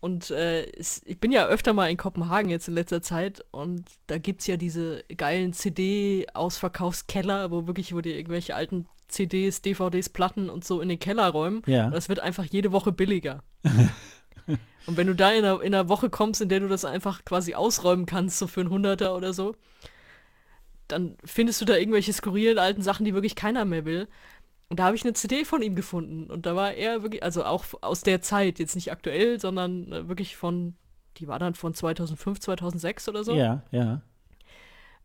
Und 0.00 0.30
äh, 0.30 0.64
es, 0.72 1.02
ich 1.04 1.20
bin 1.20 1.30
ja 1.30 1.46
öfter 1.46 1.72
mal 1.74 1.90
in 1.90 1.96
Kopenhagen 1.96 2.50
jetzt 2.50 2.68
in 2.68 2.74
letzter 2.74 3.02
Zeit 3.02 3.44
und 3.50 3.84
da 4.06 4.16
gibt 4.16 4.40
es 4.40 4.46
ja 4.46 4.56
diese 4.56 5.04
geilen 5.14 5.52
CD-Ausverkaufskeller, 5.52 7.50
wo 7.50 7.66
wirklich, 7.66 7.94
wo 7.94 8.00
die 8.00 8.14
irgendwelche 8.14 8.54
alten 8.54 8.86
CDs, 9.08 9.60
DVDs, 9.60 10.08
Platten 10.08 10.48
und 10.48 10.64
so 10.64 10.80
in 10.80 10.88
den 10.88 10.98
Keller 10.98 11.28
räumen. 11.28 11.60
Ja. 11.66 11.86
Und 11.86 11.92
das 11.92 12.08
wird 12.08 12.20
einfach 12.20 12.44
jede 12.44 12.72
Woche 12.72 12.92
billiger. 12.92 13.42
Und 14.90 14.96
wenn 14.96 15.06
du 15.06 15.14
da 15.14 15.30
in 15.30 15.44
einer, 15.44 15.62
in 15.62 15.72
einer 15.72 15.88
Woche 15.88 16.10
kommst, 16.10 16.40
in 16.40 16.48
der 16.48 16.58
du 16.58 16.66
das 16.66 16.84
einfach 16.84 17.24
quasi 17.24 17.54
ausräumen 17.54 18.06
kannst, 18.06 18.40
so 18.40 18.48
für 18.48 18.58
einen 18.58 18.70
Hunderter 18.70 19.14
oder 19.14 19.32
so, 19.32 19.54
dann 20.88 21.16
findest 21.24 21.60
du 21.60 21.64
da 21.64 21.76
irgendwelche 21.76 22.12
skurrilen 22.12 22.58
alten 22.58 22.82
Sachen, 22.82 23.04
die 23.04 23.14
wirklich 23.14 23.36
keiner 23.36 23.64
mehr 23.64 23.84
will. 23.84 24.08
Und 24.68 24.80
da 24.80 24.86
habe 24.86 24.96
ich 24.96 25.04
eine 25.04 25.12
CD 25.12 25.44
von 25.44 25.62
ihm 25.62 25.76
gefunden. 25.76 26.28
Und 26.28 26.44
da 26.44 26.56
war 26.56 26.72
er 26.72 27.04
wirklich, 27.04 27.22
also 27.22 27.44
auch 27.44 27.66
aus 27.82 28.00
der 28.00 28.20
Zeit, 28.20 28.58
jetzt 28.58 28.74
nicht 28.74 28.90
aktuell, 28.90 29.38
sondern 29.38 29.92
äh, 29.92 30.08
wirklich 30.08 30.36
von, 30.36 30.74
die 31.18 31.28
war 31.28 31.38
dann 31.38 31.54
von 31.54 31.72
2005, 31.72 32.40
2006 32.40 33.08
oder 33.08 33.22
so. 33.22 33.36
Ja, 33.36 33.62
ja. 33.70 34.02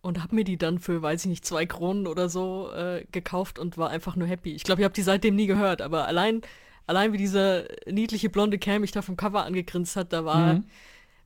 und 0.01 0.23
habe 0.23 0.33
mir 0.33 0.45
die 0.45 0.57
dann 0.57 0.79
für, 0.79 1.03
weiß 1.03 1.25
ich 1.25 1.29
nicht, 1.29 1.45
zwei 1.45 1.67
Kronen 1.67 2.07
oder 2.07 2.27
so 2.27 2.71
äh, 2.73 3.05
gekauft 3.11 3.59
und 3.59 3.77
war 3.77 3.91
einfach 3.91 4.15
nur 4.15 4.27
happy. 4.27 4.55
Ich 4.55 4.63
glaube, 4.63 4.81
ich 4.81 4.85
habe 4.85 4.95
die 4.95 5.03
seitdem 5.03 5.35
nie 5.35 5.45
gehört, 5.45 5.83
aber 5.83 6.07
allein, 6.07 6.41
allein 6.87 7.13
wie 7.13 7.17
dieser 7.17 7.65
niedliche 7.87 8.29
blonde 8.29 8.57
Kerl 8.57 8.79
mich 8.79 8.91
da 8.91 9.01
vom 9.01 9.17
Cover 9.17 9.45
angegrinst 9.45 9.95
hat, 9.95 10.13
da 10.13 10.25
war, 10.25 10.55
mhm. 10.55 10.65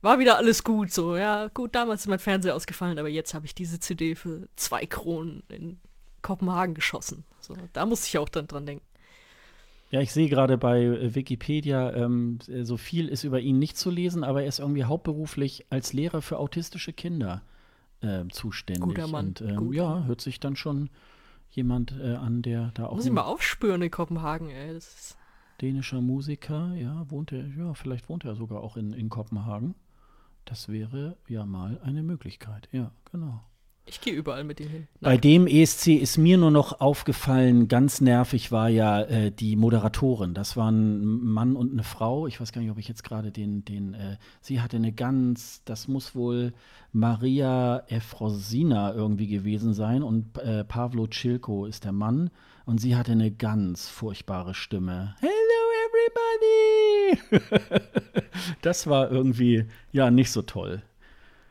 war 0.02 0.18
wieder 0.18 0.36
alles 0.36 0.64
gut. 0.64 0.92
So, 0.92 1.16
ja, 1.16 1.48
gut, 1.48 1.74
damals 1.74 2.02
ist 2.02 2.08
mein 2.08 2.18
Fernseher 2.18 2.54
ausgefallen, 2.54 2.98
aber 2.98 3.08
jetzt 3.08 3.34
habe 3.34 3.46
ich 3.46 3.54
diese 3.54 3.80
CD 3.80 4.14
für 4.14 4.48
zwei 4.56 4.86
Kronen 4.86 5.42
in 5.48 5.78
Kopenhagen 6.22 6.74
geschossen. 6.74 7.24
So, 7.40 7.54
da 7.72 7.86
musste 7.86 8.06
ich 8.08 8.18
auch 8.18 8.28
dann 8.28 8.46
dran 8.46 8.66
denken. 8.66 8.84
Ja, 9.90 10.00
ich 10.00 10.12
sehe 10.12 10.28
gerade 10.28 10.56
bei 10.56 10.82
äh, 10.82 11.14
Wikipedia, 11.14 11.92
ähm, 11.94 12.38
so 12.46 12.76
viel 12.76 13.08
ist 13.08 13.24
über 13.24 13.40
ihn 13.40 13.58
nicht 13.58 13.76
zu 13.76 13.90
lesen, 13.90 14.22
aber 14.22 14.42
er 14.42 14.48
ist 14.48 14.60
irgendwie 14.60 14.84
hauptberuflich 14.84 15.66
als 15.68 15.92
Lehrer 15.92 16.22
für 16.22 16.38
autistische 16.38 16.92
Kinder 16.92 17.42
äh, 18.00 18.24
zuständig. 18.30 18.84
Guter 18.84 19.08
Mann. 19.08 19.28
Und, 19.28 19.40
ähm, 19.40 19.56
Guter. 19.56 19.76
Ja, 19.76 20.04
hört 20.04 20.20
sich 20.20 20.38
dann 20.38 20.54
schon 20.54 20.90
jemand 21.50 21.92
äh, 22.00 22.14
an, 22.14 22.42
der 22.42 22.70
da 22.74 22.86
auch. 22.86 22.96
Muss 22.96 23.06
ich 23.06 23.10
mal 23.10 23.22
aufspüren 23.22 23.82
in 23.82 23.90
Kopenhagen, 23.90 24.50
ey. 24.50 24.74
Das 24.74 24.86
ist 24.86 25.16
dänischer 25.60 26.00
Musiker, 26.00 26.74
ja, 26.74 27.10
wohnt 27.10 27.32
er, 27.32 27.46
ja, 27.46 27.74
vielleicht 27.74 28.08
wohnt 28.08 28.24
er 28.24 28.34
sogar 28.34 28.62
auch 28.62 28.76
in, 28.76 28.92
in 28.92 29.08
Kopenhagen. 29.08 29.74
Das 30.44 30.68
wäre 30.68 31.16
ja 31.28 31.44
mal 31.46 31.80
eine 31.82 32.02
Möglichkeit, 32.02 32.68
ja, 32.72 32.92
genau. 33.10 33.40
Ich 33.86 34.00
gehe 34.00 34.14
überall 34.14 34.44
mit 34.44 34.60
ihm 34.60 34.68
hin. 34.68 34.88
Nein. 35.00 35.14
Bei 35.14 35.16
dem 35.16 35.46
ESC 35.48 35.88
ist 35.88 36.16
mir 36.16 36.38
nur 36.38 36.52
noch 36.52 36.80
aufgefallen, 36.80 37.66
ganz 37.66 38.00
nervig 38.00 38.52
war 38.52 38.68
ja 38.68 39.00
äh, 39.02 39.32
die 39.32 39.56
Moderatorin. 39.56 40.32
Das 40.32 40.56
waren 40.56 41.00
ein 41.00 41.24
Mann 41.24 41.56
und 41.56 41.72
eine 41.72 41.82
Frau. 41.82 42.28
Ich 42.28 42.40
weiß 42.40 42.52
gar 42.52 42.60
nicht, 42.60 42.70
ob 42.70 42.78
ich 42.78 42.86
jetzt 42.86 43.02
gerade 43.02 43.32
den, 43.32 43.64
den, 43.64 43.94
äh, 43.94 44.16
sie 44.40 44.60
hatte 44.60 44.76
eine 44.76 44.92
ganz, 44.92 45.62
das 45.64 45.88
muss 45.88 46.14
wohl 46.14 46.52
Maria 46.92 47.82
Efrosina 47.88 48.94
irgendwie 48.94 49.26
gewesen 49.26 49.74
sein 49.74 50.04
und 50.04 50.38
äh, 50.38 50.62
Pavlo 50.62 51.08
Chilko 51.08 51.66
ist 51.66 51.84
der 51.84 51.92
Mann 51.92 52.30
und 52.66 52.78
sie 52.80 52.94
hatte 52.94 53.12
eine 53.12 53.32
ganz 53.32 53.88
furchtbare 53.88 54.54
Stimme. 54.54 55.16
Hello 55.20 55.49
everybody! 56.10 57.44
das 58.62 58.86
war 58.86 59.10
irgendwie, 59.10 59.66
ja, 59.92 60.10
nicht 60.10 60.30
so 60.30 60.42
toll 60.42 60.82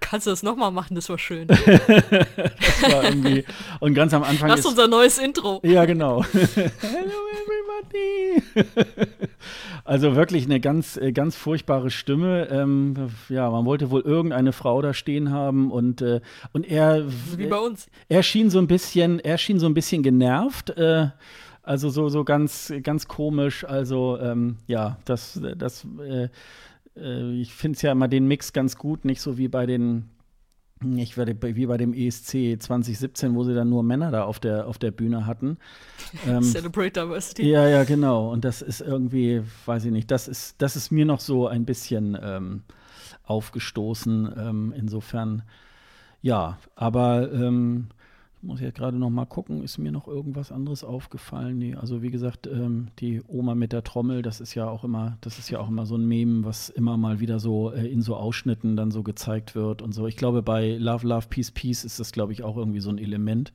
kannst 0.09 0.25
du 0.25 0.31
das 0.31 0.43
nochmal 0.43 0.71
machen, 0.71 0.95
das 0.95 1.07
war 1.09 1.19
schön. 1.19 1.47
das 1.47 1.59
war 1.59 3.03
irgendwie. 3.03 3.45
Und 3.79 3.93
ganz 3.93 4.13
am 4.13 4.23
Anfang. 4.23 4.49
Das 4.49 4.61
ist 4.61 4.65
unser 4.65 4.87
neues 4.87 5.19
Intro. 5.19 5.59
Ja, 5.63 5.85
genau. 5.85 6.23
Hello 6.33 7.19
everybody. 7.43 8.41
also 9.85 10.15
wirklich 10.15 10.45
eine 10.45 10.59
ganz, 10.59 10.97
äh, 10.97 11.11
ganz 11.11 11.35
furchtbare 11.35 11.91
Stimme. 11.91 12.47
Ähm, 12.49 12.95
ja, 13.29 13.49
man 13.51 13.65
wollte 13.65 13.91
wohl 13.91 14.01
irgendeine 14.01 14.51
Frau 14.51 14.81
da 14.81 14.95
stehen 14.95 15.31
haben 15.31 15.71
und, 15.71 16.01
äh, 16.01 16.21
und 16.53 16.67
er. 16.67 17.05
Wie 17.37 17.45
bei 17.45 17.59
uns. 17.59 17.87
Er 18.07 18.23
schien 18.23 18.49
so 18.49 18.57
ein 18.57 18.67
bisschen, 18.67 19.19
er 19.19 19.37
schien 19.37 19.59
so 19.59 19.67
ein 19.67 19.75
bisschen 19.75 20.01
genervt. 20.01 20.71
Äh, 20.71 21.09
also 21.63 21.89
so, 21.89 22.09
so 22.09 22.23
ganz, 22.23 22.73
ganz 22.83 23.07
komisch. 23.07 23.63
Also 23.63 24.17
ähm, 24.19 24.57
ja, 24.67 24.97
das, 25.05 25.39
das 25.57 25.85
äh, 26.03 26.29
äh, 26.95 27.31
ich 27.33 27.53
finde 27.53 27.75
es 27.75 27.81
ja 27.81 27.91
immer 27.91 28.07
den 28.07 28.27
Mix 28.27 28.53
ganz 28.53 28.77
gut, 28.77 29.05
nicht 29.05 29.21
so 29.21 29.37
wie 29.37 29.47
bei 29.47 29.65
den 29.65 30.09
ich 30.95 31.17
werde 31.17 31.35
wie 31.41 31.65
bei 31.65 31.75
dem 31.75 31.93
ESC 31.93 32.57
2017, 32.57 33.35
wo 33.35 33.43
sie 33.43 33.53
dann 33.53 33.69
nur 33.69 33.83
Männer 33.83 34.11
da 34.11 34.23
auf 34.23 34.39
der, 34.39 34.65
auf 34.65 34.77
der 34.77 34.91
Bühne 34.91 35.25
hatten. 35.25 35.57
Ähm, 36.25 36.41
Celebrate 36.41 36.91
Diversity. 36.91 37.49
Ja, 37.49 37.67
ja, 37.67 37.83
genau. 37.83 38.31
Und 38.31 38.45
das 38.45 38.61
ist 38.61 38.79
irgendwie, 38.79 39.41
weiß 39.65 39.83
ich 39.83 39.91
nicht, 39.91 40.09
das 40.09 40.29
ist, 40.29 40.61
das 40.61 40.77
ist 40.77 40.89
mir 40.89 41.05
noch 41.05 41.19
so 41.19 41.47
ein 41.47 41.65
bisschen 41.65 42.17
ähm, 42.21 42.63
aufgestoßen. 43.23 44.33
Ähm, 44.37 44.73
insofern, 44.73 45.43
ja, 46.21 46.57
aber 46.77 47.29
muss 48.41 48.61
jetzt 48.61 48.77
gerade 48.77 48.97
noch 48.97 49.09
mal 49.09 49.25
gucken, 49.25 49.63
ist 49.63 49.77
mir 49.77 49.91
noch 49.91 50.07
irgendwas 50.07 50.51
anderes 50.51 50.83
aufgefallen? 50.83 51.57
Nee, 51.57 51.75
also 51.75 52.01
wie 52.01 52.09
gesagt, 52.09 52.47
ähm, 52.47 52.87
die 52.99 53.21
Oma 53.27 53.53
mit 53.55 53.73
der 53.73 53.83
Trommel, 53.83 54.21
das 54.21 54.39
ist 54.39 54.55
ja 54.55 54.69
auch 54.69 54.83
immer, 54.83 55.17
das 55.21 55.39
ist 55.39 55.49
ja 55.49 55.59
auch 55.59 55.67
immer 55.67 55.85
so 55.85 55.95
ein 55.95 56.07
Meme, 56.07 56.45
was 56.45 56.69
immer 56.69 56.97
mal 56.97 57.19
wieder 57.19 57.39
so 57.39 57.71
äh, 57.71 57.87
in 57.87 58.01
so 58.01 58.15
Ausschnitten 58.15 58.75
dann 58.75 58.91
so 58.91 59.03
gezeigt 59.03 59.55
wird 59.55 59.81
und 59.81 59.93
so. 59.93 60.07
Ich 60.07 60.15
glaube, 60.15 60.41
bei 60.41 60.77
Love, 60.77 61.07
Love, 61.07 61.27
Peace, 61.29 61.51
Peace 61.51 61.83
ist 61.83 61.99
das, 61.99 62.11
glaube 62.11 62.31
ich, 62.31 62.43
auch 62.43 62.55
irgendwie 62.55 62.79
so 62.79 62.89
ein 62.89 62.97
Element. 62.97 63.51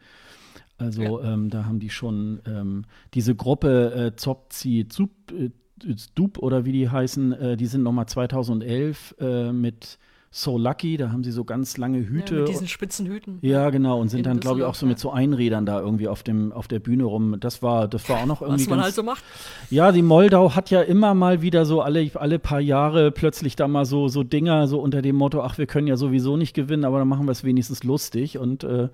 Also 0.77 1.23
ja. 1.23 1.33
ähm, 1.33 1.51
da 1.51 1.65
haben 1.65 1.79
die 1.79 1.91
schon 1.91 2.41
ähm, 2.47 2.85
diese 3.15 3.35
Gruppe 3.35 3.95
äh, 3.95 4.17
Zopzi 4.17 4.87
Zup, 4.89 5.11
äh, 5.33 5.51
Stup 5.97 6.39
oder 6.39 6.65
wie 6.65 6.73
die 6.73 6.89
heißen, 6.89 7.33
äh, 7.33 7.57
die 7.57 7.67
sind 7.67 7.83
nochmal 7.83 8.07
2011 8.07 9.15
äh, 9.19 9.53
mit 9.53 9.99
So 10.37 10.59
Lucky, 10.59 10.97
da 10.97 11.13
haben 11.13 11.23
sie 11.23 11.31
so 11.31 11.45
ganz 11.45 11.77
lange 11.77 12.09
Hüte. 12.09 12.35
Ja, 12.35 12.41
mit 12.41 12.49
diesen 12.49 12.67
spitzen 12.67 13.07
Hüten. 13.07 13.39
Ja, 13.41 13.71
genau. 13.71 14.01
Und 14.01 14.09
sind 14.09 14.27
dann, 14.27 14.41
glaube 14.41 14.59
ich, 14.59 14.65
auch 14.65 14.75
so 14.75 14.85
mit 14.85 14.99
so 14.99 15.13
Einrädern 15.13 15.65
da 15.65 15.79
irgendwie 15.79 16.09
auf, 16.09 16.25
dem, 16.25 16.51
auf 16.51 16.67
der 16.67 16.81
Bühne 16.81 17.05
rum. 17.05 17.37
Das 17.39 17.63
war, 17.63 17.87
das 17.87 18.09
war 18.09 18.19
auch 18.21 18.27
noch 18.27 18.43
irgendwie. 18.43 18.63
Was 18.63 18.69
man 18.69 18.79
ganz, 18.79 18.87
halt 18.87 18.95
so 18.97 19.05
macht. 19.05 19.23
Ja, 19.71 19.93
die 19.93 20.03
Moldau 20.03 20.57
hat 20.57 20.71
ja 20.71 20.81
immer 20.83 21.15
mal 21.15 21.41
wieder 21.41 21.65
so 21.65 21.83
alle, 21.83 22.11
alle 22.15 22.41
paar 22.41 22.59
Jahre 22.59 23.13
plötzlich 23.13 23.55
da 23.55 23.69
mal 23.69 23.85
so, 23.85 24.09
so 24.09 24.25
Dinger, 24.25 24.67
so 24.67 24.81
unter 24.81 25.03
dem 25.03 25.15
Motto, 25.15 25.41
ach, 25.41 25.57
wir 25.57 25.67
können 25.67 25.87
ja 25.87 25.97
sowieso 25.97 26.37
nicht 26.37 26.53
gewinnen, 26.53 26.85
aber 26.85 26.99
dann 26.99 27.07
machen 27.07 27.27
wir 27.27 27.33
es 27.33 27.45
wenigstens 27.45 27.85
lustig. 27.85 28.37
Und 28.37 28.65
äh, 28.65 28.89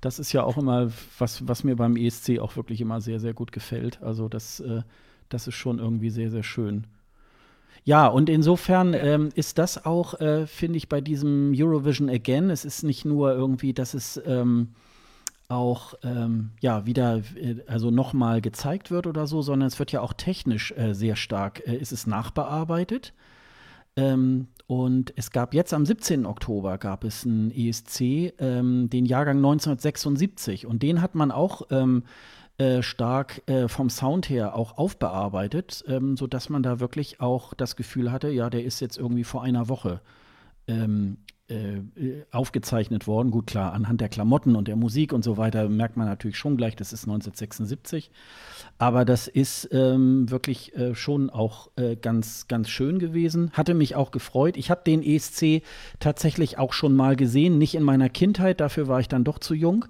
das 0.00 0.20
ist 0.20 0.32
ja 0.32 0.44
auch 0.44 0.58
immer 0.58 0.92
was, 1.18 1.48
was 1.48 1.64
mir 1.64 1.74
beim 1.74 1.96
ESC 1.96 2.38
auch 2.38 2.54
wirklich 2.54 2.80
immer 2.80 3.00
sehr, 3.00 3.18
sehr 3.18 3.34
gut 3.34 3.50
gefällt. 3.50 4.00
Also 4.00 4.28
das, 4.28 4.60
äh, 4.60 4.82
das 5.28 5.48
ist 5.48 5.56
schon 5.56 5.80
irgendwie 5.80 6.10
sehr, 6.10 6.30
sehr 6.30 6.44
schön. 6.44 6.86
Ja, 7.84 8.06
und 8.06 8.30
insofern 8.30 8.94
ähm, 8.94 9.28
ist 9.34 9.58
das 9.58 9.84
auch, 9.84 10.18
äh, 10.18 10.46
finde 10.46 10.78
ich, 10.78 10.88
bei 10.88 11.02
diesem 11.02 11.52
Eurovision 11.54 12.08
Again, 12.08 12.48
es 12.48 12.64
ist 12.64 12.82
nicht 12.82 13.04
nur 13.04 13.32
irgendwie, 13.34 13.74
dass 13.74 13.92
es 13.92 14.20
ähm, 14.24 14.70
auch 15.48 15.92
ähm, 16.02 16.52
ja 16.60 16.86
wieder 16.86 17.20
äh, 17.36 17.56
also 17.66 17.90
nochmal 17.90 18.40
gezeigt 18.40 18.90
wird 18.90 19.06
oder 19.06 19.26
so, 19.26 19.42
sondern 19.42 19.66
es 19.66 19.78
wird 19.78 19.92
ja 19.92 20.00
auch 20.00 20.14
technisch 20.14 20.72
äh, 20.72 20.94
sehr 20.94 21.16
stark, 21.16 21.66
äh, 21.66 21.76
ist 21.76 21.92
es 21.92 22.06
nachbearbeitet. 22.06 23.12
Ähm, 23.96 24.48
und 24.66 25.12
es 25.16 25.30
gab 25.30 25.52
jetzt 25.52 25.74
am 25.74 25.84
17. 25.84 26.24
Oktober 26.24 26.78
gab 26.78 27.04
es 27.04 27.26
einen 27.26 27.50
ESC, 27.50 28.32
ähm, 28.38 28.88
den 28.88 29.04
Jahrgang 29.04 29.36
1976 29.36 30.66
und 30.66 30.82
den 30.82 31.02
hat 31.02 31.14
man 31.14 31.30
auch 31.30 31.62
ähm, 31.70 32.04
äh, 32.58 32.82
stark 32.82 33.42
äh, 33.46 33.68
vom 33.68 33.90
Sound 33.90 34.28
her 34.28 34.54
auch 34.54 34.78
aufbearbeitet, 34.78 35.84
ähm, 35.88 36.16
sodass 36.16 36.48
man 36.48 36.62
da 36.62 36.80
wirklich 36.80 37.20
auch 37.20 37.54
das 37.54 37.76
Gefühl 37.76 38.12
hatte, 38.12 38.30
ja, 38.30 38.50
der 38.50 38.64
ist 38.64 38.80
jetzt 38.80 38.96
irgendwie 38.96 39.24
vor 39.24 39.42
einer 39.42 39.68
Woche 39.68 40.00
ähm, 40.68 41.18
äh, 41.46 41.82
aufgezeichnet 42.30 43.06
worden. 43.06 43.30
Gut, 43.30 43.46
klar, 43.46 43.74
anhand 43.74 44.00
der 44.00 44.08
Klamotten 44.08 44.56
und 44.56 44.66
der 44.66 44.76
Musik 44.76 45.12
und 45.12 45.22
so 45.22 45.36
weiter 45.36 45.68
merkt 45.68 45.96
man 45.96 46.06
natürlich 46.06 46.38
schon 46.38 46.56
gleich, 46.56 46.74
das 46.74 46.94
ist 46.94 47.04
1976. 47.04 48.10
Aber 48.78 49.04
das 49.04 49.28
ist 49.28 49.68
ähm, 49.70 50.30
wirklich 50.30 50.74
äh, 50.74 50.94
schon 50.94 51.28
auch 51.28 51.70
äh, 51.76 51.96
ganz, 51.96 52.48
ganz 52.48 52.70
schön 52.70 52.98
gewesen. 52.98 53.50
Hatte 53.52 53.74
mich 53.74 53.94
auch 53.94 54.10
gefreut. 54.10 54.56
Ich 54.56 54.70
habe 54.70 54.80
den 54.86 55.02
ESC 55.02 55.62
tatsächlich 56.00 56.56
auch 56.56 56.72
schon 56.72 56.96
mal 56.96 57.14
gesehen, 57.14 57.58
nicht 57.58 57.74
in 57.74 57.82
meiner 57.82 58.08
Kindheit, 58.08 58.60
dafür 58.60 58.88
war 58.88 59.00
ich 59.00 59.08
dann 59.08 59.24
doch 59.24 59.38
zu 59.38 59.52
jung. 59.54 59.84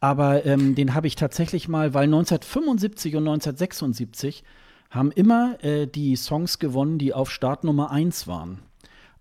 Aber 0.00 0.46
ähm, 0.46 0.74
den 0.74 0.94
habe 0.94 1.06
ich 1.06 1.16
tatsächlich 1.16 1.68
mal, 1.68 1.94
weil 1.94 2.04
1975 2.04 3.16
und 3.16 3.26
1976 3.26 4.44
haben 4.90 5.10
immer 5.10 5.62
äh, 5.62 5.86
die 5.86 6.16
Songs 6.16 6.58
gewonnen, 6.58 6.98
die 6.98 7.12
auf 7.12 7.30
Startnummer 7.30 7.90
1 7.90 8.26
waren. 8.26 8.60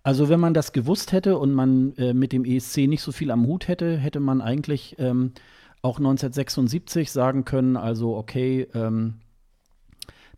Also 0.04 0.30
wenn 0.30 0.40
man 0.40 0.54
das 0.54 0.72
gewusst 0.72 1.12
hätte 1.12 1.38
und 1.38 1.54
man 1.54 1.94
äh, 1.98 2.14
mit 2.14 2.32
dem 2.32 2.46
ESC 2.46 2.88
nicht 2.88 3.02
so 3.02 3.12
viel 3.12 3.32
am 3.32 3.46
Hut 3.46 3.68
hätte, 3.68 3.98
hätte 3.98 4.22
man 4.22 4.42
eigentlich 4.42 4.96
ähm, 5.00 5.34
auch 5.82 5.98
1976 5.98 7.12
sagen 7.12 7.44
können, 7.44 7.76
also 7.76 8.16
okay, 8.16 8.68
ähm, 8.74 9.16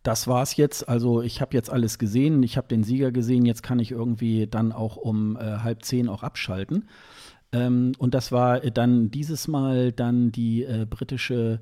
das 0.02 0.26
war's 0.26 0.56
jetzt. 0.56 0.88
Also 0.88 1.22
ich 1.22 1.40
habe 1.40 1.54
jetzt 1.54 1.70
alles 1.70 1.98
gesehen, 1.98 2.42
ich 2.42 2.56
habe 2.56 2.68
den 2.68 2.82
Sieger 2.82 3.12
gesehen, 3.12 3.44
jetzt 3.46 3.62
kann 3.62 3.78
ich 3.78 3.92
irgendwie 3.92 4.46
dann 4.46 4.72
auch 4.72 4.96
um 4.96 5.36
äh, 5.36 5.58
halb 5.58 5.84
zehn 5.84 6.08
auch 6.08 6.22
abschalten. 6.22 6.88
Ähm, 7.52 7.92
und 7.98 8.14
das 8.14 8.32
war 8.32 8.60
dann 8.60 9.10
dieses 9.10 9.48
Mal 9.48 9.92
dann 9.92 10.32
die 10.32 10.64
äh, 10.64 10.86
britische 10.88 11.60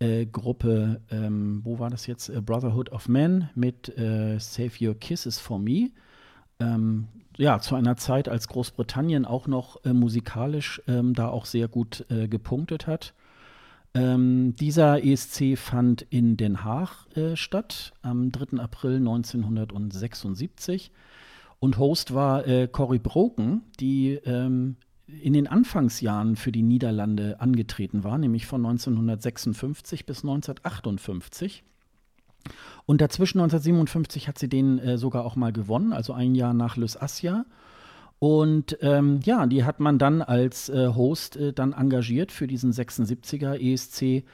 äh, 0.00 0.26
Gruppe, 0.26 1.00
ähm, 1.10 1.60
wo 1.64 1.78
war 1.78 1.90
das 1.90 2.06
jetzt? 2.06 2.28
Äh, 2.28 2.40
Brotherhood 2.40 2.90
of 2.92 3.08
Men 3.08 3.48
mit 3.54 3.96
äh, 3.98 4.38
Save 4.38 4.72
Your 4.80 4.94
Kisses 4.94 5.38
for 5.38 5.58
Me. 5.58 5.90
Ähm, 6.60 7.08
ja, 7.36 7.60
zu 7.60 7.74
einer 7.76 7.96
Zeit, 7.96 8.28
als 8.28 8.48
Großbritannien 8.48 9.24
auch 9.24 9.46
noch 9.46 9.84
äh, 9.84 9.92
musikalisch 9.92 10.82
ähm, 10.88 11.14
da 11.14 11.28
auch 11.28 11.46
sehr 11.46 11.68
gut 11.68 12.04
äh, 12.10 12.26
gepunktet 12.28 12.86
hat. 12.86 13.14
Ähm, 13.94 14.54
dieser 14.56 15.04
ESC 15.04 15.56
fand 15.56 16.02
in 16.02 16.36
Den 16.36 16.62
Haag 16.62 17.06
statt 17.34 17.94
am 18.02 18.30
3. 18.30 18.58
April 18.58 18.96
1976. 18.96 20.92
Und 21.58 21.78
Host 21.78 22.14
war 22.14 22.46
äh, 22.46 22.68
Cory 22.68 22.98
Broken, 22.98 23.62
die 23.80 24.12
ähm, 24.24 24.76
in 25.22 25.32
den 25.32 25.46
Anfangsjahren 25.46 26.36
für 26.36 26.52
die 26.52 26.62
Niederlande 26.62 27.40
angetreten 27.40 28.04
war, 28.04 28.18
nämlich 28.18 28.46
von 28.46 28.64
1956 28.64 30.06
bis 30.06 30.18
1958. 30.18 31.64
Und 32.86 33.00
dazwischen 33.00 33.38
1957 33.38 34.28
hat 34.28 34.38
sie 34.38 34.48
den 34.48 34.78
äh, 34.78 34.98
sogar 34.98 35.24
auch 35.24 35.36
mal 35.36 35.52
gewonnen, 35.52 35.92
also 35.92 36.12
ein 36.12 36.34
Jahr 36.34 36.54
nach 36.54 36.76
Lys 36.76 36.96
Assia. 36.96 37.44
Und 38.18 38.78
ähm, 38.80 39.20
ja, 39.22 39.46
die 39.46 39.64
hat 39.64 39.78
man 39.78 39.98
dann 39.98 40.22
als 40.22 40.68
äh, 40.68 40.88
Host 40.88 41.36
äh, 41.36 41.52
dann 41.52 41.72
engagiert 41.72 42.32
für 42.32 42.48
diesen 42.48 42.72
76er 42.72 43.54
ESC, 43.60 44.24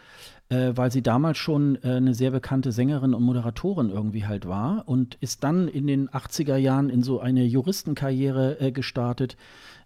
äh, 0.48 0.72
weil 0.74 0.90
sie 0.90 1.02
damals 1.02 1.36
schon 1.36 1.76
äh, 1.82 1.96
eine 1.96 2.14
sehr 2.14 2.30
bekannte 2.30 2.72
Sängerin 2.72 3.12
und 3.12 3.22
Moderatorin 3.22 3.90
irgendwie 3.90 4.24
halt 4.24 4.46
war 4.48 4.84
und 4.86 5.16
ist 5.20 5.44
dann 5.44 5.68
in 5.68 5.86
den 5.86 6.08
80er 6.08 6.56
Jahren 6.56 6.88
in 6.88 7.02
so 7.02 7.20
eine 7.20 7.44
Juristenkarriere 7.44 8.58
äh, 8.60 8.72
gestartet. 8.72 9.36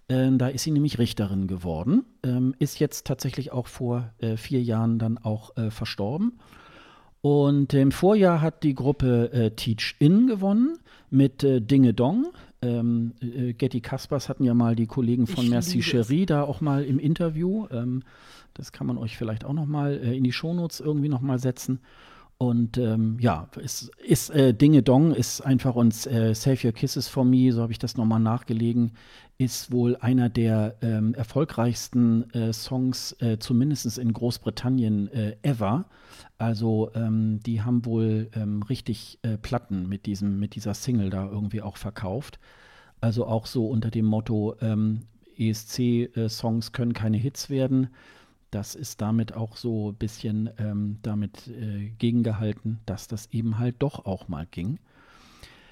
Ähm, 0.08 0.38
da 0.38 0.48
ist 0.48 0.64
sie 0.64 0.70
nämlich 0.70 0.98
Richterin 0.98 1.46
geworden, 1.46 2.04
ähm, 2.22 2.54
ist 2.58 2.78
jetzt 2.78 3.06
tatsächlich 3.06 3.52
auch 3.52 3.66
vor 3.66 4.10
äh, 4.18 4.36
vier 4.36 4.62
Jahren 4.62 4.98
dann 4.98 5.18
auch 5.18 5.52
verstorben. 5.70 6.38
Und 7.20 7.74
im 7.74 7.90
Vorjahr 7.90 8.40
hat 8.40 8.62
die 8.62 8.74
Gruppe 8.74 9.52
Teach 9.56 9.96
In 9.98 10.28
gewonnen 10.28 10.78
mit 11.10 11.42
Dinge 11.42 11.92
Dong 11.92 12.28
ähm, 12.60 13.12
äh, 13.20 13.52
Getty 13.52 13.80
Kaspers 13.80 14.28
hatten 14.28 14.44
ja 14.44 14.54
mal 14.54 14.74
die 14.74 14.86
Kollegen 14.86 15.26
von 15.26 15.44
ich 15.44 15.50
Merci 15.50 15.82
Cherie 15.82 16.26
da 16.26 16.42
auch 16.42 16.60
mal 16.60 16.84
im 16.84 16.98
Interview. 16.98 17.66
Ähm, 17.70 18.02
das 18.54 18.72
kann 18.72 18.86
man 18.86 18.98
euch 18.98 19.16
vielleicht 19.16 19.44
auch 19.44 19.52
noch 19.52 19.66
mal 19.66 19.92
äh, 19.92 20.16
in 20.16 20.24
die 20.24 20.32
Shownotes 20.32 20.80
irgendwie 20.80 21.08
noch 21.08 21.20
mal 21.20 21.38
setzen. 21.38 21.80
Und 22.36 22.78
ähm, 22.78 23.16
ja, 23.20 23.48
ist, 23.60 23.90
ist 24.04 24.30
äh, 24.30 24.54
Dinge 24.54 24.82
Dong 24.82 25.12
ist 25.12 25.40
einfach 25.40 25.74
uns 25.74 26.06
äh, 26.06 26.34
Save 26.34 26.68
Your 26.68 26.72
Kisses 26.72 27.08
for 27.08 27.24
Me, 27.24 27.52
so 27.52 27.62
habe 27.62 27.72
ich 27.72 27.80
das 27.80 27.96
nochmal 27.96 28.20
nachgelegen, 28.20 28.92
ist 29.38 29.70
wohl 29.70 29.96
einer 29.96 30.28
der 30.28 30.76
ähm, 30.82 31.14
erfolgreichsten 31.14 32.28
äh, 32.34 32.52
Songs, 32.52 33.12
äh, 33.20 33.38
zumindest 33.38 33.96
in 33.96 34.12
Großbritannien 34.12 35.08
äh, 35.12 35.36
ever. 35.42 35.86
Also 36.38 36.90
ähm, 36.94 37.40
die 37.46 37.62
haben 37.62 37.84
wohl 37.84 38.30
ähm, 38.34 38.62
richtig 38.64 39.20
äh, 39.22 39.38
Platten 39.38 39.88
mit, 39.88 40.06
diesem, 40.06 40.40
mit 40.40 40.56
dieser 40.56 40.74
Single 40.74 41.10
da 41.10 41.28
irgendwie 41.28 41.62
auch 41.62 41.76
verkauft. 41.76 42.40
Also 43.00 43.26
auch 43.26 43.46
so 43.46 43.68
unter 43.68 43.92
dem 43.92 44.06
Motto, 44.06 44.56
ähm, 44.60 45.02
ESC-Songs 45.36 46.72
können 46.72 46.92
keine 46.92 47.16
Hits 47.16 47.48
werden. 47.48 47.90
Das 48.50 48.74
ist 48.74 49.00
damit 49.00 49.34
auch 49.34 49.56
so 49.56 49.90
ein 49.90 49.94
bisschen 49.94 50.50
ähm, 50.58 50.98
damit 51.02 51.46
äh, 51.46 51.90
gegengehalten, 51.98 52.80
dass 52.86 53.06
das 53.06 53.26
eben 53.30 53.58
halt 53.58 53.76
doch 53.78 54.04
auch 54.04 54.26
mal 54.26 54.46
ging. 54.50 54.80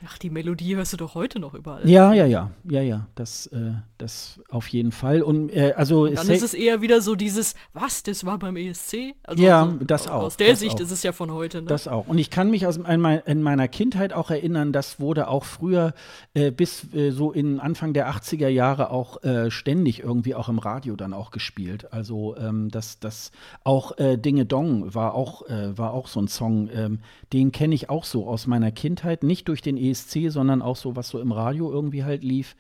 Ach, 0.05 0.19
die 0.19 0.29
Melodie 0.29 0.77
hörst 0.77 0.93
du 0.93 0.99
doch 0.99 1.15
heute 1.15 1.41
noch 1.41 1.55
überall. 1.55 1.89
Ja, 1.89 2.13
ja, 2.13 2.27
ja, 2.27 2.51
ja, 2.69 2.83
ja, 2.83 3.07
das, 3.15 3.47
äh, 3.47 3.73
das 3.97 4.41
auf 4.51 4.69
jeden 4.69 4.93
Fall. 4.93 5.23
Und 5.23 5.49
äh, 5.49 5.73
also 5.75 6.03
Und 6.03 6.17
dann 6.19 6.29
ist 6.29 6.43
es 6.43 6.53
eher 6.53 6.83
wieder 6.83 7.01
so 7.01 7.15
dieses, 7.15 7.55
was, 7.73 8.03
das 8.03 8.27
war 8.27 8.39
beim 8.39 8.57
ESC? 8.57 9.15
Also 9.23 9.43
ja, 9.43 9.65
also, 9.65 9.79
das 9.85 10.07
auch. 10.07 10.25
Aus 10.25 10.37
der 10.37 10.55
Sicht 10.55 10.75
auch. 10.77 10.81
ist 10.81 10.91
es 10.91 11.03
ja 11.03 11.13
von 11.13 11.33
heute. 11.33 11.63
Ne? 11.63 11.69
Das 11.69 11.89
auch. 11.89 12.09
Und 12.09 12.19
ich 12.19 12.29
kann 12.29 12.51
mich 12.51 12.67
aus 12.67 12.77
in 12.77 13.43
meiner 13.43 13.69
Kindheit 13.69 14.13
auch 14.13 14.31
erinnern, 14.31 14.73
das 14.73 15.01
wurde 15.01 15.29
auch 15.29 15.45
früher 15.45 15.95
äh, 16.35 16.51
bis 16.51 16.93
äh, 16.93 17.11
so 17.11 17.33
in 17.33 17.59
Anfang 17.59 17.95
der 17.95 18.11
80er 18.11 18.49
Jahre 18.49 18.91
auch 18.91 19.23
äh, 19.25 19.51
ständig 19.51 20.01
irgendwie 20.01 20.35
auch 20.35 20.51
im 20.51 20.59
Radio 20.59 20.97
dann 20.97 21.15
auch 21.15 21.31
gespielt. 21.31 21.91
Also 21.91 22.37
ähm, 22.37 22.71
das, 22.71 23.01
das 23.01 23.33
auch 23.65 23.97
äh, 23.97 24.19
Dinge 24.19 24.45
Dong 24.45 24.95
war 24.95 25.15
auch, 25.15 25.43
war 25.49 25.93
auch 25.93 26.09
so 26.09 26.21
ein 26.21 26.29
Song, 26.29 26.69
ähm, 26.73 26.99
den 27.33 27.53
kenne 27.53 27.75
ich 27.75 27.89
auch 27.89 28.05
so 28.05 28.27
aus 28.27 28.47
meiner 28.47 28.73
Kindheit, 28.73 29.23
nicht 29.23 29.49
durch 29.49 29.63
den 29.63 29.77
ESC, 29.91 30.29
sondern 30.31 30.63
auch 30.63 30.77
so, 30.77 30.97
was 30.97 31.09
so 31.09 31.21
im 31.21 31.33
Radio 31.33 31.71
irgendwie 31.71 32.05
halt 32.05 32.23
lief. 32.23 32.57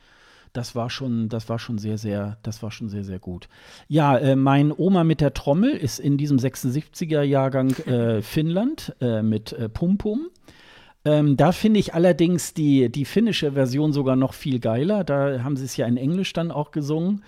Das 0.52 0.74
war 0.74 0.88
schon, 0.88 1.28
das 1.28 1.48
war 1.48 1.58
schon 1.58 1.78
sehr, 1.78 1.98
sehr, 1.98 2.38
das 2.42 2.62
war 2.62 2.70
schon 2.70 2.88
sehr, 2.88 3.04
sehr 3.04 3.18
gut. 3.18 3.48
Ja, 3.88 4.16
äh, 4.16 4.36
mein 4.36 4.72
Oma 4.72 5.04
mit 5.04 5.20
der 5.20 5.34
Trommel 5.34 5.70
ist 5.70 5.98
in 5.98 6.16
diesem 6.16 6.38
76er-Jahrgang 6.38 7.72
äh, 7.86 8.22
Finnland 8.22 8.94
äh, 9.00 9.22
mit 9.22 9.52
äh, 9.52 9.68
Pum 9.68 9.98
Pum. 9.98 10.28
Ähm, 11.04 11.36
da 11.36 11.52
finde 11.52 11.78
ich 11.78 11.94
allerdings 11.94 12.54
die, 12.54 12.88
die 12.88 13.04
finnische 13.04 13.52
Version 13.52 13.92
sogar 13.92 14.16
noch 14.16 14.32
viel 14.32 14.58
geiler. 14.58 15.04
Da 15.04 15.44
haben 15.44 15.56
sie 15.56 15.64
es 15.66 15.76
ja 15.76 15.86
in 15.86 15.98
Englisch 15.98 16.32
dann 16.32 16.50
auch 16.50 16.70
gesungen. 16.70 17.22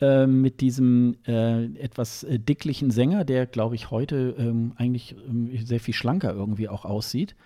Äh, 0.00 0.26
mit 0.26 0.60
diesem 0.60 1.16
äh, 1.24 1.66
etwas 1.76 2.24
äh, 2.24 2.40
dicklichen 2.40 2.90
Sänger, 2.90 3.24
der, 3.24 3.46
glaube 3.46 3.76
ich, 3.76 3.92
heute 3.92 4.34
ähm, 4.36 4.72
eigentlich 4.76 5.14
ähm, 5.28 5.48
sehr 5.64 5.78
viel 5.78 5.94
schlanker 5.94 6.34
irgendwie 6.34 6.68
auch 6.68 6.84
aussieht 6.84 7.36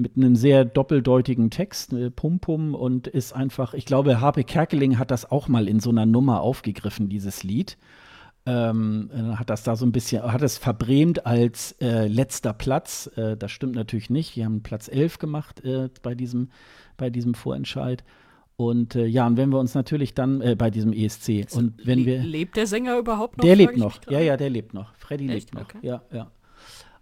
mit 0.00 0.16
einem 0.16 0.36
sehr 0.36 0.64
doppeldeutigen 0.64 1.50
Text, 1.50 1.92
äh, 1.92 2.10
Pum 2.10 2.40
Pum 2.40 2.74
und 2.74 3.06
ist 3.06 3.32
einfach, 3.32 3.74
ich 3.74 3.84
glaube, 3.84 4.20
Harpe 4.20 4.44
Kerkeling 4.44 4.98
hat 4.98 5.10
das 5.10 5.30
auch 5.30 5.48
mal 5.48 5.68
in 5.68 5.80
so 5.80 5.90
einer 5.90 6.06
Nummer 6.06 6.40
aufgegriffen, 6.40 7.08
dieses 7.08 7.42
Lied. 7.42 7.78
Ähm, 8.46 9.10
äh, 9.14 9.36
hat 9.36 9.50
das 9.50 9.62
da 9.62 9.76
so 9.76 9.84
ein 9.84 9.92
bisschen, 9.92 10.22
hat 10.22 10.40
es 10.42 10.56
verbrämt 10.56 11.26
als 11.26 11.72
äh, 11.80 12.06
letzter 12.08 12.54
Platz. 12.54 13.10
Äh, 13.16 13.36
das 13.36 13.50
stimmt 13.50 13.74
natürlich 13.74 14.08
nicht. 14.08 14.34
Die 14.34 14.44
haben 14.44 14.62
Platz 14.62 14.88
11 14.88 15.18
gemacht 15.18 15.62
äh, 15.62 15.90
bei, 16.02 16.14
diesem, 16.14 16.48
bei 16.96 17.10
diesem 17.10 17.34
Vorentscheid. 17.34 18.02
Und 18.56 18.94
äh, 18.94 19.06
ja, 19.06 19.26
und 19.26 19.36
wenn 19.36 19.50
wir 19.50 19.58
uns 19.58 19.74
natürlich 19.74 20.14
dann 20.14 20.40
äh, 20.40 20.54
bei 20.54 20.70
diesem 20.70 20.92
ESC 20.92 21.46
und 21.52 21.74
wenn 21.86 22.04
wir 22.04 22.22
lebt 22.22 22.56
der 22.56 22.66
Sänger 22.66 22.98
überhaupt 22.98 23.38
noch? 23.38 23.44
Der 23.44 23.56
lebt 23.56 23.78
noch. 23.78 24.00
Ja, 24.10 24.20
ja, 24.20 24.36
der 24.36 24.50
lebt 24.50 24.74
noch. 24.74 24.94
Freddy 24.96 25.26
lebt 25.26 25.54
noch. 25.54 25.62
Okay. 25.62 25.78
Ja, 25.80 26.02
ja. 26.12 26.30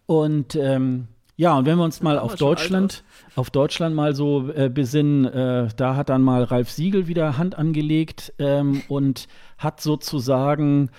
Und 0.07 0.55
ähm, 0.55 1.09
ja, 1.39 1.57
und 1.57 1.67
wenn 1.67 1.79
wir 1.79 1.85
uns 1.85 2.03
mal 2.03 2.19
auf 2.19 2.35
Deutschland, 2.35 3.05
auf 3.37 3.51
Deutschland 3.51 3.95
mal 3.95 4.13
so 4.13 4.51
äh, 4.51 4.69
besinnen, 4.69 5.25
äh, 5.25 5.69
da 5.77 5.95
hat 5.95 6.09
dann 6.09 6.21
mal 6.21 6.43
Ralf 6.43 6.69
Siegel 6.69 7.07
wieder 7.07 7.39
Hand 7.39 7.57
angelegt 7.57 8.35
ähm, 8.41 8.83
und 8.89 9.29
hat 9.57 9.81
sozusagen 9.81 10.91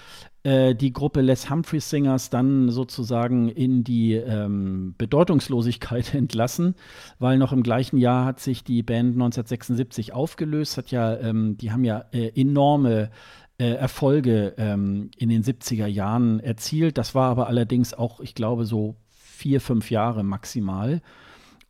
äh, 0.43 0.75
die 0.75 0.93
Gruppe 0.93 1.19
Les 1.19 1.49
Humphreys 1.49 1.89
Singers 1.89 2.29
dann 2.29 2.69
sozusagen 2.69 3.49
in 3.49 3.83
die 3.83 4.13
ähm, 4.13 4.95
Bedeutungslosigkeit 4.97 6.13
entlassen, 6.13 6.75
weil 7.19 7.37
noch 7.37 7.51
im 7.51 7.61
gleichen 7.61 7.97
Jahr 7.97 8.23
hat 8.23 8.39
sich 8.39 8.63
die 8.63 8.81
Band 8.81 9.15
1976 9.15 10.13
aufgelöst, 10.13 10.77
hat 10.77 10.89
ja, 10.91 11.17
ähm, 11.17 11.57
die 11.57 11.73
haben 11.73 11.83
ja 11.83 12.05
äh, 12.13 12.29
enorme 12.39 13.09
äh, 13.57 13.71
Erfolge 13.71 14.53
ähm, 14.57 15.11
in 15.17 15.27
den 15.27 15.43
70er 15.43 15.87
Jahren 15.87 16.39
erzielt. 16.39 16.97
Das 16.97 17.13
war 17.13 17.29
aber 17.29 17.47
allerdings 17.47 17.93
auch, 17.93 18.21
ich 18.21 18.35
glaube, 18.35 18.63
so 18.63 18.95
vier, 19.39 19.61
fünf 19.61 19.89
Jahre 19.89 20.23
maximal. 20.23 21.01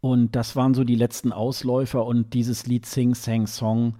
Und 0.01 0.35
das 0.35 0.55
waren 0.55 0.73
so 0.73 0.83
die 0.83 0.95
letzten 0.95 1.31
Ausläufer 1.31 2.05
und 2.05 2.33
dieses 2.33 2.65
Lied 2.65 2.85
Sing 2.85 3.15
Sang 3.15 3.47
Song, 3.47 3.95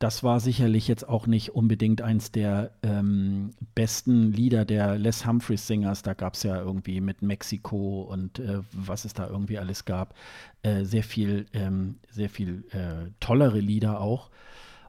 das 0.00 0.22
war 0.22 0.40
sicherlich 0.40 0.88
jetzt 0.88 1.08
auch 1.08 1.26
nicht 1.26 1.54
unbedingt 1.54 2.02
eins 2.02 2.32
der 2.32 2.72
ähm, 2.82 3.52
besten 3.74 4.32
Lieder 4.32 4.64
der 4.64 4.98
Les 4.98 5.24
Humphreys 5.24 5.66
Singers. 5.66 6.02
Da 6.02 6.14
gab 6.14 6.34
es 6.34 6.42
ja 6.42 6.60
irgendwie 6.60 7.00
mit 7.00 7.22
Mexiko 7.22 8.02
und 8.02 8.40
äh, 8.40 8.58
was 8.72 9.04
es 9.04 9.14
da 9.14 9.28
irgendwie 9.28 9.58
alles 9.58 9.84
gab, 9.84 10.14
äh, 10.62 10.84
sehr 10.84 11.04
viel, 11.04 11.46
ähm, 11.52 11.96
sehr 12.10 12.28
viel 12.28 12.64
äh, 12.72 13.10
tollere 13.20 13.60
Lieder 13.60 14.00
auch. 14.00 14.30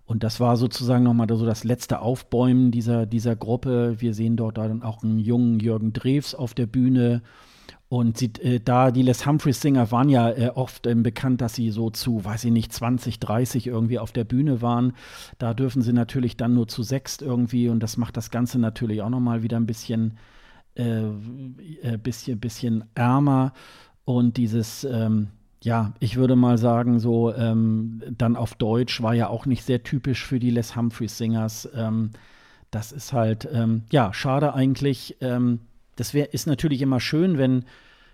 Und 0.08 0.24
das 0.24 0.40
war 0.40 0.58
sozusagen 0.58 1.04
nochmal 1.04 1.28
so 1.30 1.46
das 1.46 1.64
letzte 1.64 2.00
Aufbäumen 2.00 2.72
dieser, 2.72 3.06
dieser 3.06 3.36
Gruppe. 3.36 3.96
Wir 4.00 4.14
sehen 4.14 4.36
dort 4.36 4.58
dann 4.58 4.84
auch 4.84 5.04
einen 5.04 5.20
jungen 5.20 5.60
Jürgen 5.60 5.94
Drews 5.94 6.36
auf 6.36 6.54
der 6.54 6.68
Bühne. 6.68 7.22
Und 7.88 8.18
sie, 8.18 8.32
äh, 8.42 8.60
da 8.60 8.92
die 8.92 9.04
Les 9.04 9.26
Humphreys 9.26 9.62
Singer 9.62 9.92
waren 9.92 10.10
ja 10.10 10.30
äh, 10.32 10.50
oft 10.50 10.88
äh, 10.88 10.96
bekannt, 10.96 11.42
dass 11.42 11.54
sie 11.54 11.70
so 11.70 11.92
zu, 11.92 12.26
weiß 12.26 12.46
ich 12.46 12.52
nicht, 12.52 12.74
20, 12.74 13.20
30 13.20 13.68
irgendwie 13.68 14.00
auf 14.00 14.12
der 14.12 14.24
Bühne 14.24 14.62
waren. 14.62 14.94
Da 15.38 15.54
dürfen 15.54 15.82
sie 15.82 15.94
natürlich 15.94 16.36
dann 16.36 16.56
nur 16.56 16.68
zu 16.68 16.82
sechst 16.82 17.22
irgendwie 17.22 17.70
und 17.70 17.82
das 17.82 17.98
macht 17.98 18.18
das 18.18 18.32
Ganze 18.32 18.58
natürlich 18.58 19.02
auch 19.02 19.10
nochmal 19.10 19.44
wieder 19.44 19.58
ein 19.58 19.68
bisschen, 19.68 20.18
äh, 20.76 21.04
äh, 21.04 21.98
bisschen, 22.02 22.40
bisschen 22.40 22.86
ärmer. 22.96 23.54
Und 24.04 24.38
dieses, 24.38 24.84
ähm, 24.84 25.30
ja, 25.62 25.94
ich 26.00 26.16
würde 26.16 26.36
mal 26.36 26.58
sagen, 26.58 27.00
so 27.00 27.34
ähm, 27.34 28.02
dann 28.18 28.36
auf 28.36 28.56
Deutsch 28.56 29.02
war 29.04 29.14
ja 29.14 29.28
auch 29.28 29.46
nicht 29.46 29.64
sehr 29.64 29.84
typisch 29.84 30.26
für 30.26 30.40
die 30.40 30.52
Les 30.52 30.76
Humphreys 30.76 31.18
Singers. 31.18 31.70
Ähm, 31.76 32.12
das 32.72 32.92
ist 32.92 33.14
halt, 33.14 33.48
ähm, 33.52 33.84
ja, 33.92 34.12
schade 34.12 34.54
eigentlich. 34.56 35.18
Das 35.96 36.14
wär, 36.14 36.34
ist 36.34 36.48
natürlich 36.48 36.82
immer 36.82 37.00
schön, 37.00 37.38
wenn 37.38 37.66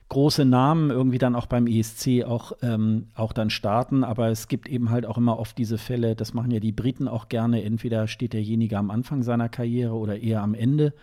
große 0.09 0.43
Namen 0.43 0.89
irgendwie 0.89 1.19
dann 1.19 1.35
auch 1.35 1.45
beim 1.45 1.67
ESC 1.67 2.25
auch, 2.25 2.51
ähm, 2.61 3.07
auch 3.15 3.31
dann 3.31 3.49
starten, 3.49 4.03
aber 4.03 4.27
es 4.27 4.49
gibt 4.49 4.67
eben 4.67 4.89
halt 4.89 5.05
auch 5.05 5.17
immer 5.17 5.39
oft 5.39 5.57
diese 5.57 5.77
Fälle, 5.77 6.15
das 6.15 6.33
machen 6.33 6.51
ja 6.51 6.59
die 6.59 6.73
Briten 6.73 7.07
auch 7.07 7.29
gerne, 7.29 7.63
entweder 7.63 8.07
steht 8.07 8.33
derjenige 8.33 8.77
am 8.77 8.91
Anfang 8.91 9.23
seiner 9.23 9.47
Karriere 9.47 9.93
oder 9.93 10.19
eher 10.19 10.41
am 10.41 10.53
Ende. 10.53 10.93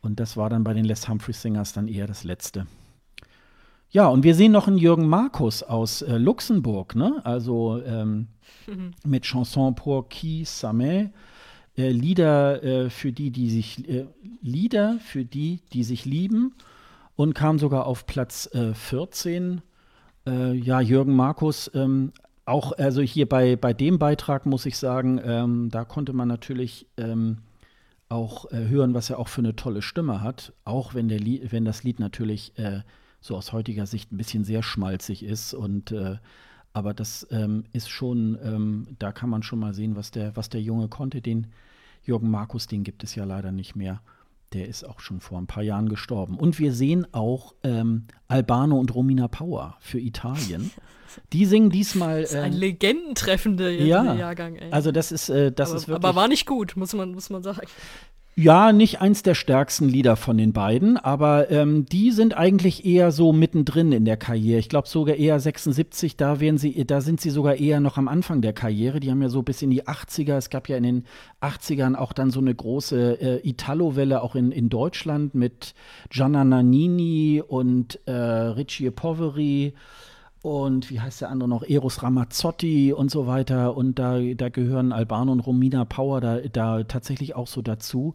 Und 0.00 0.20
das 0.20 0.36
war 0.36 0.48
dann 0.48 0.62
bei 0.62 0.74
den 0.74 0.84
Les 0.84 1.08
Humphrey 1.08 1.34
Singers 1.34 1.72
dann 1.72 1.88
eher 1.88 2.06
das 2.06 2.22
Letzte. 2.22 2.68
Ja, 3.90 4.06
und 4.06 4.22
wir 4.22 4.36
sehen 4.36 4.52
noch 4.52 4.68
einen 4.68 4.78
Jürgen 4.78 5.08
Markus 5.08 5.64
aus 5.64 6.02
äh, 6.02 6.16
Luxemburg, 6.16 6.94
ne? 6.94 7.20
Also 7.24 7.82
ähm, 7.84 8.28
mhm. 8.68 8.92
mit 9.04 9.24
Chanson 9.24 9.74
pour 9.74 10.08
qui 10.08 10.44
Samet 10.44 11.10
äh, 11.76 11.90
Lieder 11.90 12.62
äh, 12.62 12.90
für 12.90 13.12
die, 13.12 13.30
die 13.30 13.50
sich 13.50 13.88
äh, 13.88 14.06
Lieder 14.42 14.98
für 15.00 15.24
die, 15.24 15.60
die 15.72 15.84
sich 15.84 16.04
lieben 16.04 16.54
und 17.16 17.34
kam 17.34 17.58
sogar 17.58 17.86
auf 17.86 18.06
Platz 18.06 18.48
14. 18.52 19.60
Äh, 20.24 20.30
äh, 20.30 20.52
ja, 20.54 20.80
Jürgen 20.80 21.14
Markus, 21.14 21.70
ähm, 21.74 22.12
auch 22.44 22.72
also 22.72 23.00
hier 23.00 23.28
bei, 23.28 23.56
bei 23.56 23.72
dem 23.72 23.98
Beitrag 23.98 24.46
muss 24.46 24.66
ich 24.66 24.78
sagen, 24.78 25.20
ähm, 25.24 25.70
da 25.70 25.84
konnte 25.84 26.12
man 26.12 26.28
natürlich 26.28 26.86
ähm, 26.96 27.38
auch 28.08 28.50
äh, 28.52 28.68
hören, 28.68 28.94
was 28.94 29.10
er 29.10 29.18
auch 29.18 29.28
für 29.28 29.40
eine 29.40 29.56
tolle 29.56 29.82
Stimme 29.82 30.22
hat, 30.22 30.52
auch 30.64 30.94
wenn, 30.94 31.08
der 31.08 31.18
Lied, 31.18 31.52
wenn 31.52 31.64
das 31.64 31.82
Lied 31.82 31.98
natürlich 31.98 32.52
so 33.20 33.36
aus 33.36 33.52
heutiger 33.52 33.86
Sicht 33.86 34.12
ein 34.12 34.16
bisschen 34.16 34.44
sehr 34.44 34.62
schmalzig 34.62 35.24
ist 35.24 35.54
und 35.54 35.92
Aber 36.76 36.92
das 36.92 37.26
ähm, 37.30 37.64
ist 37.72 37.88
schon, 37.88 38.36
ähm, 38.44 38.86
da 38.98 39.10
kann 39.10 39.30
man 39.30 39.42
schon 39.42 39.58
mal 39.58 39.72
sehen, 39.72 39.96
was 39.96 40.10
der, 40.10 40.36
was 40.36 40.50
der 40.50 40.60
Junge 40.60 40.88
konnte. 40.88 41.22
Den 41.22 41.46
Jürgen 42.06 42.30
Markus, 42.30 42.66
den 42.66 42.84
gibt 42.84 43.04
es 43.04 43.14
ja 43.14 43.24
leider 43.24 43.52
nicht 43.52 43.76
mehr. 43.76 44.00
Der 44.52 44.68
ist 44.68 44.84
auch 44.84 45.00
schon 45.00 45.20
vor 45.20 45.38
ein 45.38 45.48
paar 45.48 45.62
Jahren 45.62 45.88
gestorben. 45.88 46.38
Und 46.38 46.58
wir 46.58 46.72
sehen 46.72 47.06
auch 47.12 47.54
ähm, 47.64 48.06
Albano 48.28 48.78
und 48.78 48.94
Romina 48.94 49.26
Power 49.26 49.76
für 49.80 49.98
Italien. 49.98 50.70
Die 51.32 51.46
singen 51.46 51.70
diesmal. 51.70 52.22
Das 52.22 52.30
ist 52.30 52.36
ein 52.36 52.52
ähm, 52.52 52.58
legendentreffender 52.58 53.70
ja, 53.70 54.14
Jahrgang, 54.14 54.56
ey. 54.56 54.70
Also 54.70 54.92
das 54.92 55.12
ist, 55.12 55.28
äh, 55.28 55.50
das 55.50 55.70
aber, 55.70 55.76
ist 55.78 55.88
wirklich. 55.88 56.04
Aber 56.04 56.16
war 56.16 56.28
nicht 56.28 56.46
gut, 56.46 56.76
muss 56.76 56.92
man, 56.94 57.12
muss 57.12 57.28
man 57.30 57.42
sagen. 57.42 57.66
Ja, 58.38 58.70
nicht 58.70 59.00
eins 59.00 59.22
der 59.22 59.34
stärksten 59.34 59.88
Lieder 59.88 60.14
von 60.14 60.36
den 60.36 60.52
beiden, 60.52 60.98
aber 60.98 61.50
ähm, 61.50 61.86
die 61.86 62.10
sind 62.10 62.36
eigentlich 62.36 62.84
eher 62.84 63.10
so 63.10 63.32
mittendrin 63.32 63.92
in 63.92 64.04
der 64.04 64.18
Karriere. 64.18 64.58
Ich 64.58 64.68
glaube 64.68 64.88
sogar 64.88 65.16
eher 65.16 65.40
76, 65.40 66.18
da 66.18 66.38
werden 66.38 66.58
sie, 66.58 66.84
da 66.84 67.00
sind 67.00 67.18
sie 67.18 67.30
sogar 67.30 67.54
eher 67.54 67.80
noch 67.80 67.96
am 67.96 68.08
Anfang 68.08 68.42
der 68.42 68.52
Karriere. 68.52 69.00
Die 69.00 69.10
haben 69.10 69.22
ja 69.22 69.30
so 69.30 69.42
bis 69.42 69.62
in 69.62 69.70
die 69.70 69.84
80er, 69.84 70.36
es 70.36 70.50
gab 70.50 70.68
ja 70.68 70.76
in 70.76 70.82
den 70.82 71.04
80ern 71.40 71.94
auch 71.94 72.12
dann 72.12 72.30
so 72.30 72.40
eine 72.40 72.54
große 72.54 73.18
äh, 73.22 73.48
Italo-Welle 73.48 74.20
auch 74.20 74.34
in, 74.34 74.52
in 74.52 74.68
Deutschland 74.68 75.34
mit 75.34 75.72
Gianna 76.10 76.44
Nannini 76.44 77.40
und 77.40 78.00
äh, 78.04 78.12
Ricci 78.12 78.90
Poveri 78.90 79.72
und 80.46 80.90
wie 80.90 81.00
heißt 81.00 81.22
der 81.22 81.30
andere 81.30 81.48
noch, 81.48 81.64
Eros 81.64 82.04
Ramazzotti 82.04 82.92
und 82.92 83.10
so 83.10 83.26
weiter. 83.26 83.76
Und 83.76 83.98
da, 83.98 84.20
da 84.20 84.48
gehören 84.48 84.92
Albano 84.92 85.32
und 85.32 85.40
Romina 85.40 85.84
Power 85.84 86.20
da, 86.20 86.38
da 86.38 86.84
tatsächlich 86.84 87.34
auch 87.34 87.48
so 87.48 87.62
dazu 87.62 88.14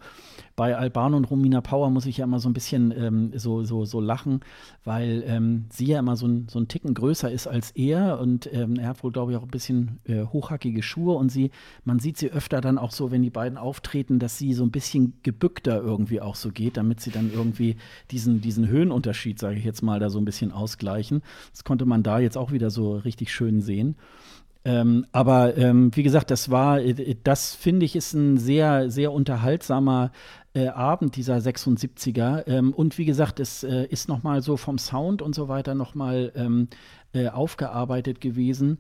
bei 0.61 0.77
Albano 0.77 1.17
und 1.17 1.25
Romina 1.25 1.59
Power 1.59 1.89
muss 1.89 2.05
ich 2.05 2.17
ja 2.17 2.25
immer 2.25 2.37
so 2.37 2.47
ein 2.47 2.53
bisschen 2.53 2.93
ähm, 2.95 3.31
so, 3.33 3.63
so, 3.63 3.83
so 3.83 3.99
lachen, 3.99 4.41
weil 4.83 5.23
ähm, 5.25 5.65
sie 5.71 5.87
ja 5.87 5.97
immer 5.97 6.15
so 6.15 6.27
ein, 6.27 6.47
so 6.51 6.59
ein 6.59 6.67
Ticken 6.67 6.93
größer 6.93 7.31
ist 7.31 7.47
als 7.47 7.71
er 7.71 8.19
und 8.19 8.47
ähm, 8.53 8.75
er 8.75 8.89
hat 8.89 9.03
wohl, 9.03 9.11
glaube 9.11 9.31
ich, 9.31 9.39
auch 9.39 9.41
ein 9.41 9.49
bisschen 9.49 9.99
äh, 10.03 10.23
hochhackige 10.23 10.83
Schuhe 10.83 11.15
und 11.15 11.29
sie, 11.29 11.49
man 11.83 11.97
sieht 11.97 12.17
sie 12.17 12.29
öfter 12.29 12.61
dann 12.61 12.77
auch 12.77 12.91
so, 12.91 13.09
wenn 13.09 13.23
die 13.23 13.31
beiden 13.31 13.57
auftreten, 13.57 14.19
dass 14.19 14.37
sie 14.37 14.53
so 14.53 14.63
ein 14.63 14.69
bisschen 14.69 15.15
gebückter 15.23 15.81
irgendwie 15.81 16.21
auch 16.21 16.35
so 16.35 16.51
geht, 16.51 16.77
damit 16.77 16.99
sie 16.99 17.09
dann 17.09 17.33
irgendwie 17.33 17.77
diesen, 18.11 18.39
diesen 18.41 18.67
Höhenunterschied, 18.67 19.39
sage 19.39 19.55
ich 19.55 19.65
jetzt 19.65 19.81
mal, 19.81 19.99
da 19.99 20.11
so 20.11 20.19
ein 20.19 20.25
bisschen 20.25 20.51
ausgleichen. 20.51 21.23
Das 21.53 21.63
konnte 21.63 21.87
man 21.87 22.03
da 22.03 22.19
jetzt 22.19 22.37
auch 22.37 22.51
wieder 22.51 22.69
so 22.69 22.97
richtig 22.97 23.33
schön 23.33 23.61
sehen. 23.61 23.95
Ähm, 24.63 25.07
aber 25.11 25.57
ähm, 25.57 25.95
wie 25.95 26.03
gesagt, 26.03 26.29
das 26.29 26.51
war, 26.51 26.79
äh, 26.79 27.15
das 27.23 27.55
finde 27.55 27.85
ich, 27.85 27.95
ist 27.95 28.13
ein 28.13 28.37
sehr, 28.37 28.91
sehr 28.91 29.11
unterhaltsamer 29.11 30.11
äh, 30.53 30.67
Abend 30.67 31.15
dieser 31.15 31.37
76er. 31.37 32.47
Ähm, 32.47 32.73
und 32.73 32.97
wie 32.97 33.05
gesagt, 33.05 33.39
es 33.39 33.63
äh, 33.63 33.85
ist 33.85 34.07
nochmal 34.07 34.41
so 34.41 34.57
vom 34.57 34.77
Sound 34.77 35.21
und 35.21 35.33
so 35.33 35.47
weiter 35.47 35.73
nochmal 35.73 36.31
ähm, 36.35 36.67
äh, 37.13 37.29
aufgearbeitet 37.29 38.21
gewesen. 38.21 38.79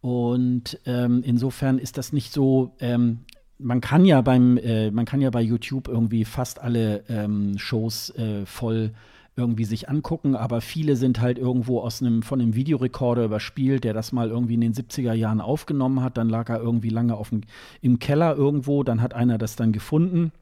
Und 0.00 0.78
ähm, 0.86 1.22
insofern 1.24 1.78
ist 1.78 1.98
das 1.98 2.12
nicht 2.12 2.32
so. 2.32 2.74
Ähm, 2.80 3.20
man 3.58 3.80
kann 3.80 4.04
ja 4.04 4.20
beim, 4.20 4.56
äh, 4.56 4.90
man 4.92 5.04
kann 5.04 5.20
ja 5.20 5.30
bei 5.30 5.42
YouTube 5.42 5.88
irgendwie 5.88 6.24
fast 6.24 6.60
alle 6.60 7.02
ähm, 7.08 7.58
Shows 7.58 8.10
äh, 8.10 8.46
voll 8.46 8.92
irgendwie 9.38 9.64
sich 9.64 9.88
angucken, 9.88 10.34
aber 10.34 10.60
viele 10.60 10.96
sind 10.96 11.20
halt 11.20 11.38
irgendwo 11.38 11.80
aus 11.80 12.02
einem, 12.02 12.22
von 12.22 12.40
einem 12.40 12.54
Videorekorder 12.54 13.24
überspielt, 13.24 13.84
der 13.84 13.94
das 13.94 14.12
mal 14.12 14.28
irgendwie 14.28 14.54
in 14.54 14.60
den 14.60 14.74
70er 14.74 15.14
Jahren 15.14 15.40
aufgenommen 15.40 16.02
hat, 16.02 16.18
dann 16.18 16.28
lag 16.28 16.50
er 16.50 16.60
irgendwie 16.60 16.90
lange 16.90 17.14
auf 17.14 17.30
dem, 17.30 17.42
im 17.80 17.98
Keller 17.98 18.36
irgendwo, 18.36 18.82
dann 18.82 19.00
hat 19.00 19.14
einer 19.14 19.38
das 19.38 19.56
dann 19.56 19.72
gefunden 19.72 20.32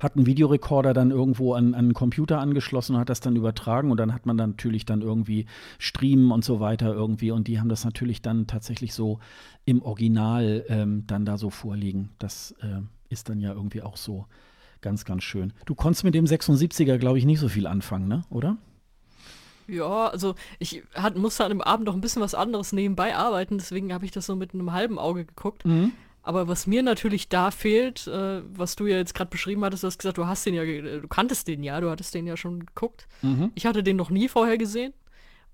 hat 0.00 0.16
einen 0.16 0.26
Videorekorder 0.26 0.92
dann 0.92 1.10
irgendwo 1.10 1.54
an, 1.54 1.74
an 1.74 1.86
einen 1.86 1.94
Computer 1.94 2.40
angeschlossen 2.40 2.94
und 2.94 3.00
hat 3.00 3.08
das 3.08 3.20
dann 3.20 3.36
übertragen. 3.36 3.90
Und 3.90 3.98
dann 3.98 4.12
hat 4.12 4.26
man 4.26 4.36
dann 4.36 4.50
natürlich 4.50 4.84
dann 4.84 5.02
irgendwie 5.02 5.46
Streamen 5.78 6.30
und 6.30 6.44
so 6.44 6.60
weiter 6.60 6.92
irgendwie. 6.92 7.30
Und 7.30 7.48
die 7.48 7.58
haben 7.58 7.68
das 7.68 7.84
natürlich 7.84 8.22
dann 8.22 8.46
tatsächlich 8.46 8.94
so 8.94 9.18
im 9.64 9.82
Original 9.82 10.64
ähm, 10.68 11.04
dann 11.06 11.24
da 11.24 11.38
so 11.38 11.50
vorliegen. 11.50 12.10
Das 12.18 12.54
äh, 12.60 12.80
ist 13.08 13.28
dann 13.28 13.40
ja 13.40 13.52
irgendwie 13.52 13.82
auch 13.82 13.96
so 13.96 14.26
ganz, 14.82 15.04
ganz 15.04 15.22
schön. 15.22 15.52
Du 15.64 15.74
konntest 15.74 16.04
mit 16.04 16.14
dem 16.14 16.26
76er, 16.26 16.98
glaube 16.98 17.18
ich, 17.18 17.24
nicht 17.24 17.40
so 17.40 17.48
viel 17.48 17.66
anfangen, 17.66 18.08
ne? 18.08 18.24
Oder? 18.30 18.58
Ja, 19.68 20.08
also 20.08 20.34
ich 20.58 20.82
hat, 20.94 21.16
musste 21.16 21.44
an 21.44 21.50
dem 21.50 21.62
Abend 21.62 21.86
noch 21.86 21.94
ein 21.94 22.00
bisschen 22.00 22.20
was 22.20 22.34
anderes 22.34 22.72
nebenbei 22.72 23.16
arbeiten, 23.16 23.58
deswegen 23.58 23.92
habe 23.94 24.04
ich 24.04 24.10
das 24.10 24.26
so 24.26 24.36
mit 24.36 24.52
einem 24.52 24.72
halben 24.72 24.98
Auge 24.98 25.24
geguckt. 25.24 25.64
Mhm. 25.64 25.92
Aber 26.22 26.46
was 26.46 26.66
mir 26.66 26.82
natürlich 26.82 27.28
da 27.28 27.50
fehlt, 27.50 28.06
äh, 28.06 28.42
was 28.54 28.76
du 28.76 28.86
ja 28.86 28.96
jetzt 28.96 29.14
gerade 29.14 29.30
beschrieben 29.30 29.64
hattest, 29.64 29.82
du 29.82 29.88
hast 29.88 29.98
gesagt, 29.98 30.18
du 30.18 30.26
hast 30.26 30.46
den 30.46 30.54
ja, 30.54 30.64
du 30.64 31.08
kanntest 31.08 31.48
den 31.48 31.64
ja, 31.64 31.80
du 31.80 31.90
hattest 31.90 32.14
den 32.14 32.26
ja 32.26 32.36
schon 32.36 32.66
geguckt. 32.66 33.08
Mhm. 33.22 33.50
Ich 33.54 33.66
hatte 33.66 33.82
den 33.82 33.96
noch 33.96 34.10
nie 34.10 34.28
vorher 34.28 34.56
gesehen. 34.56 34.94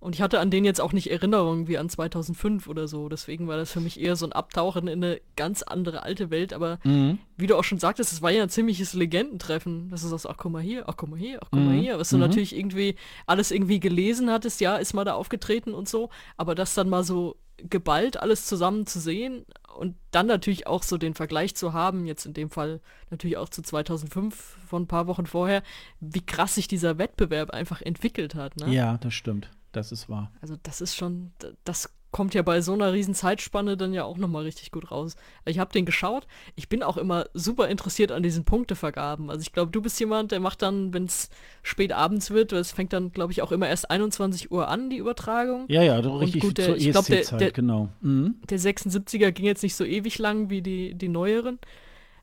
Und 0.01 0.15
ich 0.15 0.23
hatte 0.23 0.39
an 0.39 0.51
den 0.51 0.65
jetzt 0.65 0.81
auch 0.81 0.93
nicht 0.93 1.11
Erinnerungen 1.11 1.67
wie 1.67 1.77
an 1.77 1.89
2005 1.89 2.69
oder 2.69 2.87
so. 2.87 3.09
Deswegen 3.09 3.49
war 3.49 3.57
das 3.57 3.73
für 3.73 3.81
mich 3.81 4.01
eher 4.01 4.15
so 4.15 4.27
ein 4.27 4.33
Abtauchen 4.33 4.87
in 4.87 5.03
eine 5.03 5.21
ganz 5.35 5.63
andere 5.63 6.05
alte 6.05 6.31
Welt. 6.31 6.53
Aber 6.53 6.79
mhm. 6.85 7.19
wie 7.37 7.49
du 7.49 7.57
auch 7.57 7.65
schon 7.65 7.81
sagtest, 7.81 8.13
es 8.13 8.23
war 8.23 8.31
ja 8.31 8.45
ein 8.45 8.49
ziemliches 8.49 8.95
Legendentreffen. 8.95 9.91
Das 9.91 10.05
ist 10.05 10.13
das, 10.13 10.25
ach 10.25 10.37
guck 10.37 10.53
mal 10.53 10.63
hier, 10.63 10.89
ach 10.89 10.97
guck 10.97 11.11
mal 11.11 11.19
hier, 11.19 11.41
ach 11.43 11.49
guck 11.51 11.61
mhm. 11.61 11.67
mal 11.67 11.77
hier. 11.81 11.99
Was 11.99 12.11
du 12.11 12.17
mhm. 12.17 12.23
natürlich 12.23 12.57
irgendwie 12.57 12.95
alles 13.27 13.51
irgendwie 13.51 13.81
gelesen 13.81 14.31
hattest, 14.31 14.61
ja, 14.61 14.77
ist 14.77 14.95
mal 14.95 15.05
da 15.05 15.15
aufgetreten 15.15 15.75
und 15.75 15.89
so. 15.89 16.11
Aber 16.37 16.55
das 16.55 16.75
dann 16.75 16.89
mal 16.89 17.03
so 17.03 17.37
geballt 17.69 18.21
alles 18.21 18.47
zusammen 18.47 18.87
zu 18.87 19.01
sehen 19.01 19.45
und 19.77 19.97
dann 20.13 20.27
natürlich 20.27 20.69
auch 20.69 20.85
so 20.85 20.97
den 20.97 21.15
Vergleich 21.15 21.57
zu 21.57 21.73
haben, 21.73 22.07
jetzt 22.07 22.25
in 22.25 22.35
dem 22.35 22.51
Fall 22.51 22.81
natürlich 23.11 23.37
auch 23.37 23.49
zu 23.49 23.63
2005 23.63 24.59
von 24.69 24.83
ein 24.83 24.87
paar 24.87 25.09
Wochen 25.09 25.27
vorher, 25.27 25.65
wie 25.99 26.25
krass 26.25 26.55
sich 26.55 26.69
dieser 26.69 26.99
Wettbewerb 26.99 27.51
einfach 27.51 27.83
entwickelt 27.83 28.37
hat. 28.37 28.57
Ne? 28.57 28.73
Ja, 28.73 28.99
das 28.99 29.15
stimmt. 29.15 29.51
Das 29.73 29.93
ist 29.93 30.09
wahr. 30.09 30.33
Also 30.41 30.57
das 30.63 30.81
ist 30.81 30.95
schon, 30.97 31.33
das 31.65 31.91
kommt 32.11 32.35
ja 32.35 32.43
bei 32.43 32.61
so 32.63 32.73
einer 32.73 32.93
riesen 32.93 33.15
Zeitspanne 33.15 33.77
dann 33.77 33.93
ja 33.93 34.05
auch 34.05 34.17
nochmal 34.17 34.45
richtig 34.45 34.71
gut 34.71 34.91
raus. 34.91 35.15
Ich 35.45 35.59
habe 35.59 35.73
den 35.73 35.85
geschaut. 35.85 36.27
Ich 36.55 36.69
bin 36.69 36.83
auch 36.83 36.97
immer 36.97 37.27
super 37.35 37.69
interessiert 37.69 38.13
an 38.13 38.23
diesen 38.23 38.45
Punktevergaben. 38.45 39.29
Also 39.29 39.43
ich 39.43 39.53
glaube, 39.53 39.71
du 39.71 39.83
bist 39.83 40.01
jemand, 40.01 40.33
der 40.33 40.41
macht 40.41 40.63
dann, 40.63 40.95
wenn 40.95 41.05
es 41.05 41.29
spät 41.63 41.93
abends 41.93 42.31
wird, 42.31 42.53
es 42.53 42.73
fängt 42.73 42.95
dann, 42.95 43.13
glaube 43.13 43.33
ich, 43.33 43.43
auch 43.43 43.53
immer 43.53 43.69
erst 43.69 43.91
21 43.91 44.51
Uhr 44.51 44.69
an, 44.69 44.89
die 44.89 44.97
Übertragung. 44.97 45.67
Ja, 45.69 45.83
ja, 45.83 45.99
richtig 45.99 46.41
gut, 46.41 46.59
der, 46.59 46.67
zur 46.67 46.77
ich 46.77 46.91
glaube, 46.91 47.09
der, 47.09 47.25
der, 47.37 47.53
genau. 47.53 47.91
Mhm. 48.01 48.41
der 48.49 48.59
76er 48.59 49.31
ging 49.31 49.45
jetzt 49.45 49.63
nicht 49.63 49.75
so 49.75 49.85
ewig 49.85 50.19
lang 50.19 50.49
wie 50.49 50.63
die, 50.63 50.95
die 50.95 51.09
neueren. 51.09 51.59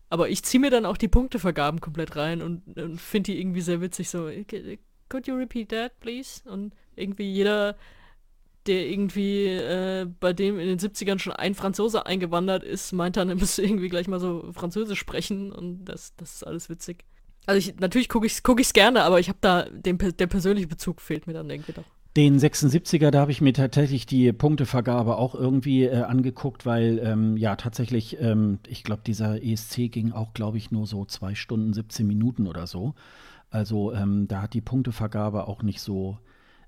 Aber 0.10 0.30
ich 0.30 0.44
ziehe 0.44 0.62
mir 0.62 0.72
dann 0.72 0.86
auch 0.86 0.98
die 0.98 1.08
Punktevergaben 1.08 1.80
komplett 1.80 2.16
rein 2.16 2.42
und, 2.42 2.78
und 2.78 3.00
finde 3.00 3.32
die 3.32 3.40
irgendwie 3.40 3.62
sehr 3.62 3.82
witzig. 3.82 4.10
So, 4.10 4.30
could 5.10 5.28
you 5.28 5.36
repeat 5.36 5.70
that, 5.70 6.00
please? 6.00 6.42
Und 6.50 6.74
irgendwie 6.96 7.32
jeder 7.32 7.76
der 8.68 8.90
irgendwie 8.90 9.46
äh, 9.46 10.08
bei 10.20 10.34
dem 10.34 10.60
in 10.60 10.68
den 10.68 10.80
70ern 10.80 11.20
schon 11.20 11.34
ein 11.34 11.54
Franzose 11.54 12.06
eingewandert 12.06 12.64
ist, 12.64 12.94
meint 12.94 13.18
dann, 13.18 13.30
er 13.30 13.36
müsste 13.36 13.62
irgendwie 13.64 13.90
gleich 13.90 14.08
mal 14.08 14.20
so 14.20 14.52
Französisch 14.54 15.00
sprechen 15.00 15.52
und 15.52 15.86
das, 15.86 16.16
das 16.16 16.36
ist 16.36 16.48
alles 16.48 16.70
witzig. 16.70 17.06
Also 17.46 17.60
ich, 17.60 17.80
natürlich 17.80 18.10
gucke 18.10 18.26
ich 18.26 18.34
es 18.34 18.44
guck 18.44 18.60
gerne, 18.74 19.04
aber 19.04 19.20
ich 19.20 19.30
habe 19.30 19.38
da, 19.42 19.64
den, 19.70 19.98
der 19.98 20.28
persönliche 20.28 20.68
Bezug 20.68 21.00
fehlt 21.00 21.28
mir 21.28 21.34
dann 21.34 21.50
irgendwie 21.50 21.74
doch. 21.74 21.84
Den 22.18 22.40
76er, 22.40 23.12
da 23.12 23.20
habe 23.20 23.32
ich 23.32 23.42
mir 23.42 23.54
tatsächlich 23.54 24.06
die 24.06 24.32
Punktevergabe 24.32 25.18
auch 25.18 25.36
irgendwie 25.36 25.84
äh, 25.84 26.04
angeguckt, 26.04 26.66
weil 26.66 27.00
ähm, 27.04 27.36
ja 27.36 27.58
tatsächlich, 27.58 28.18
ähm, 28.22 28.60
ich 28.68 28.84
glaube, 28.84 29.02
dieser 29.06 29.44
ESC 29.44 29.92
ging 29.92 30.14
auch, 30.14 30.34
glaube 30.34 30.58
ich, 30.58 30.72
nur 30.72 30.88
so 30.88 31.04
zwei 31.06 31.36
Stunden, 31.36 31.74
17 31.74 32.08
Minuten 32.08 32.48
oder 32.48 32.68
so. 32.68 32.96
Also 33.50 33.94
ähm, 33.94 34.30
da 34.30 34.44
hat 34.44 34.54
die 34.54 34.62
Punktevergabe 34.62 35.48
auch 35.48 35.62
nicht 35.62 35.82
so 35.82 36.18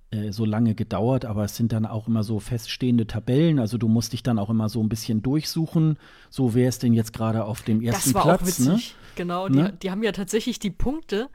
äh, 0.09 0.31
so 0.31 0.45
lange 0.45 0.73
gedauert, 0.73 1.25
aber 1.25 1.43
es 1.43 1.57
sind 1.57 1.73
dann 1.73 1.85
auch 1.85 2.07
immer 2.07 2.23
so 2.23 2.39
feststehende 2.39 3.07
Tabellen. 3.07 3.59
Also 3.59 3.77
du 3.77 3.89
musst 3.89 4.13
dich 4.13 4.23
dann 4.23 4.39
auch 4.39 4.49
immer 4.49 4.69
so 4.69 4.81
ein 4.81 4.87
bisschen 4.87 5.21
durchsuchen. 5.21 5.97
So 6.29 6.53
wer 6.53 6.69
ist 6.69 6.83
denn 6.83 6.93
jetzt 6.93 7.11
gerade 7.11 7.43
auf 7.43 7.61
dem 7.61 7.81
ersten 7.81 8.11
Platz. 8.11 8.13
Das 8.13 8.25
war 8.25 8.37
Platz, 8.37 8.41
auch 8.41 8.47
witzig. 8.47 8.95
Ne? 8.95 9.01
Genau, 9.15 9.49
die, 9.49 9.57
ne? 9.57 9.77
die 9.81 9.91
haben 9.91 10.03
ja 10.03 10.13
tatsächlich 10.13 10.59
die 10.59 10.69
Punkte. 10.69 11.29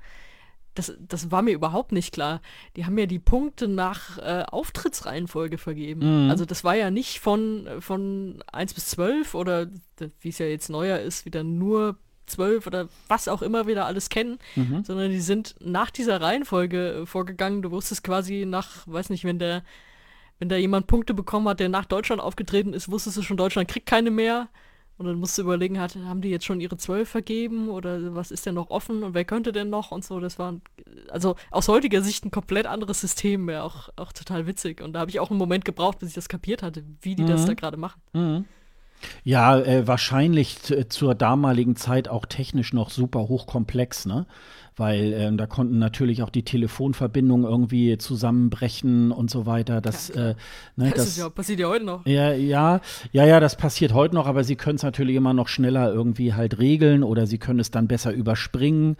Das, 0.75 0.97
das 1.07 1.31
war 1.31 1.43
mir 1.43 1.53
überhaupt 1.53 1.93
nicht 1.93 2.15
klar. 2.15 2.41
Die 2.77 2.87
haben 2.87 2.97
ja 2.97 3.05
die 3.05 3.19
Punkte 3.19 3.69
nach 3.69 4.17
äh, 4.17 4.45
Auftrittsreihenfolge 4.49 5.59
vergeben. 5.59 6.25
Mhm. 6.25 6.31
Also 6.31 6.47
das 6.47 6.65
war 6.65 6.75
ja 6.75 6.91
nicht 6.91 7.21
von, 7.21 7.69
von 7.81 8.43
1 8.53 8.73
bis 8.73 8.87
12 8.87 9.35
oder 9.35 9.67
wie 10.21 10.31
es 10.31 10.39
ja 10.39 10.47
jetzt 10.47 10.71
neuer 10.71 10.99
ist, 10.99 11.27
wieder 11.27 11.45
nur 11.45 11.99
zwölf 12.33 12.67
oder 12.67 12.89
was 13.09 13.29
auch 13.29 13.43
immer 13.43 13.67
wir 13.67 13.75
da 13.75 13.85
alles 13.85 14.09
kennen, 14.09 14.39
mhm. 14.57 14.85
sondern 14.85 15.11
die 15.11 15.21
sind 15.21 15.55
nach 15.61 15.91
dieser 15.91 16.21
Reihenfolge 16.21 17.03
äh, 17.03 17.07
vorgegangen. 17.07 17.63
Du 17.63 17.71
wusstest 17.71 18.05
quasi 18.05 18.45
nach, 18.47 18.87
weiß 18.87 19.11
nicht, 19.11 19.25
wenn 19.25 19.39
der, 19.39 19.63
wenn 20.39 20.49
da 20.49 20.57
jemand 20.57 20.87
Punkte 20.87 21.15
bekommen 21.15 21.49
hat, 21.49 21.61
der 21.61 21.69
nach 21.69 21.87
Deutschland 21.87 22.21
aufgetreten 22.21 22.73
ist, 22.73 22.91
wusstest 22.91 23.17
du 23.17 23.23
schon, 23.23 23.37
Deutschland 23.37 23.69
kriegt 23.69 23.87
keine 23.87 24.11
mehr. 24.11 24.49
Und 24.99 25.07
dann 25.07 25.17
musst 25.17 25.37
du 25.37 25.43
überlegen, 25.43 25.81
hat, 25.81 25.97
haben 25.97 26.21
die 26.21 26.29
jetzt 26.29 26.45
schon 26.45 26.61
ihre 26.61 26.77
zwölf 26.77 27.09
vergeben 27.09 27.71
oder 27.71 28.15
was 28.15 28.31
ist 28.31 28.47
denn 28.47 28.55
noch 28.55 28.71
offen 28.71 29.03
und 29.03 29.15
wer 29.15 29.25
könnte 29.25 29.51
denn 29.51 29.71
noch 29.71 29.91
und 29.91 30.05
so. 30.05 30.21
Das 30.21 30.39
war, 30.39 30.61
also 31.09 31.35
aus 31.51 31.67
heutiger 31.67 32.03
Sicht 32.03 32.25
ein 32.25 32.31
komplett 32.31 32.67
anderes 32.67 33.01
System, 33.01 33.47
wäre 33.49 33.65
auch, 33.65 33.89
auch 33.97 34.13
total 34.13 34.47
witzig. 34.47 34.81
Und 34.81 34.93
da 34.93 35.01
habe 35.01 35.11
ich 35.11 35.19
auch 35.19 35.31
einen 35.31 35.39
Moment 35.39 35.65
gebraucht, 35.65 35.99
bis 35.99 36.11
ich 36.11 36.15
das 36.15 36.29
kapiert 36.29 36.63
hatte, 36.63 36.85
wie 37.01 37.17
die 37.17 37.25
mhm. 37.25 37.29
das 37.29 37.47
da 37.47 37.55
gerade 37.55 37.79
machen. 37.79 38.01
Mhm. 38.13 38.45
Ja, 39.25 39.59
äh, 39.59 39.87
wahrscheinlich 39.87 40.59
zur 40.89 41.15
damaligen 41.15 41.77
Zeit 41.77 42.09
auch 42.09 42.27
technisch 42.27 42.73
noch 42.73 42.91
super 42.91 43.29
hochkomplex, 43.29 44.07
ne? 44.07 44.27
weil 44.77 45.13
ähm, 45.13 45.37
da 45.37 45.47
konnten 45.47 45.79
natürlich 45.79 46.23
auch 46.23 46.31
die 46.31 46.45
Telefonverbindungen 46.45 47.45
irgendwie 47.45 47.99
zusammenbrechen 47.99 49.13
und 49.13 49.31
so 49.31 49.45
weiter. 49.45 49.81
Das, 49.81 50.09
ja, 50.09 50.31
äh, 50.31 50.35
ne, 50.77 50.91
das, 50.91 51.05
das 51.05 51.17
ja, 51.19 51.29
passiert 51.29 51.61
ja 51.61 51.69
heute 51.69 51.85
noch. 51.85 52.07
Ja, 52.07 52.33
ja, 52.33 52.81
ja, 53.13 53.25
ja, 53.27 53.41
das 53.41 53.57
passiert 53.57 53.93
heute 53.93 54.15
noch, 54.15 54.27
aber 54.27 54.45
sie 54.45 54.57
können 54.57 54.77
es 54.77 54.83
natürlich 54.83 55.17
immer 55.17 55.35
noch 55.35 55.49
schneller 55.49 55.93
irgendwie 55.93 56.33
halt 56.33 56.59
regeln 56.59 57.03
oder 57.03 57.27
sie 57.27 57.39
können 57.39 57.61
es 57.61 57.71
dann 57.71 57.87
besser 57.87 58.13
überspringen. 58.13 58.97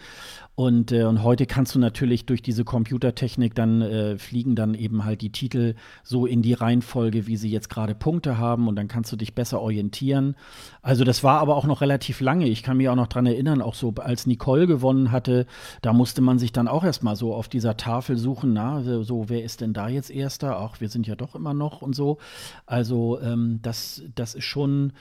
Und, 0.55 0.93
äh, 0.93 1.05
und 1.05 1.23
heute 1.23 1.47
kannst 1.47 1.75
du 1.75 1.79
natürlich 1.79 2.27
durch 2.27 2.43
diese 2.43 2.65
Computertechnik 2.65 3.55
dann 3.55 3.81
äh, 3.81 4.19
fliegen 4.19 4.55
dann 4.55 4.75
eben 4.75 5.05
halt 5.05 5.23
die 5.23 5.33
Titel 5.33 5.75
so 6.03 6.27
in 6.27 6.43
die 6.43 6.53
Reihenfolge, 6.53 7.27
wie 7.27 7.39
sie 7.39 7.51
jetzt 7.51 7.71
gerade 7.71 7.95
Punkte 7.95 8.37
haben 8.37 8.69
und 8.69 8.77
dann 8.77 8.87
kannst 8.87 9.11
du 9.13 9.17
dich 9.17 9.35
besser 9.35 9.63
orientieren. 9.63 10.37
Also 10.83 11.05
das 11.05 11.25
war 11.25 11.41
aber 11.41 11.57
auch 11.57 11.65
noch 11.65 11.81
relativ 11.81 12.21
lange. 12.21 12.49
Ich 12.49 12.63
kann 12.63 12.77
mich 12.77 12.91
auch 12.91 12.97
noch 12.97 13.07
dran 13.07 13.25
erinnern, 13.25 13.63
auch 13.63 13.75
so 13.75 13.95
als 13.99 14.27
Nicole 14.27 14.67
gewonnen 14.67 15.11
hatte, 15.11 15.47
da 15.81 15.95
musste 15.95 16.21
man 16.21 16.39
sich 16.39 16.53
dann 16.53 16.69
auch 16.69 16.85
erstmal 16.85 17.17
so 17.17 17.35
auf 17.35 17.49
dieser 17.49 17.79
Tafel 17.79 18.19
suchen, 18.19 18.53
na, 18.53 18.83
so 19.03 19.31
wer 19.31 19.43
ist 19.45 19.63
denn 19.63 19.73
da 19.73 19.89
jetzt 19.89 20.11
Erster? 20.11 20.59
Ach, 20.59 20.83
wir 20.83 20.91
sind 20.91 21.07
ja 21.07 21.17
doch 21.17 21.35
immer 21.35 21.55
noch 21.55 21.81
und 21.81 21.95
so. 21.95 22.19
Also 22.67 23.19
ähm, 23.21 23.61
das, 23.63 24.03
das 24.15 24.35
ist 24.35 24.45
schon 24.45 24.93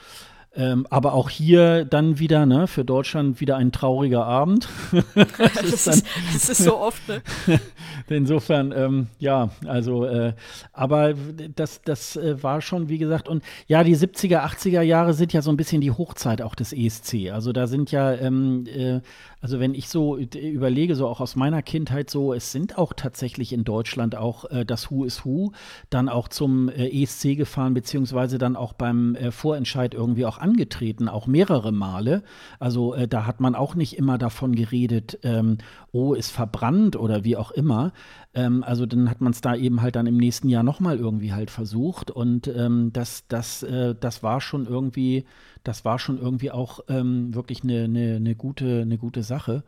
ähm, 0.54 0.86
aber 0.90 1.14
auch 1.14 1.30
hier 1.30 1.84
dann 1.84 2.18
wieder, 2.18 2.44
ne, 2.44 2.66
für 2.66 2.84
Deutschland 2.84 3.40
wieder 3.40 3.56
ein 3.56 3.72
trauriger 3.72 4.26
Abend. 4.26 4.68
das, 5.14 5.54
das, 5.54 5.86
ist, 5.86 6.06
das, 6.32 6.48
ist, 6.50 6.64
so 6.64 6.78
oft, 6.78 7.08
ne? 7.08 7.22
Insofern, 8.08 8.72
ähm, 8.72 9.06
ja, 9.18 9.50
also, 9.66 10.04
äh, 10.04 10.34
aber 10.72 11.14
das, 11.56 11.80
das 11.82 12.16
äh, 12.16 12.42
war 12.42 12.60
schon, 12.60 12.88
wie 12.90 12.98
gesagt, 12.98 13.28
und 13.28 13.42
ja, 13.66 13.82
die 13.82 13.96
70er, 13.96 14.44
80er 14.44 14.82
Jahre 14.82 15.14
sind 15.14 15.32
ja 15.32 15.40
so 15.40 15.50
ein 15.50 15.56
bisschen 15.56 15.80
die 15.80 15.90
Hochzeit 15.90 16.42
auch 16.42 16.54
des 16.54 16.72
ESC. 16.72 17.30
Also 17.32 17.52
da 17.52 17.66
sind 17.66 17.90
ja, 17.90 18.12
ähm, 18.12 18.66
äh, 18.66 19.00
also 19.40 19.58
wenn 19.58 19.74
ich 19.74 19.88
so 19.88 20.18
überlege, 20.18 20.94
so 20.94 21.08
auch 21.08 21.20
aus 21.20 21.34
meiner 21.34 21.62
Kindheit 21.62 22.10
so, 22.10 22.32
es 22.32 22.52
sind 22.52 22.78
auch 22.78 22.92
tatsächlich 22.92 23.52
in 23.52 23.64
Deutschland 23.64 24.16
auch 24.16 24.44
äh, 24.50 24.64
das 24.64 24.90
Who 24.90 25.04
is 25.04 25.24
Who 25.24 25.52
dann 25.90 26.08
auch 26.08 26.28
zum 26.28 26.68
äh, 26.68 27.02
ESC 27.02 27.36
gefahren, 27.36 27.74
beziehungsweise 27.74 28.38
dann 28.38 28.54
auch 28.54 28.72
beim 28.72 29.16
äh, 29.16 29.32
Vorentscheid 29.32 29.94
irgendwie 29.94 30.26
auch 30.26 30.38
angetreten, 30.42 31.08
auch 31.08 31.26
mehrere 31.26 31.72
Male. 31.72 32.22
Also 32.58 32.94
äh, 32.94 33.08
da 33.08 33.26
hat 33.26 33.40
man 33.40 33.54
auch 33.54 33.74
nicht 33.74 33.96
immer 33.96 34.18
davon 34.18 34.54
geredet, 34.54 35.18
ähm, 35.22 35.58
oh, 35.92 36.14
ist 36.14 36.30
verbrannt 36.30 36.96
oder 36.96 37.24
wie 37.24 37.36
auch 37.36 37.50
immer. 37.50 37.92
Ähm, 38.34 38.62
also 38.64 38.84
dann 38.86 39.08
hat 39.08 39.20
man 39.20 39.32
es 39.32 39.40
da 39.40 39.54
eben 39.54 39.80
halt 39.80 39.96
dann 39.96 40.06
im 40.06 40.16
nächsten 40.16 40.48
Jahr 40.48 40.62
nochmal 40.62 40.98
irgendwie 40.98 41.32
halt 41.32 41.50
versucht. 41.50 42.10
Und 42.10 42.48
ähm, 42.48 42.90
das, 42.92 43.24
das, 43.28 43.62
äh, 43.62 43.94
das 43.98 44.22
war 44.22 44.40
schon 44.40 44.66
irgendwie, 44.66 45.24
das 45.64 45.84
war 45.84 45.98
schon 45.98 46.18
irgendwie 46.18 46.50
auch 46.50 46.80
ähm, 46.88 47.34
wirklich 47.34 47.62
eine, 47.62 47.84
eine, 47.84 48.16
eine, 48.16 48.34
gute, 48.34 48.82
eine 48.82 48.98
gute 48.98 49.22
Sache. 49.22 49.62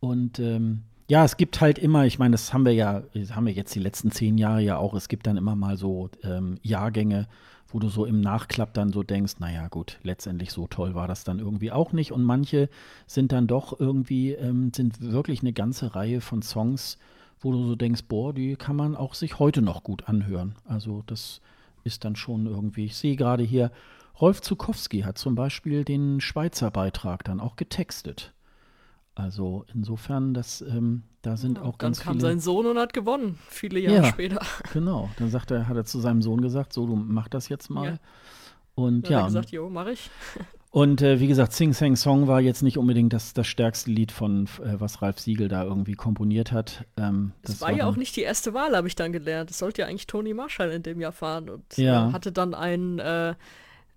Und 0.00 0.38
ähm, 0.38 0.82
ja, 1.08 1.24
es 1.24 1.36
gibt 1.36 1.60
halt 1.60 1.78
immer, 1.78 2.06
ich 2.06 2.18
meine, 2.18 2.32
das 2.32 2.52
haben 2.54 2.64
wir 2.64 2.72
ja, 2.72 3.02
haben 3.32 3.46
wir 3.46 3.52
jetzt 3.52 3.74
die 3.74 3.80
letzten 3.80 4.10
zehn 4.10 4.38
Jahre 4.38 4.62
ja 4.62 4.78
auch, 4.78 4.94
es 4.94 5.08
gibt 5.08 5.26
dann 5.26 5.36
immer 5.36 5.54
mal 5.54 5.76
so 5.76 6.10
ähm, 6.22 6.56
Jahrgänge, 6.62 7.28
wo 7.72 7.78
du 7.78 7.88
so 7.88 8.04
im 8.04 8.20
Nachklapp 8.20 8.74
dann 8.74 8.92
so 8.92 9.02
denkst, 9.02 9.34
naja 9.38 9.68
gut, 9.68 9.98
letztendlich 10.02 10.52
so 10.52 10.66
toll 10.66 10.94
war 10.94 11.08
das 11.08 11.24
dann 11.24 11.38
irgendwie 11.38 11.72
auch 11.72 11.92
nicht. 11.92 12.12
Und 12.12 12.22
manche 12.22 12.68
sind 13.06 13.32
dann 13.32 13.46
doch 13.46 13.80
irgendwie, 13.80 14.32
ähm, 14.32 14.72
sind 14.74 15.00
wirklich 15.00 15.40
eine 15.40 15.52
ganze 15.52 15.94
Reihe 15.94 16.20
von 16.20 16.42
Songs, 16.42 16.98
wo 17.40 17.52
du 17.52 17.64
so 17.64 17.74
denkst, 17.74 18.02
boah, 18.08 18.32
die 18.32 18.56
kann 18.56 18.76
man 18.76 18.94
auch 18.94 19.14
sich 19.14 19.38
heute 19.38 19.62
noch 19.62 19.82
gut 19.82 20.08
anhören. 20.08 20.54
Also 20.64 21.02
das 21.06 21.40
ist 21.84 22.04
dann 22.04 22.14
schon 22.14 22.46
irgendwie, 22.46 22.84
ich 22.84 22.96
sehe 22.96 23.16
gerade 23.16 23.42
hier, 23.42 23.72
Rolf 24.20 24.40
Zukowski 24.40 25.00
hat 25.00 25.18
zum 25.18 25.34
Beispiel 25.34 25.84
den 25.84 26.20
Schweizer 26.20 26.70
Beitrag 26.70 27.24
dann 27.24 27.40
auch 27.40 27.56
getextet. 27.56 28.32
Also 29.14 29.66
insofern, 29.74 30.32
das, 30.32 30.62
ähm, 30.62 31.02
da 31.20 31.36
sind 31.36 31.58
ja, 31.58 31.64
auch 31.64 31.76
ganz 31.78 32.00
viele. 32.00 32.14
Dann 32.14 32.20
kam 32.20 32.20
sein 32.20 32.40
Sohn 32.40 32.66
und 32.66 32.78
hat 32.78 32.92
gewonnen, 32.94 33.38
viele 33.48 33.78
Jahre 33.78 33.96
ja, 33.96 34.04
später. 34.04 34.40
Genau, 34.72 35.10
dann 35.18 35.30
sagt 35.30 35.50
er, 35.50 35.68
hat 35.68 35.76
er 35.76 35.84
zu 35.84 36.00
seinem 36.00 36.22
Sohn 36.22 36.40
gesagt, 36.40 36.72
so, 36.72 36.86
du 36.86 36.96
mach 36.96 37.28
das 37.28 37.48
jetzt 37.48 37.68
mal. 37.68 37.86
Ja. 37.86 37.98
Und 38.74 39.08
ja. 39.08 39.18
Hat 39.18 39.24
er 39.24 39.26
gesagt, 39.26 39.50
jo, 39.50 39.68
mach 39.68 39.86
ich. 39.86 40.10
Und 40.72 41.02
äh, 41.02 41.20
wie 41.20 41.26
gesagt, 41.26 41.52
Sing 41.52 41.74
Sang 41.74 41.96
Song 41.96 42.28
war 42.28 42.40
jetzt 42.40 42.62
nicht 42.62 42.78
unbedingt 42.78 43.12
das, 43.12 43.34
das 43.34 43.46
stärkste 43.46 43.90
Lied 43.90 44.10
von, 44.10 44.46
äh, 44.64 44.80
was 44.80 45.02
Ralf 45.02 45.20
Siegel 45.20 45.48
da 45.48 45.64
irgendwie 45.64 45.92
komponiert 45.92 46.50
hat. 46.50 46.86
Ähm, 46.96 47.32
das, 47.42 47.52
das 47.52 47.60
war, 47.60 47.68
war 47.68 47.76
ja 47.76 47.86
auch 47.86 47.96
nicht 47.96 48.16
die 48.16 48.22
erste 48.22 48.54
Wahl, 48.54 48.74
habe 48.74 48.88
ich 48.88 48.94
dann 48.94 49.12
gelernt. 49.12 49.50
Es 49.50 49.58
sollte 49.58 49.82
ja 49.82 49.88
eigentlich 49.88 50.06
Tony 50.06 50.32
Marshall 50.32 50.70
in 50.70 50.82
dem 50.82 50.98
Jahr 50.98 51.12
fahren 51.12 51.50
und 51.50 51.76
ja. 51.76 52.10
hatte 52.14 52.32
dann 52.32 52.54
einen 52.54 52.98
äh, 53.00 53.34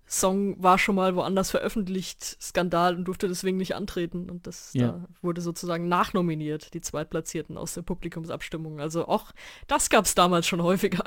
Song 0.06 0.62
war 0.62 0.78
schon 0.78 0.94
mal 0.94 1.16
woanders 1.16 1.50
veröffentlicht, 1.50 2.22
Skandal 2.40 2.94
und 2.94 3.04
durfte 3.04 3.26
deswegen 3.26 3.56
nicht 3.56 3.74
antreten. 3.74 4.30
Und 4.30 4.46
das 4.46 4.72
ja. 4.72 4.88
da 4.88 5.04
wurde 5.20 5.40
sozusagen 5.40 5.88
nachnominiert, 5.88 6.74
die 6.74 6.80
Zweitplatzierten 6.80 7.58
aus 7.58 7.74
der 7.74 7.82
Publikumsabstimmung. 7.82 8.80
Also 8.80 9.08
auch 9.08 9.32
das 9.66 9.90
gab 9.90 10.04
es 10.04 10.14
damals 10.14 10.46
schon 10.46 10.62
häufiger. 10.62 11.04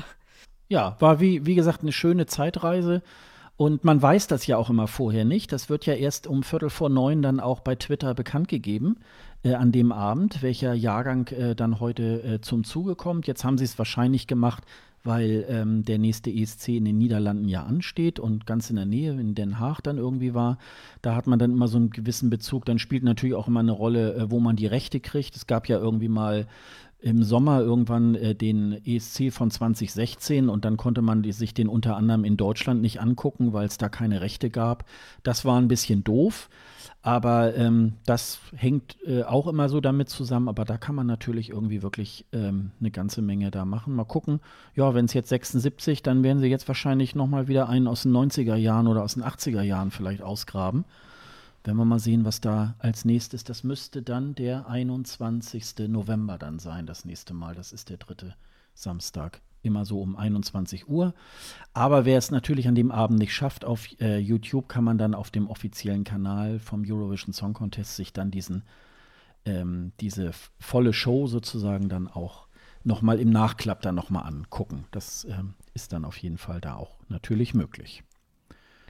Ja, 0.68 0.98
war 1.00 1.20
wie, 1.20 1.46
wie 1.46 1.56
gesagt 1.56 1.82
eine 1.82 1.92
schöne 1.92 2.26
Zeitreise. 2.26 3.02
Und 3.60 3.84
man 3.84 4.02
weiß 4.02 4.28
das 4.28 4.48
ja 4.48 4.56
auch 4.56 4.70
immer 4.70 4.88
vorher 4.88 5.26
nicht. 5.26 5.52
Das 5.52 5.70
wird 5.70 5.86
ja 5.86 5.94
erst 5.94 6.28
um 6.28 6.44
Viertel 6.44 6.70
vor 6.70 6.90
neun 6.90 7.22
dann 7.22 7.42
auch 7.42 7.60
bei 7.60 7.76
Twitter 7.76 8.14
bekannt 8.14 8.48
gegeben, 8.48 9.00
äh, 9.44 9.54
an 9.54 9.74
dem 9.74 9.92
Abend, 9.92 10.42
welcher 10.42 10.74
Jahrgang 10.74 11.28
äh, 11.28 11.56
dann 11.56 11.82
heute 11.82 12.24
äh, 12.24 12.42
zum 12.42 12.64
Zuge 12.64 12.96
kommt. 12.96 13.28
Jetzt 13.28 13.44
haben 13.44 13.58
sie 13.58 13.66
es 13.66 13.78
wahrscheinlich 13.78 14.28
gemacht, 14.28 14.64
weil 15.04 15.46
ähm, 15.48 15.84
der 15.84 15.98
nächste 15.98 16.30
ESC 16.30 16.70
in 16.70 16.86
den 16.86 16.98
Niederlanden 16.98 17.48
ja 17.48 17.64
ansteht 17.64 18.20
und 18.20 18.46
ganz 18.46 18.70
in 18.70 18.76
der 18.76 18.86
Nähe 18.86 19.12
in 19.12 19.36
Den 19.36 19.60
Haag 19.60 19.82
dann 19.82 19.98
irgendwie 19.98 20.34
war. 20.34 20.58
Da 21.02 21.16
hat 21.16 21.28
man 21.28 21.40
dann 21.40 21.52
immer 21.52 21.68
so 21.68 21.78
einen 21.78 21.90
gewissen 21.90 22.30
Bezug. 22.30 22.66
Dann 22.66 22.80
spielt 22.80 23.04
natürlich 23.04 23.36
auch 23.36 23.48
immer 23.48 23.62
eine 23.62 23.72
Rolle, 23.72 24.16
äh, 24.16 24.32
wo 24.32 24.40
man 24.40 24.56
die 24.56 24.68
Rechte 24.68 25.00
kriegt. 25.00 25.36
Es 25.36 25.48
gab 25.48 25.68
ja 25.68 25.80
irgendwie 25.80 26.10
mal 26.10 26.48
im 27.02 27.24
Sommer 27.24 27.62
irgendwann 27.62 28.16
äh, 28.16 28.36
den 28.36 28.74
ESC 28.86 29.32
von 29.32 29.50
2016 29.50 30.50
und 30.50 30.66
dann 30.66 30.76
konnte 30.76 31.02
man 31.02 31.24
die, 31.24 31.32
sich 31.32 31.54
den 31.54 31.70
unter 31.70 31.96
anderem 31.96 32.26
in 32.26 32.36
Deutschland 32.36 32.82
nicht 32.82 33.00
angucken, 33.00 33.54
weil 33.54 33.68
es 33.68 33.78
da 33.78 33.88
keine 33.88 34.22
Rechte 34.22 34.50
gab. 34.50 34.86
Das 35.24 35.46
war 35.46 35.58
ein 35.60 35.70
bisschen 35.70 36.04
doof. 36.04 36.50
Aber 37.02 37.56
ähm, 37.56 37.94
das 38.06 38.40
hängt 38.56 38.98
äh, 39.06 39.24
auch 39.24 39.48
immer 39.48 39.70
so 39.70 39.80
damit 39.80 40.10
zusammen. 40.10 40.50
Aber 40.50 40.66
da 40.66 40.78
kann 40.78 40.96
man 40.96 41.08
natürlich 41.08 41.50
irgendwie 41.50 41.82
wirklich 41.82 42.26
ähm, 42.34 42.72
eine 42.80 42.92
ganze 42.92 43.22
Menge 43.22 43.52
da 43.52 43.64
machen. 43.64 43.96
Mal 43.96 44.04
gucken. 44.04 44.42
Ja, 44.76 44.94
wenn 44.94 45.06
es 45.06 45.14
jetzt 45.14 45.30
76, 45.30 46.04
dann 46.04 46.24
werden 46.24 46.40
sie 46.40 46.48
jetzt 46.48 46.68
wahrscheinlich 46.68 47.16
nochmal 47.16 47.48
wieder 47.48 47.70
einen 47.70 47.88
aus 47.88 48.04
den 48.04 48.12
90er 48.12 48.56
Jahren 48.56 48.88
oder 48.88 49.04
aus 49.04 49.14
den 49.14 49.24
80er 49.24 49.62
Jahren 49.62 49.92
vielleicht 49.92 50.22
ausgraben. 50.22 50.84
Wenn 51.64 51.78
wir 51.78 51.86
mal 51.86 52.00
sehen, 52.00 52.26
was 52.26 52.42
da 52.42 52.76
als 52.80 53.06
nächstes, 53.06 53.44
das 53.44 53.64
müsste 53.64 54.02
dann 54.02 54.36
der 54.36 54.68
21. 54.68 55.88
November 55.88 56.38
dann 56.38 56.60
sein, 56.60 56.86
das 56.86 57.06
nächste 57.06 57.34
Mal. 57.34 57.56
Das 57.56 57.72
ist 57.72 57.90
der 57.90 57.98
dritte 57.98 58.36
Samstag 58.74 59.42
immer 59.62 59.86
so 59.86 60.02
um 60.02 60.16
21 60.16 60.88
Uhr. 60.88 61.14
Aber 61.74 62.06
wer 62.06 62.18
es 62.18 62.32
natürlich 62.32 62.68
an 62.68 62.76
dem 62.76 62.92
Abend 62.92 63.20
nicht 63.20 63.34
schafft, 63.34 63.66
auf 63.66 63.88
äh, 64.00 64.18
YouTube 64.18 64.68
kann 64.70 64.84
man 64.84 64.98
dann 64.98 65.14
auf 65.14 65.32
dem 65.32 65.48
offiziellen 65.48 66.04
Kanal 66.04 66.60
vom 66.60 66.84
Eurovision 66.88 67.34
Song 67.34 67.54
Contest 67.54 67.96
sich 67.96 68.14
dann 68.14 68.32
diesen, 68.32 68.64
ähm, 69.46 69.92
diese 70.00 70.32
volle 70.60 70.94
Show 70.94 71.28
sozusagen 71.28 71.90
dann 71.90 72.08
auch 72.08 72.48
nochmal 72.84 73.20
im 73.20 73.30
Nachklapp 73.30 73.82
dann 73.82 73.96
nochmal 73.96 74.26
angucken. 74.26 74.86
Das 74.92 75.26
ähm, 75.26 75.54
ist 75.74 75.94
dann 75.94 76.06
auf 76.06 76.18
jeden 76.18 76.38
Fall 76.38 76.62
da 76.62 76.76
auch 76.76 76.98
natürlich 77.10 77.54
möglich. 77.54 78.04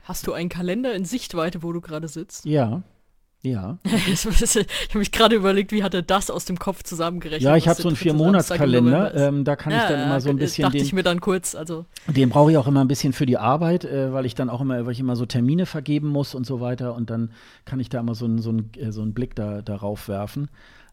Hast 0.04 0.26
du 0.26 0.34
einen 0.34 0.50
Kalender 0.50 0.94
in 0.96 1.06
Sichtweite, 1.06 1.62
wo 1.62 1.72
du 1.72 1.82
gerade 1.82 2.08
sitzt? 2.08 2.46
Ja. 2.46 2.84
Ja. 3.42 3.78
ich 3.86 4.26
habe 4.26 5.00
mich 5.00 5.12
gerade 5.14 5.36
überlegt, 5.36 5.72
wie 5.72 5.82
hat 5.82 5.94
er 5.94 6.02
das 6.02 6.30
aus 6.30 6.44
dem 6.44 6.60
Kopf 6.60 6.84
zusammengerechnet? 6.84 7.42
Ja, 7.42 7.56
ich 7.56 7.70
habe 7.70 7.82
so 7.82 7.88
einen 7.88 7.96
Vier-Monats-Kalender. 7.96 9.16
Ähm, 9.16 9.46
da 9.46 9.56
kann 9.56 9.72
ja, 9.72 9.84
ich 9.84 9.90
dann 9.90 10.04
immer 10.04 10.20
so 10.20 10.30
ein 10.30 10.36
bisschen. 10.36 10.64
Dachte 10.64 10.78
den, 10.78 10.86
ich 10.86 10.92
mir 10.92 11.04
dann 11.04 11.22
kurz. 11.22 11.56
Also. 11.56 11.86
Den 12.08 12.30
brauche 12.30 12.52
ich 12.52 12.58
auch 12.58 12.68
immer 12.68 12.82
ein 12.82 12.90
bisschen 12.90 13.14
für 13.14 13.26
die 13.26 13.38
Arbeit, 13.38 13.86
äh, 13.86 14.12
weil 14.12 14.26
ich 14.26 14.36
dann 14.36 14.50
auch 14.50 14.60
immer, 14.60 14.86
weil 14.86 14.92
ich 14.92 15.00
immer 15.00 15.16
so 15.16 15.26
Termine 15.26 15.66
vergeben 15.66 16.10
muss 16.10 16.36
und 16.36 16.46
so 16.46 16.60
weiter. 16.60 16.96
Und 16.96 17.10
dann 17.10 17.32
kann 17.64 17.80
ich 17.80 17.88
da 17.88 18.02
immer 18.02 18.14
so, 18.14 18.26
einen, 18.26 18.40
so, 18.40 18.50
einen, 18.50 18.72
äh, 18.78 18.92
so 18.92 19.02
einen 19.02 19.14
Blick 19.14 19.36
da, 19.36 19.62
darauf 19.62 20.10
werfen. 20.10 20.50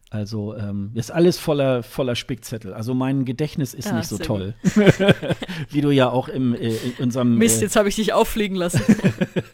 Also 0.09 0.55
ähm, 0.55 0.91
ist 0.93 1.11
alles 1.11 1.37
voller, 1.37 1.83
voller 1.83 2.15
Spickzettel. 2.15 2.73
Also 2.73 2.93
mein 2.93 3.25
Gedächtnis 3.25 3.73
ist 3.73 3.87
ja, 3.87 3.97
nicht 3.97 4.07
so 4.07 4.17
toll. 4.17 4.53
Wie 5.69 5.81
du 5.81 5.91
ja 5.91 6.09
auch 6.09 6.29
im, 6.29 6.55
äh, 6.55 6.69
in 6.69 7.03
unserem. 7.03 7.37
Mist, 7.37 7.59
äh, 7.59 7.65
jetzt 7.65 7.75
habe 7.75 7.89
ich 7.89 7.95
dich 7.97 8.13
auffliegen 8.13 8.55
lassen. 8.55 8.81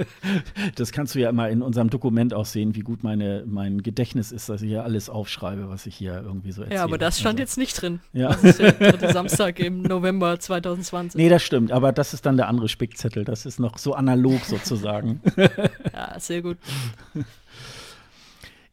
das 0.75 0.91
kannst 0.91 1.15
du 1.15 1.19
ja 1.19 1.29
immer 1.29 1.49
in 1.49 1.63
unserem 1.63 1.89
Dokument 1.89 2.35
auch 2.35 2.45
sehen, 2.45 2.75
wie 2.75 2.81
gut 2.81 3.03
meine, 3.03 3.43
mein 3.47 3.81
Gedächtnis 3.81 4.31
ist, 4.31 4.47
dass 4.47 4.61
ich 4.61 4.69
hier 4.69 4.83
alles 4.83 5.09
aufschreibe, 5.09 5.69
was 5.69 5.87
ich 5.87 5.95
hier 5.95 6.21
irgendwie 6.23 6.51
so 6.51 6.61
erzähle. 6.61 6.77
Ja, 6.77 6.83
aber 6.83 6.99
das 6.99 7.19
stand 7.19 7.39
also. 7.39 7.41
jetzt 7.41 7.57
nicht 7.57 7.81
drin. 7.81 7.99
Ja. 8.13 8.29
Das 8.29 8.43
ist 8.43 8.59
der 8.59 8.71
dritte 8.91 9.11
Samstag 9.11 9.59
im 9.59 9.81
November 9.81 10.39
2020. 10.39 11.17
Nee, 11.17 11.29
das 11.29 11.41
stimmt. 11.41 11.71
Aber 11.71 11.91
das 11.91 12.13
ist 12.13 12.27
dann 12.27 12.37
der 12.37 12.47
andere 12.47 12.69
Spickzettel. 12.69 13.25
Das 13.25 13.47
ist 13.47 13.59
noch 13.59 13.79
so 13.79 13.95
analog 13.95 14.45
sozusagen. 14.45 15.19
ja, 15.93 16.19
sehr 16.19 16.43
gut. 16.43 16.57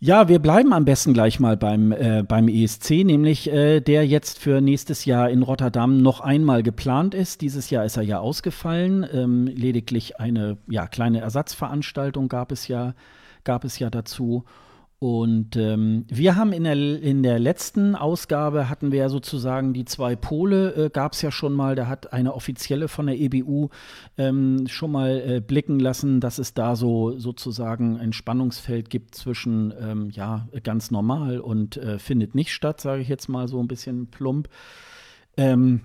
Ja, 0.02 0.28
wir 0.28 0.38
bleiben 0.38 0.72
am 0.72 0.86
besten 0.86 1.12
gleich 1.12 1.40
mal 1.40 1.58
beim, 1.58 1.92
äh, 1.92 2.22
beim 2.26 2.48
ESC, 2.48 3.04
nämlich 3.04 3.52
äh, 3.52 3.80
der 3.80 4.06
jetzt 4.06 4.38
für 4.38 4.62
nächstes 4.62 5.04
Jahr 5.04 5.28
in 5.28 5.42
Rotterdam 5.42 5.98
noch 5.98 6.20
einmal 6.20 6.62
geplant 6.62 7.12
ist. 7.12 7.42
Dieses 7.42 7.68
Jahr 7.68 7.84
ist 7.84 7.98
er 7.98 8.02
ja 8.02 8.18
ausgefallen. 8.18 9.06
Ähm, 9.12 9.46
lediglich 9.46 10.18
eine 10.18 10.56
ja, 10.70 10.86
kleine 10.86 11.20
Ersatzveranstaltung 11.20 12.28
gab 12.28 12.50
es 12.50 12.66
ja, 12.66 12.94
gab 13.44 13.62
es 13.64 13.78
ja 13.78 13.90
dazu. 13.90 14.44
Und 15.02 15.56
ähm, 15.56 16.04
wir 16.08 16.36
haben 16.36 16.52
in 16.52 16.64
der, 16.64 16.74
in 16.74 17.22
der 17.22 17.38
letzten 17.38 17.96
Ausgabe 17.96 18.68
hatten 18.68 18.92
wir 18.92 18.98
ja 18.98 19.08
sozusagen 19.08 19.72
die 19.72 19.86
zwei 19.86 20.14
Pole, 20.14 20.74
äh, 20.74 20.90
gab 20.90 21.14
es 21.14 21.22
ja 21.22 21.32
schon 21.32 21.54
mal, 21.54 21.74
da 21.74 21.86
hat 21.86 22.12
eine 22.12 22.34
offizielle 22.34 22.86
von 22.86 23.06
der 23.06 23.18
EBU 23.18 23.70
ähm, 24.18 24.66
schon 24.68 24.92
mal 24.92 25.22
äh, 25.26 25.40
blicken 25.40 25.80
lassen, 25.80 26.20
dass 26.20 26.38
es 26.38 26.52
da 26.52 26.76
so 26.76 27.18
sozusagen 27.18 27.98
ein 27.98 28.12
Spannungsfeld 28.12 28.90
gibt 28.90 29.14
zwischen 29.14 29.72
ähm, 29.80 30.10
ja 30.10 30.46
ganz 30.62 30.90
normal 30.90 31.40
und 31.40 31.78
äh, 31.78 31.98
findet 31.98 32.34
nicht 32.34 32.52
statt, 32.52 32.82
sage 32.82 33.00
ich 33.00 33.08
jetzt 33.08 33.30
mal 33.30 33.48
so 33.48 33.58
ein 33.58 33.68
bisschen 33.68 34.08
plump. 34.08 34.50
Ähm, 35.38 35.80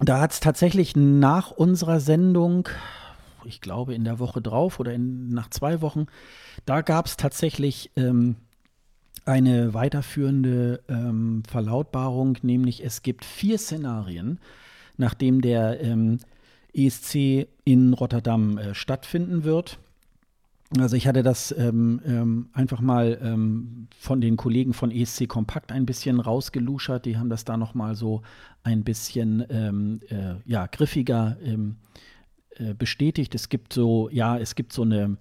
da 0.00 0.20
hat 0.20 0.32
es 0.32 0.40
tatsächlich 0.40 0.94
nach 0.96 1.50
unserer 1.50 1.98
Sendung, 1.98 2.68
ich 3.46 3.60
glaube 3.60 3.94
in 3.94 4.04
der 4.04 4.18
Woche 4.18 4.40
drauf 4.40 4.80
oder 4.80 4.92
in, 4.92 5.28
nach 5.28 5.50
zwei 5.50 5.80
Wochen, 5.80 6.06
da 6.66 6.82
gab 6.82 7.06
es 7.06 7.16
tatsächlich 7.16 7.90
ähm, 7.96 8.36
eine 9.24 9.74
weiterführende 9.74 10.82
ähm, 10.88 11.42
Verlautbarung, 11.48 12.38
nämlich 12.42 12.84
es 12.84 13.02
gibt 13.02 13.24
vier 13.24 13.58
Szenarien, 13.58 14.38
nachdem 14.96 15.40
der 15.40 15.80
ähm, 15.80 16.18
ESC 16.74 17.48
in 17.64 17.94
Rotterdam 17.94 18.58
äh, 18.58 18.74
stattfinden 18.74 19.44
wird. 19.44 19.78
Also 20.78 20.96
ich 20.96 21.06
hatte 21.06 21.22
das 21.22 21.54
ähm, 21.56 22.00
ähm, 22.04 22.48
einfach 22.52 22.80
mal 22.80 23.18
ähm, 23.22 23.86
von 23.96 24.20
den 24.20 24.36
Kollegen 24.36 24.72
von 24.72 24.90
ESC 24.90 25.28
Kompakt 25.28 25.70
ein 25.70 25.86
bisschen 25.86 26.18
rausgeluschert. 26.18 27.04
Die 27.04 27.16
haben 27.16 27.30
das 27.30 27.44
da 27.44 27.56
noch 27.56 27.74
mal 27.74 27.94
so 27.94 28.22
ein 28.64 28.82
bisschen 28.82 29.44
ähm, 29.50 30.00
äh, 30.08 30.34
ja, 30.46 30.66
griffiger 30.66 31.36
ähm, 31.44 31.76
äh, 32.58 32.74
bestätigt. 32.74 33.34
Es 33.34 33.48
gibt 33.48 33.72
so, 33.72 34.08
ja, 34.10 34.38
es 34.38 34.54
gibt 34.54 34.72
so 34.72 34.82
eine 34.82 35.16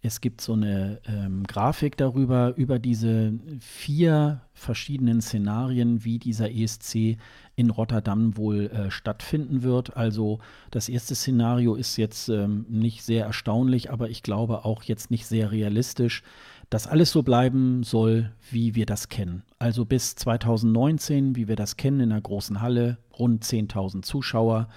es 0.00 0.20
gibt 0.20 0.40
so 0.40 0.52
eine 0.52 1.00
ähm, 1.08 1.42
Grafik 1.44 1.96
darüber, 1.96 2.54
über 2.56 2.78
diese 2.78 3.32
vier 3.58 4.42
verschiedenen 4.54 5.20
Szenarien, 5.20 6.04
wie 6.04 6.20
dieser 6.20 6.52
ESC 6.52 7.16
in 7.56 7.70
Rotterdam 7.70 8.36
wohl 8.36 8.66
äh, 8.66 8.90
stattfinden 8.92 9.64
wird. 9.64 9.96
Also 9.96 10.38
das 10.70 10.88
erste 10.88 11.16
Szenario 11.16 11.74
ist 11.74 11.96
jetzt 11.96 12.28
ähm, 12.28 12.64
nicht 12.68 13.02
sehr 13.02 13.26
erstaunlich, 13.26 13.90
aber 13.90 14.08
ich 14.08 14.22
glaube 14.22 14.64
auch 14.64 14.84
jetzt 14.84 15.10
nicht 15.10 15.26
sehr 15.26 15.50
realistisch, 15.50 16.22
dass 16.70 16.86
alles 16.86 17.10
so 17.10 17.24
bleiben 17.24 17.82
soll, 17.82 18.30
wie 18.52 18.76
wir 18.76 18.86
das 18.86 19.08
kennen. 19.08 19.42
Also 19.58 19.84
bis 19.84 20.14
2019, 20.14 21.34
wie 21.34 21.48
wir 21.48 21.56
das 21.56 21.76
kennen, 21.76 22.00
in 22.00 22.12
einer 22.12 22.20
großen 22.20 22.60
Halle, 22.60 22.98
rund 23.18 23.42
10.000 23.42 24.02
Zuschauer, 24.02 24.68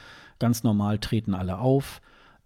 ganz 0.42 0.64
normal 0.64 1.00
treten 1.00 1.34
alle 1.34 1.60
auf 1.60 2.02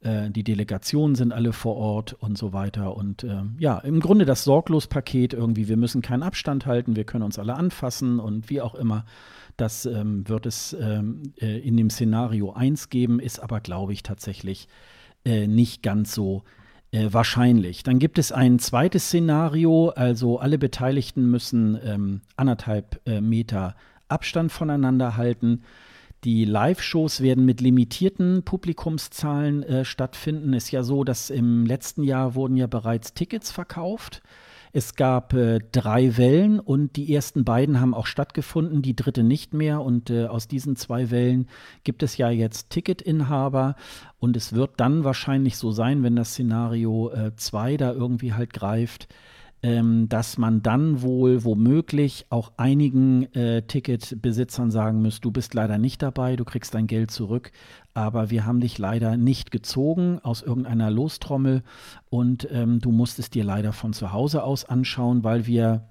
äh, 0.06 0.30
die 0.30 0.44
Delegationen 0.44 1.16
sind 1.16 1.34
alle 1.34 1.52
vor 1.52 1.76
Ort 1.76 2.14
und 2.14 2.38
so 2.38 2.54
weiter. 2.54 2.96
Und 2.96 3.24
äh, 3.24 3.42
ja, 3.58 3.80
im 3.80 4.00
Grunde 4.00 4.26
das 4.26 4.44
Sorglos-Paket 4.44 5.34
irgendwie, 5.34 5.68
wir 5.68 5.78
müssen 5.78 6.02
keinen 6.02 6.24
Abstand 6.24 6.66
halten, 6.66 6.96
wir 6.96 7.06
können 7.06 7.24
uns 7.24 7.40
alle 7.40 7.56
anfassen 7.56 8.20
und 8.20 8.50
wie 8.50 8.62
auch 8.62 8.76
immer. 8.76 9.06
Das 9.58 9.86
ähm, 9.86 10.28
wird 10.28 10.46
es 10.46 10.76
ähm, 10.80 11.34
äh, 11.42 11.60
in 11.60 11.76
dem 11.78 11.90
Szenario 11.90 12.54
1 12.54 12.90
geben, 12.90 13.20
ist 13.20 13.40
aber, 13.40 13.62
glaube 13.62 13.94
ich, 13.94 14.04
tatsächlich 14.04 14.68
äh, 15.24 15.48
nicht 15.48 15.82
ganz 15.82 16.14
so 16.14 16.44
äh, 16.92 17.08
wahrscheinlich. 17.12 17.82
Dann 17.82 17.98
gibt 17.98 18.20
es 18.20 18.32
ein 18.32 18.60
zweites 18.60 19.06
Szenario, 19.06 19.90
also 19.90 20.40
alle 20.40 20.58
Beteiligten 20.58 21.32
müssen 21.32 21.80
ähm, 21.84 22.22
anderthalb 22.36 23.02
Meter 23.22 23.76
Abstand 24.08 24.52
voneinander 24.52 25.18
halten. 25.18 25.64
Die 26.26 26.44
Live-Shows 26.44 27.22
werden 27.22 27.46
mit 27.46 27.62
limitierten 27.62 28.42
Publikumszahlen 28.42 29.62
äh, 29.62 29.86
stattfinden. 29.86 30.54
Ist 30.54 30.72
ja 30.72 30.82
so, 30.82 31.04
dass 31.04 31.30
im 31.30 31.68
letzten 31.68 32.02
Jahr 32.02 32.34
wurden 32.34 32.58
ja 32.58 32.66
bereits 32.66 33.14
Tickets 33.14 33.52
verkauft. 33.52 34.24
Es 34.74 34.96
gab 34.96 35.34
äh, 35.34 35.60
drei 35.72 36.18
Wellen 36.18 36.60
und 36.60 36.96
die 36.96 37.14
ersten 37.14 37.46
beiden 37.46 37.80
haben 37.80 37.94
auch 37.94 38.08
stattgefunden, 38.08 38.82
die 38.82 38.96
dritte 38.96 39.22
nicht 39.22 39.54
mehr. 39.54 39.82
Und 39.82 40.10
äh, 40.10 40.26
aus 40.26 40.48
diesen 40.48 40.76
zwei 40.76 41.12
Wellen 41.12 41.48
gibt 41.84 42.02
es 42.02 42.18
ja 42.18 42.32
jetzt 42.32 42.72
Ticketinhaber. 42.72 43.76
Und 44.18 44.36
es 44.36 44.54
wird 44.54 44.72
dann 44.78 45.04
wahrscheinlich 45.04 45.58
so 45.58 45.70
sein, 45.70 46.02
wenn 46.02 46.16
das 46.16 46.32
Szenario 46.32 47.12
2 47.36 47.74
äh, 47.74 47.78
da 47.78 47.94
irgendwie 47.94 48.34
halt 48.34 48.52
greift, 48.52 49.08
ähm, 49.66 50.08
dass 50.10 50.38
man 50.38 50.62
dann 50.62 51.02
wohl 51.02 51.44
womöglich 51.44 52.28
auch 52.30 52.52
einigen 52.56 53.24
äh, 53.34 53.64
Ticketbesitzern 53.64 54.70
sagen 54.70 55.02
muss, 55.02 55.22
du 55.22 55.32
bist 55.32 55.56
leider 55.56 55.80
nicht 55.80 56.04
dabei, 56.04 56.36
du 56.36 56.46
kriegst 56.46 56.76
dein 56.76 56.86
Geld 56.86 57.10
zurück, 57.10 57.52
aber 57.96 58.30
wir 58.30 58.46
haben 58.46 58.60
dich 58.60 58.78
leider 58.78 59.18
nicht 59.18 59.50
gezogen 59.50 60.20
aus 60.22 60.44
irgendeiner 60.44 60.92
Lostrommel 60.92 61.64
und 62.12 62.48
ähm, 62.52 62.80
du 62.80 62.92
musst 62.92 63.18
es 63.18 63.32
dir 63.32 63.44
leider 63.44 63.74
von 63.74 63.92
zu 63.94 64.14
Hause 64.14 64.44
aus 64.44 64.66
anschauen, 64.66 65.24
weil 65.24 65.48
wir 65.48 65.90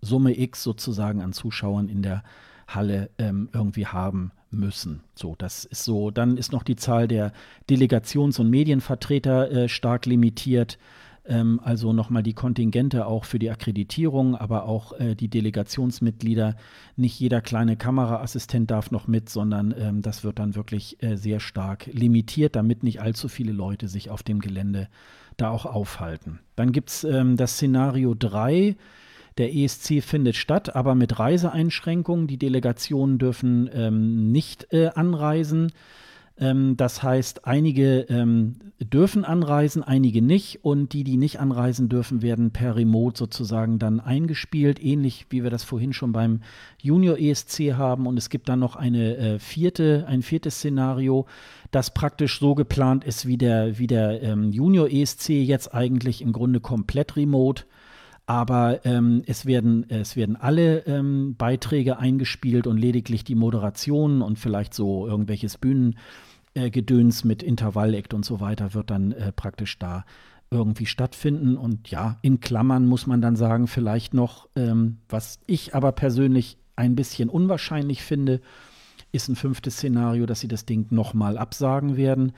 Summe 0.00 0.38
X 0.38 0.62
sozusagen 0.62 1.20
an 1.20 1.34
Zuschauern 1.34 1.90
in 1.90 2.00
der 2.00 2.24
Halle 2.66 3.10
ähm, 3.18 3.50
irgendwie 3.52 3.86
haben 3.86 4.32
müssen. 4.50 5.02
So, 5.14 5.34
das 5.36 5.66
ist 5.66 5.84
so. 5.84 6.10
Dann 6.10 6.38
ist 6.38 6.52
noch 6.52 6.62
die 6.62 6.76
Zahl 6.76 7.06
der 7.06 7.32
Delegations- 7.68 8.40
und 8.40 8.48
Medienvertreter 8.48 9.50
äh, 9.50 9.68
stark 9.68 10.06
limitiert. 10.06 10.78
Ähm, 11.26 11.60
also 11.62 11.92
nochmal 11.92 12.22
die 12.22 12.34
Kontingente 12.34 13.06
auch 13.06 13.24
für 13.24 13.38
die 13.38 13.50
Akkreditierung, 13.50 14.36
aber 14.36 14.66
auch 14.66 14.92
äh, 14.98 15.14
die 15.14 15.28
Delegationsmitglieder. 15.28 16.56
Nicht 16.96 17.18
jeder 17.18 17.40
kleine 17.40 17.76
Kameraassistent 17.76 18.70
darf 18.70 18.90
noch 18.90 19.06
mit, 19.06 19.28
sondern 19.28 19.74
ähm, 19.78 20.02
das 20.02 20.24
wird 20.24 20.38
dann 20.38 20.54
wirklich 20.54 21.02
äh, 21.02 21.16
sehr 21.16 21.40
stark 21.40 21.86
limitiert, 21.86 22.56
damit 22.56 22.82
nicht 22.82 23.00
allzu 23.00 23.28
viele 23.28 23.52
Leute 23.52 23.88
sich 23.88 24.10
auf 24.10 24.22
dem 24.22 24.40
Gelände 24.40 24.88
da 25.36 25.50
auch 25.50 25.66
aufhalten. 25.66 26.40
Dann 26.56 26.72
gibt 26.72 26.90
es 26.90 27.04
ähm, 27.04 27.36
das 27.36 27.54
Szenario 27.54 28.14
3. 28.14 28.76
Der 29.36 29.52
ESC 29.52 30.00
findet 30.00 30.36
statt, 30.36 30.76
aber 30.76 30.94
mit 30.94 31.18
Reiseeinschränkungen. 31.18 32.28
Die 32.28 32.38
Delegationen 32.38 33.18
dürfen 33.18 33.68
ähm, 33.72 34.30
nicht 34.30 34.72
äh, 34.72 34.90
anreisen. 34.94 35.72
Ähm, 36.38 36.76
das 36.76 37.02
heißt, 37.02 37.46
einige 37.46 38.00
ähm, 38.08 38.56
dürfen 38.80 39.24
anreisen, 39.24 39.82
einige 39.82 40.20
nicht. 40.20 40.64
Und 40.64 40.92
die, 40.92 41.04
die 41.04 41.16
nicht 41.16 41.38
anreisen 41.40 41.88
dürfen, 41.88 42.22
werden 42.22 42.50
per 42.50 42.76
Remote 42.76 43.16
sozusagen 43.18 43.78
dann 43.78 44.00
eingespielt, 44.00 44.82
ähnlich 44.82 45.26
wie 45.30 45.42
wir 45.42 45.50
das 45.50 45.62
vorhin 45.62 45.92
schon 45.92 46.12
beim 46.12 46.40
Junior 46.80 47.18
ESC 47.18 47.74
haben. 47.74 48.06
Und 48.06 48.16
es 48.16 48.30
gibt 48.30 48.48
dann 48.48 48.58
noch 48.58 48.76
eine 48.76 49.16
äh, 49.16 49.38
vierte, 49.38 50.04
ein 50.08 50.22
viertes 50.22 50.56
Szenario, 50.56 51.26
das 51.70 51.92
praktisch 51.92 52.38
so 52.38 52.54
geplant 52.54 53.04
ist 53.04 53.26
wie 53.26 53.36
der, 53.36 53.78
wie 53.78 53.86
der 53.86 54.22
ähm, 54.22 54.50
Junior 54.50 54.88
ESC 54.90 55.30
jetzt 55.30 55.74
eigentlich 55.74 56.22
im 56.22 56.32
Grunde 56.32 56.60
komplett 56.60 57.16
remote. 57.16 57.64
Aber 58.26 58.86
ähm, 58.86 59.22
es, 59.26 59.44
werden, 59.44 59.88
es 59.90 60.16
werden 60.16 60.36
alle 60.36 60.86
ähm, 60.86 61.34
Beiträge 61.36 61.98
eingespielt 61.98 62.66
und 62.66 62.78
lediglich 62.78 63.22
die 63.24 63.34
Moderationen 63.34 64.22
und 64.22 64.38
vielleicht 64.38 64.72
so 64.72 65.06
irgendwelches 65.06 65.58
Bühnen, 65.58 65.96
äh, 66.54 66.70
mit 67.24 67.42
Intervallakt 67.42 68.14
und 68.14 68.24
so 68.24 68.40
weiter 68.40 68.74
wird 68.74 68.90
dann 68.90 69.12
äh, 69.12 69.32
praktisch 69.32 69.78
da 69.78 70.04
irgendwie 70.50 70.86
stattfinden. 70.86 71.56
Und 71.56 71.90
ja, 71.90 72.18
in 72.22 72.40
Klammern 72.40 72.86
muss 72.86 73.06
man 73.06 73.20
dann 73.20 73.36
sagen, 73.36 73.66
vielleicht 73.66 74.14
noch, 74.14 74.48
ähm, 74.56 74.98
was 75.08 75.40
ich 75.46 75.74
aber 75.74 75.92
persönlich 75.92 76.56
ein 76.76 76.94
bisschen 76.94 77.28
unwahrscheinlich 77.28 78.02
finde, 78.02 78.40
ist 79.12 79.28
ein 79.28 79.36
fünftes 79.36 79.74
Szenario, 79.74 80.26
dass 80.26 80.40
sie 80.40 80.48
das 80.48 80.66
Ding 80.66 80.86
nochmal 80.90 81.38
absagen 81.38 81.96
werden. 81.96 82.32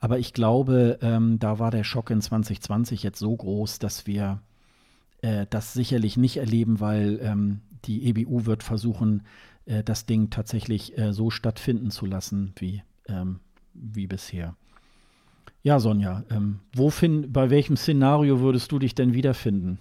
Aber 0.00 0.18
ich 0.18 0.32
glaube, 0.32 0.98
ähm, 1.02 1.38
da 1.38 1.58
war 1.58 1.70
der 1.70 1.84
Schock 1.84 2.10
in 2.10 2.20
2020 2.20 3.02
jetzt 3.02 3.18
so 3.18 3.36
groß, 3.36 3.78
dass 3.78 4.06
wir 4.06 4.40
äh, 5.22 5.46
das 5.48 5.72
sicherlich 5.72 6.16
nicht 6.16 6.36
erleben, 6.36 6.80
weil 6.80 7.18
ähm, 7.22 7.62
die 7.84 8.06
EBU 8.08 8.46
wird 8.46 8.62
versuchen, 8.62 9.22
äh, 9.64 9.82
das 9.82 10.06
Ding 10.06 10.30
tatsächlich 10.30 10.98
äh, 10.98 11.12
so 11.12 11.30
stattfinden 11.30 11.90
zu 11.90 12.06
lassen, 12.06 12.52
wie 12.58 12.82
ähm, 13.08 13.40
wie 13.74 14.06
bisher. 14.06 14.56
Ja, 15.62 15.78
Sonja, 15.78 16.24
ähm, 16.30 16.60
wo 16.74 16.90
find, 16.90 17.32
bei 17.32 17.50
welchem 17.50 17.76
Szenario 17.76 18.40
würdest 18.40 18.72
du 18.72 18.78
dich 18.78 18.94
denn 18.94 19.14
wiederfinden? 19.14 19.78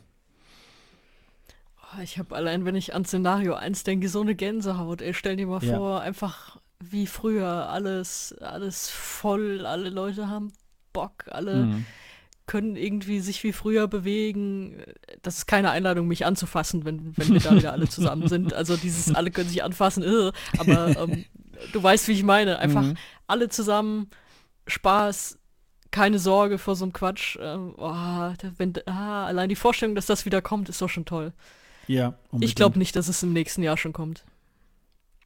Oh, 1.81 2.01
ich 2.01 2.19
habe 2.19 2.35
allein, 2.35 2.65
wenn 2.65 2.75
ich 2.75 2.93
an 2.93 3.03
Szenario 3.03 3.55
1 3.55 3.83
denke, 3.83 4.07
so 4.07 4.21
eine 4.21 4.35
Gänsehaut. 4.35 5.01
Ey, 5.01 5.13
stell 5.13 5.35
dir 5.35 5.47
mal 5.47 5.63
ja. 5.63 5.75
vor, 5.75 6.01
einfach 6.01 6.59
wie 6.79 7.07
früher, 7.07 7.69
alles, 7.69 8.33
alles 8.41 8.89
voll, 8.89 9.65
alle 9.65 9.89
Leute 9.89 10.29
haben 10.29 10.53
Bock, 10.93 11.25
alle 11.27 11.65
mhm. 11.65 11.85
Können 12.51 12.75
irgendwie 12.75 13.21
sich 13.21 13.45
wie 13.45 13.53
früher 13.53 13.87
bewegen. 13.87 14.83
Das 15.21 15.37
ist 15.37 15.45
keine 15.45 15.71
Einladung, 15.71 16.05
mich 16.05 16.25
anzufassen, 16.25 16.83
wenn, 16.83 17.15
wenn 17.15 17.29
wir 17.29 17.39
da 17.39 17.55
wieder 17.55 17.71
alle 17.71 17.87
zusammen 17.87 18.27
sind. 18.27 18.53
Also 18.53 18.75
dieses 18.75 19.15
alle 19.15 19.31
können 19.31 19.47
sich 19.47 19.63
anfassen, 19.63 20.03
irre, 20.03 20.33
aber 20.57 20.97
ähm, 20.97 21.23
du 21.71 21.81
weißt, 21.81 22.09
wie 22.09 22.11
ich 22.11 22.23
meine. 22.23 22.59
Einfach 22.59 22.81
mhm. 22.81 22.97
alle 23.25 23.47
zusammen, 23.47 24.09
Spaß, 24.67 25.39
keine 25.91 26.19
Sorge 26.19 26.57
vor 26.57 26.75
so 26.75 26.83
einem 26.83 26.91
Quatsch. 26.91 27.37
Ähm, 27.39 27.73
oh, 27.77 28.33
wenn, 28.57 28.73
ah, 28.85 29.27
allein 29.27 29.47
die 29.47 29.55
Vorstellung, 29.55 29.95
dass 29.95 30.05
das 30.05 30.25
wieder 30.25 30.41
kommt, 30.41 30.67
ist 30.67 30.81
doch 30.81 30.89
schon 30.89 31.05
toll. 31.05 31.31
Ja, 31.87 32.17
unbedingt. 32.31 32.49
Ich 32.49 32.55
glaube 32.55 32.79
nicht, 32.79 32.97
dass 32.97 33.07
es 33.07 33.23
im 33.23 33.31
nächsten 33.31 33.63
Jahr 33.63 33.77
schon 33.77 33.93
kommt. 33.93 34.25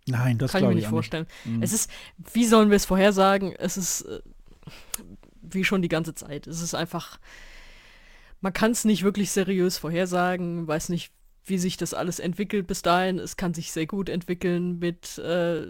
Nein, 0.06 0.38
das 0.38 0.52
kann 0.52 0.62
ich 0.62 0.70
mir 0.70 0.76
nicht 0.76 0.90
vorstellen. 0.90 1.26
Nicht. 1.44 1.58
Mhm. 1.58 1.64
Es 1.64 1.74
ist, 1.74 1.90
wie 2.34 2.46
sollen 2.46 2.70
wir 2.70 2.76
es 2.76 2.86
vorhersagen? 2.86 3.56
Es 3.58 3.78
ist 3.78 4.02
äh, 4.04 4.20
wie 5.56 5.64
schon 5.64 5.82
die 5.82 5.90
ganze 5.90 6.14
Zeit. 6.14 6.48
Es 6.48 6.61
ist 6.61 6.76
einfach, 6.76 7.19
man 8.41 8.53
kann 8.53 8.72
es 8.72 8.86
nicht 8.86 9.03
wirklich 9.03 9.32
seriös 9.32 9.77
vorhersagen, 9.77 10.68
weiß 10.68 10.90
nicht, 10.90 11.11
wie 11.45 11.57
sich 11.57 11.77
das 11.77 11.94
alles 11.94 12.19
entwickelt 12.19 12.68
bis 12.68 12.82
dahin. 12.82 13.19
Es 13.19 13.38
kann 13.38 13.53
sich 13.53 13.72
sehr 13.72 13.86
gut 13.86 14.10
entwickeln 14.10 14.80
mit, 14.80 15.18
äh, 15.19 15.68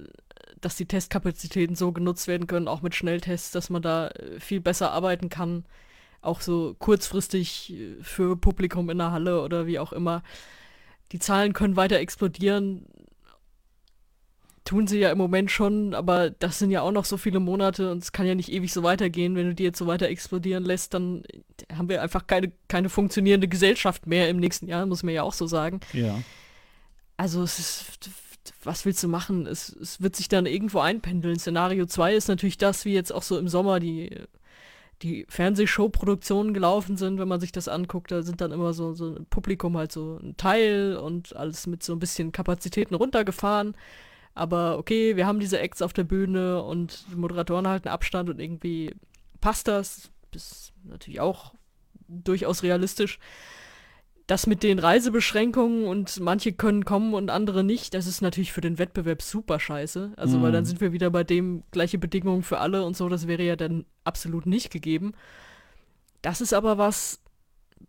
dass 0.62 0.76
die 0.76 0.86
Testkapazitäten 0.86 1.76
so 1.76 1.92
genutzt 1.92 2.28
werden 2.28 2.48
können, 2.48 2.68
auch 2.68 2.82
mit 2.82 2.96
Schnelltests, 2.96 3.52
dass 3.52 3.70
man 3.70 3.82
da 3.82 4.08
äh, 4.10 4.40
viel 4.40 4.62
besser 4.62 4.92
arbeiten 4.92 5.30
kann. 5.30 5.66
Auch 6.22 6.42
so 6.42 6.76
kurzfristig 6.80 7.74
äh, 7.74 7.96
für 8.02 8.38
Publikum 8.38 8.90
in 8.90 8.98
der 8.98 9.12
Halle 9.12 9.42
oder 9.42 9.68
wie 9.68 9.80
auch 9.80 9.94
immer. 9.94 10.24
Die 11.12 11.20
Zahlen 11.20 11.54
können 11.54 11.76
weiter 11.76 12.00
explodieren 12.00 12.88
tun 14.66 14.88
sie 14.88 15.00
ja 15.00 15.12
im 15.12 15.18
Moment 15.18 15.52
schon, 15.52 15.94
aber 15.94 16.32
das 16.32 16.60
sind 16.60 16.72
ja 16.72 16.82
auch 16.82 16.92
noch 16.92 17.06
so 17.06 17.18
viele 17.18 17.40
Monate 17.40 17.92
und 17.92 18.04
es 18.04 18.12
kann 18.12 18.26
ja 18.26 18.34
nicht 18.34 18.52
ewig 18.52 18.74
so 18.74 18.82
weitergehen. 18.82 19.36
Wenn 19.36 19.48
du 19.48 19.56
die 19.56 19.64
jetzt 19.64 19.78
so 19.78 19.86
weiter 19.86 20.10
explodieren 20.10 20.66
lässt, 20.66 20.96
dann 20.96 21.24
haben 21.72 21.88
wir 21.88 22.02
einfach 22.02 22.26
keine, 22.26 22.52
keine 22.68 22.90
funktionierende 22.90 23.48
Gesellschaft 23.48 24.08
mehr 24.08 24.28
im 24.28 24.38
nächsten 24.38 24.68
Jahr, 24.68 24.86
muss 24.88 25.04
man 25.04 25.14
ja 25.14 25.22
auch 25.22 25.34
so 25.34 25.46
sagen. 25.46 25.80
Ja. 25.94 26.20
Also 27.16 27.44
es 27.44 27.60
ist, 27.60 28.10
was 28.64 28.86
willst 28.86 29.04
du 29.04 29.08
machen? 29.08 29.46
Es, 29.46 29.70
es 29.70 30.02
wird 30.02 30.16
sich 30.16 30.30
dann 30.30 30.48
irgendwo 30.48 30.80
einpendeln. 30.80 31.38
Szenario 31.38 31.86
2 31.86 32.16
ist 32.16 32.28
natürlich 32.28 32.58
das, 32.58 32.86
wie 32.86 32.94
jetzt 32.94 33.14
auch 33.14 33.24
so 33.24 33.38
im 33.38 33.48
Sommer 33.48 33.80
die, 33.80 34.20
die 35.04 35.28
Fernsehshow-Produktionen 35.30 36.56
gelaufen 36.56 36.98
sind, 36.98 37.20
wenn 37.20 37.28
man 37.28 37.40
sich 37.40 37.52
das 37.52 37.68
anguckt, 37.68 38.12
da 38.12 38.24
sind 38.24 38.42
dann 38.42 38.52
immer 38.52 38.74
so, 38.74 38.94
so 38.94 39.16
ein 39.16 39.28
Publikum 39.28 39.78
halt 39.78 39.92
so 39.92 40.20
ein 40.24 40.38
Teil 40.38 40.98
und 40.98 41.36
alles 41.36 41.68
mit 41.68 41.84
so 41.84 41.94
ein 41.94 42.00
bisschen 42.00 42.32
Kapazitäten 42.32 42.96
runtergefahren. 42.96 43.76
Aber 44.36 44.78
okay, 44.78 45.16
wir 45.16 45.26
haben 45.26 45.40
diese 45.40 45.60
Acts 45.60 45.82
auf 45.82 45.94
der 45.94 46.04
Bühne 46.04 46.62
und 46.62 47.06
die 47.10 47.16
Moderatoren 47.16 47.68
halten 47.68 47.88
Abstand 47.88 48.30
und 48.30 48.40
irgendwie 48.40 48.94
passt 49.42 49.68
das. 49.68 50.12
Ist 50.34 50.74
natürlich 50.84 51.22
auch 51.22 51.54
durchaus 52.10 52.62
realistisch. 52.62 53.20
Das 54.28 54.48
mit 54.48 54.64
den 54.64 54.80
Reisebeschränkungen 54.80 55.86
und 55.86 56.20
manche 56.20 56.52
können 56.52 56.84
kommen 56.84 57.14
und 57.14 57.30
andere 57.30 57.64
nicht, 57.64 57.94
das 57.94 58.08
ist 58.08 58.22
natürlich 58.22 58.52
für 58.52 58.60
den 58.60 58.78
Wettbewerb 58.78 59.22
super 59.22 59.60
scheiße. 59.60 60.14
Also, 60.18 60.38
mhm. 60.38 60.42
weil 60.42 60.52
dann 60.52 60.64
mhm. 60.64 60.68
sind 60.68 60.82
wir 60.82 60.92
wieder 60.92 61.10
bei 61.10 61.24
dem 61.24 61.64
gleiche 61.72 61.98
Bedingungen 61.98 62.44
für 62.44 62.58
alle 62.58 62.84
und 62.84 62.98
so, 62.98 63.08
das 63.08 63.28
wäre 63.28 63.44
ja 63.44 63.56
dann 63.56 63.86
absolut 64.04 64.46
nicht 64.48 64.72
gegeben. 64.72 65.14
Das 66.22 66.42
ist 66.42 66.54
aber 66.54 66.78
was, 66.78 67.22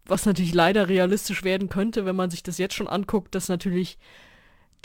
was 0.04 0.26
natürlich 0.26 0.54
leider 0.54 0.88
realistisch 0.88 1.42
werden 1.42 1.68
könnte, 1.68 2.06
wenn 2.06 2.16
man 2.16 2.30
sich 2.30 2.44
das 2.44 2.58
jetzt 2.58 2.74
schon 2.74 2.86
anguckt, 2.86 3.34
dass 3.34 3.48
natürlich 3.48 3.98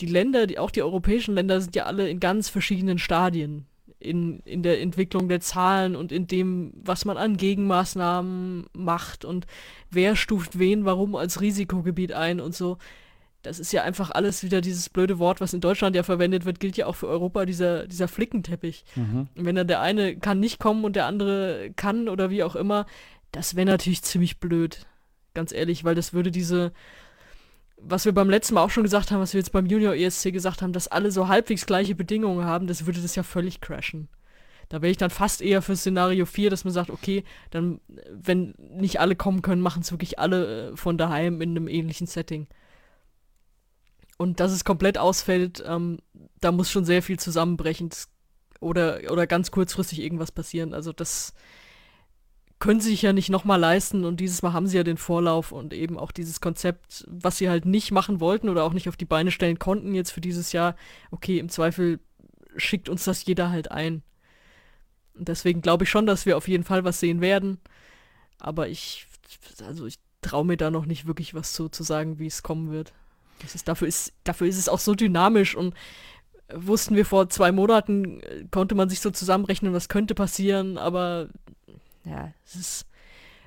die 0.01 0.07
Länder, 0.07 0.47
die, 0.47 0.59
auch 0.59 0.71
die 0.71 0.81
europäischen 0.81 1.35
Länder 1.35 1.61
sind 1.61 1.75
ja 1.75 1.85
alle 1.85 2.09
in 2.09 2.19
ganz 2.19 2.49
verschiedenen 2.49 2.97
Stadien 2.97 3.67
in, 4.01 4.39
in 4.39 4.63
der 4.63 4.81
Entwicklung 4.81 5.29
der 5.29 5.39
Zahlen 5.39 5.95
und 5.95 6.11
in 6.11 6.27
dem, 6.27 6.73
was 6.75 7.05
man 7.05 7.17
an 7.17 7.37
Gegenmaßnahmen 7.37 8.65
macht 8.73 9.23
und 9.23 9.45
wer 9.89 10.15
stuft 10.15 10.57
wen 10.59 10.85
warum 10.85 11.15
als 11.15 11.39
Risikogebiet 11.39 12.13
ein 12.13 12.39
und 12.39 12.55
so. 12.55 12.77
Das 13.43 13.59
ist 13.59 13.73
ja 13.73 13.83
einfach 13.83 14.11
alles 14.11 14.43
wieder 14.43 14.61
dieses 14.61 14.89
blöde 14.89 15.17
Wort, 15.17 15.41
was 15.41 15.53
in 15.53 15.61
Deutschland 15.61 15.95
ja 15.95 16.03
verwendet 16.03 16.45
wird, 16.45 16.59
gilt 16.59 16.77
ja 16.77 16.85
auch 16.85 16.95
für 16.95 17.07
Europa, 17.07 17.45
dieser, 17.45 17.87
dieser 17.87 18.07
Flickenteppich. 18.07 18.85
Mhm. 18.95 19.29
wenn 19.35 19.55
dann 19.55 19.67
der 19.67 19.81
eine 19.81 20.15
kann 20.15 20.39
nicht 20.39 20.59
kommen 20.59 20.83
und 20.83 20.95
der 20.95 21.07
andere 21.07 21.71
kann 21.75 22.07
oder 22.09 22.29
wie 22.29 22.43
auch 22.43 22.55
immer, 22.55 22.85
das 23.31 23.55
wäre 23.55 23.65
natürlich 23.65 24.03
ziemlich 24.03 24.39
blöd. 24.39 24.85
Ganz 25.33 25.53
ehrlich, 25.53 25.83
weil 25.83 25.95
das 25.95 26.13
würde 26.13 26.29
diese, 26.29 26.73
was 27.83 28.05
wir 28.05 28.13
beim 28.13 28.29
letzten 28.29 28.55
Mal 28.55 28.63
auch 28.63 28.69
schon 28.69 28.83
gesagt 28.83 29.11
haben, 29.11 29.19
was 29.19 29.33
wir 29.33 29.39
jetzt 29.39 29.51
beim 29.51 29.65
Junior 29.65 29.95
ESC 29.95 30.31
gesagt 30.31 30.61
haben, 30.61 30.73
dass 30.73 30.87
alle 30.87 31.11
so 31.11 31.27
halbwegs 31.27 31.65
gleiche 31.65 31.95
Bedingungen 31.95 32.45
haben, 32.45 32.67
das 32.67 32.85
würde 32.85 33.01
das 33.01 33.15
ja 33.15 33.23
völlig 33.23 33.61
crashen. 33.61 34.07
Da 34.69 34.81
wäre 34.81 34.91
ich 34.91 34.97
dann 34.97 35.09
fast 35.09 35.41
eher 35.41 35.61
für 35.61 35.75
Szenario 35.75 36.25
4, 36.25 36.49
dass 36.49 36.63
man 36.63 36.73
sagt, 36.73 36.89
okay, 36.89 37.25
dann, 37.49 37.81
wenn 38.09 38.53
nicht 38.57 38.99
alle 39.01 39.17
kommen 39.17 39.41
können, 39.41 39.61
machen 39.61 39.81
es 39.81 39.91
wirklich 39.91 40.17
alle 40.17 40.71
äh, 40.71 40.77
von 40.77 40.97
daheim 40.97 41.41
in 41.41 41.51
einem 41.51 41.67
ähnlichen 41.67 42.07
Setting. 42.07 42.47
Und 44.17 44.39
dass 44.39 44.51
es 44.51 44.63
komplett 44.63 44.97
ausfällt, 44.97 45.61
ähm, 45.67 45.97
da 46.39 46.51
muss 46.51 46.71
schon 46.71 46.85
sehr 46.85 47.01
viel 47.01 47.19
zusammenbrechen 47.19 47.89
oder, 48.61 49.01
oder 49.11 49.27
ganz 49.27 49.51
kurzfristig 49.51 49.99
irgendwas 49.99 50.31
passieren. 50.31 50.73
Also 50.73 50.93
das, 50.93 51.33
können 52.61 52.79
sie 52.79 52.91
sich 52.91 53.01
ja 53.01 53.11
nicht 53.11 53.29
nochmal 53.29 53.59
leisten 53.59 54.05
und 54.05 54.19
dieses 54.19 54.43
Mal 54.43 54.53
haben 54.53 54.67
sie 54.67 54.77
ja 54.77 54.83
den 54.83 54.97
Vorlauf 54.97 55.51
und 55.51 55.73
eben 55.73 55.97
auch 55.97 56.11
dieses 56.11 56.39
Konzept, 56.41 57.03
was 57.09 57.39
sie 57.39 57.49
halt 57.49 57.65
nicht 57.65 57.91
machen 57.91 58.19
wollten 58.19 58.49
oder 58.49 58.63
auch 58.63 58.73
nicht 58.73 58.87
auf 58.87 58.95
die 58.95 59.05
Beine 59.05 59.31
stellen 59.31 59.59
konnten 59.59 59.95
jetzt 59.95 60.11
für 60.11 60.21
dieses 60.21 60.51
Jahr. 60.53 60.75
Okay, 61.09 61.39
im 61.39 61.49
Zweifel 61.49 61.99
schickt 62.55 62.87
uns 62.87 63.03
das 63.03 63.25
jeder 63.25 63.49
halt 63.49 63.71
ein. 63.71 64.03
Und 65.15 65.27
deswegen 65.27 65.61
glaube 65.61 65.85
ich 65.85 65.89
schon, 65.89 66.05
dass 66.05 66.27
wir 66.27 66.37
auf 66.37 66.47
jeden 66.47 66.63
Fall 66.63 66.83
was 66.83 66.99
sehen 66.99 67.19
werden. 67.19 67.57
Aber 68.39 68.69
ich, 68.69 69.07
also 69.65 69.87
ich 69.87 69.97
traue 70.21 70.45
mir 70.45 70.57
da 70.57 70.69
noch 70.69 70.85
nicht 70.85 71.07
wirklich 71.07 71.33
was 71.33 71.53
zu, 71.53 71.67
zu 71.67 71.81
sagen, 71.81 72.19
wie 72.19 72.27
es 72.27 72.43
kommen 72.43 72.71
wird. 72.71 72.93
Das 73.41 73.55
ist, 73.55 73.67
dafür, 73.67 73.87
ist, 73.87 74.13
dafür 74.23 74.45
ist 74.45 74.59
es 74.59 74.69
auch 74.69 74.79
so 74.79 74.93
dynamisch 74.93 75.55
und 75.55 75.73
wussten 76.53 76.95
wir 76.95 77.07
vor 77.07 77.27
zwei 77.29 77.51
Monaten, 77.51 78.19
äh, 78.21 78.45
konnte 78.51 78.75
man 78.75 78.87
sich 78.87 78.99
so 78.99 79.09
zusammenrechnen, 79.09 79.73
was 79.73 79.89
könnte 79.89 80.13
passieren, 80.13 80.77
aber 80.77 81.29
ja, 82.05 82.33
es 82.45 82.55
ist 82.55 82.85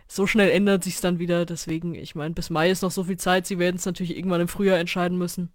so 0.07 0.27
schnell 0.27 0.51
ändert 0.51 0.85
sich 0.85 0.95
es 0.95 1.01
dann 1.01 1.19
wieder. 1.19 1.45
Deswegen, 1.45 1.95
ich 1.95 2.15
meine, 2.15 2.35
bis 2.35 2.51
Mai 2.51 2.71
ist 2.71 2.83
noch 2.83 2.91
so 2.91 3.05
viel 3.05 3.17
Zeit. 3.17 3.47
Sie 3.47 3.59
werden 3.59 3.77
es 3.77 3.87
natürlich 3.87 4.17
irgendwann 4.17 4.41
im 4.41 4.49
Frühjahr 4.49 4.79
entscheiden 4.79 5.19
müssen. 5.19 5.51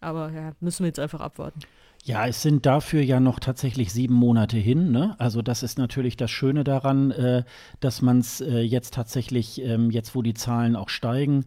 Aber 0.00 0.30
ja, 0.30 0.52
müssen 0.60 0.84
wir 0.84 0.88
jetzt 0.88 0.98
einfach 0.98 1.20
abwarten. 1.20 1.60
Ja, 2.04 2.26
es 2.26 2.40
sind 2.40 2.66
dafür 2.66 3.02
ja 3.02 3.18
noch 3.18 3.40
tatsächlich 3.40 3.92
sieben 3.92 4.14
Monate 4.14 4.56
hin. 4.56 4.92
Ne? 4.92 5.16
Also 5.18 5.42
das 5.42 5.62
ist 5.62 5.76
natürlich 5.78 6.16
das 6.16 6.30
Schöne 6.30 6.62
daran, 6.62 7.10
äh, 7.10 7.42
dass 7.80 8.00
man 8.00 8.20
es 8.20 8.40
äh, 8.40 8.60
jetzt 8.60 8.94
tatsächlich, 8.94 9.60
ähm, 9.60 9.90
jetzt 9.90 10.14
wo 10.14 10.22
die 10.22 10.34
Zahlen 10.34 10.76
auch 10.76 10.88
steigen 10.88 11.46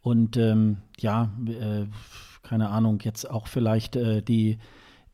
und 0.00 0.36
ähm, 0.36 0.78
ja, 0.98 1.30
äh, 1.46 1.86
keine 2.42 2.70
Ahnung, 2.70 2.98
jetzt 3.04 3.30
auch 3.30 3.46
vielleicht 3.46 3.94
äh, 3.94 4.22
die 4.22 4.58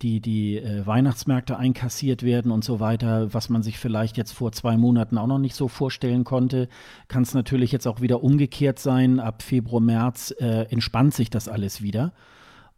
die, 0.02 0.20
die 0.20 0.58
äh, 0.58 0.86
Weihnachtsmärkte 0.86 1.56
einkassiert 1.56 2.22
werden 2.22 2.50
und 2.50 2.64
so 2.64 2.80
weiter, 2.80 3.32
was 3.32 3.48
man 3.48 3.62
sich 3.62 3.78
vielleicht 3.78 4.16
jetzt 4.16 4.32
vor 4.32 4.52
zwei 4.52 4.76
Monaten 4.76 5.16
auch 5.16 5.26
noch 5.26 5.38
nicht 5.38 5.54
so 5.54 5.68
vorstellen 5.68 6.24
konnte, 6.24 6.68
kann 7.08 7.22
es 7.22 7.34
natürlich 7.34 7.72
jetzt 7.72 7.86
auch 7.86 8.00
wieder 8.00 8.22
umgekehrt 8.22 8.78
sein. 8.78 9.20
Ab 9.20 9.42
Februar, 9.42 9.80
März 9.80 10.34
äh, 10.38 10.66
entspannt 10.70 11.14
sich 11.14 11.30
das 11.30 11.48
alles 11.48 11.80
wieder. 11.80 12.12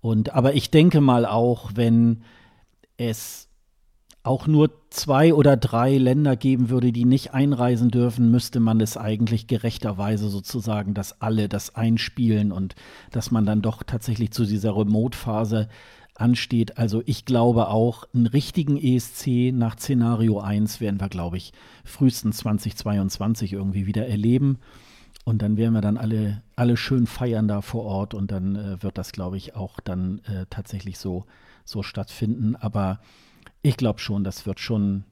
Und 0.00 0.32
aber 0.32 0.54
ich 0.54 0.70
denke 0.70 1.00
mal 1.00 1.26
auch, 1.26 1.72
wenn 1.74 2.22
es 2.96 3.48
auch 4.22 4.46
nur 4.46 4.70
zwei 4.90 5.32
oder 5.32 5.56
drei 5.56 5.96
Länder 5.96 6.36
geben 6.36 6.68
würde, 6.68 6.92
die 6.92 7.04
nicht 7.04 7.34
einreisen 7.34 7.90
dürfen, 7.90 8.30
müsste 8.30 8.60
man 8.60 8.80
es 8.80 8.96
eigentlich 8.96 9.46
gerechterweise 9.46 10.28
sozusagen, 10.28 10.92
dass 10.92 11.22
alle 11.22 11.48
das 11.48 11.74
einspielen 11.74 12.52
und 12.52 12.74
dass 13.10 13.30
man 13.30 13.46
dann 13.46 13.62
doch 13.62 13.82
tatsächlich 13.82 14.30
zu 14.32 14.44
dieser 14.44 14.76
Remote-Phase 14.76 15.68
ansteht. 16.18 16.78
Also 16.78 17.02
ich 17.06 17.24
glaube 17.24 17.68
auch, 17.68 18.04
einen 18.14 18.26
richtigen 18.26 18.76
ESC 18.76 19.52
nach 19.52 19.78
Szenario 19.78 20.40
1 20.40 20.80
werden 20.80 21.00
wir, 21.00 21.08
glaube 21.08 21.36
ich, 21.36 21.52
frühestens 21.84 22.38
2022 22.38 23.52
irgendwie 23.52 23.86
wieder 23.86 24.06
erleben. 24.06 24.58
Und 25.24 25.42
dann 25.42 25.56
werden 25.56 25.74
wir 25.74 25.80
dann 25.80 25.98
alle, 25.98 26.42
alle 26.56 26.76
schön 26.76 27.06
feiern 27.06 27.48
da 27.48 27.60
vor 27.60 27.84
Ort 27.84 28.14
und 28.14 28.30
dann 28.30 28.56
äh, 28.56 28.82
wird 28.82 28.96
das, 28.96 29.12
glaube 29.12 29.36
ich, 29.36 29.54
auch 29.54 29.78
dann 29.80 30.20
äh, 30.24 30.46
tatsächlich 30.48 30.98
so, 30.98 31.26
so 31.64 31.82
stattfinden. 31.82 32.56
Aber 32.56 33.00
ich 33.60 33.76
glaube 33.76 33.98
schon, 33.98 34.24
das 34.24 34.46
wird 34.46 34.58
schon, 34.58 35.04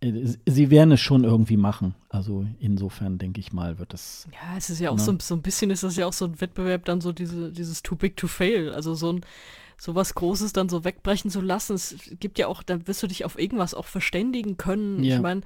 äh, 0.00 0.26
sie 0.44 0.70
werden 0.70 0.92
es 0.92 1.00
schon 1.00 1.22
irgendwie 1.22 1.56
machen. 1.56 1.94
Also 2.08 2.46
insofern 2.58 3.18
denke 3.18 3.38
ich 3.38 3.52
mal, 3.52 3.78
wird 3.78 3.92
das. 3.92 4.26
Ja, 4.32 4.56
es 4.56 4.70
ist 4.70 4.80
ja 4.80 4.90
auch 4.90 4.96
ne? 4.96 5.02
so, 5.02 5.16
so 5.20 5.36
ein 5.36 5.42
bisschen 5.42 5.70
ist 5.70 5.84
das 5.84 5.96
ja 5.96 6.06
auch 6.06 6.12
so 6.12 6.24
ein 6.24 6.40
Wettbewerb, 6.40 6.84
dann 6.84 7.00
so 7.00 7.12
diese, 7.12 7.52
dieses 7.52 7.82
Too 7.84 7.94
Big 7.94 8.16
to 8.16 8.26
Fail. 8.26 8.72
Also 8.72 8.94
so 8.94 9.12
ein 9.12 9.20
sowas 9.80 10.14
Großes 10.14 10.52
dann 10.52 10.68
so 10.68 10.84
wegbrechen 10.84 11.30
zu 11.30 11.40
lassen. 11.40 11.74
Es 11.74 11.94
gibt 12.20 12.38
ja 12.38 12.46
auch, 12.48 12.62
dann 12.62 12.86
wirst 12.86 13.02
du 13.02 13.06
dich 13.06 13.24
auf 13.24 13.38
irgendwas 13.38 13.72
auch 13.72 13.86
verständigen 13.86 14.58
können. 14.58 15.02
Ja. 15.02 15.16
Ich 15.16 15.22
meine, 15.22 15.40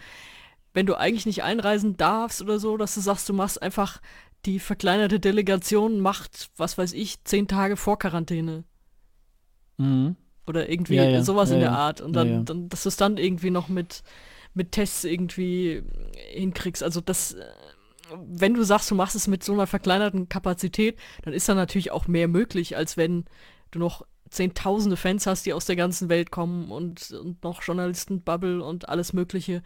wenn 0.72 0.86
du 0.86 0.96
eigentlich 0.96 1.24
nicht 1.24 1.44
einreisen 1.44 1.96
darfst 1.96 2.42
oder 2.42 2.58
so, 2.58 2.76
dass 2.76 2.94
du 2.94 3.00
sagst, 3.00 3.28
du 3.28 3.32
machst 3.32 3.62
einfach 3.62 4.00
die 4.44 4.58
verkleinerte 4.58 5.20
Delegation, 5.20 6.00
macht, 6.00 6.50
was 6.56 6.76
weiß 6.76 6.94
ich, 6.94 7.22
zehn 7.22 7.46
Tage 7.46 7.76
vor 7.76 7.98
Quarantäne. 7.98 8.64
Mhm. 9.78 10.16
Oder 10.46 10.68
irgendwie 10.68 10.96
ja, 10.96 11.04
ja. 11.04 11.22
sowas 11.22 11.52
in 11.52 11.60
der 11.60 11.72
Art. 11.72 12.00
Und 12.00 12.12
dann, 12.12 12.44
dann 12.44 12.68
dass 12.68 12.82
du 12.82 12.88
es 12.88 12.96
dann 12.96 13.16
irgendwie 13.16 13.50
noch 13.50 13.68
mit, 13.68 14.02
mit 14.52 14.72
Tests 14.72 15.04
irgendwie 15.04 15.84
hinkriegst. 16.32 16.82
Also 16.82 17.00
das 17.00 17.36
wenn 18.22 18.52
du 18.52 18.62
sagst, 18.64 18.90
du 18.90 18.94
machst 18.94 19.16
es 19.16 19.26
mit 19.26 19.42
so 19.42 19.54
einer 19.54 19.66
verkleinerten 19.66 20.28
Kapazität, 20.28 20.98
dann 21.22 21.32
ist 21.32 21.48
da 21.48 21.54
natürlich 21.54 21.90
auch 21.90 22.06
mehr 22.06 22.28
möglich, 22.28 22.76
als 22.76 22.98
wenn 22.98 23.24
du 23.70 23.78
noch 23.78 24.04
zehntausende 24.34 24.96
Fans 24.96 25.26
hast, 25.26 25.46
die 25.46 25.52
aus 25.52 25.64
der 25.64 25.76
ganzen 25.76 26.08
Welt 26.08 26.30
kommen 26.30 26.70
und, 26.70 27.10
und 27.12 27.42
noch 27.42 27.62
Journalistenbubble 27.62 28.62
und 28.62 28.88
alles 28.88 29.12
Mögliche. 29.12 29.62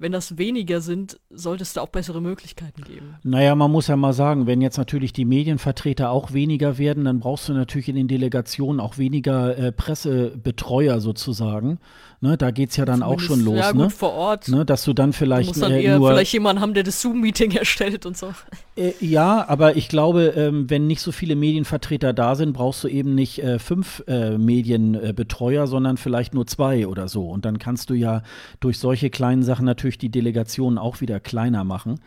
wenn 0.00 0.12
das 0.12 0.38
weniger 0.38 0.80
sind, 0.80 1.18
sollte 1.28 1.62
es 1.62 1.72
da 1.72 1.80
auch 1.80 1.88
bessere 1.88 2.22
Möglichkeiten 2.22 2.82
geben. 2.82 3.16
Naja, 3.24 3.54
man 3.56 3.70
muss 3.70 3.88
ja 3.88 3.96
mal 3.96 4.12
sagen, 4.12 4.46
wenn 4.46 4.60
jetzt 4.60 4.78
natürlich 4.78 5.12
die 5.12 5.24
Medienvertreter 5.24 6.10
auch 6.10 6.32
weniger 6.32 6.78
werden, 6.78 7.04
dann 7.04 7.18
brauchst 7.18 7.48
du 7.48 7.52
natürlich 7.52 7.88
in 7.88 7.96
den 7.96 8.08
Delegationen 8.08 8.80
auch 8.80 8.96
weniger 8.98 9.58
äh, 9.58 9.72
Pressebetreuer 9.72 11.00
sozusagen. 11.00 11.80
Ne, 12.20 12.36
da 12.36 12.50
geht 12.50 12.70
es 12.70 12.76
ja 12.76 12.84
dann 12.84 13.00
Zumindest, 13.00 13.24
auch 13.24 13.34
schon 13.34 13.44
los. 13.44 13.58
Ja, 13.58 13.70
gut, 13.70 13.80
ne? 13.80 13.90
vor 13.90 14.12
Ort. 14.12 14.48
Ne, 14.48 14.64
dass 14.64 14.84
du 14.84 14.92
dann 14.92 15.12
vielleicht. 15.12 15.54
Du 15.54 15.60
dann 15.60 15.70
äh, 15.70 15.82
eher 15.82 15.98
nur, 15.98 16.10
vielleicht 16.10 16.32
jemanden 16.32 16.60
haben, 16.60 16.74
der 16.74 16.82
das 16.82 17.00
Zoom-Meeting 17.00 17.52
erstellt 17.56 18.06
und 18.06 18.16
so. 18.16 18.34
Äh, 18.74 18.92
ja, 18.98 19.48
aber 19.48 19.76
ich 19.76 19.88
glaube, 19.88 20.34
ähm, 20.36 20.68
wenn 20.68 20.88
nicht 20.88 21.00
so 21.00 21.12
viele 21.12 21.36
Medienvertreter 21.36 22.12
da 22.12 22.34
sind, 22.34 22.54
brauchst 22.54 22.82
du 22.82 22.88
eben 22.88 23.14
nicht 23.14 23.42
äh, 23.44 23.60
fünf 23.60 24.02
äh, 24.08 24.36
Medienbetreuer, 24.36 25.68
sondern 25.68 25.96
vielleicht 25.96 26.34
nur 26.34 26.48
zwei 26.48 26.88
oder 26.88 27.06
so. 27.06 27.28
Und 27.28 27.44
dann 27.44 27.60
kannst 27.60 27.88
du 27.88 27.94
ja 27.94 28.22
durch 28.58 28.80
solche 28.80 29.10
kleinen 29.10 29.44
Sachen 29.44 29.64
natürlich 29.64 29.98
die 29.98 30.10
Delegationen 30.10 30.78
auch 30.78 31.00
wieder 31.00 31.20
kleiner 31.20 31.62
machen. 31.62 32.00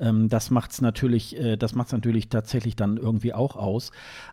Ähm, 0.00 0.28
das 0.28 0.50
macht 0.50 0.72
es 0.72 0.80
natürlich, 0.80 1.36
äh, 1.38 1.56
das 1.56 1.74
macht 1.74 1.92
natürlich 1.92 2.28
tatsächlich 2.28 2.76
dann 2.76 2.96
irgendwie 2.96 3.34
auch 3.34 3.56
aus. 3.56 3.90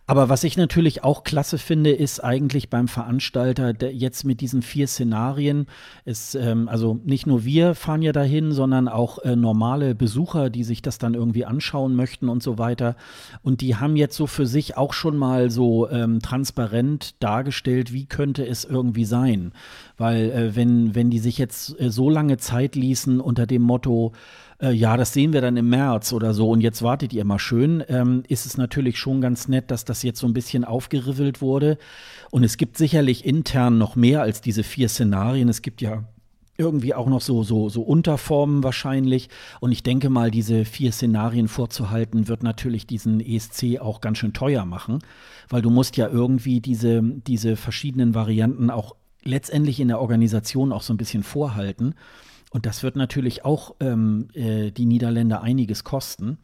Aber 0.08 0.30
was 0.30 0.44
ich 0.44 0.58
natürlich 0.58 1.04
auch 1.04 1.24
klasse 1.24 1.58
finde, 1.58 1.92
ist 1.92 2.24
eigentlich 2.24 2.70
beim 2.70 2.88
Veranstalter 2.88 3.90
jetzt 3.90 4.24
mit 4.24 4.42
diesen 4.42 4.62
vier 4.62 4.88
Szenarien, 4.88 5.68
ist, 6.06 6.36
ähm, 6.36 6.70
also 6.70 7.00
nicht 7.04 7.26
nur 7.26 7.44
wir 7.46 7.74
fahren 7.76 8.02
ja 8.02 8.12
dahin, 8.12 8.52
sondern 8.52 8.88
auch 8.88 9.20
äh, 9.20 9.36
normale 9.36 9.96
Besucher, 9.96 10.50
die 10.50 10.64
sich 10.64 10.82
das 10.82 11.00
dann 11.00 11.16
irgendwie 11.16 11.46
anschauen 11.46 11.96
möchten 11.96 12.30
und 12.30 12.44
so 12.44 12.58
weiter. 12.58 12.96
Und 13.42 13.62
die 13.62 13.76
haben 13.76 13.96
jetzt 13.96 14.16
so 14.16 14.28
für 14.28 14.46
sich 14.46 14.78
auch 14.78 14.94
schon 14.94 15.18
mal 15.18 15.50
so 15.50 15.90
ähm, 15.90 16.20
transparent 16.22 17.16
dargestellt, 17.24 17.92
wie 17.92 18.06
könnte 18.06 18.46
es 18.46 18.66
irgendwie 18.66 19.06
sein. 19.06 19.52
Weil 19.98 20.30
äh, 20.32 20.56
wenn, 20.56 20.94
wenn 20.94 21.10
die 21.10 21.20
sich 21.20 21.38
jetzt 21.38 21.80
äh, 21.80 21.90
so 21.90 22.10
lange 22.10 22.38
Zeit 22.38 22.76
ließen 22.76 23.20
unter 23.20 23.48
dem 23.48 23.64
Motto, 23.64 24.12
äh, 24.62 24.72
ja, 24.72 24.98
das 24.98 25.14
sehen 25.14 25.34
wir 25.34 25.42
dann 25.42 25.58
im 25.58 25.70
März 25.70 26.14
oder 26.14 26.34
so 26.34 26.50
und 26.50 26.62
jetzt 26.62 26.82
wartet 26.82 27.14
ihr 27.14 27.26
mal 27.26 27.40
schön, 27.40 27.84
ähm, 27.88 28.24
ist 28.28 28.46
es 28.46 28.58
natürlich 28.58 28.98
schon 28.98 29.22
ganz 29.22 29.48
nett, 29.48 29.72
dass 29.72 29.86
das 29.86 30.04
jetzt 30.04 30.20
so 30.20 30.28
ein 30.28 30.34
bisschen 30.34 30.64
aufgeriffelt 30.64 31.42
wurde. 31.42 31.78
Und 32.32 32.44
es 32.44 32.58
gibt 32.58 32.78
sicherlich 32.78 33.26
intern 33.26 33.78
noch 33.78 33.96
mehr 33.96 34.22
als 34.22 34.42
diese 34.42 34.64
vier 34.64 34.90
Szenarien. 34.90 35.50
Es 35.50 35.62
gibt 35.62 35.82
ja 35.82 36.04
irgendwie 36.58 36.94
auch 36.94 37.08
noch 37.08 37.22
so, 37.22 37.44
so, 37.44 37.70
so 37.70 37.82
Unterformen 37.82 38.64
wahrscheinlich. 38.64 39.30
Und 39.60 39.72
ich 39.72 39.84
denke 39.84 40.10
mal, 40.10 40.32
diese 40.32 40.66
vier 40.66 40.92
Szenarien 40.92 41.48
vorzuhalten, 41.48 42.28
wird 42.28 42.44
natürlich 42.44 42.88
diesen 42.88 43.20
ESC 43.20 43.80
auch 43.80 44.02
ganz 44.02 44.20
schön 44.20 44.34
teuer 44.34 44.66
machen, 44.66 45.00
weil 45.50 45.62
du 45.62 45.70
musst 45.70 45.98
ja 45.98 46.08
irgendwie 46.08 46.62
diese, 46.62 47.02
diese 47.04 47.58
verschiedenen 47.58 48.16
Varianten 48.16 48.70
auch 48.70 48.96
letztendlich 49.24 49.80
in 49.80 49.90
der 49.90 50.00
Organisation 50.00 50.72
auch 50.72 50.84
so 50.84 50.94
ein 50.94 50.98
bisschen 50.98 51.24
vorhalten. 51.24 51.96
Und 52.56 52.66
das 52.66 52.84
wird 52.84 52.96
natürlich 52.96 53.44
auch 53.44 53.76
ähm, 53.82 54.30
äh, 54.34 54.72
die 54.72 54.86
Niederländer 54.86 55.42
einiges 55.42 55.84
kosten. 55.84 56.38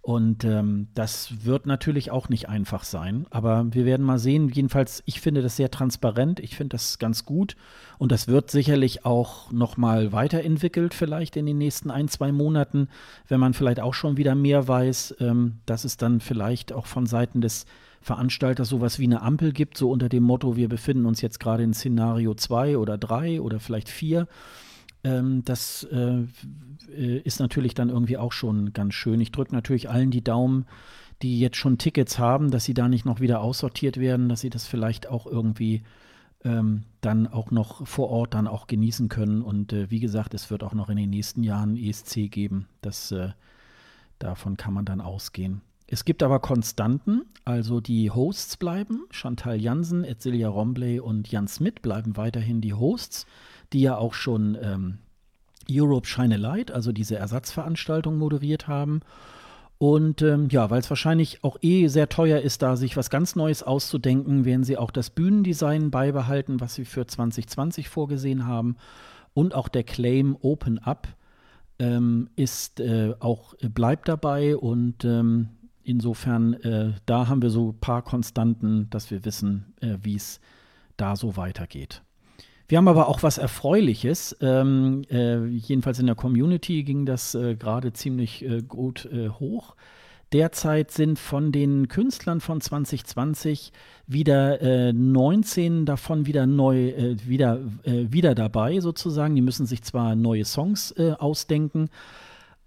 Und 0.00 0.44
ähm, 0.44 0.86
das 0.94 1.44
wird 1.44 1.66
natürlich 1.66 2.12
auch 2.12 2.28
nicht 2.28 2.48
einfach 2.48 2.84
sein. 2.84 3.26
Aber 3.30 3.66
wir 3.74 3.84
werden 3.84 4.06
mal 4.06 4.20
sehen. 4.20 4.48
Jedenfalls, 4.48 5.02
ich 5.06 5.20
finde 5.20 5.42
das 5.42 5.56
sehr 5.56 5.72
transparent. 5.72 6.38
Ich 6.38 6.54
finde 6.54 6.74
das 6.74 7.00
ganz 7.00 7.24
gut. 7.24 7.56
Und 7.98 8.12
das 8.12 8.28
wird 8.28 8.48
sicherlich 8.52 9.04
auch 9.04 9.50
noch 9.50 9.76
mal 9.76 10.12
weiterentwickelt, 10.12 10.94
vielleicht 10.94 11.34
in 11.36 11.46
den 11.46 11.58
nächsten 11.58 11.90
ein, 11.90 12.06
zwei 12.06 12.30
Monaten, 12.30 12.88
wenn 13.26 13.40
man 13.40 13.52
vielleicht 13.52 13.80
auch 13.80 13.94
schon 13.94 14.16
wieder 14.16 14.36
mehr 14.36 14.68
weiß, 14.68 15.16
ähm, 15.18 15.58
dass 15.66 15.82
es 15.82 15.96
dann 15.96 16.20
vielleicht 16.20 16.72
auch 16.72 16.86
von 16.86 17.06
Seiten 17.06 17.40
des 17.40 17.66
Veranstalters 18.02 18.68
sowas 18.68 19.00
wie 19.00 19.04
eine 19.06 19.22
Ampel 19.22 19.52
gibt, 19.52 19.76
so 19.76 19.90
unter 19.90 20.08
dem 20.08 20.22
Motto, 20.22 20.54
wir 20.54 20.68
befinden 20.68 21.06
uns 21.06 21.20
jetzt 21.20 21.40
gerade 21.40 21.64
in 21.64 21.74
Szenario 21.74 22.34
2 22.34 22.78
oder 22.78 22.96
3 22.96 23.40
oder 23.40 23.58
vielleicht 23.58 23.88
4 23.88 24.28
ähm, 25.04 25.42
das 25.44 25.84
äh, 25.84 26.24
äh, 26.90 27.18
ist 27.18 27.40
natürlich 27.40 27.74
dann 27.74 27.88
irgendwie 27.88 28.18
auch 28.18 28.32
schon 28.32 28.72
ganz 28.72 28.94
schön. 28.94 29.20
Ich 29.20 29.32
drücke 29.32 29.54
natürlich 29.54 29.88
allen 29.88 30.10
die 30.10 30.24
Daumen, 30.24 30.66
die 31.22 31.38
jetzt 31.38 31.56
schon 31.56 31.78
Tickets 31.78 32.18
haben, 32.18 32.50
dass 32.50 32.64
sie 32.64 32.74
da 32.74 32.88
nicht 32.88 33.04
noch 33.04 33.20
wieder 33.20 33.40
aussortiert 33.40 33.98
werden, 33.98 34.28
dass 34.28 34.40
sie 34.40 34.50
das 34.50 34.66
vielleicht 34.66 35.08
auch 35.08 35.26
irgendwie 35.26 35.82
ähm, 36.44 36.84
dann 37.00 37.26
auch 37.26 37.50
noch 37.50 37.86
vor 37.86 38.08
Ort 38.10 38.34
dann 38.34 38.46
auch 38.46 38.66
genießen 38.66 39.08
können. 39.08 39.42
Und 39.42 39.72
äh, 39.72 39.90
wie 39.90 40.00
gesagt, 40.00 40.34
es 40.34 40.50
wird 40.50 40.62
auch 40.62 40.74
noch 40.74 40.88
in 40.88 40.96
den 40.96 41.10
nächsten 41.10 41.42
Jahren 41.42 41.76
ESC 41.76 42.30
geben. 42.30 42.68
Das, 42.80 43.12
äh, 43.12 43.30
davon 44.18 44.56
kann 44.56 44.74
man 44.74 44.84
dann 44.84 45.00
ausgehen. 45.00 45.60
Es 45.86 46.04
gibt 46.04 46.22
aber 46.22 46.38
Konstanten, 46.38 47.22
also 47.44 47.80
die 47.80 48.10
Hosts 48.10 48.56
bleiben. 48.56 49.06
Chantal 49.10 49.60
Jansen, 49.60 50.04
Edsilia 50.04 50.48
Rombley 50.48 51.00
und 51.00 51.30
Jan 51.30 51.48
Smith 51.48 51.74
bleiben 51.82 52.16
weiterhin 52.16 52.60
die 52.60 52.74
Hosts 52.74 53.26
die 53.72 53.82
ja 53.82 53.96
auch 53.96 54.14
schon 54.14 54.56
ähm, 54.60 54.98
Europe 55.70 56.06
Shine 56.06 56.34
a 56.34 56.38
Light, 56.38 56.70
also 56.70 56.92
diese 56.92 57.16
Ersatzveranstaltung 57.16 58.18
moderiert 58.18 58.68
haben. 58.68 59.00
Und 59.78 60.20
ähm, 60.20 60.48
ja, 60.50 60.68
weil 60.68 60.80
es 60.80 60.90
wahrscheinlich 60.90 61.42
auch 61.42 61.56
eh 61.62 61.86
sehr 61.86 62.10
teuer 62.10 62.40
ist, 62.40 62.60
da 62.60 62.76
sich 62.76 62.98
was 62.98 63.08
ganz 63.08 63.34
Neues 63.34 63.62
auszudenken, 63.62 64.44
werden 64.44 64.62
sie 64.62 64.76
auch 64.76 64.90
das 64.90 65.08
Bühnendesign 65.08 65.90
beibehalten, 65.90 66.60
was 66.60 66.74
sie 66.74 66.84
für 66.84 67.06
2020 67.06 67.88
vorgesehen 67.88 68.46
haben. 68.46 68.76
Und 69.32 69.54
auch 69.54 69.68
der 69.68 69.84
Claim 69.84 70.36
Open 70.42 70.78
Up 70.80 71.08
ähm, 71.78 72.28
ist 72.36 72.80
äh, 72.80 73.14
auch 73.20 73.54
bleibt 73.60 74.08
dabei 74.08 74.54
und 74.56 75.04
ähm, 75.06 75.48
insofern 75.82 76.54
äh, 76.54 76.92
da 77.06 77.28
haben 77.28 77.40
wir 77.40 77.50
so 77.50 77.70
ein 77.70 77.80
paar 77.80 78.02
Konstanten, 78.02 78.90
dass 78.90 79.10
wir 79.10 79.24
wissen, 79.24 79.72
äh, 79.80 79.96
wie 80.02 80.16
es 80.16 80.40
da 80.98 81.16
so 81.16 81.38
weitergeht. 81.38 82.02
Wir 82.70 82.78
haben 82.78 82.86
aber 82.86 83.08
auch 83.08 83.24
was 83.24 83.36
Erfreuliches. 83.36 84.36
Ähm, 84.40 85.02
äh, 85.10 85.44
jedenfalls 85.44 85.98
in 85.98 86.06
der 86.06 86.14
Community 86.14 86.84
ging 86.84 87.04
das 87.04 87.34
äh, 87.34 87.56
gerade 87.56 87.92
ziemlich 87.92 88.44
äh, 88.44 88.62
gut 88.62 89.06
äh, 89.06 89.28
hoch. 89.28 89.74
Derzeit 90.32 90.92
sind 90.92 91.18
von 91.18 91.50
den 91.50 91.88
Künstlern 91.88 92.40
von 92.40 92.60
2020 92.60 93.72
wieder 94.06 94.92
19 94.92 95.82
äh, 95.82 95.84
davon 95.84 96.26
wieder 96.26 96.46
neu, 96.46 96.90
äh, 96.90 97.16
wieder, 97.26 97.58
wieder 97.84 98.36
dabei 98.36 98.78
sozusagen. 98.78 99.34
Die 99.34 99.42
müssen 99.42 99.66
sich 99.66 99.82
zwar 99.82 100.14
neue 100.14 100.44
Songs 100.44 100.94
ausdenken, 100.96 101.90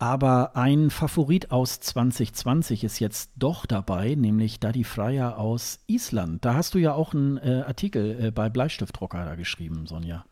aber 0.03 0.57
ein 0.57 0.89
Favorit 0.89 1.51
aus 1.51 1.80
2020 1.80 2.84
ist 2.84 2.99
jetzt 2.99 3.31
doch 3.38 3.65
dabei, 3.65 4.15
nämlich 4.15 4.59
Daddy 4.59 4.84
Freier 4.84 5.38
aus 5.38 5.80
Island. 5.88 6.43
Da 6.43 6.55
hast 6.55 6.73
du 6.73 6.77
ja 6.77 6.93
auch 6.93 7.13
einen 7.13 7.38
äh, 7.38 7.63
Artikel 7.65 8.25
äh, 8.25 8.30
bei 8.30 8.49
Bleistiftrocker 8.49 9.23
da 9.23 9.35
geschrieben, 9.35 9.88
Sonja. 9.88 10.25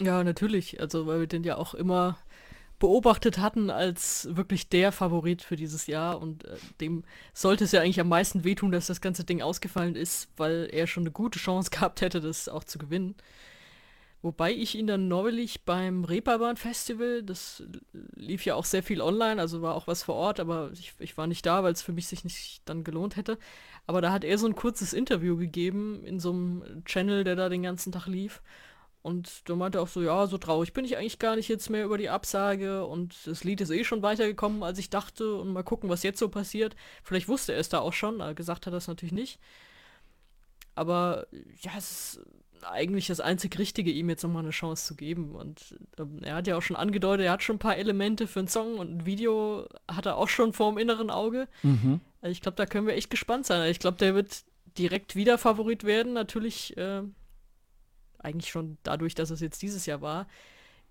Ja, 0.00 0.24
natürlich. 0.24 0.80
Also, 0.80 1.06
weil 1.06 1.20
wir 1.20 1.26
den 1.28 1.44
ja 1.44 1.58
auch 1.58 1.74
immer 1.74 2.18
beobachtet 2.80 3.38
hatten 3.38 3.70
als 3.70 4.26
wirklich 4.32 4.68
der 4.68 4.90
Favorit 4.90 5.42
für 5.42 5.54
dieses 5.54 5.86
Jahr 5.86 6.20
und 6.20 6.44
äh, 6.44 6.56
dem 6.80 7.04
sollte 7.34 7.62
es 7.62 7.70
ja 7.70 7.82
eigentlich 7.82 8.00
am 8.00 8.08
meisten 8.08 8.42
wehtun, 8.42 8.72
dass 8.72 8.88
das 8.88 9.00
ganze 9.00 9.22
Ding 9.22 9.42
ausgefallen 9.42 9.94
ist, 9.94 10.28
weil 10.36 10.68
er 10.72 10.88
schon 10.88 11.04
eine 11.04 11.12
gute 11.12 11.38
Chance 11.38 11.70
gehabt 11.72 12.00
hätte, 12.00 12.20
das 12.20 12.48
auch 12.48 12.64
zu 12.64 12.78
gewinnen. 12.78 13.14
Wobei 14.26 14.52
ich 14.52 14.74
ihn 14.74 14.88
dann 14.88 15.06
neulich 15.06 15.62
beim 15.62 16.02
Reeperbahn 16.02 16.56
Festival, 16.56 17.22
das 17.22 17.62
lief 17.92 18.44
ja 18.44 18.56
auch 18.56 18.64
sehr 18.64 18.82
viel 18.82 19.00
online, 19.00 19.40
also 19.40 19.62
war 19.62 19.76
auch 19.76 19.86
was 19.86 20.02
vor 20.02 20.16
Ort, 20.16 20.40
aber 20.40 20.72
ich, 20.72 20.94
ich 20.98 21.16
war 21.16 21.28
nicht 21.28 21.46
da, 21.46 21.62
weil 21.62 21.72
es 21.72 21.82
für 21.82 21.92
mich 21.92 22.08
sich 22.08 22.24
nicht 22.24 22.60
dann 22.64 22.82
gelohnt 22.82 23.14
hätte. 23.14 23.38
Aber 23.86 24.00
da 24.00 24.10
hat 24.10 24.24
er 24.24 24.36
so 24.36 24.48
ein 24.48 24.56
kurzes 24.56 24.94
Interview 24.94 25.36
gegeben 25.36 26.04
in 26.04 26.18
so 26.18 26.30
einem 26.30 26.82
Channel, 26.84 27.22
der 27.22 27.36
da 27.36 27.48
den 27.48 27.62
ganzen 27.62 27.92
Tag 27.92 28.08
lief. 28.08 28.42
Und 29.00 29.48
da 29.48 29.54
meinte 29.54 29.78
er 29.78 29.82
auch 29.82 29.86
so, 29.86 30.02
ja, 30.02 30.26
so 30.26 30.38
traurig 30.38 30.72
bin 30.72 30.84
ich 30.84 30.96
eigentlich 30.96 31.20
gar 31.20 31.36
nicht 31.36 31.46
jetzt 31.46 31.70
mehr 31.70 31.84
über 31.84 31.96
die 31.96 32.10
Absage 32.10 32.84
und 32.84 33.14
das 33.26 33.44
Lied 33.44 33.60
ist 33.60 33.70
eh 33.70 33.84
schon 33.84 34.02
weitergekommen, 34.02 34.64
als 34.64 34.80
ich 34.80 34.90
dachte 34.90 35.36
und 35.36 35.52
mal 35.52 35.62
gucken, 35.62 35.88
was 35.88 36.02
jetzt 36.02 36.18
so 36.18 36.28
passiert. 36.28 36.74
Vielleicht 37.04 37.28
wusste 37.28 37.52
er 37.52 37.60
es 37.60 37.68
da 37.68 37.78
auch 37.78 37.92
schon, 37.92 38.18
gesagt 38.34 38.66
hat 38.66 38.72
er 38.72 38.76
das 38.76 38.88
natürlich 38.88 39.12
nicht. 39.12 39.38
Aber 40.74 41.28
ja, 41.62 41.70
es 41.78 42.16
ist 42.16 42.20
eigentlich 42.62 43.06
das 43.06 43.20
einzig 43.20 43.58
Richtige, 43.58 43.90
ihm 43.90 44.08
jetzt 44.08 44.22
nochmal 44.22 44.42
eine 44.42 44.50
Chance 44.50 44.86
zu 44.86 44.94
geben. 44.94 45.34
Und 45.34 45.76
ähm, 45.98 46.20
er 46.22 46.36
hat 46.36 46.46
ja 46.46 46.56
auch 46.56 46.62
schon 46.62 46.76
angedeutet, 46.76 47.26
er 47.26 47.32
hat 47.32 47.42
schon 47.42 47.56
ein 47.56 47.60
paar 47.60 47.76
Elemente 47.76 48.26
für 48.26 48.40
einen 48.40 48.48
Song 48.48 48.78
und 48.78 48.90
ein 48.90 49.06
Video 49.06 49.66
hat 49.88 50.06
er 50.06 50.16
auch 50.16 50.28
schon 50.28 50.52
vor 50.52 50.72
dem 50.72 50.78
inneren 50.78 51.10
Auge. 51.10 51.48
Mhm. 51.62 52.00
Also 52.20 52.32
ich 52.32 52.40
glaube, 52.40 52.56
da 52.56 52.66
können 52.66 52.86
wir 52.86 52.94
echt 52.94 53.10
gespannt 53.10 53.46
sein. 53.46 53.60
Also 53.60 53.70
ich 53.70 53.78
glaube, 53.78 53.98
der 53.98 54.14
wird 54.14 54.44
direkt 54.78 55.16
wieder 55.16 55.38
Favorit 55.38 55.84
werden. 55.84 56.12
Natürlich 56.12 56.76
äh, 56.76 57.02
eigentlich 58.18 58.50
schon 58.50 58.78
dadurch, 58.82 59.14
dass 59.14 59.30
es 59.30 59.40
jetzt 59.40 59.62
dieses 59.62 59.86
Jahr 59.86 60.00
war, 60.00 60.26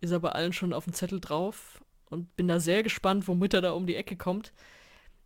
ist 0.01 0.11
er 0.11 0.19
bei 0.19 0.31
allen 0.31 0.53
schon 0.53 0.73
auf 0.73 0.85
dem 0.85 0.93
Zettel 0.93 1.19
drauf 1.19 1.81
und 2.09 2.35
bin 2.35 2.47
da 2.47 2.59
sehr 2.59 2.83
gespannt, 2.83 3.27
womit 3.27 3.53
er 3.53 3.61
da 3.61 3.71
um 3.71 3.87
die 3.87 3.95
Ecke 3.95 4.15
kommt. 4.15 4.53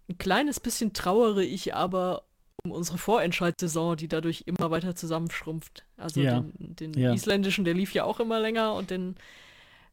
Ein 0.10 0.18
kleines 0.18 0.60
bisschen 0.60 0.94
trauere 0.94 1.44
ich 1.44 1.76
aber 1.76 2.24
um 2.70 2.76
unsere 2.76 2.98
Vorentscheidssaison, 2.98 3.98
die 3.98 4.08
dadurch 4.08 4.44
immer 4.46 4.72
weiter 4.72 4.96
zusammenschrumpft. 4.96 5.86
Also 5.98 6.22
ja. 6.22 6.40
den, 6.40 6.76
den 6.76 6.94
ja. 6.94 7.14
isländischen, 7.14 7.66
der 7.66 7.74
lief 7.74 7.94
ja 7.94 8.04
auch 8.04 8.20
immer 8.20 8.40
länger 8.40 8.74
und 8.74 8.90
den 8.90 9.16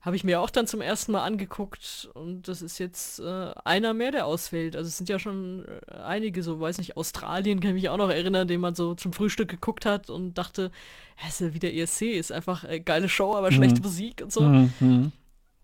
habe 0.03 0.15
ich 0.15 0.23
mir 0.23 0.41
auch 0.41 0.51
dann 0.51 0.69
zum 0.69 0.81
ersten 0.81 1.11
Mal 1.11 1.25
angeguckt 1.25 2.09
und 2.15 2.47
das 2.47 2.63
ist 2.63 2.79
jetzt 2.79 3.19
äh, 3.19 3.51
einer 3.65 3.93
mehr, 3.93 4.13
der 4.13 4.27
ausfällt. 4.27 4.77
Also 4.77 4.87
es 4.87 4.97
sind 4.97 5.09
ja 5.09 5.19
schon 5.19 5.65
äh, 5.65 5.95
einige, 5.97 6.45
so 6.45 6.61
weiß 6.61 6.79
nicht, 6.79 6.97
Australien 6.97 7.59
kann 7.59 7.71
ich 7.71 7.83
mich 7.83 7.89
auch 7.89 7.97
noch 7.97 8.11
erinnern, 8.11 8.47
den 8.47 8.61
man 8.61 8.77
so 8.77 8.95
zum 8.95 9.13
Frühstück 9.13 9.49
geguckt 9.49 9.85
hat 9.85 10.09
und 10.09 10.35
dachte, 10.35 10.71
es 11.27 11.41
ist 11.41 11.49
ja 11.49 11.55
wieder 11.55 11.73
ESC, 11.73 12.03
ist 12.03 12.31
einfach 12.31 12.63
äh, 12.63 12.79
geile 12.79 13.09
Show, 13.09 13.35
aber 13.35 13.51
mhm. 13.51 13.55
schlechte 13.55 13.83
Musik 13.83 14.21
und 14.23 14.33
so. 14.33 14.43
Mhm. 14.43 15.11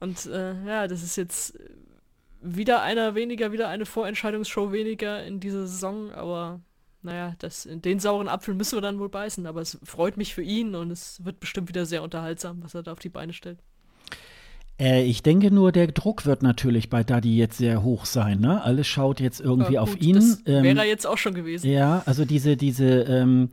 Und 0.00 0.26
äh, 0.26 0.54
ja, 0.66 0.88
das 0.88 1.04
ist 1.04 1.14
jetzt 1.14 1.56
wieder 2.42 2.82
einer 2.82 3.14
weniger, 3.14 3.52
wieder 3.52 3.68
eine 3.68 3.86
Vorentscheidungsshow 3.86 4.72
weniger 4.72 5.24
in 5.24 5.38
dieser 5.38 5.68
Saison, 5.68 6.10
aber 6.12 6.60
naja, 7.02 7.34
das, 7.38 7.68
den 7.70 7.98
sauren 7.98 8.28
Apfel 8.28 8.54
müssen 8.54 8.76
wir 8.76 8.82
dann 8.82 8.98
wohl 8.98 9.08
beißen, 9.08 9.46
aber 9.46 9.60
es 9.60 9.78
freut 9.82 10.16
mich 10.16 10.34
für 10.34 10.42
ihn 10.42 10.74
und 10.74 10.90
es 10.90 11.24
wird 11.24 11.40
bestimmt 11.40 11.68
wieder 11.68 11.86
sehr 11.86 12.02
unterhaltsam, 12.02 12.62
was 12.62 12.74
er 12.74 12.82
da 12.82 12.92
auf 12.92 12.98
die 12.98 13.08
Beine 13.08 13.32
stellt. 13.32 13.58
Äh, 14.78 15.04
ich 15.04 15.22
denke 15.22 15.50
nur, 15.50 15.72
der 15.72 15.88
Druck 15.88 16.26
wird 16.26 16.42
natürlich 16.42 16.90
bei 16.90 17.04
Daddy 17.04 17.36
jetzt 17.36 17.58
sehr 17.58 17.82
hoch 17.82 18.04
sein. 18.04 18.40
Ne? 18.40 18.62
Alles 18.62 18.86
schaut 18.86 19.20
jetzt 19.20 19.40
irgendwie 19.40 19.74
ja, 19.74 19.80
gut, 19.84 19.90
auf 19.90 20.00
ihn. 20.00 20.14
Das 20.14 20.42
ähm, 20.46 20.62
wäre 20.64 20.78
er 20.78 20.86
jetzt 20.86 21.06
auch 21.06 21.18
schon 21.18 21.34
gewesen. 21.34 21.70
Ja, 21.70 22.02
also 22.06 22.24
diese, 22.24 22.56
diese, 22.56 23.02
ähm, 23.02 23.50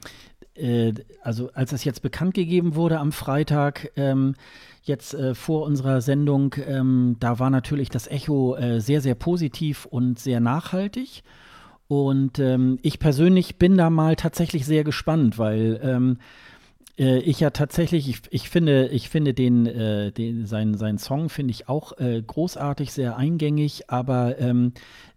äh, 0.56 0.94
also 1.22 1.52
als 1.54 1.72
das 1.72 1.84
jetzt 1.84 2.02
bekannt 2.02 2.34
gegeben 2.34 2.76
wurde 2.76 3.00
am 3.00 3.12
Freitag, 3.12 3.92
ähm, 3.96 4.36
jetzt 4.84 5.14
äh, 5.14 5.36
vor 5.36 5.66
unserer 5.66 6.02
Sendung, 6.02 6.56
ähm, 6.68 7.18
da 7.20 7.40
war 7.40 7.50
natürlich 7.50 7.90
das 7.90 8.08
Echo 8.08 8.56
äh, 8.56 8.80
sehr, 8.82 9.02
sehr 9.02 9.16
positiv 9.16 9.86
und 9.86 10.20
sehr 10.20 10.40
nachhaltig. 10.40 11.24
Und 11.90 12.38
ähm, 12.38 12.78
ich 12.84 13.00
persönlich 13.00 13.58
bin 13.58 13.76
da 13.76 13.90
mal 13.90 14.16
tatsächlich 14.16 14.64
sehr 14.68 14.84
gespannt, 14.84 15.40
weil 15.40 15.80
ähm, 15.84 16.20
äh, 17.00 17.18
ich 17.22 17.40
ja 17.40 17.50
tatsächlich, 17.50 18.08
ich, 18.08 18.22
ich 18.30 18.48
finde, 18.48 18.90
ich 18.90 19.10
finde 19.10 19.34
den, 19.34 19.66
äh, 19.66 20.12
den 20.12 20.46
seinen, 20.46 20.78
seinen 20.78 21.00
Song 21.00 21.30
finde 21.30 21.50
ich 21.50 21.68
auch 21.68 21.98
äh, 21.98 22.22
großartig, 22.22 22.94
sehr 22.94 23.18
eingängig, 23.18 23.90
aber 23.90 24.38
ähm, 24.38 24.74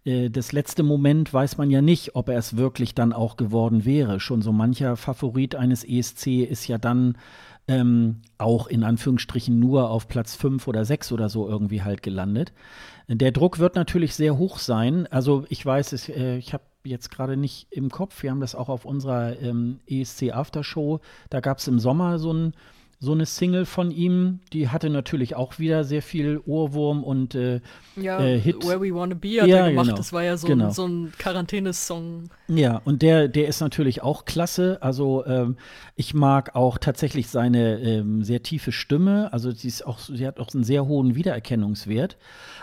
äh, 0.06 0.30
das 0.30 0.52
letzte 0.52 0.82
Moment 0.82 1.34
weiß 1.34 1.58
man 1.58 1.70
ja 1.70 1.82
nicht, 1.82 2.16
ob 2.16 2.30
er 2.30 2.38
es 2.38 2.56
wirklich 2.56 2.94
dann 2.94 3.12
auch 3.12 3.36
geworden 3.36 3.84
wäre. 3.84 4.18
Schon 4.18 4.40
so 4.40 4.50
mancher 4.50 4.96
Favorit 4.96 5.54
eines 5.54 5.84
ESC 5.84 6.42
ist 6.44 6.68
ja 6.68 6.78
dann 6.78 7.18
ähm, 7.72 8.22
auch 8.38 8.66
in 8.66 8.84
Anführungsstrichen 8.84 9.58
nur 9.58 9.90
auf 9.90 10.08
Platz 10.08 10.34
5 10.36 10.68
oder 10.68 10.84
6 10.84 11.12
oder 11.12 11.28
so 11.28 11.48
irgendwie 11.48 11.82
halt 11.82 12.02
gelandet. 12.02 12.52
Der 13.08 13.32
Druck 13.32 13.58
wird 13.58 13.74
natürlich 13.74 14.14
sehr 14.14 14.36
hoch 14.38 14.58
sein. 14.58 15.06
Also 15.10 15.44
ich 15.48 15.64
weiß, 15.64 15.92
es, 15.92 16.08
äh, 16.08 16.36
ich 16.36 16.52
habe 16.52 16.64
jetzt 16.84 17.10
gerade 17.10 17.36
nicht 17.36 17.68
im 17.70 17.90
Kopf, 17.90 18.22
wir 18.22 18.30
haben 18.30 18.40
das 18.40 18.54
auch 18.54 18.68
auf 18.68 18.84
unserer 18.84 19.40
ähm, 19.40 19.80
ESC 19.86 20.32
Aftershow, 20.32 21.00
da 21.30 21.40
gab 21.40 21.58
es 21.58 21.68
im 21.68 21.78
Sommer 21.78 22.18
so 22.18 22.32
ein 22.32 22.54
so 23.02 23.10
eine 23.10 23.26
Single 23.26 23.66
von 23.66 23.90
ihm, 23.90 24.38
die 24.52 24.68
hatte 24.68 24.88
natürlich 24.88 25.34
auch 25.34 25.58
wieder 25.58 25.82
sehr 25.82 26.02
viel 26.02 26.40
Ohrwurm 26.46 27.02
und 27.02 27.34
äh, 27.34 27.60
ja, 27.96 28.20
äh, 28.20 28.38
Hit. 28.38 28.64
Where 28.64 28.80
We 28.80 28.94
Wanna 28.94 29.16
Be 29.16 29.40
hat 29.40 29.48
ja, 29.48 29.56
er 29.56 29.70
gemacht. 29.70 29.86
Genau. 29.86 29.96
Das 29.96 30.12
war 30.12 30.22
ja 30.22 30.36
so 30.36 30.46
genau. 30.46 30.66
ein, 30.66 30.70
so 30.70 30.86
ein 30.86 31.12
Quarantänesong. 31.18 32.30
Ja, 32.46 32.80
und 32.84 33.02
der, 33.02 33.26
der 33.26 33.48
ist 33.48 33.60
natürlich 33.60 34.04
auch 34.04 34.24
klasse. 34.24 34.78
Also 34.82 35.26
ähm, 35.26 35.56
ich 35.96 36.14
mag 36.14 36.54
auch 36.54 36.78
tatsächlich 36.78 37.28
seine 37.28 37.80
ähm, 37.80 38.22
sehr 38.22 38.44
tiefe 38.44 38.70
Stimme. 38.70 39.32
Also 39.32 39.50
sie 39.50 39.66
ist 39.66 39.84
auch, 39.84 39.98
sie 39.98 40.24
hat 40.24 40.38
auch 40.38 40.54
einen 40.54 40.62
sehr 40.62 40.86
hohen 40.86 41.16
Wiedererkennungswert. 41.16 42.16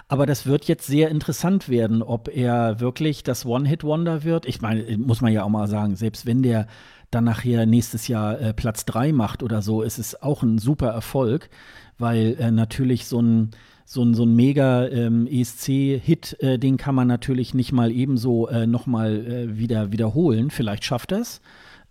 Aber 0.07 0.26
das 0.26 0.45
wird 0.45 0.70
jetzt 0.70 0.88
sehr 0.88 1.10
interessant 1.10 1.68
werden, 1.68 2.02
ob 2.02 2.30
er 2.30 2.80
wirklich 2.80 3.24
das 3.24 3.45
One-Hit-Wonder 3.45 4.24
wird. 4.24 4.45
Ich 4.45 4.61
meine, 4.61 4.98
muss 4.98 5.20
man 5.20 5.34
ja 5.34 5.44
auch 5.44 5.49
mal 5.49 5.68
sagen, 5.68 5.98
selbst 5.98 6.26
wenn 6.26 6.44
der 6.44 6.68
dann 7.11 7.23
nachher 7.23 7.65
nächstes 7.65 8.07
Jahr 8.07 8.40
äh, 8.40 8.53
Platz 8.53 8.86
3 8.86 9.14
macht 9.14 9.44
oder 9.44 9.61
so, 9.61 9.81
ist 9.81 9.98
es 9.98 10.22
auch 10.22 10.44
ein 10.44 10.57
super 10.57 10.90
Erfolg, 10.90 11.49
weil 11.98 12.36
äh, 12.40 12.52
natürlich 12.52 13.06
so 13.06 13.22
ein 13.22 13.52
so 13.86 14.03
ein, 14.03 14.14
so 14.14 14.23
ein 14.23 14.36
mega 14.36 14.88
ähm, 14.88 15.26
ESC-Hit, 15.26 16.38
äh, 16.41 16.60
den 16.60 16.77
kann 16.77 16.94
man 16.94 17.07
natürlich 17.07 17.56
nicht 17.56 17.72
mal 17.72 17.91
ebenso 17.91 18.48
äh, 18.48 18.68
nochmal 18.68 19.26
äh, 19.26 19.57
wieder 19.57 19.91
wiederholen. 19.91 20.52
Vielleicht 20.52 20.86
schafft 20.86 21.11
er 21.11 21.22
es 21.22 21.41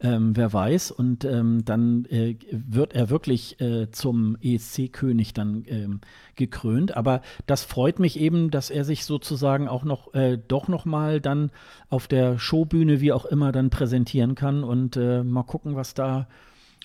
ähm, 0.00 0.36
wer 0.36 0.52
weiß. 0.52 0.90
Und 0.90 1.24
ähm, 1.24 1.64
dann 1.64 2.04
äh, 2.06 2.36
wird 2.50 2.94
er 2.94 3.10
wirklich 3.10 3.60
äh, 3.60 3.90
zum 3.90 4.36
ESC-König 4.40 5.34
dann 5.34 5.64
ähm, 5.66 6.00
gekrönt. 6.36 6.96
Aber 6.96 7.22
das 7.46 7.64
freut 7.64 7.98
mich 7.98 8.18
eben, 8.18 8.50
dass 8.50 8.70
er 8.70 8.84
sich 8.84 9.04
sozusagen 9.04 9.68
auch 9.68 9.84
noch 9.84 10.14
äh, 10.14 10.38
doch 10.38 10.68
noch 10.68 10.84
mal 10.84 11.20
dann 11.20 11.50
auf 11.90 12.06
der 12.06 12.38
Showbühne, 12.38 13.00
wie 13.00 13.12
auch 13.12 13.24
immer, 13.24 13.52
dann 13.52 13.70
präsentieren 13.70 14.34
kann 14.34 14.64
und 14.64 14.96
äh, 14.96 15.24
mal 15.24 15.42
gucken, 15.44 15.76
was 15.76 15.94
da 15.94 16.28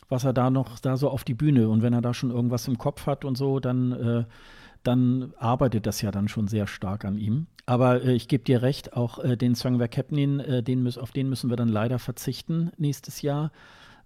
was 0.09 0.25
er 0.25 0.33
da 0.33 0.49
noch 0.49 0.79
da 0.79 0.97
so 0.97 1.09
auf 1.09 1.23
die 1.23 1.33
Bühne 1.33 1.69
und 1.69 1.81
wenn 1.81 1.93
er 1.93 2.01
da 2.01 2.13
schon 2.13 2.29
irgendwas 2.29 2.67
im 2.67 2.77
Kopf 2.77 3.05
hat 3.07 3.25
und 3.25 3.37
so, 3.37 3.59
dann 3.59 3.91
äh, 3.91 4.25
dann 4.83 5.33
arbeitet 5.37 5.85
das 5.85 6.01
ja 6.01 6.11
dann 6.11 6.27
schon 6.27 6.47
sehr 6.47 6.67
stark 6.67 7.05
an 7.05 7.17
ihm. 7.17 7.47
Aber 7.65 8.03
äh, 8.03 8.13
ich 8.13 8.27
gebe 8.27 8.43
dir 8.43 8.61
recht, 8.61 8.93
auch 8.93 9.19
äh, 9.19 9.37
den 9.37 9.55
Song 9.55 9.79
Wer 9.79 9.87
Capnin, 9.87 10.39
äh, 10.39 10.63
den 10.63 10.85
auf 10.97 11.11
den 11.11 11.29
müssen 11.29 11.49
wir 11.49 11.57
dann 11.57 11.69
leider 11.69 11.99
verzichten 11.99 12.71
nächstes 12.77 13.21
Jahr, 13.21 13.51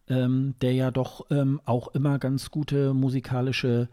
ähm, 0.10 0.56
der 0.62 0.74
ja 0.74 0.92
doch 0.92 1.26
ähm, 1.32 1.60
auch 1.66 1.90
immer 1.90 2.20
ganz 2.20 2.52
gute 2.52 2.94
musikalische 2.94 3.90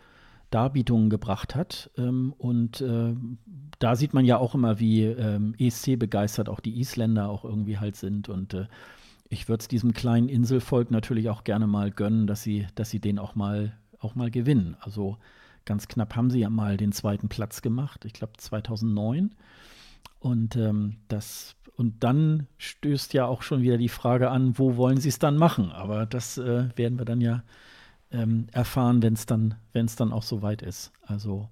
Darbietungen 0.51 1.11
gebracht 1.11 1.55
hat. 1.55 1.91
Ähm, 1.97 2.35
und 2.39 2.81
äh, 2.81 3.15
da 3.79 3.97
sieht 3.97 4.15
man 4.15 4.25
ja 4.25 4.39
auch 4.39 4.55
immer, 4.55 4.79
wie 4.79 5.05
ähm, 5.05 5.55
ESC 5.59 5.99
begeistert 5.99 6.49
auch 6.49 6.61
die 6.61 6.79
Isländer 6.79 7.29
auch 7.29 7.45
irgendwie 7.45 7.79
halt 7.79 7.97
sind. 7.97 8.29
Und 8.29 8.55
äh, 8.55 8.67
ich 9.29 9.49
würde 9.49 9.63
es 9.63 9.69
diesem 9.69 9.95
kleinen 9.95 10.29
Inselvolk 10.29 10.91
natürlich 10.91 11.31
auch 11.31 11.43
gerne 11.43 11.67
mal 11.67 11.91
gönnen, 11.91 12.27
dass 12.27 12.43
sie, 12.43 12.67
dass 12.75 12.91
sie 12.91 13.01
den 13.01 13.19
auch 13.19 13.35
mal, 13.35 13.73
auch 13.99 14.15
mal 14.15 14.31
gewinnen. 14.31 14.77
Also 14.79 15.17
Ganz 15.65 15.89
knapp 15.89 16.17
haben 16.17 16.31
sie 16.31 16.41
ja 16.41 16.51
mal 16.51 16.77
den 16.77 16.93
zweiten 16.93 17.29
Platz 17.29 17.63
gemacht, 17.63 18.05
ich 18.05 18.13
glaube 18.13 18.35
2009. 18.37 19.35
Und 20.21 20.57
ähm, 20.57 20.97
das 21.09 21.57
und 21.77 22.05
dann 22.05 22.47
stößt 22.59 23.15
ja 23.15 23.27
auch 23.27 23.43
schon 23.43 23.63
wieder 23.63 23.79
die 23.79 23.89
Frage 23.89 24.31
an, 24.31 24.59
wo 24.59 24.77
wollen 24.77 24.99
sie 24.99 25.09
es 25.09 25.19
dann 25.19 25.37
machen? 25.37 25.73
Aber 25.73 26.07
das 26.07 26.39
äh, 26.39 26.69
werden 26.77 26.99
wir 26.99 27.05
dann 27.05 27.21
ja 27.21 27.43
ähm, 28.13 28.47
erfahren, 28.53 29.03
wenn 29.03 29.15
es 29.15 29.27
dann, 29.27 29.57
wenn 29.73 29.87
es 29.87 29.97
dann 29.97 30.13
auch 30.13 30.23
soweit 30.23 30.63
ist. 30.63 30.93
Also 31.03 31.49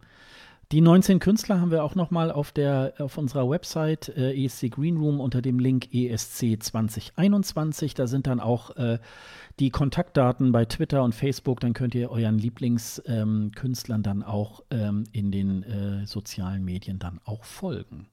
die 0.73 0.81
19 0.81 1.19
Künstler 1.19 1.61
haben 1.61 1.71
wir 1.71 1.85
auch 1.85 1.95
noch 1.95 2.11
mal 2.11 2.33
auf, 2.33 2.55
auf 2.99 3.19
unserer 3.19 3.49
Website 3.49 4.09
äh, 4.17 4.33
ESC 4.45 4.71
Green 4.71 4.97
Room 4.97 5.21
unter 5.21 5.43
dem 5.43 5.59
Link 5.59 5.93
ESC 5.93 6.63
2021. 6.63 7.93
Da 7.93 8.07
sind 8.07 8.27
dann 8.27 8.41
auch 8.41 8.75
äh, 8.77 8.99
die 9.61 9.69
Kontaktdaten 9.69 10.51
bei 10.51 10.65
Twitter 10.65 11.03
und 11.03 11.15
Facebook. 11.15 11.61
Dann 11.61 11.75
könnt 11.75 11.95
ihr 11.95 12.11
euren 12.11 12.39
Lieblingskünstlern 12.39 13.99
ähm, 13.99 14.03
dann 14.03 14.23
auch 14.23 14.63
ähm, 14.71 15.05
in 15.13 15.31
den 15.31 15.63
äh, 15.63 16.07
sozialen 16.07 16.65
Medien 16.65 16.99
dann 16.99 17.21
auch 17.27 17.45
folgen. 17.45 18.07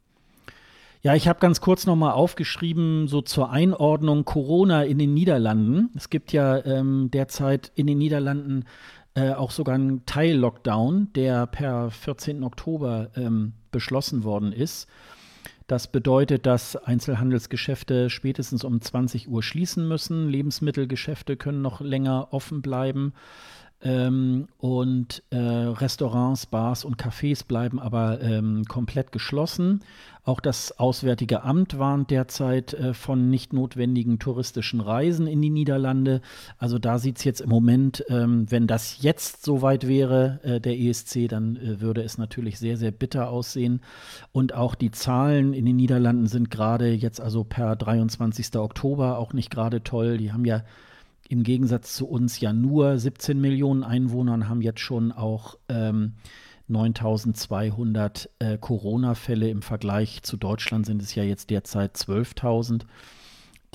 Ja, 1.02 1.16
ich 1.16 1.30
habe 1.30 1.40
ganz 1.40 1.62
kurz 1.62 1.86
noch 1.86 1.96
mal 1.96 2.12
aufgeschrieben, 2.12 3.08
so 3.08 3.22
zur 3.22 3.52
Einordnung 3.52 4.26
Corona 4.26 4.84
in 4.84 5.00
den 5.00 5.14
Niederlanden. 5.14 5.92
Es 5.96 6.10
gibt 6.10 6.34
ja 6.34 6.58
ähm, 6.66 7.10
derzeit 7.10 7.72
in 7.76 7.88
den 7.88 8.00
Niederlanden 8.00 8.66
äh, 9.16 9.34
auch 9.34 9.52
sogar 9.52 9.76
ein 9.76 10.06
Teil-Lockdown, 10.06 11.14
der 11.14 11.48
per 11.48 11.92
14. 11.92 12.44
Oktober 12.44 13.10
ähm, 13.16 13.54
beschlossen 13.72 14.24
worden 14.24 14.52
ist. 14.52 14.88
Das 15.68 15.92
bedeutet, 15.92 16.48
dass 16.48 16.76
Einzelhandelsgeschäfte 16.76 18.10
spätestens 18.10 18.64
um 18.64 18.82
20 18.82 19.30
Uhr 19.30 19.44
schließen 19.44 19.88
müssen. 19.88 20.28
Lebensmittelgeschäfte 20.28 21.38
können 21.38 21.62
noch 21.62 21.80
länger 21.80 22.30
offen 22.32 22.64
bleiben. 22.64 23.14
Ähm, 23.82 24.50
und 24.58 25.24
äh, 25.30 25.38
Restaurants, 25.38 26.46
Bars 26.46 26.84
und 26.84 27.02
Cafés 27.02 27.46
bleiben 27.46 27.80
aber 27.80 28.20
ähm, 28.22 28.66
komplett 28.66 29.14
geschlossen. 29.14 29.82
Auch 30.26 30.42
das 30.42 30.78
Auswärtige 30.78 31.44
Amt 31.44 31.80
warnt 31.80 32.12
derzeit 32.12 32.74
äh, 32.74 32.94
von 32.94 33.30
nicht 33.30 33.54
notwendigen 33.54 34.20
touristischen 34.20 34.82
Reisen 34.82 35.28
in 35.28 35.42
die 35.42 35.50
Niederlande. 35.50 36.22
Also 36.58 36.78
da 36.78 37.00
sieht 37.00 37.20
es 37.20 37.24
jetzt 37.24 37.40
im 37.40 37.50
Moment, 37.50 38.04
ähm, 38.10 38.46
wenn 38.52 38.68
das 38.68 39.02
jetzt 39.02 39.46
soweit 39.46 39.88
wäre, 39.88 40.42
äh, 40.44 40.60
der 40.60 40.78
ESC, 40.78 41.30
dann 41.30 41.56
äh, 41.56 41.80
würde 41.80 42.04
es 42.04 42.18
natürlich 42.18 42.60
sehr, 42.60 42.76
sehr 42.76 42.92
bitter 42.92 43.30
aussehen. 43.30 43.80
Und 44.34 44.54
auch 44.54 44.76
die 44.76 44.92
Zahlen 44.92 45.54
in 45.54 45.66
den 45.66 45.78
Niederlanden 45.78 46.28
sind 46.28 46.52
gerade 46.52 46.92
jetzt 46.92 47.22
also 47.22 47.46
per 47.46 47.78
23. 47.78 48.58
Oktober 48.58 49.18
auch 49.18 49.32
nicht 49.32 49.50
gerade 49.50 49.84
toll. 49.84 50.18
Die 50.18 50.34
haben 50.34 50.44
ja 50.44 50.64
im 51.30 51.44
Gegensatz 51.44 51.96
zu 51.96 52.08
uns 52.08 52.40
ja 52.40 52.52
nur 52.52 52.98
17 52.98 53.40
Millionen 53.40 53.84
Einwohner 53.84 54.34
und 54.34 54.50
haben 54.50 54.62
jetzt 54.62 54.82
schon 54.82 55.12
auch 55.12 55.58
ähm, 55.70 56.14
9200 56.68 58.30
äh, 58.40 58.58
Corona-Fälle. 58.58 59.48
Im 59.50 59.62
Vergleich 59.62 60.24
zu 60.24 60.38
Deutschland 60.38 60.88
sind 60.88 61.02
es 61.02 61.14
ja 61.14 61.24
jetzt 61.24 61.52
derzeit 61.52 61.96
12.000. 61.96 62.82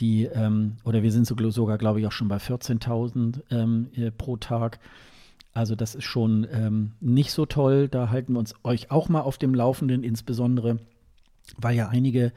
Die, 0.00 0.24
ähm, 0.24 0.76
oder 0.84 1.04
wir 1.04 1.12
sind 1.12 1.26
sogar, 1.26 1.78
glaube 1.78 2.00
ich, 2.00 2.06
auch 2.06 2.12
schon 2.12 2.26
bei 2.26 2.38
14.000 2.38 3.42
ähm, 3.50 3.88
äh, 3.94 4.10
pro 4.10 4.36
Tag. 4.36 4.80
Also 5.52 5.76
das 5.76 5.94
ist 5.94 6.04
schon 6.04 6.48
ähm, 6.50 6.92
nicht 7.00 7.30
so 7.30 7.46
toll. 7.46 7.86
Da 7.88 8.10
halten 8.10 8.32
wir 8.32 8.40
uns 8.40 8.54
euch 8.64 8.90
auch 8.90 9.08
mal 9.08 9.20
auf 9.20 9.38
dem 9.38 9.54
Laufenden, 9.54 10.02
insbesondere 10.02 10.80
weil 11.56 11.76
ja 11.76 11.88
einige 11.88 12.32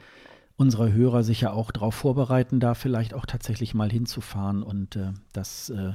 unsere 0.58 0.92
Hörer 0.92 1.22
sich 1.22 1.40
ja 1.40 1.52
auch 1.52 1.70
darauf 1.70 1.94
vorbereiten, 1.94 2.60
da 2.60 2.74
vielleicht 2.74 3.14
auch 3.14 3.24
tatsächlich 3.24 3.72
mal 3.74 3.90
hinzufahren. 3.90 4.62
Und 4.62 4.96
äh, 4.96 5.12
das 5.32 5.70
äh, 5.70 5.92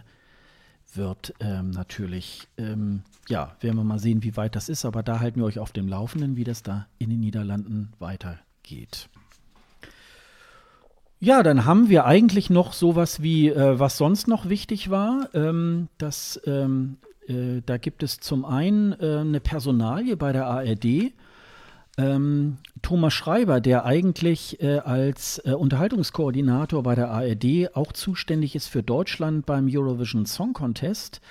wird 0.95 1.33
ähm, 1.39 1.69
natürlich, 1.69 2.47
ähm, 2.57 3.03
ja, 3.27 3.55
werden 3.59 3.77
wir 3.77 3.83
mal 3.83 3.99
sehen, 3.99 4.23
wie 4.23 4.35
weit 4.37 4.55
das 4.55 4.69
ist. 4.69 4.85
Aber 4.85 5.03
da 5.03 5.19
halten 5.19 5.39
wir 5.41 5.45
euch 5.45 5.59
auf 5.59 5.73
dem 5.73 5.87
Laufenden, 5.87 6.37
wie 6.37 6.45
das 6.45 6.63
da 6.63 6.87
in 6.97 7.09
den 7.09 7.19
Niederlanden 7.19 7.91
weitergeht. 7.99 9.09
Ja, 11.19 11.43
dann 11.43 11.65
haben 11.65 11.89
wir 11.89 12.05
eigentlich 12.05 12.49
noch 12.49 12.73
sowas 12.73 13.21
wie, 13.21 13.49
äh, 13.49 13.79
was 13.79 13.97
sonst 13.97 14.27
noch 14.27 14.47
wichtig 14.47 14.89
war. 14.89 15.29
Ähm, 15.33 15.89
das 15.97 16.39
ähm, 16.45 16.97
äh, 17.27 17.61
da 17.65 17.77
gibt 17.77 18.03
es 18.03 18.19
zum 18.19 18.45
einen 18.45 18.93
äh, 18.93 19.19
eine 19.19 19.39
Personalie 19.39 20.15
bei 20.17 20.31
der 20.31 20.47
ARD. 20.47 21.13
Ähm, 21.97 22.57
Thomas 22.81 23.13
Schreiber, 23.13 23.61
der 23.61 23.85
eigentlich 23.85 24.61
äh, 24.61 24.79
als 24.79 25.39
äh, 25.45 25.51
Unterhaltungskoordinator 25.51 26.81
bei 26.81 26.95
der 26.95 27.11
ARD 27.11 27.75
auch 27.75 27.91
zuständig 27.91 28.55
ist 28.55 28.67
für 28.67 28.81
Deutschland 28.81 29.45
beim 29.45 29.67
Eurovision 29.69 30.25
Song 30.25 30.53
Contest, 30.53 31.21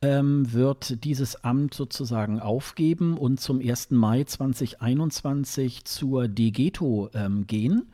ähm, 0.00 0.52
wird 0.52 1.04
dieses 1.04 1.44
Amt 1.44 1.74
sozusagen 1.74 2.40
aufgeben 2.40 3.18
und 3.18 3.40
zum 3.40 3.60
1. 3.60 3.90
Mai 3.90 4.24
2021 4.24 5.84
zur 5.84 6.28
DGETO 6.28 7.10
ähm, 7.14 7.46
gehen. 7.46 7.92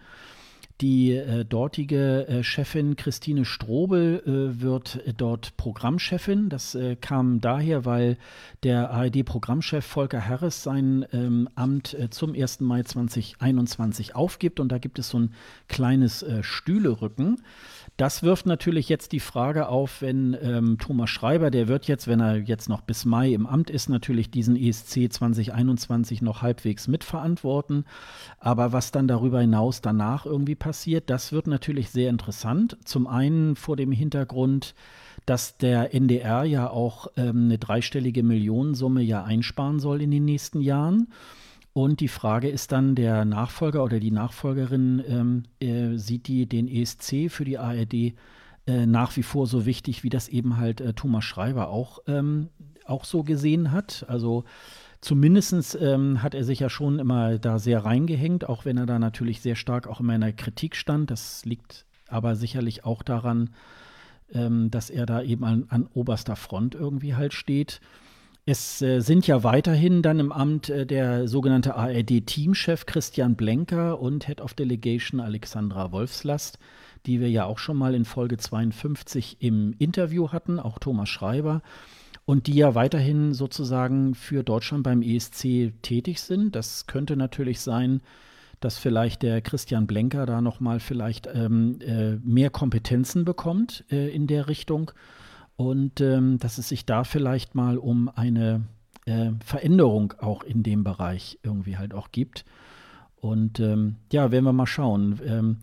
Die 0.85 1.13
äh, 1.13 1.47
dortige 1.47 2.29
äh, 2.29 2.43
Chefin 2.43 2.95
Christine 2.95 3.47
Strobel 3.47 4.23
äh, 4.27 4.61
wird 4.61 4.97
äh, 5.07 5.15
dort 5.17 5.57
Programmchefin. 5.57 6.51
Das 6.51 6.75
äh, 6.75 6.95
kam 6.97 7.41
daher, 7.41 7.87
weil 7.87 8.19
der 8.65 8.91
ARD-Programmchef 8.91 9.83
Volker 9.83 10.29
Harris 10.29 10.63
sein 10.63 11.07
ähm, 11.15 11.49
Amt 11.55 11.95
äh, 11.95 12.11
zum 12.11 12.35
1. 12.35 12.61
Mai 12.61 12.83
2021 12.83 14.15
aufgibt. 14.15 14.61
Und 14.61 14.73
da 14.73 14.77
gibt 14.77 14.99
es 14.99 15.09
so 15.09 15.21
ein 15.21 15.33
kleines 15.69 16.23
Stühlerücken. 16.43 17.41
Das 17.97 18.25
wirft 18.25 18.47
natürlich 18.47 18.89
jetzt 18.89 19.13
die 19.13 19.21
Frage 19.21 19.69
auf, 19.69 20.03
wenn 20.03 20.37
ähm, 20.43 20.79
Thomas 20.79 21.11
Schreiber, 21.11 21.53
der 21.53 21.69
wird 21.69 21.87
jetzt, 21.87 22.09
wenn 22.09 22.19
er 22.19 22.39
jetzt 22.39 22.69
noch 22.69 22.81
bis 22.81 23.05
Mai 23.05 23.33
im 23.33 23.47
Amt 23.47 23.71
ist, 23.71 23.89
natürlich 23.89 24.33
diesen 24.33 24.57
ESC 24.57 25.13
2021 25.13 26.21
noch 26.21 26.43
halbwegs 26.43 26.89
mitverantworten. 26.89 27.85
Aber 28.41 28.73
was 28.73 28.91
dann 28.91 29.07
darüber 29.07 29.41
hinaus 29.41 29.81
danach 29.81 30.27
irgendwie 30.27 30.57
passiert, 30.57 31.09
das 31.09 31.31
wird 31.31 31.47
natürlich 31.47 31.91
sehr 31.91 32.11
interessant. 32.11 32.77
Zum 32.85 33.07
einen 33.07 33.55
vor 33.55 33.77
dem 33.77 33.93
Hintergrund, 33.93 34.75
dass 35.25 35.57
der 35.57 35.95
NDR 35.95 36.43
ja 36.43 36.69
auch 36.69 37.07
ähm, 37.17 37.45
eine 37.45 37.59
dreistellige 37.59 38.25
Millionensumme 38.25 39.03
ja 39.03 39.23
einsparen 39.23 39.79
soll 39.79 40.03
in 40.03 40.11
den 40.11 40.25
nächsten 40.25 40.61
Jahren. 40.61 41.13
Und 41.75 41.99
die 41.99 42.09
Frage 42.09 42.49
ist 42.49 42.71
dann, 42.71 42.95
der 42.95 43.25
Nachfolger 43.25 43.83
oder 43.83 43.99
die 43.99 44.13
Nachfolgerin 44.13 45.03
ähm, 45.09 45.43
äh, 45.59 45.99
sieht 45.99 46.29
die 46.29 46.49
den 46.49 46.69
ESC 46.69 47.29
für 47.29 47.45
die 47.45 47.59
ARD 47.59 48.15
äh, 48.67 48.87
nach 48.87 49.17
wie 49.17 49.25
vor 49.25 49.49
so 49.49 49.67
wichtig, 49.67 50.05
wie 50.05 50.09
das 50.09 50.29
eben 50.29 50.57
halt 50.57 50.81
äh, 50.81 50.95
Thomas 50.95 51.25
Schreiber 51.25 51.71
auch, 51.71 51.99
ähm, 52.07 52.49
auch 52.87 53.05
so 53.05 53.25
gesehen 53.25 53.73
hat. 53.73 54.07
Also 54.09 54.45
zumindest 55.01 55.77
ähm, 55.81 56.23
hat 56.23 56.35
er 56.35 56.45
sich 56.45 56.61
ja 56.61 56.71
schon 56.71 57.01
immer 57.01 57.41
da 57.41 57.59
sehr 57.59 57.85
reingehängt, 57.85 58.49
auch 58.49 58.65
wenn 58.65 58.79
er 58.79 58.87
da 58.87 59.01
natürlich 59.01 59.41
sehr 59.41 59.57
stark 59.57 59.89
auch 59.89 59.99
immer 59.99 60.15
in 60.15 60.21
der 60.21 60.33
Kritik 60.33 60.77
stand. 60.77 61.11
Das 61.11 61.45
liegt 61.45 61.87
aber 62.07 62.37
sicherlich 62.37 62.85
auch 62.85 63.03
daran, 63.03 63.51
ähm, 64.33 64.71
dass 64.71 64.91
er 64.91 65.07
da 65.07 65.23
eben 65.23 65.43
an, 65.43 65.67
an 65.71 65.89
oberster 65.93 66.37
Front 66.37 66.77
irgendwie 66.77 67.17
halt 67.17 67.35
steht. 67.35 67.81
Es 68.47 68.83
äh, 68.83 69.01
sind 69.01 69.27
ja 69.27 69.43
weiterhin 69.43 70.03
dann 70.03 70.21
im 70.21 70.31
Amt 70.31 70.69
äh, 70.69 70.85
der 70.85 71.29
sogenannte 71.29 71.77
ARD-Teamchef 71.77 72.85
Christian 72.85 73.37
Blenker 73.37 73.99
und 73.99 74.27
Head 74.27 74.43
of 74.43 74.53
Delegation 74.53 75.19
Alexandra 75.19 75.93
Wolfslast, 75.93 76.59
die 77.07 77.21
wir 77.21 77.31
ja 77.31 77.47
auch 77.47 77.57
schon 77.57 77.79
mal 77.79 77.95
in 77.95 78.05
Folge 78.05 78.37
52 78.37 79.39
im 79.41 79.75
Interview 79.79 80.31
hatten, 80.31 80.61
auch 80.61 80.79
Thomas 80.79 81.09
Schreiber, 81.09 81.63
und 82.27 82.47
die 82.47 82.55
ja 82.55 82.75
weiterhin 82.75 83.33
sozusagen 83.33 84.15
für 84.15 84.43
Deutschland 84.43 84.83
beim 84.83 85.01
ESC 85.01 85.73
tätig 85.81 86.21
sind. 86.21 86.55
Das 86.55 86.87
könnte 86.87 87.17
natürlich 87.17 87.61
sein, 87.61 88.03
dass 88.61 88.77
vielleicht 88.77 89.23
der 89.23 89.41
Christian 89.41 89.87
Blenker 89.87 90.27
da 90.27 90.43
nochmal 90.43 90.81
vielleicht 90.81 91.27
ähm, 91.33 91.79
äh, 91.81 92.17
mehr 92.17 92.51
Kompetenzen 92.51 93.25
bekommt 93.25 93.85
äh, 93.91 94.15
in 94.15 94.27
der 94.27 94.49
Richtung 94.49 94.91
und 95.57 96.01
ähm, 96.01 96.39
dass 96.39 96.59
es 96.59 96.69
sich 96.69 96.85
da 96.85 97.05
vielleicht 97.05 97.55
mal 97.55 97.79
um 97.79 98.09
eine 98.09 98.65
äh, 99.07 99.31
Veränderung 99.45 100.15
auch 100.19 100.43
in 100.43 100.63
dem 100.63 100.85
Bereich 100.85 101.39
irgendwie 101.43 101.77
halt 101.77 101.95
auch 101.95 102.11
gibt. 102.11 102.45
Und 103.17 103.61
ähm, 103.61 103.97
ja, 104.13 104.31
werden 104.31 104.45
wir 104.45 104.53
mal 104.53 104.67
schauen. 104.67 105.21
Ähm, 105.25 105.59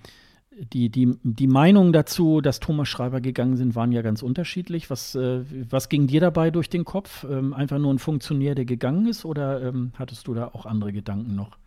die, 0.74 0.90
die, 0.90 1.18
die 1.24 1.48
Meinungen 1.48 1.94
dazu, 1.94 2.42
dass 2.42 2.60
Thomas 2.60 2.90
Schreiber 2.90 3.22
gegangen 3.22 3.56
sind, 3.56 3.76
waren 3.76 3.92
ja 3.92 4.02
ganz 4.02 4.22
unterschiedlich. 4.22 4.90
Was, 4.90 5.16
äh, 5.16 5.44
was 5.70 5.90
ging 5.90 6.08
dir 6.08 6.22
dabei 6.22 6.52
durch 6.52 6.70
den 6.70 6.86
Kopf? 6.86 7.26
Ähm, 7.30 7.54
einfach 7.54 7.80
nur 7.80 7.94
ein 7.94 8.00
Funktionär, 8.00 8.56
der 8.56 8.66
gegangen 8.66 9.08
ist, 9.08 9.26
oder 9.26 9.62
ähm, 9.62 9.92
hattest 9.98 10.28
du 10.28 10.34
da 10.34 10.48
auch 10.48 10.66
andere 10.66 10.92
Gedanken 10.92 11.36
noch? 11.36 11.58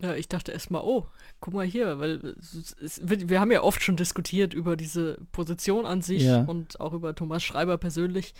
Ja, 0.00 0.14
ich 0.14 0.28
dachte 0.28 0.52
erstmal, 0.52 0.82
oh, 0.84 1.06
guck 1.40 1.54
mal 1.54 1.66
hier, 1.66 1.98
weil 1.98 2.36
es, 2.80 3.00
wir 3.04 3.40
haben 3.40 3.50
ja 3.50 3.62
oft 3.62 3.82
schon 3.82 3.96
diskutiert 3.96 4.54
über 4.54 4.76
diese 4.76 5.18
Position 5.32 5.86
an 5.86 6.02
sich 6.02 6.22
ja. 6.22 6.42
und 6.42 6.80
auch 6.80 6.92
über 6.92 7.16
Thomas 7.16 7.42
Schreiber 7.42 7.78
persönlich. 7.78 8.32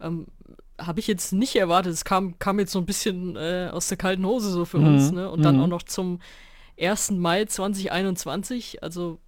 Ähm, 0.00 0.26
Habe 0.78 1.00
ich 1.00 1.08
jetzt 1.08 1.32
nicht 1.32 1.56
erwartet. 1.56 1.92
Es 1.92 2.04
kam, 2.04 2.38
kam 2.38 2.60
jetzt 2.60 2.70
so 2.70 2.78
ein 2.78 2.86
bisschen 2.86 3.34
äh, 3.34 3.68
aus 3.72 3.88
der 3.88 3.98
kalten 3.98 4.24
Hose 4.24 4.50
so 4.50 4.64
für 4.64 4.78
mhm. 4.78 4.86
uns, 4.86 5.10
ne? 5.10 5.28
Und 5.28 5.40
mhm. 5.40 5.44
dann 5.44 5.60
auch 5.60 5.66
noch 5.66 5.82
zum 5.82 6.20
1. 6.80 7.12
Mai 7.12 7.46
2021, 7.46 8.82
also 8.82 9.18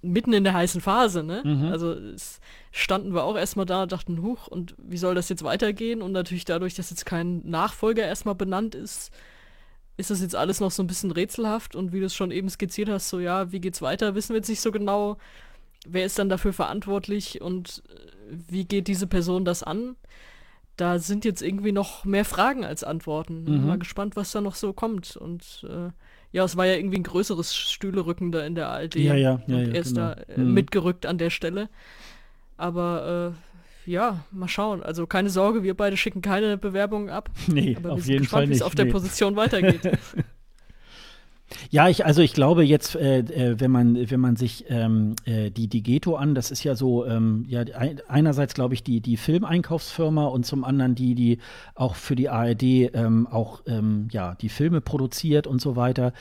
mitten 0.00 0.32
in 0.32 0.44
der 0.44 0.54
heißen 0.54 0.80
Phase, 0.80 1.22
ne? 1.22 1.42
Mhm. 1.44 1.66
Also 1.66 1.92
es 1.92 2.40
standen 2.70 3.14
wir 3.14 3.24
auch 3.24 3.36
erstmal 3.36 3.66
da 3.66 3.82
und 3.82 3.92
dachten, 3.92 4.22
huch, 4.22 4.48
und 4.48 4.74
wie 4.78 4.96
soll 4.96 5.14
das 5.14 5.28
jetzt 5.28 5.44
weitergehen? 5.44 6.00
Und 6.00 6.12
natürlich 6.12 6.46
dadurch, 6.46 6.74
dass 6.74 6.88
jetzt 6.88 7.04
kein 7.04 7.42
Nachfolger 7.44 8.04
erstmal 8.04 8.34
benannt 8.34 8.74
ist, 8.74 9.12
ist 9.96 10.10
das 10.10 10.20
jetzt 10.20 10.36
alles 10.36 10.60
noch 10.60 10.70
so 10.70 10.82
ein 10.82 10.86
bisschen 10.86 11.10
rätselhaft 11.10 11.76
und 11.76 11.92
wie 11.92 12.00
du 12.00 12.06
es 12.06 12.14
schon 12.14 12.30
eben 12.30 12.48
skizziert 12.48 12.88
hast, 12.88 13.08
so 13.08 13.20
ja, 13.20 13.52
wie 13.52 13.60
geht's 13.60 13.82
weiter, 13.82 14.14
wissen 14.14 14.30
wir 14.30 14.38
jetzt 14.38 14.48
nicht 14.48 14.60
so 14.60 14.72
genau, 14.72 15.18
wer 15.86 16.04
ist 16.04 16.18
dann 16.18 16.28
dafür 16.28 16.52
verantwortlich 16.52 17.40
und 17.40 17.82
äh, 17.88 18.36
wie 18.48 18.64
geht 18.64 18.88
diese 18.88 19.06
Person 19.06 19.44
das 19.44 19.62
an? 19.62 19.96
Da 20.76 20.98
sind 20.98 21.24
jetzt 21.24 21.42
irgendwie 21.42 21.72
noch 21.72 22.04
mehr 22.04 22.24
Fragen 22.24 22.64
als 22.64 22.82
Antworten. 22.82 23.44
Mhm. 23.44 23.66
Mal 23.66 23.78
gespannt, 23.78 24.16
was 24.16 24.32
da 24.32 24.40
noch 24.40 24.54
so 24.54 24.72
kommt. 24.72 25.16
Und 25.16 25.66
äh, 25.68 25.90
ja, 26.32 26.44
es 26.44 26.56
war 26.56 26.64
ja 26.64 26.76
irgendwie 26.76 26.96
ein 26.96 27.02
größeres 27.02 27.54
Stühlerücken 27.54 28.32
da 28.32 28.44
in 28.44 28.54
der 28.54 28.68
ARD. 28.68 28.94
Ja, 28.96 29.14
ja, 29.14 29.16
ja. 29.16 29.32
Und 29.46 29.52
ja, 29.52 29.58
er 29.58 29.80
ist 29.80 29.94
genau. 29.94 30.00
da 30.00 30.12
äh, 30.14 30.38
mhm. 30.38 30.54
mitgerückt 30.54 31.04
an 31.04 31.18
der 31.18 31.28
Stelle. 31.28 31.68
Aber 32.56 33.34
äh, 33.34 33.51
ja, 33.86 34.24
mal 34.30 34.48
schauen. 34.48 34.82
Also 34.82 35.06
keine 35.06 35.30
Sorge, 35.30 35.62
wir 35.62 35.76
beide 35.76 35.96
schicken 35.96 36.22
keine 36.22 36.56
Bewerbungen 36.56 37.10
ab. 37.10 37.30
Nee, 37.46 37.76
aber 37.76 37.92
auf 37.92 38.06
jeden 38.06 38.24
Fall 38.24 38.42
nicht. 38.42 38.50
Wie 38.50 38.54
es 38.56 38.62
auf 38.62 38.74
nee. 38.74 38.84
der 38.84 38.92
Position 38.92 39.36
weitergeht. 39.36 39.80
Ja, 41.70 41.88
ich, 41.88 42.04
also 42.04 42.22
ich 42.22 42.32
glaube 42.32 42.64
jetzt, 42.64 42.96
äh, 42.96 43.20
äh, 43.20 43.60
wenn 43.60 43.70
man, 43.70 44.10
wenn 44.10 44.20
man 44.20 44.36
sich 44.36 44.64
ähm, 44.68 45.14
äh, 45.24 45.50
die, 45.50 45.68
die 45.68 45.82
Ghetto 45.82 46.16
an, 46.16 46.34
das 46.34 46.50
ist 46.50 46.64
ja 46.64 46.74
so, 46.74 47.06
ähm, 47.06 47.44
ja, 47.48 47.64
einerseits 48.08 48.54
glaube 48.54 48.74
ich 48.74 48.82
die, 48.82 49.00
die 49.00 49.16
Filmeinkaufsfirma 49.16 50.26
und 50.26 50.44
zum 50.46 50.64
anderen 50.64 50.94
die, 50.94 51.14
die 51.14 51.38
auch 51.74 51.94
für 51.94 52.16
die 52.16 52.28
ARD 52.28 52.62
ähm, 52.62 53.26
auch 53.30 53.62
ähm, 53.66 54.08
ja, 54.10 54.34
die 54.34 54.48
Filme 54.48 54.80
produziert 54.80 55.46
und 55.46 55.60
so 55.60 55.76
weiter. 55.76 56.12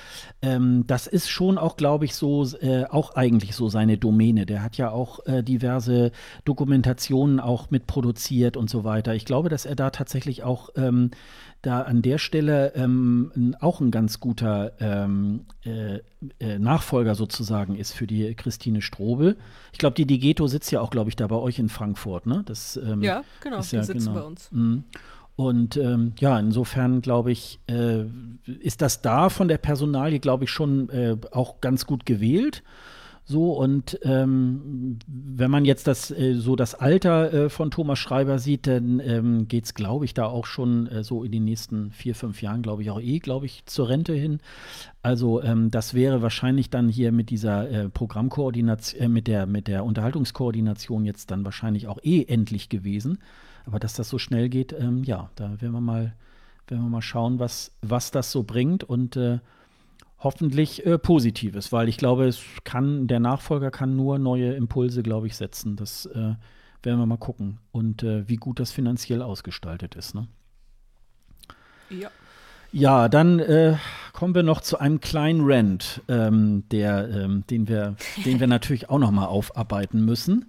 Ähm, 0.42 0.86
das 0.88 1.08
ist 1.08 1.30
schon 1.30 1.58
auch, 1.58 1.78
glaube 1.78 2.06
ich, 2.06 2.16
so, 2.16 2.46
äh, 2.62 2.86
auch 2.86 3.16
eigentlich 3.16 3.56
so 3.56 3.70
seine 3.70 3.98
Domäne. 3.98 4.46
Der 4.46 4.64
hat 4.64 4.78
ja 4.78 4.92
auch 4.92 5.26
äh, 5.26 5.44
diverse 5.44 6.12
Dokumentationen 6.46 7.40
auch 7.40 7.72
mitproduziert 7.72 8.58
und 8.58 8.70
so 8.70 8.84
weiter. 8.84 9.16
Ich 9.16 9.26
glaube, 9.26 9.50
dass 9.50 9.66
er 9.66 9.76
da 9.76 9.90
tatsächlich 9.90 10.44
auch 10.44 10.70
ähm, 10.76 11.12
da 11.62 11.82
an 11.82 12.02
der 12.02 12.18
Stelle 12.18 12.74
ähm, 12.76 13.56
auch 13.60 13.82
ein 13.82 13.92
ganz 13.92 14.20
guter 14.20 14.74
ähm, 14.80 15.46
äh, 15.64 16.00
äh, 16.40 16.58
Nachfolger 16.58 17.14
sozusagen 17.16 17.76
ist 17.76 17.94
für 17.94 18.08
die 18.08 18.34
Christine 18.36 18.82
Strobel. 18.82 19.38
Ich 19.72 19.78
glaube, 19.78 19.96
die 19.96 20.06
Digeto 20.06 20.48
sitzt 20.48 20.72
ja 20.72 20.82
auch, 20.82 20.90
glaube 20.90 21.10
ich, 21.10 21.16
da 21.16 21.28
bei 21.28 21.36
euch 21.36 21.60
in 21.60 21.70
Frankfurt, 21.70 22.26
ne? 22.26 22.44
Das, 22.46 22.78
ähm, 22.78 23.04
ja, 23.04 23.24
genau, 23.42 23.60
ist 23.60 23.72
ja, 23.72 23.82
die 23.82 23.86
sitzen 23.86 24.08
genau. 24.08 24.20
bei 24.20 24.26
uns. 24.26 24.52
Mhm. 24.52 24.84
Und 25.36 25.78
ähm, 25.78 26.14
ja, 26.20 26.40
insofern 26.40 27.02
glaube 27.02 27.32
ich, 27.32 27.60
äh, 27.68 28.04
ist 28.60 28.82
das 28.82 29.02
da 29.02 29.30
von 29.30 29.48
der 29.48 29.58
Personalie, 29.58 30.20
glaube 30.20 30.44
ich, 30.44 30.52
schon 30.52 30.90
äh, 30.90 31.16
auch 31.32 31.62
ganz 31.62 31.86
gut 31.86 32.06
gewählt. 32.06 32.64
So, 33.32 33.54
und 33.54 33.98
ähm, 34.04 35.00
wenn 35.08 35.50
man 35.50 35.64
jetzt 35.64 35.88
das, 35.88 36.12
äh, 36.12 36.34
so 36.34 36.58
das 36.58 36.76
Alter 36.76 37.34
äh, 37.34 37.50
von 37.50 37.72
Thomas 37.72 37.98
Schreiber 37.98 38.40
sieht, 38.40 38.68
dann 38.68 39.00
ähm, 39.00 39.48
geht 39.48 39.64
es, 39.64 39.74
glaube 39.74 40.04
ich, 40.04 40.14
da 40.14 40.26
auch 40.26 40.46
schon 40.46 40.88
äh, 40.88 41.02
so 41.06 41.24
in 41.24 41.32
den 41.32 41.46
nächsten 41.46 41.92
vier, 41.92 42.14
fünf 42.14 42.42
Jahren, 42.42 42.62
glaube 42.62 42.82
ich, 42.82 42.92
auch 42.92 43.00
eh, 43.00 43.20
glaube 43.20 43.46
ich, 43.46 43.66
zur 43.68 43.88
Rente 43.88 44.14
hin. 44.14 44.42
Also 45.02 45.42
ähm, 45.42 45.72
das 45.72 45.94
wäre 45.94 46.22
wahrscheinlich 46.22 46.70
dann 46.70 46.90
hier 46.90 47.14
mit 47.14 47.30
dieser 47.30 47.70
äh, 47.72 47.88
Programmkoordination, 47.88 49.02
äh, 49.02 49.08
mit 49.08 49.28
der, 49.28 49.46
mit 49.46 49.70
der 49.70 49.86
Unterhaltungskoordination 49.86 51.06
jetzt 51.06 51.32
dann 51.32 51.46
wahrscheinlich 51.46 51.88
auch 51.88 52.00
eh 52.04 52.26
endlich 52.26 52.68
gewesen. 52.68 53.18
Aber 53.66 53.80
dass 53.80 53.94
das 53.94 54.10
so 54.10 54.18
schnell 54.18 54.50
geht, 54.50 54.76
ähm, 54.78 55.06
ja, 55.06 55.30
da 55.38 55.62
werden 55.62 55.72
wir 55.72 55.80
mal, 55.80 56.14
werden 56.68 56.84
wir 56.84 56.90
mal 56.90 57.02
schauen, 57.02 57.40
was, 57.40 57.72
was 57.82 58.12
das 58.12 58.30
so 58.30 58.44
bringt 58.44 58.84
und 58.84 59.16
äh, 59.16 59.40
hoffentlich 60.22 60.86
äh, 60.86 60.98
Positives, 60.98 61.72
weil 61.72 61.90
ich 61.90 61.98
glaube, 61.98 62.28
es 62.28 62.42
kann, 62.64 63.08
der 63.08 63.20
Nachfolger 63.20 63.72
kann 63.72 63.96
nur 63.96 64.20
neue 64.20 64.54
Impulse, 64.54 65.04
glaube 65.04 65.28
ich, 65.28 65.36
setzen. 65.36 65.76
Das 65.76 66.06
äh, 66.06 66.36
werden 66.84 67.00
wir 67.00 67.06
mal 67.06 67.18
gucken. 67.18 67.60
Und 67.72 68.04
äh, 68.04 68.28
wie 68.30 68.38
gut 68.38 68.60
das 68.60 68.72
finanziell 68.72 69.22
ausgestaltet 69.22 69.96
ist. 69.96 70.16
Ne? 70.16 70.28
Ja. 71.90 72.10
Ja, 72.74 73.10
dann 73.10 73.40
äh, 73.40 73.76
kommen 74.14 74.34
wir 74.34 74.44
noch 74.44 74.62
zu 74.62 74.80
einem 74.80 75.02
kleinen 75.02 75.42
Rant, 75.44 76.02
ähm, 76.08 76.64
der, 76.72 77.10
ähm, 77.10 77.44
den, 77.50 77.68
wir, 77.68 77.98
den 78.26 78.40
wir 78.40 78.48
natürlich 78.48 78.90
auch 78.90 79.00
noch 79.00 79.12
mal 79.12 79.26
aufarbeiten 79.26 80.06
müssen. 80.06 80.46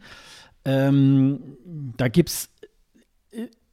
Ähm, 0.64 1.56
da 1.96 2.06
gibt 2.06 2.28
es, 2.28 2.50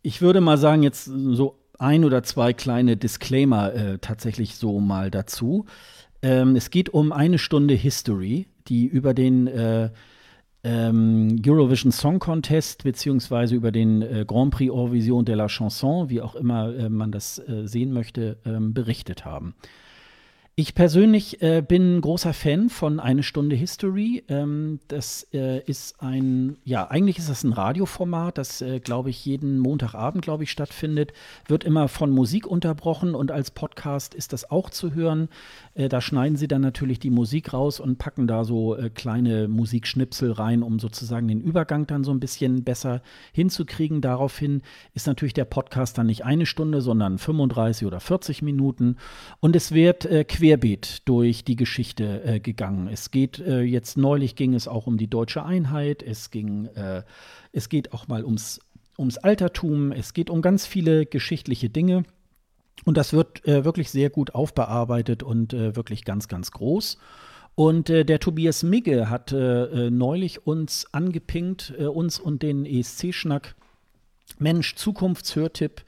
ich 0.01 0.21
würde 0.21 0.41
mal 0.41 0.57
sagen, 0.57 0.81
jetzt 0.81 1.05
so 1.05 1.58
ein 1.79 2.05
oder 2.05 2.23
zwei 2.23 2.53
kleine 2.53 2.97
Disclaimer 2.97 3.73
äh, 3.73 3.97
tatsächlich 3.99 4.55
so 4.55 4.79
mal 4.79 5.09
dazu. 5.09 5.65
Ähm, 6.21 6.55
es 6.55 6.69
geht 6.69 6.89
um 6.89 7.11
eine 7.11 7.37
Stunde 7.37 7.73
History, 7.73 8.47
die 8.67 8.85
über 8.85 9.13
den 9.13 9.47
äh, 9.47 9.89
ähm, 10.63 11.41
Eurovision 11.45 11.91
Song 11.91 12.19
Contest 12.19 12.83
beziehungsweise 12.83 13.55
über 13.55 13.71
den 13.71 14.01
äh, 14.01 14.25
Grand 14.27 14.53
Prix 14.53 14.71
Eurovision 14.71 15.23
de 15.23 15.35
la 15.35 15.47
Chanson, 15.47 16.09
wie 16.09 16.21
auch 16.21 16.35
immer 16.35 16.75
äh, 16.75 16.89
man 16.89 17.11
das 17.11 17.39
äh, 17.39 17.65
sehen 17.65 17.93
möchte, 17.93 18.37
ähm, 18.45 18.73
berichtet 18.73 19.23
haben. 19.23 19.55
Ich 20.59 20.75
persönlich 20.75 21.41
äh, 21.41 21.63
bin 21.65 22.01
großer 22.01 22.33
Fan 22.33 22.67
von 22.67 22.99
Eine 22.99 23.23
Stunde 23.23 23.55
History. 23.55 24.25
Ähm, 24.27 24.81
das 24.89 25.25
äh, 25.31 25.63
ist 25.63 26.01
ein, 26.01 26.57
ja, 26.65 26.91
eigentlich 26.91 27.17
ist 27.17 27.29
das 27.29 27.45
ein 27.45 27.53
Radioformat, 27.53 28.37
das, 28.37 28.61
äh, 28.61 28.81
glaube 28.81 29.09
ich, 29.09 29.25
jeden 29.25 29.59
Montagabend, 29.59 30.21
glaube 30.21 30.43
ich, 30.43 30.51
stattfindet. 30.51 31.13
Wird 31.47 31.63
immer 31.63 31.87
von 31.87 32.11
Musik 32.11 32.45
unterbrochen 32.45 33.15
und 33.15 33.31
als 33.31 33.51
Podcast 33.51 34.13
ist 34.13 34.33
das 34.33 34.51
auch 34.51 34.69
zu 34.69 34.93
hören. 34.93 35.29
Äh, 35.75 35.87
da 35.87 36.01
schneiden 36.01 36.35
sie 36.35 36.49
dann 36.49 36.61
natürlich 36.61 36.99
die 36.99 37.09
Musik 37.09 37.53
raus 37.53 37.79
und 37.79 37.97
packen 37.97 38.27
da 38.27 38.43
so 38.43 38.75
äh, 38.75 38.89
kleine 38.89 39.47
Musikschnipsel 39.47 40.33
rein, 40.33 40.61
um 40.61 40.77
sozusagen 40.77 41.29
den 41.29 41.39
Übergang 41.39 41.87
dann 41.87 42.03
so 42.03 42.11
ein 42.11 42.19
bisschen 42.19 42.65
besser 42.65 43.01
hinzukriegen. 43.31 44.01
Daraufhin 44.01 44.61
ist 44.93 45.07
natürlich 45.07 45.33
der 45.33 45.45
Podcast 45.45 45.97
dann 45.97 46.07
nicht 46.07 46.25
eine 46.25 46.45
Stunde, 46.45 46.81
sondern 46.81 47.17
35 47.17 47.87
oder 47.87 48.01
40 48.01 48.41
Minuten. 48.41 48.97
Und 49.39 49.55
es 49.55 49.71
wird 49.71 50.03
äh, 50.03 50.25
querbeet 50.49 51.07
durch 51.07 51.43
die 51.43 51.55
Geschichte 51.55 52.23
äh, 52.23 52.39
gegangen. 52.39 52.87
Es 52.87 53.11
geht 53.11 53.39
äh, 53.39 53.61
jetzt 53.61 53.97
neulich 53.97 54.35
ging 54.35 54.55
es 54.55 54.67
auch 54.67 54.87
um 54.87 54.97
die 54.97 55.07
deutsche 55.07 55.43
Einheit. 55.45 56.01
Es 56.01 56.31
ging, 56.31 56.65
äh, 56.75 57.03
es 57.51 57.69
geht 57.69 57.93
auch 57.93 58.07
mal 58.07 58.25
ums, 58.25 58.59
ums 58.97 59.17
Altertum. 59.17 59.91
Es 59.91 60.13
geht 60.13 60.29
um 60.29 60.41
ganz 60.41 60.65
viele 60.65 61.05
geschichtliche 61.05 61.69
Dinge. 61.69 62.03
Und 62.85 62.97
das 62.97 63.13
wird 63.13 63.45
äh, 63.45 63.63
wirklich 63.63 63.91
sehr 63.91 64.09
gut 64.09 64.33
aufbearbeitet 64.33 65.21
und 65.21 65.53
äh, 65.53 65.75
wirklich 65.75 66.03
ganz, 66.03 66.27
ganz 66.27 66.51
groß. 66.51 66.97
Und 67.53 67.89
äh, 67.91 68.03
der 68.03 68.19
Tobias 68.19 68.63
Migge 68.63 69.09
hat 69.09 69.31
äh, 69.31 69.65
äh, 69.87 69.91
neulich 69.91 70.47
uns 70.47 70.91
angepinkt, 70.93 71.73
äh, 71.77 71.85
uns 71.85 72.17
und 72.17 72.41
den 72.41 72.65
ESC-Schnack. 72.65 73.55
Mensch, 74.39 74.75
Zukunftshörtipp 74.75 75.83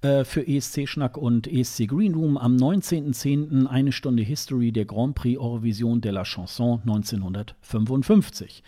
für 0.00 0.46
ESC-Schnack 0.46 1.16
und 1.16 1.46
ESC 1.46 1.88
Green 1.88 2.14
Room 2.14 2.38
am 2.38 2.56
19.10. 2.56 3.66
eine 3.66 3.90
Stunde 3.90 4.22
History 4.22 4.70
der 4.70 4.84
Grand 4.84 5.16
Prix 5.16 5.40
Eurovision 5.40 6.00
de 6.00 6.12
la 6.12 6.22
Chanson 6.22 6.80
1955. 6.82 8.62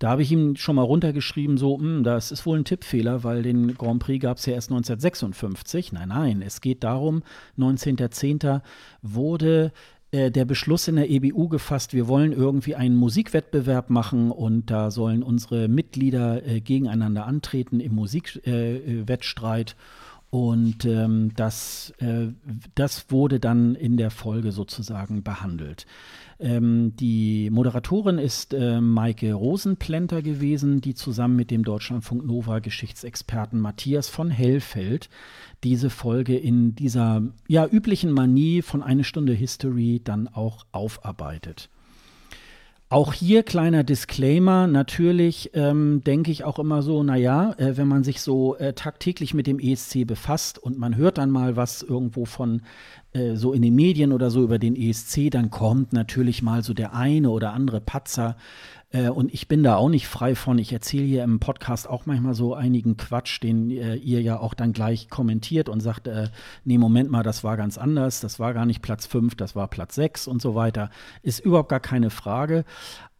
Da 0.00 0.08
habe 0.08 0.22
ich 0.22 0.32
ihm 0.32 0.56
schon 0.56 0.76
mal 0.76 0.82
runtergeschrieben, 0.82 1.58
so, 1.58 1.76
mh, 1.76 1.84
hm, 1.84 2.04
das 2.04 2.32
ist 2.32 2.46
wohl 2.46 2.58
ein 2.58 2.64
Tippfehler, 2.64 3.22
weil 3.22 3.42
den 3.42 3.74
Grand 3.74 4.02
Prix 4.02 4.22
gab 4.22 4.38
es 4.38 4.46
ja 4.46 4.54
erst 4.54 4.70
1956. 4.70 5.92
Nein, 5.92 6.08
nein, 6.08 6.42
es 6.42 6.62
geht 6.62 6.82
darum, 6.82 7.22
19.10. 7.58 8.62
wurde 9.02 9.72
äh, 10.10 10.30
der 10.30 10.46
Beschluss 10.46 10.88
in 10.88 10.96
der 10.96 11.10
EBU 11.10 11.48
gefasst, 11.48 11.92
wir 11.92 12.08
wollen 12.08 12.32
irgendwie 12.32 12.74
einen 12.74 12.96
Musikwettbewerb 12.96 13.90
machen 13.90 14.30
und 14.30 14.70
da 14.70 14.90
sollen 14.90 15.22
unsere 15.22 15.68
Mitglieder 15.68 16.46
äh, 16.46 16.62
gegeneinander 16.62 17.26
antreten 17.26 17.78
im 17.78 17.94
Musikwettstreit. 17.94 19.70
Äh, 19.72 19.74
und 20.30 20.84
ähm, 20.84 21.32
das, 21.34 21.92
äh, 21.98 22.28
das 22.76 23.10
wurde 23.10 23.40
dann 23.40 23.74
in 23.74 23.96
der 23.96 24.12
Folge 24.12 24.52
sozusagen 24.52 25.24
behandelt. 25.24 25.86
Ähm, 26.38 26.94
die 26.94 27.50
Moderatorin 27.50 28.18
ist 28.18 28.54
äh, 28.54 28.80
Maike 28.80 29.32
Rosenplenter 29.32 30.22
gewesen, 30.22 30.80
die 30.80 30.94
zusammen 30.94 31.34
mit 31.34 31.50
dem 31.50 31.64
Deutschlandfunk 31.64 32.24
Nova 32.24 32.60
Geschichtsexperten 32.60 33.58
Matthias 33.58 34.08
von 34.08 34.30
Hellfeld 34.30 35.10
diese 35.64 35.90
Folge 35.90 36.38
in 36.38 36.76
dieser 36.76 37.22
ja 37.48 37.66
üblichen 37.66 38.12
Manie 38.12 38.62
von 38.62 38.84
eine 38.84 39.02
Stunde 39.02 39.32
History 39.32 40.00
dann 40.02 40.28
auch 40.28 40.64
aufarbeitet. 40.70 41.70
Auch 42.92 43.12
hier 43.12 43.44
kleiner 43.44 43.84
Disclaimer. 43.84 44.66
Natürlich 44.66 45.52
ähm, 45.54 46.02
denke 46.02 46.32
ich 46.32 46.42
auch 46.42 46.58
immer 46.58 46.82
so, 46.82 47.04
naja, 47.04 47.54
äh, 47.56 47.76
wenn 47.76 47.86
man 47.86 48.02
sich 48.02 48.20
so 48.20 48.56
äh, 48.56 48.72
tagtäglich 48.72 49.32
mit 49.32 49.46
dem 49.46 49.60
ESC 49.60 50.04
befasst 50.04 50.58
und 50.58 50.76
man 50.76 50.96
hört 50.96 51.16
dann 51.18 51.30
mal 51.30 51.54
was 51.54 51.82
irgendwo 51.82 52.24
von 52.24 52.62
äh, 53.12 53.36
so 53.36 53.52
in 53.52 53.62
den 53.62 53.76
Medien 53.76 54.10
oder 54.10 54.28
so 54.28 54.42
über 54.42 54.58
den 54.58 54.74
ESC, 54.74 55.30
dann 55.30 55.50
kommt 55.50 55.92
natürlich 55.92 56.42
mal 56.42 56.64
so 56.64 56.74
der 56.74 56.92
eine 56.92 57.30
oder 57.30 57.52
andere 57.52 57.80
Patzer 57.80 58.36
äh, 58.92 59.08
und 59.08 59.32
ich 59.32 59.46
bin 59.46 59.62
da 59.62 59.76
auch 59.76 59.88
nicht 59.88 60.08
frei 60.08 60.34
von. 60.34 60.58
Ich 60.58 60.72
erzähle 60.72 61.04
hier 61.04 61.24
im 61.24 61.38
Podcast 61.38 61.88
auch 61.88 62.06
manchmal 62.06 62.34
so 62.34 62.54
einigen 62.54 62.96
Quatsch, 62.96 63.42
den 63.42 63.70
äh, 63.70 63.94
ihr 63.94 64.20
ja 64.20 64.38
auch 64.38 64.54
dann 64.54 64.72
gleich 64.72 65.08
kommentiert 65.08 65.68
und 65.68 65.80
sagt, 65.80 66.08
äh, 66.08 66.28
nee, 66.64 66.78
Moment 66.78 67.10
mal, 67.10 67.22
das 67.22 67.44
war 67.44 67.56
ganz 67.56 67.78
anders, 67.78 68.20
das 68.20 68.40
war 68.40 68.52
gar 68.52 68.66
nicht 68.66 68.82
Platz 68.82 69.06
5, 69.06 69.36
das 69.36 69.54
war 69.54 69.68
Platz 69.68 69.94
6 69.94 70.26
und 70.26 70.42
so 70.42 70.54
weiter. 70.54 70.90
Ist 71.22 71.40
überhaupt 71.40 71.68
gar 71.68 71.80
keine 71.80 72.10
Frage. 72.10 72.64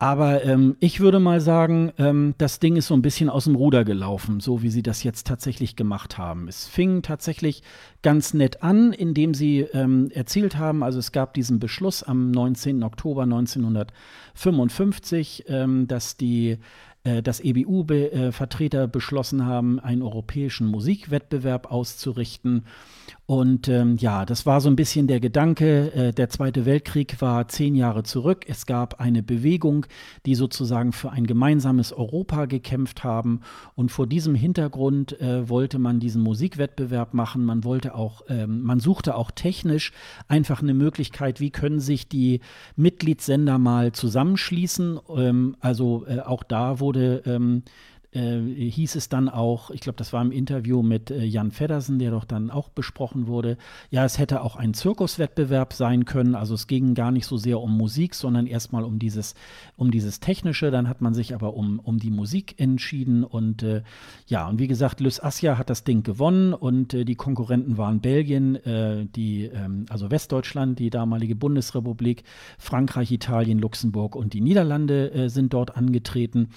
Aber 0.00 0.44
ähm, 0.44 0.76
ich 0.80 0.98
würde 1.00 1.20
mal 1.20 1.40
sagen, 1.42 1.92
ähm, 1.98 2.34
das 2.38 2.58
Ding 2.58 2.76
ist 2.76 2.86
so 2.86 2.94
ein 2.94 3.02
bisschen 3.02 3.28
aus 3.28 3.44
dem 3.44 3.54
Ruder 3.54 3.84
gelaufen, 3.84 4.40
so 4.40 4.62
wie 4.62 4.70
sie 4.70 4.82
das 4.82 5.02
jetzt 5.02 5.26
tatsächlich 5.26 5.76
gemacht 5.76 6.16
haben. 6.16 6.48
Es 6.48 6.66
fing 6.66 7.02
tatsächlich 7.02 7.62
ganz 8.00 8.32
nett 8.32 8.62
an, 8.62 8.94
indem 8.94 9.34
sie 9.34 9.60
ähm, 9.60 10.10
erzählt 10.14 10.56
haben, 10.56 10.82
also 10.82 10.98
es 10.98 11.12
gab 11.12 11.34
diesen 11.34 11.60
Beschluss 11.60 12.02
am 12.02 12.30
19. 12.30 12.82
Oktober 12.82 13.24
1955, 13.24 15.44
ähm, 15.48 15.86
dass 15.86 16.16
die 16.16 16.56
äh, 17.04 17.22
dass 17.22 17.40
EBU-Vertreter 17.40 18.86
beschlossen 18.86 19.46
haben, 19.46 19.80
einen 19.80 20.02
europäischen 20.02 20.66
Musikwettbewerb 20.66 21.70
auszurichten. 21.70 22.66
Und 23.30 23.68
ähm, 23.68 23.96
ja, 23.96 24.26
das 24.26 24.44
war 24.44 24.60
so 24.60 24.68
ein 24.68 24.74
bisschen 24.74 25.06
der 25.06 25.20
Gedanke. 25.20 25.92
Äh, 25.94 26.12
der 26.12 26.30
Zweite 26.30 26.66
Weltkrieg 26.66 27.20
war 27.20 27.46
zehn 27.46 27.76
Jahre 27.76 28.02
zurück. 28.02 28.44
Es 28.48 28.66
gab 28.66 28.98
eine 28.98 29.22
Bewegung, 29.22 29.86
die 30.26 30.34
sozusagen 30.34 30.92
für 30.92 31.12
ein 31.12 31.28
gemeinsames 31.28 31.92
Europa 31.92 32.46
gekämpft 32.46 33.04
haben. 33.04 33.42
Und 33.76 33.92
vor 33.92 34.08
diesem 34.08 34.34
Hintergrund 34.34 35.20
äh, 35.20 35.48
wollte 35.48 35.78
man 35.78 36.00
diesen 36.00 36.22
Musikwettbewerb 36.22 37.14
machen. 37.14 37.44
Man 37.44 37.62
wollte 37.62 37.94
auch, 37.94 38.22
ähm, 38.28 38.62
man 38.62 38.80
suchte 38.80 39.14
auch 39.14 39.30
technisch 39.30 39.92
einfach 40.26 40.60
eine 40.60 40.74
Möglichkeit, 40.74 41.38
wie 41.38 41.50
können 41.50 41.78
sich 41.78 42.08
die 42.08 42.40
Mitgliedssender 42.74 43.58
mal 43.58 43.92
zusammenschließen. 43.92 44.98
Ähm, 45.16 45.56
also 45.60 46.04
äh, 46.08 46.18
auch 46.18 46.42
da 46.42 46.80
wurde 46.80 47.22
ähm, 47.26 47.62
äh, 48.12 48.40
hieß 48.40 48.96
es 48.96 49.08
dann 49.08 49.28
auch, 49.28 49.70
ich 49.70 49.80
glaube, 49.80 49.96
das 49.96 50.12
war 50.12 50.22
im 50.22 50.32
Interview 50.32 50.82
mit 50.82 51.10
äh, 51.10 51.24
Jan 51.24 51.52
Feddersen, 51.52 51.98
der 51.98 52.10
doch 52.10 52.24
dann 52.24 52.50
auch 52.50 52.68
besprochen 52.68 53.26
wurde, 53.26 53.56
ja, 53.90 54.04
es 54.04 54.18
hätte 54.18 54.42
auch 54.42 54.56
ein 54.56 54.74
Zirkuswettbewerb 54.74 55.72
sein 55.72 56.04
können. 56.04 56.34
Also 56.34 56.54
es 56.54 56.66
ging 56.66 56.94
gar 56.94 57.12
nicht 57.12 57.26
so 57.26 57.36
sehr 57.36 57.60
um 57.60 57.76
Musik, 57.76 58.14
sondern 58.14 58.46
erstmal 58.46 58.84
um 58.84 58.98
dieses, 58.98 59.34
um 59.76 59.90
dieses 59.90 60.18
Technische. 60.20 60.70
Dann 60.70 60.88
hat 60.88 61.00
man 61.00 61.14
sich 61.14 61.34
aber 61.34 61.54
um, 61.54 61.78
um 61.78 61.98
die 61.98 62.10
Musik 62.10 62.54
entschieden. 62.58 63.22
Und 63.22 63.62
äh, 63.62 63.82
ja, 64.26 64.48
und 64.48 64.58
wie 64.58 64.68
gesagt, 64.68 65.00
Lys 65.00 65.22
Assia 65.22 65.56
hat 65.56 65.70
das 65.70 65.84
Ding 65.84 66.02
gewonnen 66.02 66.52
und 66.52 66.94
äh, 66.94 67.04
die 67.04 67.16
Konkurrenten 67.16 67.78
waren 67.78 68.00
Belgien, 68.00 68.56
äh, 68.56 69.06
die, 69.06 69.44
ähm, 69.44 69.86
also 69.88 70.10
Westdeutschland, 70.10 70.78
die 70.78 70.90
damalige 70.90 71.36
Bundesrepublik, 71.36 72.24
Frankreich, 72.58 73.12
Italien, 73.12 73.58
Luxemburg 73.58 74.16
und 74.16 74.32
die 74.32 74.40
Niederlande 74.40 75.12
äh, 75.12 75.28
sind 75.28 75.52
dort 75.52 75.76
angetreten. 75.76 76.48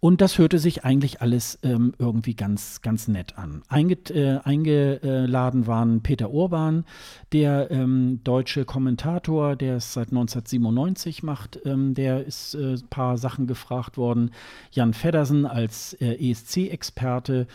Und 0.00 0.20
das 0.22 0.38
hörte 0.38 0.58
sich 0.58 0.82
eigentlich 0.82 1.20
alles 1.20 1.58
ähm, 1.62 1.92
irgendwie 1.98 2.34
ganz, 2.34 2.80
ganz 2.80 3.06
nett 3.06 3.36
an. 3.36 3.60
Einge 3.68 3.98
äh, 4.08 4.38
eingeladen 4.42 5.66
waren 5.66 6.02
Peter 6.02 6.30
Urban, 6.30 6.86
der 7.32 7.70
ähm, 7.70 8.20
deutsche 8.24 8.64
Kommentator, 8.64 9.56
der 9.56 9.76
es 9.76 9.92
seit 9.92 10.08
1997 10.08 11.22
macht. 11.22 11.60
Ähm, 11.66 11.92
der 11.92 12.24
ist 12.24 12.54
äh, 12.54 12.76
ein 12.76 12.88
paar 12.88 13.18
Sachen 13.18 13.46
gefragt 13.46 13.98
worden. 13.98 14.30
Jan 14.72 14.94
Feddersen 14.94 15.44
als 15.44 15.92
äh, 16.00 16.30
ESC-Experte 16.30 17.46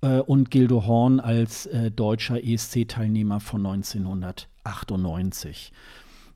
äh, 0.00 0.20
und 0.20 0.52
Gildo 0.52 0.86
Horn 0.86 1.18
als 1.18 1.66
äh, 1.66 1.90
deutscher 1.90 2.40
ESC-Teilnehmer 2.40 3.40
von 3.40 3.66
1998. 3.66 5.72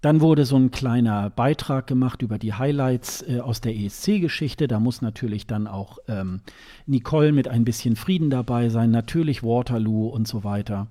Dann 0.05 0.21
wurde 0.21 0.45
so 0.45 0.57
ein 0.57 0.71
kleiner 0.71 1.31
Beitrag 1.31 1.87
gemacht 1.87 2.21
über 2.21 2.37
die 2.37 2.53
Highlights 2.53 3.23
äh, 3.27 3.41
aus 3.41 3.63
der 3.63 3.75
ESC-Geschichte. 3.75 4.69
Da 4.69 4.79
muss 4.79 5.01
natürlich 5.01 5.47
dann 5.47 5.67
auch 5.67 5.97
ähm, 6.09 6.43
Nicole 6.85 7.33
mit 7.33 7.49
ein 7.49 7.65
bisschen 7.65 7.97
Frieden 7.97 8.29
dabei 8.29 8.69
sein, 8.69 8.91
natürlich 8.91 9.43
Waterloo 9.43 10.09
und 10.09 10.29
so 10.29 10.45
weiter. 10.45 10.89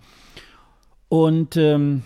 Und 1.10 1.58
ähm, 1.58 2.02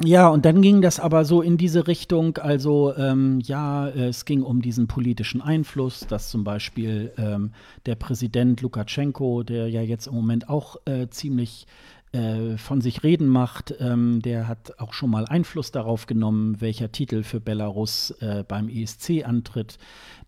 ja, 0.00 0.28
und 0.28 0.44
dann 0.44 0.62
ging 0.62 0.80
das 0.80 1.00
aber 1.00 1.24
so 1.24 1.42
in 1.42 1.56
diese 1.56 1.88
Richtung, 1.88 2.38
also 2.38 2.94
ähm, 2.96 3.40
ja, 3.40 3.88
es 3.88 4.24
ging 4.24 4.42
um 4.42 4.62
diesen 4.62 4.86
politischen 4.86 5.42
Einfluss, 5.42 6.06
dass 6.06 6.30
zum 6.30 6.44
Beispiel 6.44 7.12
ähm, 7.18 7.50
der 7.84 7.96
Präsident 7.96 8.60
Lukaschenko, 8.60 9.42
der 9.42 9.68
ja 9.68 9.82
jetzt 9.82 10.06
im 10.06 10.14
Moment 10.14 10.48
auch 10.48 10.76
äh, 10.84 11.08
ziemlich 11.08 11.66
äh, 12.12 12.58
von 12.58 12.82
sich 12.82 13.02
reden 13.02 13.26
macht. 13.26 13.74
Ähm, 13.80 14.20
der 14.20 14.46
hat 14.46 14.78
auch 14.78 14.92
schon 14.92 15.08
mal 15.08 15.24
Einfluss 15.24 15.70
darauf 15.70 16.04
genommen, 16.06 16.60
welcher 16.60 16.92
Titel 16.92 17.22
für 17.22 17.40
Belarus 17.40 18.10
äh, 18.20 18.44
beim 18.46 18.68
ESC 18.68 19.24
antritt. 19.24 19.78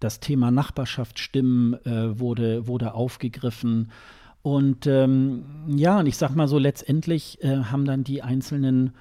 Das 0.01 0.19
Thema 0.19 0.51
Nachbarschaftsstimmen 0.51 1.75
äh, 1.85 2.19
wurde, 2.19 2.67
wurde 2.67 2.95
aufgegriffen. 2.95 3.91
Und 4.41 4.87
ähm, 4.87 5.45
ja, 5.69 6.01
und 6.01 6.07
ich 6.07 6.17
sag 6.17 6.35
mal 6.35 6.49
so, 6.49 6.59
letztendlich 6.59 7.43
äh, 7.45 7.65
haben 7.65 7.85
dann 7.85 8.03
die 8.03 8.23
einzelnen 8.23 8.95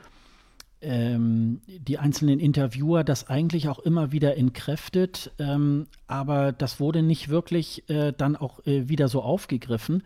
ähm, 0.81 1.61
die 1.68 1.97
einzelnen 1.99 2.41
Interviewer 2.41 3.05
das 3.05 3.30
eigentlich 3.30 3.69
auch 3.69 3.80
immer 3.80 4.11
wieder 4.11 4.35
entkräftet, 4.35 5.31
ähm, 5.39 5.88
aber 6.07 6.51
das 6.51 6.81
wurde 6.81 7.01
nicht 7.01 7.30
wirklich 7.30 7.89
äh, 7.89 8.11
dann 8.11 8.35
auch 8.35 8.60
wieder 8.65 9.07
so 9.07 9.22
aufgegriffen. 9.22 10.03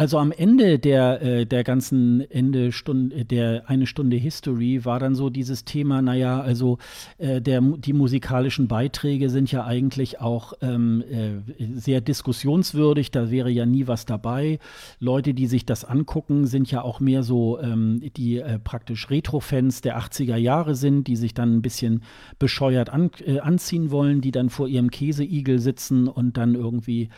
Also 0.00 0.16
am 0.16 0.32
Ende 0.32 0.78
der, 0.78 1.20
äh, 1.20 1.44
der 1.44 1.62
ganzen 1.62 2.22
Ende 2.30 2.72
Stunde, 2.72 3.26
der 3.26 3.68
eine 3.68 3.86
Stunde 3.86 4.16
History 4.16 4.86
war 4.86 4.98
dann 4.98 5.14
so 5.14 5.28
dieses 5.28 5.66
Thema, 5.66 6.00
naja, 6.00 6.40
also 6.40 6.78
äh, 7.18 7.42
der, 7.42 7.60
die 7.60 7.92
musikalischen 7.92 8.66
Beiträge 8.66 9.28
sind 9.28 9.52
ja 9.52 9.66
eigentlich 9.66 10.18
auch 10.18 10.54
ähm, 10.62 11.04
äh, 11.06 11.66
sehr 11.74 12.00
diskussionswürdig, 12.00 13.10
da 13.10 13.30
wäre 13.30 13.50
ja 13.50 13.66
nie 13.66 13.88
was 13.88 14.06
dabei. 14.06 14.58
Leute, 15.00 15.34
die 15.34 15.46
sich 15.46 15.66
das 15.66 15.84
angucken, 15.84 16.46
sind 16.46 16.70
ja 16.70 16.80
auch 16.80 17.00
mehr 17.00 17.22
so, 17.22 17.60
ähm, 17.60 18.00
die 18.16 18.42
praktisch 18.64 19.10
Retro-Fans 19.10 19.82
der 19.82 19.98
80er 19.98 20.36
Jahre 20.36 20.76
sind, 20.76 21.08
die 21.08 21.16
sich 21.16 21.34
dann 21.34 21.56
ein 21.56 21.62
bisschen 21.62 22.04
bescheuert 22.38 22.88
an, 22.88 23.10
anziehen 23.42 23.90
wollen, 23.90 24.22
die 24.22 24.30
dann 24.30 24.48
vor 24.48 24.66
ihrem 24.66 24.90
Käseigel 24.90 25.58
sitzen 25.58 26.08
und 26.08 26.38
dann 26.38 26.54
irgendwie 26.54 27.10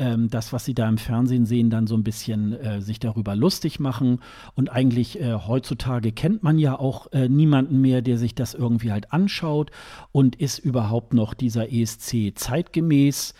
ähm, 0.00 0.28
das, 0.30 0.52
was 0.52 0.64
sie 0.64 0.74
da 0.74 0.88
im 0.88 0.98
Fernsehen 0.98 1.44
sehen, 1.44 1.70
dann 1.70 1.86
so 1.86 1.94
ein 1.94 2.02
bisschen 2.02 2.54
äh, 2.54 2.80
sich 2.80 2.98
darüber 2.98 3.36
lustig 3.36 3.78
machen. 3.78 4.20
Und 4.56 4.72
eigentlich 4.72 5.20
äh, 5.20 5.34
heutzutage 5.34 6.10
kennt 6.10 6.42
man 6.42 6.58
ja 6.58 6.78
auch 6.78 7.12
äh, 7.12 7.28
niemanden 7.28 7.80
mehr, 7.80 8.02
der 8.02 8.18
sich 8.18 8.34
das 8.34 8.54
irgendwie 8.54 8.90
halt 8.90 9.12
anschaut 9.12 9.70
und 10.10 10.36
ist 10.36 10.58
überhaupt 10.58 11.12
noch 11.12 11.34
dieser 11.34 11.70
ESC 11.70 12.32
zeitgemäß. 12.34 13.34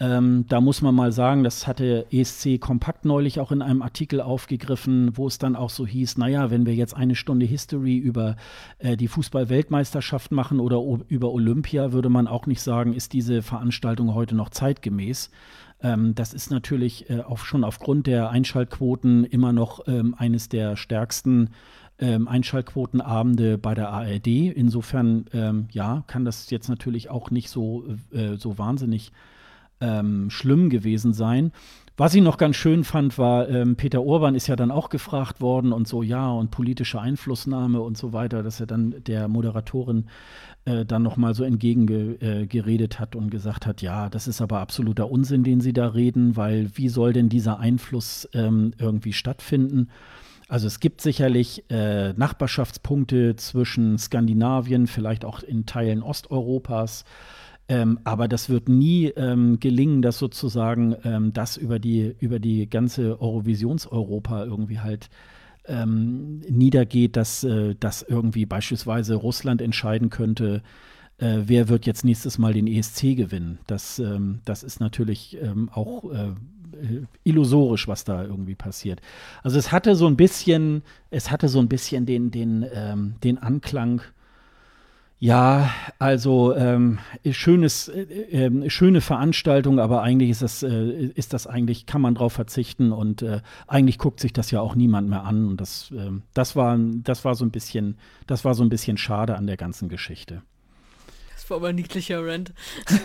Ähm, 0.00 0.46
da 0.48 0.62
muss 0.62 0.80
man 0.80 0.94
mal 0.94 1.12
sagen, 1.12 1.44
das 1.44 1.66
hatte 1.66 2.06
ESC 2.10 2.58
Kompakt 2.58 3.04
neulich 3.04 3.38
auch 3.38 3.52
in 3.52 3.60
einem 3.60 3.82
Artikel 3.82 4.22
aufgegriffen, 4.22 5.16
wo 5.16 5.26
es 5.26 5.38
dann 5.38 5.54
auch 5.54 5.68
so 5.68 5.86
hieß, 5.86 6.16
naja, 6.16 6.50
wenn 6.50 6.64
wir 6.64 6.74
jetzt 6.74 6.96
eine 6.96 7.14
Stunde 7.14 7.44
History 7.44 7.98
über 7.98 8.36
äh, 8.78 8.96
die 8.96 9.08
Fußball-Weltmeisterschaft 9.08 10.32
machen 10.32 10.58
oder 10.58 10.82
über 11.08 11.30
Olympia, 11.30 11.92
würde 11.92 12.08
man 12.08 12.26
auch 12.26 12.46
nicht 12.46 12.62
sagen, 12.62 12.94
ist 12.94 13.12
diese 13.12 13.42
Veranstaltung 13.42 14.14
heute 14.14 14.34
noch 14.34 14.48
zeitgemäß. 14.48 15.30
Ähm, 15.82 16.14
das 16.14 16.34
ist 16.34 16.50
natürlich 16.50 17.10
äh, 17.10 17.20
auch 17.20 17.38
schon 17.38 17.64
aufgrund 17.64 18.06
der 18.06 18.30
Einschaltquoten 18.30 19.24
immer 19.24 19.52
noch 19.52 19.86
ähm, 19.86 20.14
eines 20.16 20.48
der 20.48 20.76
stärksten 20.76 21.50
ähm, 21.98 22.28
Einschaltquotenabende 22.28 23.58
bei 23.58 23.74
der 23.74 23.90
ARD. 23.90 24.26
Insofern, 24.26 25.26
ähm, 25.32 25.68
ja, 25.70 26.04
kann 26.06 26.24
das 26.24 26.50
jetzt 26.50 26.68
natürlich 26.68 27.10
auch 27.10 27.30
nicht 27.30 27.50
so, 27.50 27.84
äh, 28.12 28.36
so 28.36 28.58
wahnsinnig 28.58 29.12
ähm, 29.80 30.30
schlimm 30.30 30.70
gewesen 30.70 31.12
sein. 31.12 31.52
Was 32.00 32.14
ich 32.14 32.22
noch 32.22 32.38
ganz 32.38 32.56
schön 32.56 32.82
fand, 32.82 33.18
war, 33.18 33.50
ähm, 33.50 33.76
Peter 33.76 34.02
Urban 34.02 34.34
ist 34.34 34.46
ja 34.46 34.56
dann 34.56 34.70
auch 34.70 34.88
gefragt 34.88 35.42
worden 35.42 35.70
und 35.70 35.86
so, 35.86 36.02
ja, 36.02 36.30
und 36.30 36.50
politische 36.50 36.98
Einflussnahme 36.98 37.82
und 37.82 37.98
so 37.98 38.14
weiter, 38.14 38.42
dass 38.42 38.58
er 38.58 38.64
dann 38.64 38.94
der 39.06 39.28
Moderatorin 39.28 40.06
äh, 40.64 40.86
dann 40.86 41.02
nochmal 41.02 41.34
so 41.34 41.44
entgegengeredet 41.44 42.94
äh, 42.94 42.98
hat 42.98 43.16
und 43.16 43.30
gesagt 43.30 43.66
hat, 43.66 43.82
ja, 43.82 44.08
das 44.08 44.28
ist 44.28 44.40
aber 44.40 44.60
absoluter 44.60 45.10
Unsinn, 45.10 45.44
den 45.44 45.60
Sie 45.60 45.74
da 45.74 45.88
reden, 45.88 46.38
weil 46.38 46.70
wie 46.72 46.88
soll 46.88 47.12
denn 47.12 47.28
dieser 47.28 47.58
Einfluss 47.58 48.26
ähm, 48.32 48.72
irgendwie 48.78 49.12
stattfinden? 49.12 49.90
Also 50.48 50.68
es 50.68 50.80
gibt 50.80 51.02
sicherlich 51.02 51.70
äh, 51.70 52.14
Nachbarschaftspunkte 52.14 53.36
zwischen 53.36 53.98
Skandinavien, 53.98 54.86
vielleicht 54.86 55.26
auch 55.26 55.42
in 55.42 55.66
Teilen 55.66 56.02
Osteuropas. 56.02 57.04
Ähm, 57.70 58.00
aber 58.02 58.26
das 58.26 58.50
wird 58.50 58.68
nie 58.68 59.12
ähm, 59.14 59.60
gelingen, 59.60 60.02
dass 60.02 60.18
sozusagen 60.18 60.96
ähm, 61.04 61.32
das 61.32 61.56
über 61.56 61.78
die, 61.78 62.16
über 62.18 62.40
die 62.40 62.68
ganze 62.68 63.22
Eurovisions-Europa 63.22 64.44
irgendwie 64.44 64.80
halt 64.80 65.08
ähm, 65.66 66.40
niedergeht, 66.48 67.14
dass, 67.14 67.44
äh, 67.44 67.76
dass 67.78 68.02
irgendwie 68.02 68.44
beispielsweise 68.44 69.14
Russland 69.14 69.62
entscheiden 69.62 70.10
könnte, 70.10 70.64
äh, 71.18 71.42
wer 71.44 71.68
wird 71.68 71.86
jetzt 71.86 72.04
nächstes 72.04 72.38
Mal 72.38 72.54
den 72.54 72.66
ESC 72.66 73.14
gewinnen. 73.14 73.60
Das, 73.68 74.00
ähm, 74.00 74.40
das 74.44 74.64
ist 74.64 74.80
natürlich 74.80 75.38
ähm, 75.40 75.68
auch 75.72 76.10
äh, 76.10 76.32
illusorisch, 77.22 77.86
was 77.86 78.02
da 78.02 78.24
irgendwie 78.24 78.56
passiert. 78.56 79.00
Also 79.44 79.58
es 79.58 79.70
hatte 79.70 79.94
so 79.94 80.08
ein 80.08 80.16
bisschen, 80.16 80.82
es 81.10 81.30
hatte 81.30 81.46
so 81.48 81.60
ein 81.60 81.68
bisschen 81.68 82.04
den, 82.06 82.30
den, 82.30 82.64
den 83.22 83.38
Anklang 83.38 84.02
ja, 85.22 85.70
also 85.98 86.56
ähm, 86.56 86.98
schönes, 87.30 87.88
äh, 87.88 88.46
äh, 88.46 88.70
schöne 88.70 89.02
Veranstaltung, 89.02 89.78
aber 89.78 90.02
eigentlich 90.02 90.30
ist 90.30 90.40
das, 90.40 90.62
äh, 90.62 91.10
ist 91.14 91.34
das 91.34 91.46
eigentlich, 91.46 91.84
kann 91.84 92.00
man 92.00 92.14
drauf 92.14 92.32
verzichten 92.32 92.90
und 92.90 93.20
äh, 93.20 93.42
eigentlich 93.66 93.98
guckt 93.98 94.18
sich 94.18 94.32
das 94.32 94.50
ja 94.50 94.62
auch 94.62 94.74
niemand 94.74 95.10
mehr 95.10 95.24
an. 95.24 95.46
Und 95.46 95.60
das, 95.60 95.92
ähm, 95.94 96.22
das 96.32 96.56
war, 96.56 96.78
das 96.78 97.22
war 97.26 97.34
so 97.34 97.44
ein 97.44 97.50
bisschen, 97.50 97.98
das 98.26 98.46
war 98.46 98.54
so 98.54 98.62
ein 98.62 98.70
bisschen 98.70 98.96
schade 98.96 99.36
an 99.36 99.46
der 99.46 99.58
ganzen 99.58 99.90
Geschichte. 99.90 100.40
Das 101.34 101.50
war 101.50 101.58
aber 101.58 101.68
ein 101.68 101.74
niedlicher 101.74 102.24
Rant. 102.26 102.54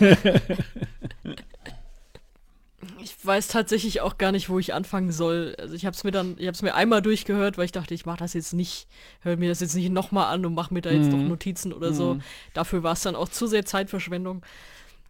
Ich 3.06 3.24
weiß 3.24 3.46
tatsächlich 3.46 4.00
auch 4.00 4.18
gar 4.18 4.32
nicht, 4.32 4.48
wo 4.48 4.58
ich 4.58 4.74
anfangen 4.74 5.12
soll. 5.12 5.54
Also 5.60 5.74
ich 5.74 5.86
habe 5.86 5.94
es 5.94 6.02
mir 6.02 6.10
dann, 6.10 6.34
ich 6.38 6.48
habe 6.48 6.56
es 6.56 6.62
mir 6.62 6.74
einmal 6.74 7.02
durchgehört, 7.02 7.56
weil 7.56 7.66
ich 7.66 7.70
dachte, 7.70 7.94
ich 7.94 8.04
mache 8.04 8.18
das 8.18 8.34
jetzt 8.34 8.52
nicht, 8.52 8.88
höre 9.20 9.36
mir 9.36 9.48
das 9.48 9.60
jetzt 9.60 9.76
nicht 9.76 9.90
nochmal 9.90 10.34
an 10.34 10.44
und 10.44 10.54
mache 10.54 10.74
mir 10.74 10.80
da 10.80 10.90
jetzt 10.90 11.12
mhm. 11.12 11.22
noch 11.22 11.28
Notizen 11.28 11.72
oder 11.72 11.90
mhm. 11.90 11.94
so. 11.94 12.18
Dafür 12.52 12.82
war 12.82 12.94
es 12.94 13.02
dann 13.02 13.14
auch 13.14 13.28
zu 13.28 13.46
sehr 13.46 13.64
Zeitverschwendung. 13.64 14.44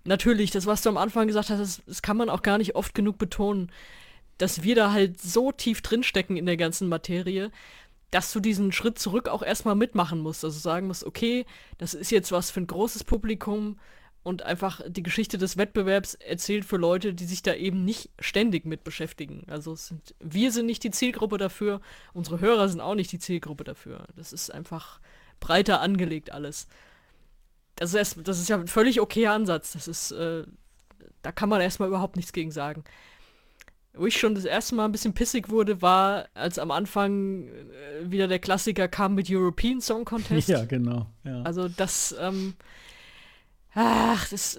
Natürlich, 0.04 0.50
das, 0.50 0.66
was 0.66 0.82
du 0.82 0.90
am 0.90 0.98
Anfang 0.98 1.26
gesagt 1.26 1.48
hast, 1.48 1.58
das, 1.58 1.82
das 1.86 2.02
kann 2.02 2.18
man 2.18 2.28
auch 2.28 2.42
gar 2.42 2.58
nicht 2.58 2.74
oft 2.76 2.94
genug 2.94 3.16
betonen, 3.16 3.72
dass 4.36 4.62
wir 4.62 4.74
da 4.74 4.92
halt 4.92 5.18
so 5.18 5.50
tief 5.50 5.80
drinstecken 5.80 6.36
in 6.36 6.44
der 6.44 6.58
ganzen 6.58 6.90
Materie, 6.90 7.50
dass 8.10 8.30
du 8.30 8.40
diesen 8.40 8.72
Schritt 8.72 8.98
zurück 8.98 9.30
auch 9.30 9.42
erstmal 9.42 9.74
mitmachen 9.74 10.20
musst. 10.20 10.44
Also 10.44 10.58
sagen 10.58 10.86
musst, 10.86 11.04
okay, 11.04 11.46
das 11.78 11.94
ist 11.94 12.10
jetzt 12.10 12.30
was 12.30 12.50
für 12.50 12.60
ein 12.60 12.66
großes 12.66 13.04
Publikum 13.04 13.78
und 14.26 14.42
einfach 14.42 14.80
die 14.88 15.04
Geschichte 15.04 15.38
des 15.38 15.56
Wettbewerbs 15.56 16.14
erzählt 16.14 16.64
für 16.64 16.78
Leute, 16.78 17.14
die 17.14 17.26
sich 17.26 17.42
da 17.42 17.54
eben 17.54 17.84
nicht 17.84 18.10
ständig 18.18 18.66
mit 18.66 18.82
beschäftigen. 18.82 19.44
Also 19.48 19.76
sind, 19.76 20.16
wir 20.18 20.50
sind 20.50 20.66
nicht 20.66 20.82
die 20.82 20.90
Zielgruppe 20.90 21.38
dafür, 21.38 21.80
unsere 22.12 22.40
Hörer 22.40 22.68
sind 22.68 22.80
auch 22.80 22.96
nicht 22.96 23.12
die 23.12 23.20
Zielgruppe 23.20 23.62
dafür. 23.62 24.04
Das 24.16 24.32
ist 24.32 24.52
einfach 24.52 24.98
breiter 25.38 25.80
angelegt 25.80 26.32
alles. 26.32 26.66
Das 27.76 27.94
ist, 27.94 28.18
das 28.26 28.40
ist 28.40 28.48
ja 28.48 28.56
ein 28.56 28.66
völlig 28.66 29.00
okayer 29.00 29.32
Ansatz. 29.32 29.74
Das 29.74 29.86
ist, 29.86 30.10
äh, 30.10 30.42
da 31.22 31.30
kann 31.30 31.48
man 31.48 31.60
erstmal 31.60 31.88
überhaupt 31.88 32.16
nichts 32.16 32.32
gegen 32.32 32.50
sagen. 32.50 32.82
Wo 33.94 34.06
ich 34.06 34.18
schon 34.18 34.34
das 34.34 34.44
erste 34.44 34.74
Mal 34.74 34.86
ein 34.86 34.92
bisschen 34.92 35.14
pissig 35.14 35.50
wurde, 35.50 35.82
war, 35.82 36.26
als 36.34 36.58
am 36.58 36.72
Anfang 36.72 37.46
äh, 37.46 38.10
wieder 38.10 38.26
der 38.26 38.40
Klassiker 38.40 38.88
kam 38.88 39.14
mit 39.14 39.28
European 39.30 39.80
Song 39.80 40.04
Contest. 40.04 40.48
Ja, 40.48 40.64
genau. 40.64 41.06
Ja. 41.22 41.42
Also 41.42 41.68
das, 41.68 42.12
ähm, 42.18 42.56
ach, 43.76 44.28
das, 44.30 44.58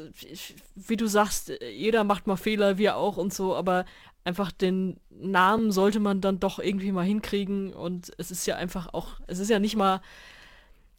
wie 0.76 0.95
du 0.95 1.07
sagst, 1.07 1.52
jeder 1.73 2.03
macht 2.03 2.27
mal 2.27 2.35
Fehler, 2.35 2.77
wir 2.77 2.95
auch 2.98 3.18
und 3.18 3.34
so, 3.34 3.56
aber 3.56 3.85
einfach 4.23 4.52
den 4.52 4.99
Namen 5.10 5.72
sollte 5.72 5.99
man 5.99 6.22
dann 6.22 6.39
doch 6.39 6.60
irgendwie 6.60 6.91
mal 6.91 7.06
hinkriegen 7.06 7.73
und 7.73 8.11
es 8.18 8.30
ist 8.30 8.45
ja 8.45 8.57
einfach 8.57 8.94
auch, 8.94 9.19
es 9.26 9.39
ist 9.39 9.49
ja 9.49 9.57
nicht 9.57 9.76
mal 9.76 10.02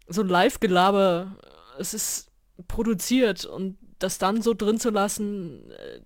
so 0.08 0.22
ein 0.22 0.28
Live-Gelaber, 0.28 1.36
es 1.78 1.94
ist 1.94 2.30
produziert 2.66 3.44
und 3.44 3.78
das 4.00 4.18
dann 4.18 4.42
so 4.42 4.52
drin 4.52 4.80
zu 4.80 4.90
lassen, 4.90 5.70
äh, 5.70 6.00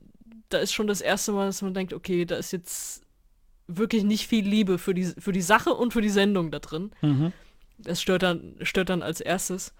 da 0.51 0.59
ist 0.59 0.75
schon 0.75 0.89
das 0.89 1.01
erste 1.01 1.33
Mal, 1.33 1.47
dass 1.47 1.63
man 1.63 1.73
denkt, 1.73 1.95
okay, 1.95 2.27
da 2.27 2.37
ist 2.37 2.53
jetzt 2.53 3.07
wirklich 3.69 4.05
nicht 4.05 4.27
viel 4.27 4.47
Liebe 4.47 4.77
für 4.77 4.93
die, 4.93 5.07
für 5.07 5.33
die 5.33 5.41
Sache 5.41 5.73
und 5.73 5.95
für 5.95 6.03
die 6.03 6.11
Sendung 6.11 6.51
da 6.51 6.59
drin. 6.59 6.91
Mhm. 7.01 7.33
Das 7.79 8.03
stört 8.03 8.23
dann, 8.23 8.57
stört 8.61 8.91
dann 8.91 9.03
als 9.03 9.23
erstes. 9.23 9.73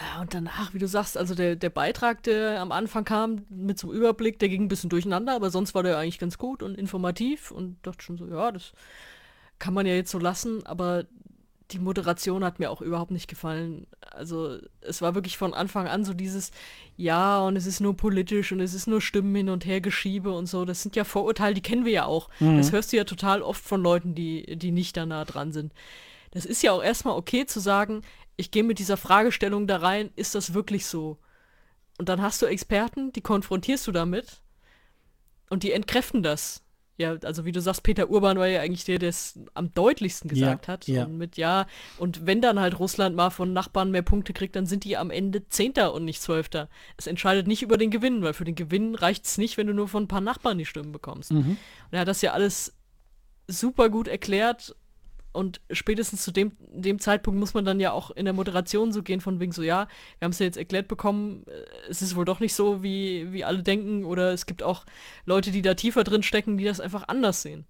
Ja, 0.00 0.20
und 0.20 0.34
danach, 0.34 0.74
wie 0.74 0.78
du 0.78 0.88
sagst, 0.88 1.16
also 1.16 1.34
der, 1.34 1.54
der 1.56 1.70
Beitrag, 1.70 2.22
der 2.24 2.60
am 2.60 2.72
Anfang 2.72 3.04
kam 3.04 3.44
mit 3.48 3.78
so 3.78 3.88
einem 3.88 3.96
Überblick, 3.98 4.38
der 4.38 4.48
ging 4.48 4.64
ein 4.64 4.68
bisschen 4.68 4.90
durcheinander, 4.90 5.34
aber 5.34 5.50
sonst 5.50 5.74
war 5.74 5.82
der 5.82 5.98
eigentlich 5.98 6.18
ganz 6.18 6.36
gut 6.36 6.62
und 6.62 6.76
informativ 6.76 7.50
und 7.50 7.76
dachte 7.82 8.02
schon 8.02 8.16
so, 8.16 8.26
ja, 8.26 8.50
das 8.50 8.72
kann 9.60 9.74
man 9.74 9.86
ja 9.86 9.94
jetzt 9.94 10.10
so 10.10 10.18
lassen, 10.18 10.66
aber 10.66 11.04
die 11.70 11.78
Moderation 11.78 12.44
hat 12.44 12.58
mir 12.58 12.70
auch 12.70 12.80
überhaupt 12.80 13.10
nicht 13.10 13.28
gefallen. 13.28 13.86
Also 14.10 14.58
es 14.80 15.00
war 15.00 15.14
wirklich 15.14 15.38
von 15.38 15.54
Anfang 15.54 15.86
an 15.86 16.04
so 16.04 16.12
dieses, 16.12 16.50
ja, 16.96 17.40
und 17.40 17.56
es 17.56 17.66
ist 17.66 17.80
nur 17.80 17.96
politisch 17.96 18.52
und 18.52 18.60
es 18.60 18.74
ist 18.74 18.86
nur 18.86 19.00
Stimmen 19.00 19.34
hin 19.34 19.48
und 19.48 19.64
her 19.64 19.80
geschiebe 19.80 20.32
und 20.32 20.46
so. 20.46 20.64
Das 20.64 20.82
sind 20.82 20.94
ja 20.96 21.04
Vorurteile, 21.04 21.54
die 21.54 21.62
kennen 21.62 21.84
wir 21.84 21.92
ja 21.92 22.04
auch. 22.04 22.28
Mhm. 22.40 22.58
Das 22.58 22.72
hörst 22.72 22.92
du 22.92 22.96
ja 22.96 23.04
total 23.04 23.42
oft 23.42 23.64
von 23.64 23.82
Leuten, 23.82 24.14
die, 24.14 24.56
die 24.56 24.72
nicht 24.72 24.96
da 24.96 25.06
nah 25.06 25.24
dran 25.24 25.52
sind. 25.52 25.72
Das 26.32 26.44
ist 26.44 26.62
ja 26.62 26.72
auch 26.72 26.82
erstmal 26.82 27.16
okay 27.16 27.46
zu 27.46 27.60
sagen, 27.60 28.02
ich 28.36 28.50
gehe 28.50 28.64
mit 28.64 28.78
dieser 28.78 28.96
Fragestellung 28.96 29.66
da 29.66 29.76
rein, 29.78 30.10
ist 30.16 30.34
das 30.34 30.54
wirklich 30.54 30.86
so? 30.86 31.18
Und 31.98 32.08
dann 32.08 32.20
hast 32.22 32.42
du 32.42 32.46
Experten, 32.46 33.12
die 33.12 33.20
konfrontierst 33.20 33.86
du 33.86 33.92
damit 33.92 34.42
und 35.50 35.62
die 35.62 35.72
entkräften 35.72 36.22
das. 36.22 36.62
ja, 36.96 37.16
also 37.22 37.44
wie 37.44 37.52
du 37.52 37.60
sagst, 37.60 37.82
Peter 37.84 38.08
Urban 38.10 38.38
war 38.38 38.46
ja 38.48 38.60
eigentlich 38.60 38.84
der, 38.84 38.98
der 38.98 39.08
es 39.10 39.38
am 39.54 39.72
deutlichsten 39.72 40.28
gesagt 40.28 40.66
Ja, 40.66 40.72
hat. 40.72 40.86
ja. 40.88 41.04
Und 41.04 41.18
mit 41.18 41.36
ja, 41.36 41.66
und 41.98 42.26
wenn 42.26 42.40
dann 42.40 42.58
halt 42.60 42.78
Russland 42.78 43.14
mal 43.16 43.30
von 43.30 43.52
Nachbarn 43.52 43.90
mehr 43.92 44.02
Punkte 44.02 44.32
kriegt, 44.32 44.54
dann 44.56 44.66
sind 44.66 44.82
die 44.84 44.96
am 44.96 45.10
Ende 45.10 45.48
Zehnter 45.48 45.92
und 45.94 46.04
nicht 46.04 46.20
Zwölfter. 46.22 46.68
Es 46.96 47.06
entscheidet 47.06 47.46
nicht 47.46 47.62
über 47.62 47.76
den 47.78 47.90
Gewinn, 47.90 48.22
weil 48.22 48.32
für 48.32 48.44
den 48.44 48.54
Gewinn 48.56 48.94
reicht 48.96 49.26
es 49.26 49.38
nicht, 49.38 49.56
wenn 49.56 49.66
du 49.68 49.74
nur 49.74 49.86
von 49.88 50.04
ein 50.04 50.08
paar 50.08 50.20
Nachbarn 50.20 50.58
die 50.58 50.66
Stimmen 50.66 50.92
bekommst. 50.92 51.32
Mhm. 51.32 51.50
Und 51.50 51.58
er 51.92 52.00
hat 52.00 52.08
das 52.08 52.22
ja 52.22 52.32
alles 52.32 52.74
super 53.46 53.88
gut 53.90 54.08
erklärt 54.08 54.74
und 55.34 55.60
spätestens 55.70 56.22
zu 56.22 56.30
dem, 56.30 56.52
dem 56.60 57.00
Zeitpunkt 57.00 57.40
muss 57.40 57.54
man 57.54 57.64
dann 57.64 57.80
ja 57.80 57.90
auch 57.90 58.12
in 58.12 58.24
der 58.24 58.34
Moderation 58.34 58.92
so 58.92 59.02
gehen 59.02 59.20
von 59.20 59.40
wegen 59.40 59.50
so, 59.50 59.62
ja, 59.62 59.88
wir 60.18 60.26
haben 60.26 60.32
es 60.32 60.38
ja 60.38 60.46
jetzt 60.46 60.56
erklärt 60.56 60.86
bekommen, 60.86 61.44
äh, 61.48 61.90
es 61.90 62.02
ist 62.02 62.14
wohl 62.14 62.24
doch 62.24 62.38
nicht 62.38 62.54
so, 62.54 62.82
wie, 62.82 63.32
wie 63.32 63.44
alle 63.44 63.62
denken 63.62 64.04
oder 64.04 64.32
es 64.32 64.46
gibt 64.46 64.62
auch 64.62 64.84
Leute, 65.26 65.50
die 65.50 65.60
da 65.62 65.74
tiefer 65.74 66.04
drin 66.04 66.22
stecken, 66.22 66.56
die 66.56 66.64
das 66.64 66.80
einfach 66.80 67.08
anders 67.08 67.42
sehen. 67.42 67.66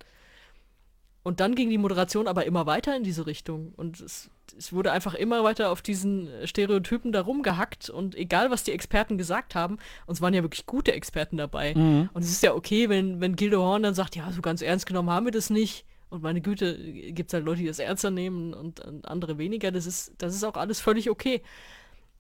Und 1.23 1.41
dann 1.41 1.55
ging 1.55 1.71
die 1.71 1.79
Moderation 1.79 2.29
aber 2.29 2.45
immer 2.45 2.67
weiter 2.67 2.95
in 2.95 3.03
diese 3.03 3.27
Richtung 3.27 3.73
und 3.77 3.99
es, 3.99 4.31
es 4.59 4.75
wurde 4.75 4.93
einfach 4.93 5.15
immer 5.15 5.43
weiter 5.43 5.71
auf 5.71 5.81
diesen 5.81 6.29
Stereotypen 6.45 7.13
da 7.13 7.23
rumgehackt 7.23 7.89
und 7.89 8.15
egal, 8.15 8.51
was 8.51 8.63
die 8.63 8.73
Experten 8.73 9.17
gesagt 9.17 9.55
haben, 9.55 9.79
und 10.05 10.17
es 10.17 10.21
waren 10.21 10.35
ja 10.35 10.43
wirklich 10.43 10.67
gute 10.67 10.93
Experten 10.93 11.39
dabei. 11.39 11.75
Mhm. 11.75 12.11
Und 12.13 12.23
es 12.23 12.31
ist 12.31 12.43
ja 12.43 12.53
okay, 12.53 12.91
wenn, 12.91 13.23
wenn 13.23 13.37
Gildo 13.37 13.63
Horn 13.63 13.83
dann 13.83 13.95
sagt, 13.95 14.17
ja, 14.17 14.31
so 14.33 14.43
ganz 14.43 14.61
ernst 14.61 14.85
genommen 14.85 15.09
haben 15.09 15.25
wir 15.25 15.33
das 15.33 15.49
nicht. 15.49 15.87
Und 16.15 16.23
meine 16.23 16.41
Güte, 16.41 16.79
gibt 16.79 17.31
es 17.31 17.35
halt 17.35 17.45
Leute, 17.45 17.63
die 17.63 17.67
das 17.67 17.81
ernster 17.81 18.13
nehmen 18.13 18.55
und, 18.55 18.79
und 18.79 19.09
andere 19.09 19.37
weniger. 19.37 19.73
Das 19.73 19.85
ist, 19.85 20.13
das 20.19 20.33
ist 20.33 20.45
auch 20.45 20.55
alles 20.55 20.79
völlig 20.81 21.11
okay. 21.11 21.43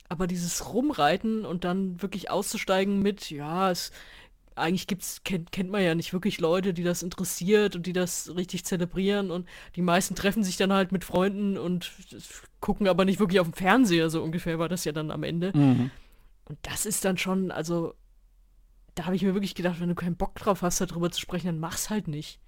Aber 0.08 0.26
dieses 0.26 0.72
Rumreiten 0.74 1.46
und 1.46 1.62
dann 1.62 2.02
wirklich 2.02 2.28
auszusteigen 2.28 3.02
mit, 3.02 3.30
ja, 3.30 3.70
es 3.70 3.92
eigentlich 4.56 4.88
gibt's, 4.88 5.22
kennt, 5.22 5.52
kennt 5.52 5.70
man 5.70 5.84
ja 5.84 5.94
nicht 5.94 6.12
wirklich 6.12 6.40
Leute, 6.40 6.74
die 6.74 6.82
das 6.82 7.04
interessiert 7.04 7.76
und 7.76 7.86
die 7.86 7.92
das 7.92 8.34
richtig 8.34 8.64
zelebrieren 8.64 9.30
und 9.30 9.48
die 9.76 9.82
meisten 9.82 10.16
treffen 10.16 10.42
sich 10.42 10.56
dann 10.56 10.72
halt 10.72 10.90
mit 10.90 11.04
Freunden 11.04 11.56
und 11.56 11.92
gucken 12.58 12.88
aber 12.88 13.04
nicht 13.04 13.20
wirklich 13.20 13.38
auf 13.38 13.48
dem 13.48 13.54
Fernseher, 13.54 14.10
so 14.10 14.24
ungefähr 14.24 14.58
war 14.58 14.68
das 14.68 14.84
ja 14.84 14.90
dann 14.90 15.12
am 15.12 15.22
Ende. 15.22 15.56
Mhm. 15.56 15.92
Und 16.46 16.58
das 16.62 16.84
ist 16.84 17.04
dann 17.04 17.16
schon, 17.16 17.52
also, 17.52 17.94
da 18.96 19.06
habe 19.06 19.14
ich 19.14 19.22
mir 19.22 19.34
wirklich 19.34 19.54
gedacht, 19.54 19.80
wenn 19.80 19.88
du 19.88 19.94
keinen 19.94 20.16
Bock 20.16 20.34
drauf 20.34 20.62
hast, 20.62 20.80
darüber 20.80 21.12
zu 21.12 21.20
sprechen, 21.20 21.46
dann 21.46 21.60
mach's 21.60 21.90
halt 21.90 22.08
nicht. 22.08 22.40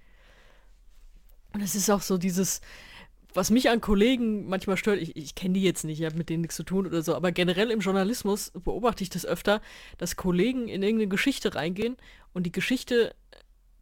Und 1.53 1.61
es 1.61 1.75
ist 1.75 1.89
auch 1.89 2.01
so 2.01 2.17
dieses, 2.17 2.61
was 3.33 3.49
mich 3.49 3.69
an 3.69 3.81
Kollegen 3.81 4.47
manchmal 4.47 4.77
stört, 4.77 4.99
ich, 4.99 5.15
ich 5.15 5.35
kenne 5.35 5.55
die 5.55 5.63
jetzt 5.63 5.83
nicht, 5.83 5.99
ich 5.99 6.05
habe 6.05 6.17
mit 6.17 6.29
denen 6.29 6.41
nichts 6.41 6.55
zu 6.55 6.63
tun 6.63 6.85
oder 6.87 7.01
so, 7.01 7.15
aber 7.15 7.31
generell 7.31 7.71
im 7.71 7.79
Journalismus 7.79 8.51
beobachte 8.63 9.03
ich 9.03 9.09
das 9.09 9.25
öfter, 9.25 9.61
dass 9.97 10.15
Kollegen 10.15 10.67
in 10.67 10.83
irgendeine 10.83 11.07
Geschichte 11.09 11.55
reingehen 11.55 11.97
und 12.33 12.43
die 12.45 12.51
Geschichte 12.51 13.13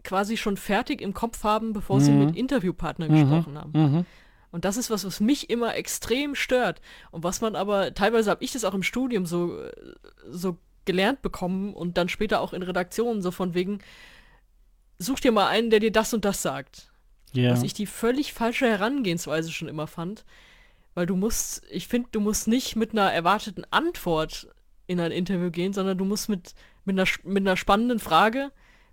quasi 0.03 0.37
schon 0.37 0.57
fertig 0.57 1.01
im 1.01 1.13
Kopf 1.13 1.43
haben, 1.43 1.73
bevor 1.73 1.99
sie 2.01 2.11
Mhm. 2.11 2.19
mit 2.19 2.35
Interviewpartnern 2.35 3.11
Mhm. 3.11 3.13
gesprochen 3.15 3.57
haben. 3.57 3.71
Mhm. 3.73 4.05
Und 4.51 4.63
das 4.63 4.77
ist 4.77 4.89
was, 4.89 5.03
was 5.05 5.19
mich 5.19 5.49
immer 5.49 5.75
extrem 5.75 6.35
stört. 6.35 6.79
Und 7.11 7.23
was 7.23 7.41
man 7.41 7.55
aber, 7.55 7.93
teilweise 7.93 8.29
habe 8.29 8.43
ich 8.43 8.53
das 8.53 8.63
auch 8.63 8.73
im 8.73 8.83
Studium 8.83 9.25
so, 9.25 9.59
so 10.29 10.57
gelernt 10.85 11.21
bekommen 11.23 11.73
und 11.73 11.97
dann 11.97 12.07
später 12.07 12.39
auch 12.39 12.53
in 12.53 12.61
Redaktionen, 12.61 13.21
so 13.21 13.31
von 13.31 13.53
wegen, 13.53 13.79
such 14.99 15.19
dir 15.19 15.31
mal 15.31 15.47
einen, 15.47 15.71
der 15.71 15.79
dir 15.79 15.91
das 15.91 16.13
und 16.13 16.23
das 16.23 16.41
sagt. 16.41 16.91
Ja. 17.37 17.51
Was 17.51 17.63
ich 17.63 17.73
die 17.73 17.85
völlig 17.85 18.33
falsche 18.33 18.67
Herangehensweise 18.67 19.51
schon 19.51 19.67
immer 19.67 19.87
fand. 19.87 20.25
Weil 20.93 21.05
du 21.05 21.15
musst, 21.15 21.63
ich 21.69 21.87
finde, 21.87 22.07
du 22.11 22.21
musst 22.21 22.47
nicht 22.47 22.75
mit 22.75 22.91
einer 22.91 23.11
erwarteten 23.11 23.65
Antwort 23.69 24.47
in 24.87 24.99
ein 24.99 25.11
Interview 25.11 25.51
gehen, 25.51 25.73
sondern 25.73 25.97
du 25.97 26.05
musst 26.05 26.29
mit, 26.29 26.53
mit, 26.85 26.97
einer, 26.97 27.09
mit 27.23 27.41
einer 27.41 27.57
spannenden 27.57 27.99
Frage, 27.99 28.51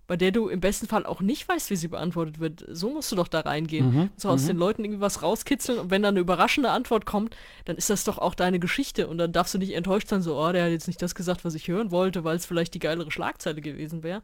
bei 0.08 0.16
der 0.16 0.32
du 0.32 0.48
im 0.48 0.60
besten 0.60 0.88
Fall 0.88 1.06
auch 1.06 1.20
nicht 1.20 1.48
weißt, 1.48 1.70
wie 1.70 1.76
sie 1.76 1.88
beantwortet 1.88 2.40
wird. 2.40 2.64
So 2.68 2.90
musst 2.90 3.12
du 3.12 3.16
doch 3.16 3.28
da 3.28 3.40
reingehen. 3.40 3.94
Mhm, 3.94 4.10
So 4.16 4.30
aus 4.30 4.46
den 4.46 4.56
Leuten 4.56 4.84
irgendwie 4.84 5.00
was 5.00 5.22
rauskitzeln 5.22 5.78
und 5.78 5.90
wenn 5.90 6.02
dann 6.02 6.14
eine 6.14 6.20
überraschende 6.20 6.70
Antwort 6.70 7.06
kommt, 7.06 7.36
dann 7.66 7.76
ist 7.76 7.88
das 7.88 8.02
doch 8.04 8.18
auch 8.18 8.34
deine 8.34 8.58
Geschichte 8.58 9.06
und 9.06 9.18
dann 9.18 9.32
darfst 9.32 9.54
du 9.54 9.58
nicht 9.58 9.72
enttäuscht 9.72 10.08
sein, 10.08 10.20
so, 10.22 10.36
oh, 10.36 10.50
der 10.50 10.64
hat 10.64 10.70
jetzt 10.72 10.88
nicht 10.88 11.00
das 11.00 11.14
gesagt, 11.14 11.44
was 11.44 11.54
ich 11.54 11.68
hören 11.68 11.92
wollte, 11.92 12.24
weil 12.24 12.36
es 12.36 12.46
vielleicht 12.46 12.74
die 12.74 12.80
geilere 12.80 13.12
Schlagzeile 13.12 13.60
gewesen 13.60 14.02
wäre. 14.02 14.22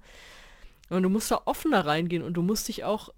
Und 0.91 1.05
du 1.05 1.09
musst 1.11 1.31
da 1.31 1.43
offener 1.45 1.87
reingehen 1.87 2.23
und 2.23 2.35
du 2.35 2.43
musst 2.43 2.67
dich 2.67 2.83
auch 2.83 3.11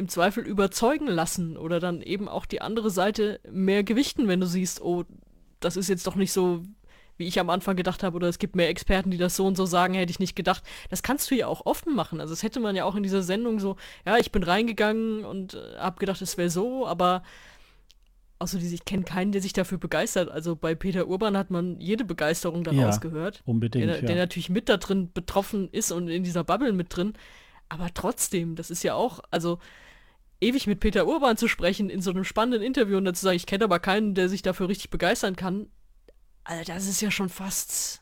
im 0.00 0.08
Zweifel 0.08 0.44
überzeugen 0.44 1.06
lassen 1.06 1.56
oder 1.56 1.78
dann 1.78 2.02
eben 2.02 2.28
auch 2.28 2.46
die 2.46 2.60
andere 2.60 2.90
Seite 2.90 3.38
mehr 3.48 3.84
gewichten, 3.84 4.26
wenn 4.26 4.40
du 4.40 4.46
siehst, 4.46 4.80
oh, 4.80 5.04
das 5.60 5.76
ist 5.76 5.88
jetzt 5.88 6.06
doch 6.06 6.16
nicht 6.16 6.32
so, 6.32 6.62
wie 7.18 7.26
ich 7.26 7.38
am 7.38 7.50
Anfang 7.50 7.76
gedacht 7.76 8.02
habe, 8.02 8.16
oder 8.16 8.28
es 8.28 8.38
gibt 8.38 8.56
mehr 8.56 8.70
Experten, 8.70 9.10
die 9.10 9.18
das 9.18 9.36
so 9.36 9.46
und 9.46 9.56
so 9.56 9.66
sagen, 9.66 9.94
hätte 9.94 10.10
ich 10.10 10.18
nicht 10.18 10.34
gedacht. 10.34 10.64
Das 10.88 11.02
kannst 11.02 11.30
du 11.30 11.36
ja 11.36 11.46
auch 11.46 11.66
offen 11.66 11.94
machen. 11.94 12.18
Also 12.18 12.32
das 12.32 12.42
hätte 12.42 12.60
man 12.60 12.74
ja 12.74 12.84
auch 12.84 12.96
in 12.96 13.02
dieser 13.02 13.22
Sendung 13.22 13.60
so, 13.60 13.76
ja, 14.06 14.16
ich 14.16 14.32
bin 14.32 14.42
reingegangen 14.42 15.24
und 15.24 15.54
äh, 15.54 15.76
habe 15.78 15.98
gedacht, 15.98 16.22
es 16.22 16.38
wäre 16.38 16.50
so, 16.50 16.86
aber 16.86 17.22
außer 18.38 18.58
diese, 18.58 18.74
ich 18.74 18.86
kenne 18.86 19.04
keinen, 19.04 19.32
der 19.32 19.42
sich 19.42 19.52
dafür 19.52 19.76
begeistert. 19.76 20.30
Also 20.30 20.56
bei 20.56 20.74
Peter 20.74 21.06
Urban 21.08 21.36
hat 21.36 21.50
man 21.50 21.78
jede 21.78 22.06
Begeisterung 22.06 22.64
daraus 22.64 22.96
Ja, 22.96 23.00
gehört 23.00 23.42
Unbedingt, 23.44 23.86
der, 23.86 23.96
ja. 23.96 24.06
der 24.06 24.16
natürlich 24.16 24.48
mit 24.48 24.70
da 24.70 24.78
drin 24.78 25.10
betroffen 25.12 25.68
ist 25.70 25.92
und 25.92 26.08
in 26.08 26.24
dieser 26.24 26.42
Bubble 26.42 26.72
mit 26.72 26.96
drin. 26.96 27.12
Aber 27.68 27.88
trotzdem, 27.92 28.56
das 28.56 28.70
ist 28.70 28.82
ja 28.82 28.94
auch, 28.94 29.20
also 29.30 29.58
ewig 30.40 30.66
mit 30.66 30.80
Peter 30.80 31.06
Urban 31.06 31.36
zu 31.36 31.48
sprechen 31.48 31.90
in 31.90 32.00
so 32.02 32.10
einem 32.10 32.24
spannenden 32.24 32.62
Interview 32.62 32.96
und 32.96 33.04
dann 33.04 33.14
zu 33.14 33.22
sagen, 33.24 33.36
ich 33.36 33.46
kenne 33.46 33.64
aber 33.64 33.78
keinen, 33.78 34.14
der 34.14 34.28
sich 34.28 34.42
dafür 34.42 34.68
richtig 34.68 34.90
begeistern 34.90 35.36
kann. 35.36 35.66
Also 36.44 36.72
das 36.72 36.86
ist 36.88 37.00
ja 37.00 37.10
schon 37.10 37.28
fast. 37.28 38.00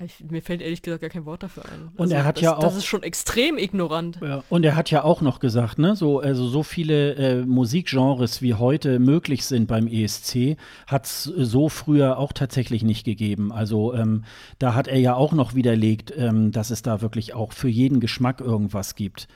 Ich, 0.00 0.22
mir 0.30 0.40
fällt 0.42 0.62
ehrlich 0.62 0.80
gesagt 0.82 1.00
gar 1.00 1.10
kein 1.10 1.24
Wort 1.24 1.42
dafür 1.42 1.64
ein. 1.64 1.88
Und 1.96 2.02
also 2.02 2.14
er 2.14 2.24
hat 2.24 2.36
das, 2.36 2.42
ja 2.44 2.56
auch- 2.56 2.60
Das 2.60 2.76
ist 2.76 2.84
schon 2.84 3.02
extrem 3.02 3.58
ignorant. 3.58 4.20
Ja, 4.22 4.44
und 4.48 4.64
er 4.64 4.76
hat 4.76 4.92
ja 4.92 5.02
auch 5.02 5.22
noch 5.22 5.40
gesagt, 5.40 5.80
ne, 5.80 5.96
so, 5.96 6.20
also 6.20 6.46
so 6.46 6.62
viele 6.62 7.14
äh, 7.16 7.44
Musikgenres 7.44 8.40
wie 8.40 8.54
heute 8.54 9.00
möglich 9.00 9.44
sind 9.44 9.66
beim 9.66 9.88
ESC, 9.88 10.56
hat 10.86 11.06
es 11.06 11.24
so 11.24 11.68
früher 11.68 12.16
auch 12.18 12.32
tatsächlich 12.32 12.84
nicht 12.84 13.02
gegeben. 13.02 13.50
Also 13.50 13.92
ähm, 13.92 14.22
da 14.60 14.74
hat 14.74 14.86
er 14.86 15.00
ja 15.00 15.14
auch 15.14 15.32
noch 15.32 15.56
widerlegt, 15.56 16.12
ähm, 16.16 16.52
dass 16.52 16.70
es 16.70 16.82
da 16.82 17.00
wirklich 17.00 17.34
auch 17.34 17.52
für 17.52 17.68
jeden 17.68 17.98
Geschmack 17.98 18.40
irgendwas 18.40 18.94
gibt. 18.94 19.26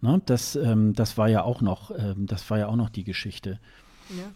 Ne, 0.00 0.22
das, 0.26 0.54
ähm, 0.56 0.94
das 0.94 1.18
war 1.18 1.28
ja 1.28 1.42
auch 1.42 1.60
noch, 1.60 1.90
ähm, 1.90 2.26
das 2.26 2.48
war 2.50 2.58
ja 2.58 2.68
auch 2.68 2.76
noch 2.76 2.88
die 2.90 3.04
Geschichte. 3.04 3.58
Ja. 4.08 4.30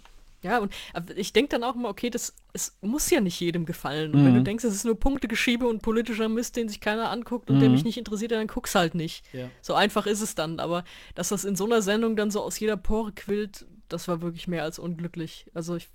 Ja, 0.45 0.59
und 0.59 0.75
aber 0.93 1.17
ich 1.17 1.33
denke 1.33 1.51
dann 1.51 1.63
auch 1.63 1.77
immer, 1.77 1.89
okay, 1.89 2.11
das 2.11 2.35
es 2.53 2.77
muss 2.81 3.09
ja 3.11 3.21
nicht 3.21 3.39
jedem 3.39 3.65
gefallen. 3.65 4.13
Und 4.13 4.25
wenn 4.25 4.33
Mhm. 4.33 4.39
du 4.39 4.43
denkst, 4.43 4.65
es 4.65 4.75
ist 4.75 4.85
nur 4.85 4.99
Punktegeschiebe 4.99 5.65
und 5.69 5.83
politischer 5.83 6.29
Mist, 6.29 6.57
den 6.57 6.69
sich 6.69 6.81
keiner 6.81 7.11
anguckt 7.11 7.49
und 7.49 7.61
der 7.61 7.69
Mhm. 7.69 7.75
mich 7.77 7.85
nicht 7.85 7.97
interessiert, 7.97 8.33
dann 8.33 8.49
guck's 8.49 8.75
halt 8.75 8.97
nicht. 8.97 9.25
Ja. 9.33 9.49
So 9.61 9.75
einfach 9.75 10.05
ist 10.07 10.21
es 10.21 10.35
dann. 10.35 10.59
Aber 10.59 10.83
dass 11.15 11.29
das 11.29 11.45
in 11.45 11.55
so 11.55 11.65
einer 11.65 11.81
Sendung 11.81 12.17
dann 12.17 12.33
so 12.33 12.43
aus 12.43 12.59
jeder 12.59 12.77
Pore 12.77 13.13
quillt, 13.13 13.67
das 13.89 14.09
war 14.09 14.21
wirklich 14.21 14.49
mehr 14.49 14.65
als 14.65 14.81
unglücklich. 14.81 15.47
Also 15.55 15.77
ich, 15.77 15.89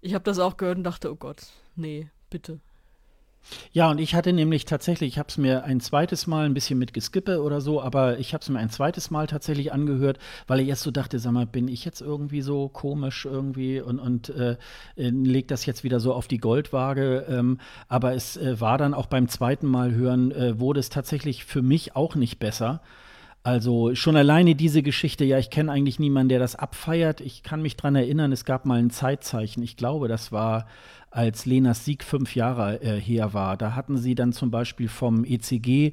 ich 0.00 0.14
habe 0.14 0.22
das 0.24 0.38
auch 0.38 0.56
gehört 0.56 0.78
und 0.78 0.84
dachte, 0.84 1.10
oh 1.10 1.16
Gott, 1.16 1.42
nee, 1.74 2.08
bitte. 2.30 2.60
Ja, 3.72 3.90
und 3.90 3.98
ich 3.98 4.14
hatte 4.14 4.32
nämlich 4.32 4.64
tatsächlich, 4.64 5.14
ich 5.14 5.18
habe 5.18 5.28
es 5.28 5.36
mir 5.36 5.64
ein 5.64 5.80
zweites 5.80 6.26
Mal 6.26 6.46
ein 6.46 6.54
bisschen 6.54 6.78
mit 6.78 6.94
Geskippe 6.94 7.42
oder 7.42 7.60
so, 7.60 7.82
aber 7.82 8.18
ich 8.18 8.32
habe 8.34 8.42
es 8.42 8.48
mir 8.48 8.58
ein 8.58 8.70
zweites 8.70 9.10
Mal 9.10 9.26
tatsächlich 9.26 9.72
angehört, 9.72 10.18
weil 10.46 10.60
ich 10.60 10.68
erst 10.68 10.82
so 10.82 10.90
dachte, 10.90 11.18
sag 11.18 11.32
mal, 11.32 11.46
bin 11.46 11.68
ich 11.68 11.84
jetzt 11.84 12.00
irgendwie 12.00 12.42
so 12.42 12.68
komisch 12.68 13.24
irgendwie 13.24 13.80
und, 13.80 13.98
und 13.98 14.30
äh, 14.30 14.56
äh, 14.96 15.10
leg 15.10 15.48
das 15.48 15.66
jetzt 15.66 15.84
wieder 15.84 16.00
so 16.00 16.14
auf 16.14 16.28
die 16.28 16.38
Goldwaage. 16.38 17.26
Ähm, 17.28 17.58
aber 17.88 18.14
es 18.14 18.36
äh, 18.36 18.60
war 18.60 18.78
dann 18.78 18.94
auch 18.94 19.06
beim 19.06 19.28
zweiten 19.28 19.66
Mal 19.66 19.94
hören, 19.94 20.32
äh, 20.32 20.58
wurde 20.58 20.80
es 20.80 20.88
tatsächlich 20.88 21.44
für 21.44 21.62
mich 21.62 21.96
auch 21.96 22.14
nicht 22.14 22.38
besser. 22.38 22.80
Also 23.46 23.94
schon 23.94 24.16
alleine 24.16 24.54
diese 24.54 24.82
Geschichte, 24.82 25.22
ja, 25.26 25.36
ich 25.38 25.50
kenne 25.50 25.70
eigentlich 25.70 25.98
niemanden, 25.98 26.30
der 26.30 26.38
das 26.38 26.56
abfeiert. 26.56 27.20
Ich 27.20 27.42
kann 27.42 27.60
mich 27.60 27.76
dran 27.76 27.94
erinnern, 27.94 28.32
es 28.32 28.46
gab 28.46 28.64
mal 28.64 28.78
ein 28.78 28.88
Zeitzeichen. 28.88 29.62
Ich 29.62 29.76
glaube, 29.76 30.08
das 30.08 30.32
war, 30.32 30.66
als 31.14 31.46
Lenas 31.46 31.84
Sieg 31.84 32.02
fünf 32.02 32.34
Jahre 32.34 32.82
äh, 32.82 33.00
her 33.00 33.32
war. 33.32 33.56
Da 33.56 33.74
hatten 33.74 33.96
sie 33.96 34.16
dann 34.16 34.32
zum 34.32 34.50
Beispiel 34.50 34.88
vom 34.88 35.24
ECG 35.24 35.92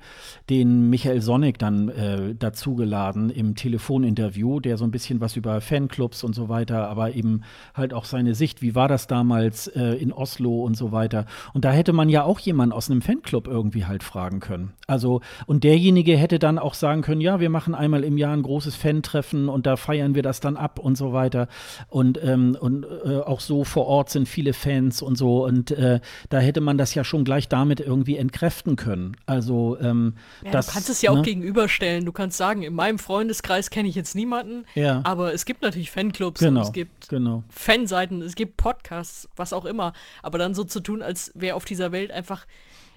den 0.50 0.90
Michael 0.90 1.22
Sonnig 1.22 1.60
dann 1.60 1.90
äh, 1.90 2.34
dazugeladen 2.34 3.30
im 3.30 3.54
Telefoninterview, 3.56 4.60
der 4.60 4.78
so 4.78 4.84
ein 4.84 4.92
bisschen 4.92 5.22
was 5.22 5.36
über 5.36 5.62
Fanclubs 5.62 6.24
und 6.24 6.34
so 6.34 6.50
weiter, 6.50 6.88
aber 6.88 7.14
eben 7.14 7.44
halt 7.76 7.94
auch 7.94 8.06
seine 8.06 8.34
Sicht, 8.34 8.64
wie 8.64 8.74
war 8.74 8.88
das 8.88 9.06
damals 9.06 9.68
äh, 9.68 9.94
in 9.94 10.12
Oslo 10.12 10.64
und 10.64 10.76
so 10.76 10.92
weiter. 10.92 11.28
Und 11.54 11.66
da 11.66 11.72
hätte 11.72 11.94
man 11.94 12.10
ja 12.10 12.24
auch 12.24 12.40
jemanden 12.40 12.74
aus 12.74 12.90
einem 12.90 13.04
Fanclub 13.04 13.48
irgendwie 13.48 13.86
halt 13.86 14.02
fragen 14.02 14.40
können. 14.40 14.74
Also, 14.88 15.22
und 15.46 15.64
derjenige 15.64 16.18
hätte 16.18 16.40
dann 16.40 16.58
auch 16.58 16.74
sagen 16.74 17.04
können, 17.04 17.22
ja, 17.22 17.40
wir 17.40 17.50
machen 17.52 17.76
einmal 17.76 18.04
im 18.04 18.18
Jahr 18.18 18.34
ein 18.34 18.42
großes 18.42 18.76
Fan-Treffen 18.76 19.50
und 19.50 19.68
da 19.68 19.78
feiern 19.78 20.16
wir 20.16 20.24
das 20.24 20.40
dann 20.40 20.58
ab 20.58 20.80
und 20.80 20.98
so 20.98 21.14
weiter. 21.14 21.48
Und, 21.90 22.20
ähm, 22.24 22.58
und 22.60 22.86
äh, 23.06 23.18
auch 23.18 23.40
so 23.40 23.64
vor 23.64 23.86
Ort 23.86 24.10
sind 24.10 24.28
viele 24.28 24.54
Fans 24.54 25.02
und 25.02 25.11
so. 25.16 25.46
Und 25.46 25.72
äh, 25.72 26.00
da 26.30 26.40
hätte 26.40 26.62
man 26.62 26.78
das 26.78 26.94
ja 26.94 27.04
schon 27.04 27.24
gleich 27.24 27.48
damit 27.48 27.80
irgendwie 27.80 28.18
entkräften 28.18 28.76
können. 28.76 29.18
Also, 29.26 29.78
ähm, 29.82 30.16
Ja, 30.44 30.52
das, 30.52 30.68
du 30.68 30.74
kannst 30.74 30.90
es 30.90 31.02
ja 31.02 31.12
auch 31.12 31.18
ne? 31.18 31.22
gegenüberstellen. 31.22 32.06
Du 32.06 32.12
kannst 32.12 32.38
sagen, 32.38 32.64
in 32.64 32.74
meinem 32.74 33.00
Freundeskreis 33.00 33.70
kenne 33.70 33.90
ich 33.90 33.96
jetzt 33.96 34.16
niemanden, 34.16 34.66
Ja. 34.76 35.02
aber 35.04 35.34
es 35.34 35.46
gibt 35.46 35.62
natürlich 35.62 35.92
Fanclubs 35.92 36.40
Genau, 36.40 36.62
und 36.62 36.68
es 36.68 36.74
gibt 36.74 37.10
genau. 37.10 37.44
Fanseiten, 37.50 38.22
es 38.22 38.36
gibt 38.36 38.58
Podcasts, 38.58 39.30
was 39.36 39.54
auch 39.54 39.66
immer. 39.66 39.94
Aber 40.24 40.38
dann 40.38 40.54
so 40.54 40.64
zu 40.64 40.80
tun, 40.80 41.02
als 41.02 41.32
wäre 41.36 41.56
auf 41.56 41.66
dieser 41.66 41.92
Welt 41.92 42.12
einfach 42.12 42.46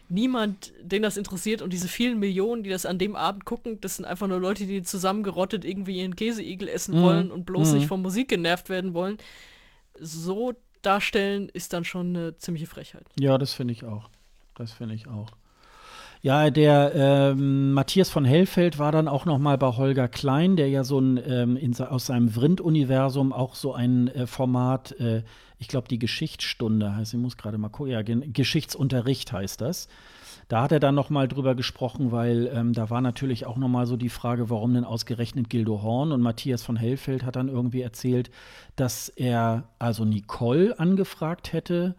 niemand, 0.09 0.73
den 0.83 1.03
das 1.03 1.17
interessiert 1.17 1.63
und 1.63 1.73
diese 1.73 1.89
vielen 1.89 2.19
Millionen, 2.19 2.63
die 2.63 2.71
das 2.71 2.87
an 2.87 2.99
dem 2.99 3.17
Abend 3.17 3.45
gucken, 3.45 3.81
das 3.81 3.97
sind 3.97 4.05
einfach 4.05 4.29
nur 4.29 4.39
Leute, 4.39 4.67
die 4.67 4.83
zusammengerottet 4.83 5.65
irgendwie 5.65 6.01
ihren 6.01 6.17
Käseigel 6.17 6.69
essen 6.69 6.99
mhm. 6.99 7.03
wollen 7.03 7.31
und 7.31 7.47
bloß 7.47 7.73
mhm. 7.73 7.79
nicht 7.79 7.87
von 7.87 8.03
Musik 8.03 8.29
genervt 8.29 8.69
werden 8.69 8.95
wollen. 8.95 9.19
So 9.99 10.55
darstellen 10.87 11.49
ist 11.49 11.73
dann 11.73 11.85
schon 11.85 12.17
eine 12.17 12.37
ziemliche 12.37 12.67
Frechheit. 12.67 13.05
Ja, 13.19 13.39
das 13.39 13.53
finde 13.53 13.73
ich 13.73 13.85
auch. 13.85 14.09
Das 14.55 14.73
finde 14.73 14.95
ich 14.95 15.09
auch. 15.09 15.29
Ja, 16.25 16.49
der 16.49 16.93
ähm, 16.95 17.73
Matthias 17.73 18.09
von 18.09 18.25
Hellfeld 18.25 18.79
war 18.79 18.93
dann 18.93 19.09
auch 19.09 19.27
noch 19.27 19.39
mal 19.39 19.59
bei 19.59 19.67
Holger 19.67 20.09
Klein, 20.09 20.57
der 20.57 20.71
ja 20.71 20.83
so 20.83 20.99
ein 20.99 21.21
ähm, 21.27 21.59
in, 21.59 21.79
aus 21.79 22.07
seinem 22.07 22.31
Vrind-Universum 22.31 23.35
auch 23.35 23.55
so 23.55 23.75
ein 23.75 24.09
äh, 24.09 24.27
Format, 24.27 24.93
äh, 24.93 25.23
ich 25.59 25.69
glaube 25.69 25.89
die 25.89 25.99
Geschichtsstunde 25.99 26.97
heißt, 26.97 27.13
ich 27.13 27.21
muss 27.21 27.37
gerade 27.37 27.59
mal 27.59 27.69
gucken, 27.69 27.93
ja, 27.93 28.01
Geschichtsunterricht 28.03 29.35
heißt 29.35 29.61
das. 29.61 29.89
Da 30.49 30.63
hat 30.63 30.73
er 30.73 30.81
dann 30.81 30.95
noch 30.95 31.11
mal 31.11 31.29
drüber 31.29 31.55
gesprochen, 31.55 32.13
weil 32.13 32.51
ähm, 32.55 32.73
da 32.73 32.91
war 32.91 33.01
natürlich 33.01 33.47
auch 33.47 33.57
noch 33.57 33.69
mal 33.69 33.87
so 33.87 33.97
die 33.97 34.09
Frage, 34.09 34.51
warum 34.51 34.75
denn 34.75 34.85
ausgerechnet 34.85 35.49
Gildo 35.51 35.83
Horn 35.83 36.13
und 36.13 36.21
Matthias 36.21 36.63
von 36.63 36.77
Hellfeld 36.77 37.25
hat 37.25 37.37
dann 37.37 37.49
irgendwie 37.49 37.83
erzählt, 37.83 38.31
dass 38.77 39.09
er 39.09 39.65
also 39.79 40.05
Nicole 40.05 40.79
angefragt 40.79 41.53
hätte 41.53 41.95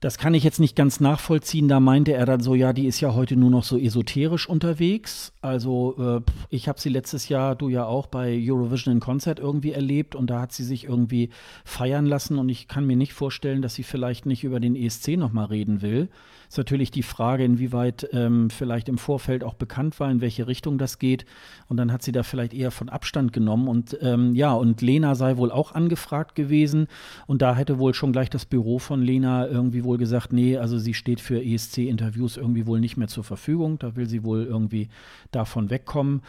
das 0.00 0.18
kann 0.18 0.34
ich 0.34 0.44
jetzt 0.44 0.60
nicht 0.60 0.76
ganz 0.76 1.00
nachvollziehen. 1.00 1.68
Da 1.68 1.80
meinte 1.80 2.12
er 2.12 2.26
dann 2.26 2.40
so, 2.40 2.54
ja, 2.54 2.72
die 2.72 2.86
ist 2.86 3.00
ja 3.00 3.14
heute 3.14 3.36
nur 3.36 3.50
noch 3.50 3.64
so 3.64 3.78
esoterisch 3.78 4.48
unterwegs. 4.48 5.32
Also 5.40 6.22
äh, 6.26 6.30
ich 6.50 6.68
habe 6.68 6.78
sie 6.78 6.90
letztes 6.90 7.28
Jahr, 7.28 7.56
du 7.56 7.68
ja 7.68 7.86
auch, 7.86 8.06
bei 8.06 8.38
Eurovision 8.38 8.94
in 8.94 9.00
Concert 9.00 9.38
irgendwie 9.38 9.72
erlebt 9.72 10.14
und 10.14 10.28
da 10.28 10.42
hat 10.42 10.52
sie 10.52 10.64
sich 10.64 10.84
irgendwie 10.84 11.30
feiern 11.64 12.06
lassen 12.06 12.38
und 12.38 12.48
ich 12.50 12.68
kann 12.68 12.86
mir 12.86 12.96
nicht 12.96 13.14
vorstellen, 13.14 13.62
dass 13.62 13.74
sie 13.74 13.84
vielleicht 13.84 14.26
nicht 14.26 14.44
über 14.44 14.60
den 14.60 14.76
ESC 14.76 15.16
nochmal 15.16 15.46
reden 15.46 15.80
will. 15.80 16.08
Ist 16.48 16.58
natürlich 16.58 16.90
die 16.90 17.02
Frage, 17.02 17.44
inwieweit 17.44 18.08
ähm, 18.12 18.50
vielleicht 18.50 18.88
im 18.88 18.98
Vorfeld 18.98 19.42
auch 19.42 19.54
bekannt 19.54 19.98
war, 20.00 20.10
in 20.10 20.20
welche 20.20 20.46
Richtung 20.46 20.78
das 20.78 20.98
geht. 20.98 21.26
Und 21.68 21.76
dann 21.76 21.92
hat 21.92 22.02
sie 22.02 22.12
da 22.12 22.22
vielleicht 22.22 22.54
eher 22.54 22.70
von 22.70 22.88
Abstand 22.88 23.32
genommen. 23.32 23.68
Und 23.68 23.96
ähm, 24.00 24.34
ja, 24.34 24.52
und 24.52 24.80
Lena 24.82 25.14
sei 25.14 25.36
wohl 25.36 25.50
auch 25.50 25.72
angefragt 25.72 26.34
gewesen. 26.34 26.86
Und 27.26 27.42
da 27.42 27.56
hätte 27.56 27.78
wohl 27.78 27.94
schon 27.94 28.12
gleich 28.12 28.30
das 28.30 28.44
Büro 28.44 28.78
von 28.78 29.02
Lena 29.02 29.46
irgendwie 29.46 29.84
wohl 29.84 29.98
gesagt, 29.98 30.32
nee, 30.32 30.56
also 30.56 30.78
sie 30.78 30.94
steht 30.94 31.20
für 31.20 31.42
ESC-Interviews 31.42 32.36
irgendwie 32.36 32.66
wohl 32.66 32.80
nicht 32.80 32.96
mehr 32.96 33.08
zur 33.08 33.24
Verfügung. 33.24 33.78
Da 33.78 33.96
will 33.96 34.06
sie 34.06 34.22
wohl 34.22 34.44
irgendwie 34.44 34.88
davon 35.30 35.70
wegkommen. 35.70 36.22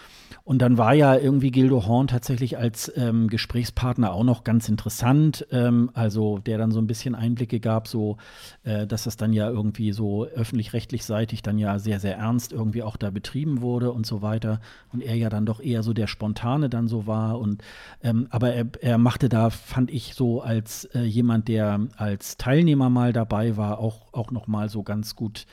Und 0.44 0.62
dann 0.62 0.78
war 0.78 0.94
ja 0.94 1.16
irgendwie 1.16 1.52
Gildo 1.52 1.86
Horn 1.86 2.08
tatsächlich 2.08 2.58
als 2.58 2.92
ähm, 2.96 3.28
Gesprächspartner 3.28 4.12
auch 4.12 4.24
noch 4.24 4.44
ganz 4.44 4.70
interessant. 4.70 5.46
Ähm, 5.52 5.92
also 5.94 6.40
der 6.40 6.58
dann 6.58 6.72
so 6.72 6.80
ein 6.80 6.88
bisschen 6.88 7.16
Einblicke 7.16 7.60
gab, 7.60 7.88
so 7.88 8.18
äh, 8.64 8.88
dass 8.88 9.04
das 9.04 9.18
dann 9.18 9.34
ja 9.34 9.50
irgendwie 9.50 9.92
so 9.92 10.07
öffentlich-rechtlich 10.26 11.06
seitig 11.06 11.42
dann 11.42 11.58
ja 11.58 11.80
sehr, 11.80 12.00
sehr 12.00 12.18
ernst 12.18 12.52
irgendwie 12.52 12.84
auch 12.84 12.98
da 12.98 13.10
betrieben 13.10 13.62
wurde 13.62 13.92
und 13.92 14.06
so 14.06 14.22
weiter. 14.22 14.60
Und 14.92 15.02
er 15.02 15.16
ja 15.16 15.30
dann 15.30 15.46
doch 15.46 15.60
eher 15.60 15.84
so 15.84 15.94
der 15.94 16.08
Spontane 16.08 16.70
dann 16.70 16.88
so 16.88 17.08
war. 17.08 17.40
Und 17.40 17.64
ähm, 18.04 18.28
aber 18.30 18.54
er, 18.54 18.66
er 18.82 18.98
machte 18.98 19.30
da, 19.30 19.50
fand 19.50 19.92
ich 19.92 20.14
so 20.14 20.42
als 20.42 20.86
äh, 20.86 21.02
jemand, 21.02 21.48
der 21.48 21.80
als 21.98 22.38
Teilnehmer 22.38 22.90
mal 22.90 23.14
dabei 23.14 23.58
war, 23.58 23.80
auch, 23.80 24.14
auch 24.14 24.32
noch 24.32 24.48
mal 24.48 24.70
so 24.70 24.84
ganz 24.84 25.16
gut 25.16 25.46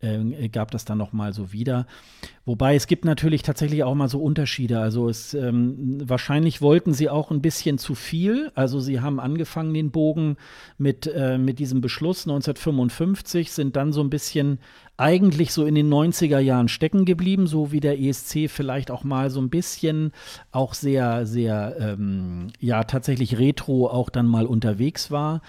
äh, 0.00 0.48
gab 0.48 0.70
das 0.70 0.84
dann 0.84 0.98
noch 0.98 1.12
mal 1.12 1.32
so 1.32 1.52
wieder. 1.52 1.86
Wobei 2.44 2.76
es 2.76 2.86
gibt 2.86 3.04
natürlich 3.04 3.42
tatsächlich 3.42 3.82
auch 3.82 3.94
mal 3.94 4.08
so 4.08 4.20
Unterschiede. 4.20 4.78
Also 4.78 5.08
es 5.08 5.34
ähm, 5.34 5.98
wahrscheinlich 6.04 6.60
wollten 6.62 6.92
sie 6.92 7.08
auch 7.08 7.30
ein 7.30 7.42
bisschen 7.42 7.78
zu 7.78 7.94
viel. 7.94 8.52
Also 8.54 8.78
sie 8.78 9.00
haben 9.00 9.18
angefangen 9.18 9.74
den 9.74 9.90
Bogen 9.90 10.36
mit, 10.78 11.06
äh, 11.12 11.38
mit 11.38 11.58
diesem 11.58 11.80
Beschluss 11.80 12.26
1955, 12.26 13.52
sind 13.52 13.74
dann 13.74 13.92
so 13.92 14.00
ein 14.00 14.10
bisschen 14.10 14.58
eigentlich 14.96 15.52
so 15.52 15.66
in 15.66 15.74
den 15.74 15.92
90er 15.92 16.38
Jahren 16.38 16.68
stecken 16.68 17.04
geblieben, 17.04 17.46
so 17.46 17.72
wie 17.72 17.80
der 17.80 18.00
ESC 18.00 18.48
vielleicht 18.48 18.90
auch 18.90 19.04
mal 19.04 19.28
so 19.30 19.40
ein 19.40 19.50
bisschen 19.50 20.12
auch 20.52 20.72
sehr, 20.72 21.26
sehr, 21.26 21.76
ähm, 21.78 22.48
ja, 22.60 22.84
tatsächlich 22.84 23.38
retro 23.38 23.88
auch 23.88 24.08
dann 24.08 24.26
mal 24.26 24.46
unterwegs 24.46 25.10
war 25.10 25.42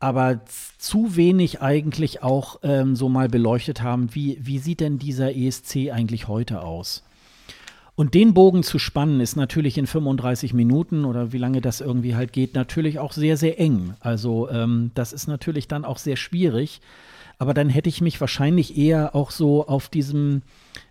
aber 0.00 0.40
zu 0.78 1.16
wenig 1.16 1.60
eigentlich 1.60 2.22
auch 2.22 2.60
ähm, 2.62 2.94
so 2.94 3.08
mal 3.08 3.28
beleuchtet 3.28 3.82
haben, 3.82 4.14
wie, 4.14 4.38
wie 4.40 4.58
sieht 4.58 4.80
denn 4.80 4.98
dieser 4.98 5.34
ESC 5.34 5.90
eigentlich 5.92 6.28
heute 6.28 6.62
aus? 6.62 7.02
Und 7.96 8.14
den 8.14 8.32
Bogen 8.32 8.62
zu 8.62 8.78
spannen 8.78 9.20
ist 9.20 9.34
natürlich 9.34 9.76
in 9.76 9.88
35 9.88 10.54
Minuten 10.54 11.04
oder 11.04 11.32
wie 11.32 11.38
lange 11.38 11.60
das 11.60 11.80
irgendwie 11.80 12.14
halt 12.14 12.32
geht, 12.32 12.54
natürlich 12.54 13.00
auch 13.00 13.12
sehr, 13.12 13.36
sehr 13.36 13.58
eng. 13.58 13.94
Also 13.98 14.48
ähm, 14.50 14.92
das 14.94 15.12
ist 15.12 15.26
natürlich 15.26 15.66
dann 15.66 15.84
auch 15.84 15.98
sehr 15.98 16.14
schwierig. 16.14 16.80
Aber 17.38 17.54
dann 17.54 17.68
hätte 17.68 17.88
ich 17.88 18.00
mich 18.00 18.20
wahrscheinlich 18.20 18.78
eher 18.78 19.16
auch 19.16 19.32
so 19.32 19.66
auf 19.66 19.88
diesem 19.88 20.42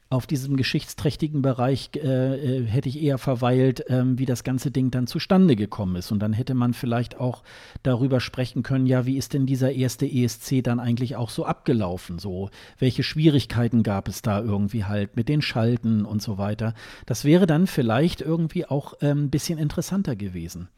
auf 0.09 0.25
diesem 0.25 0.55
geschichtsträchtigen 0.55 1.41
Bereich 1.41 1.89
äh, 1.95 2.59
äh, 2.59 2.65
hätte 2.65 2.87
ich 2.87 3.01
eher 3.01 3.17
verweilt, 3.17 3.83
ähm, 3.89 4.17
wie 4.17 4.25
das 4.25 4.43
ganze 4.43 4.71
Ding 4.71 4.89
dann 4.89 5.05
zustande 5.05 5.55
gekommen 5.55 5.97
ist. 5.97 6.11
Und 6.11 6.19
dann 6.19 6.33
hätte 6.33 6.53
man 6.53 6.73
vielleicht 6.73 7.19
auch 7.19 7.43
darüber 7.83 8.19
sprechen 8.21 8.63
können, 8.63 8.85
ja, 8.85 9.05
wie 9.05 9.17
ist 9.17 9.33
denn 9.33 9.45
dieser 9.45 9.73
erste 9.73 10.05
ESC 10.05 10.63
dann 10.63 10.79
eigentlich 10.79 11.17
auch 11.17 11.29
so 11.29 11.45
abgelaufen? 11.45 12.19
So, 12.19 12.49
welche 12.79 13.03
Schwierigkeiten 13.03 13.83
gab 13.83 14.07
es 14.07 14.21
da 14.21 14.41
irgendwie 14.41 14.85
halt 14.85 15.15
mit 15.17 15.27
den 15.27 15.41
Schalten 15.41 16.05
und 16.05 16.21
so 16.21 16.37
weiter? 16.37 16.73
Das 17.05 17.25
wäre 17.25 17.45
dann 17.45 17.67
vielleicht 17.67 18.21
irgendwie 18.21 18.65
auch 18.65 18.93
ein 19.01 19.09
ähm, 19.09 19.29
bisschen 19.29 19.59
interessanter 19.59 20.15
gewesen. 20.15 20.69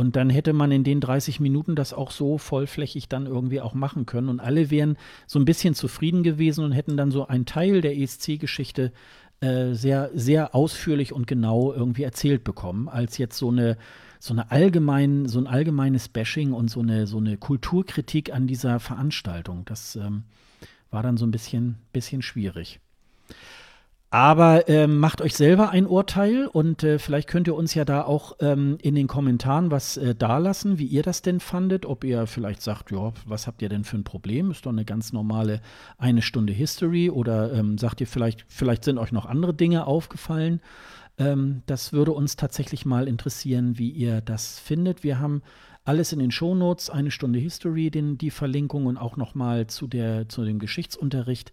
Und 0.00 0.16
dann 0.16 0.30
hätte 0.30 0.54
man 0.54 0.72
in 0.72 0.82
den 0.82 0.98
30 0.98 1.40
Minuten 1.40 1.76
das 1.76 1.92
auch 1.92 2.10
so 2.10 2.38
vollflächig 2.38 3.10
dann 3.10 3.26
irgendwie 3.26 3.60
auch 3.60 3.74
machen 3.74 4.06
können. 4.06 4.30
Und 4.30 4.40
alle 4.40 4.70
wären 4.70 4.96
so 5.26 5.38
ein 5.38 5.44
bisschen 5.44 5.74
zufrieden 5.74 6.22
gewesen 6.22 6.64
und 6.64 6.72
hätten 6.72 6.96
dann 6.96 7.10
so 7.10 7.26
einen 7.26 7.44
Teil 7.44 7.82
der 7.82 7.98
ESC-Geschichte 7.98 8.92
äh, 9.42 9.74
sehr, 9.74 10.10
sehr 10.14 10.54
ausführlich 10.54 11.12
und 11.12 11.26
genau 11.26 11.74
irgendwie 11.74 12.04
erzählt 12.04 12.44
bekommen, 12.44 12.88
als 12.88 13.18
jetzt 13.18 13.36
so 13.36 13.50
eine 13.50 13.76
so 14.18 14.32
eine 14.32 14.50
allgemein, 14.50 15.28
so 15.28 15.38
ein 15.38 15.46
allgemeines 15.46 16.08
Bashing 16.08 16.54
und 16.54 16.70
so 16.70 16.80
eine, 16.80 17.06
so 17.06 17.18
eine 17.18 17.36
Kulturkritik 17.36 18.32
an 18.32 18.46
dieser 18.46 18.80
Veranstaltung. 18.80 19.66
Das 19.66 19.96
ähm, 19.96 20.22
war 20.90 21.02
dann 21.02 21.18
so 21.18 21.26
ein 21.26 21.30
bisschen, 21.30 21.76
bisschen 21.92 22.22
schwierig. 22.22 22.80
Aber 24.12 24.68
ähm, 24.68 24.98
macht 24.98 25.20
euch 25.20 25.36
selber 25.36 25.70
ein 25.70 25.86
Urteil 25.86 26.48
und 26.48 26.82
äh, 26.82 26.98
vielleicht 26.98 27.28
könnt 27.28 27.46
ihr 27.46 27.54
uns 27.54 27.74
ja 27.74 27.84
da 27.84 28.02
auch 28.02 28.36
ähm, 28.40 28.76
in 28.82 28.96
den 28.96 29.06
Kommentaren 29.06 29.70
was 29.70 29.96
äh, 29.96 30.16
dalassen, 30.16 30.80
wie 30.80 30.86
ihr 30.86 31.04
das 31.04 31.22
denn 31.22 31.38
fandet. 31.38 31.86
Ob 31.86 32.02
ihr 32.02 32.26
vielleicht 32.26 32.60
sagt, 32.60 32.90
ja, 32.90 33.12
was 33.24 33.46
habt 33.46 33.62
ihr 33.62 33.68
denn 33.68 33.84
für 33.84 33.96
ein 33.96 34.02
Problem? 34.02 34.50
Ist 34.50 34.66
doch 34.66 34.72
eine 34.72 34.84
ganz 34.84 35.12
normale 35.12 35.60
eine 35.96 36.22
Stunde 36.22 36.52
History. 36.52 37.08
Oder 37.08 37.52
ähm, 37.52 37.78
sagt 37.78 38.00
ihr 38.00 38.08
vielleicht, 38.08 38.44
vielleicht 38.48 38.82
sind 38.82 38.98
euch 38.98 39.12
noch 39.12 39.26
andere 39.26 39.54
Dinge 39.54 39.86
aufgefallen. 39.86 40.60
Ähm, 41.16 41.62
das 41.66 41.92
würde 41.92 42.10
uns 42.10 42.34
tatsächlich 42.34 42.84
mal 42.84 43.06
interessieren, 43.06 43.78
wie 43.78 43.90
ihr 43.90 44.22
das 44.22 44.58
findet. 44.58 45.04
Wir 45.04 45.20
haben 45.20 45.42
alles 45.84 46.12
in 46.12 46.18
den 46.18 46.32
Shownotes, 46.32 46.90
eine 46.90 47.12
Stunde 47.12 47.38
History, 47.38 47.92
den, 47.92 48.18
die 48.18 48.30
Verlinkung 48.30 48.86
und 48.86 48.96
auch 48.96 49.16
noch 49.16 49.36
mal 49.36 49.68
zu, 49.68 49.86
der, 49.86 50.28
zu 50.28 50.44
dem 50.44 50.58
Geschichtsunterricht 50.58 51.52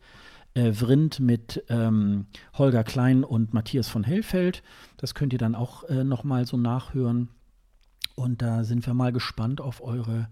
äh, 0.58 0.74
Vrind 0.74 1.20
mit 1.20 1.64
ähm, 1.70 2.26
Holger 2.58 2.84
Klein 2.84 3.24
und 3.24 3.54
Matthias 3.54 3.88
von 3.88 4.04
Hellfeld. 4.04 4.64
Das 4.98 5.14
könnt 5.14 5.32
ihr 5.34 5.40
dann 5.40 5.56
auch 5.56 5.84
äh, 5.84 6.04
noch 6.04 6.24
mal 6.24 6.46
so 6.46 6.58
nachhören. 6.58 7.30
Und 8.16 8.42
da 8.42 8.64
sind 8.64 8.86
wir 8.88 8.96
mal 8.96 9.12
gespannt 9.12 9.62
auf 9.62 9.84
eure, 9.84 10.30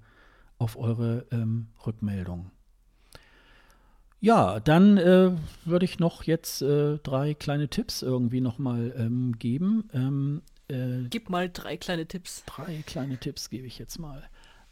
auf 0.57 0.77
eure 0.77 1.27
ähm, 1.31 1.67
Rückmeldung. 1.85 2.49
Ja, 4.19 4.59
dann 4.59 4.97
äh, 4.97 5.33
würde 5.65 5.85
ich 5.85 5.99
noch 5.99 6.23
jetzt 6.23 6.63
äh, 6.63 6.97
drei 6.97 7.35
kleine 7.35 7.67
Tipps 7.67 8.01
irgendwie 8.01 8.41
noch 8.41 8.57
mal 8.57 8.95
ähm, 8.97 9.37
geben. 9.37 9.87
Ähm, 9.93 10.41
äh, 10.67 11.07
Gib 11.11 11.29
mal 11.29 11.49
drei 11.49 11.77
kleine 11.77 12.07
Tipps. 12.07 12.43
Drei 12.47 12.81
kleine 12.87 13.17
Tipps 13.17 13.51
gebe 13.51 13.67
ich 13.67 13.77
jetzt 13.77 13.99
mal. 13.99 14.23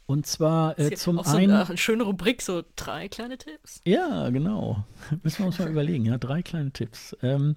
Und 0.05 0.25
zwar 0.25 0.77
äh, 0.77 0.91
zum 0.95 1.19
auch 1.19 1.27
einen. 1.27 1.49
So 1.49 1.55
eine 1.71 1.77
schöne 1.77 2.03
Rubrik, 2.03 2.41
so 2.41 2.63
drei 2.75 3.07
kleine 3.07 3.37
Tipps. 3.37 3.81
Ja, 3.85 4.29
genau. 4.29 4.83
Müssen 5.23 5.39
wir 5.39 5.45
uns 5.47 5.59
mal 5.59 5.69
überlegen, 5.69 6.05
ja, 6.05 6.17
drei 6.17 6.41
kleine 6.41 6.71
Tipps. 6.71 7.15
Ähm, 7.21 7.55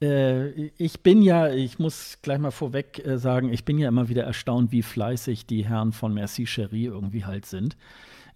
äh, 0.00 0.48
ich 0.78 1.00
bin 1.00 1.22
ja, 1.22 1.48
ich 1.50 1.78
muss 1.78 2.18
gleich 2.22 2.38
mal 2.38 2.50
vorweg 2.50 3.04
äh, 3.04 3.18
sagen, 3.18 3.52
ich 3.52 3.64
bin 3.64 3.78
ja 3.78 3.88
immer 3.88 4.08
wieder 4.08 4.24
erstaunt, 4.24 4.72
wie 4.72 4.82
fleißig 4.82 5.46
die 5.46 5.64
Herren 5.66 5.92
von 5.92 6.14
Merci 6.14 6.46
Cherie 6.46 6.86
irgendwie 6.86 7.24
halt 7.24 7.46
sind 7.46 7.76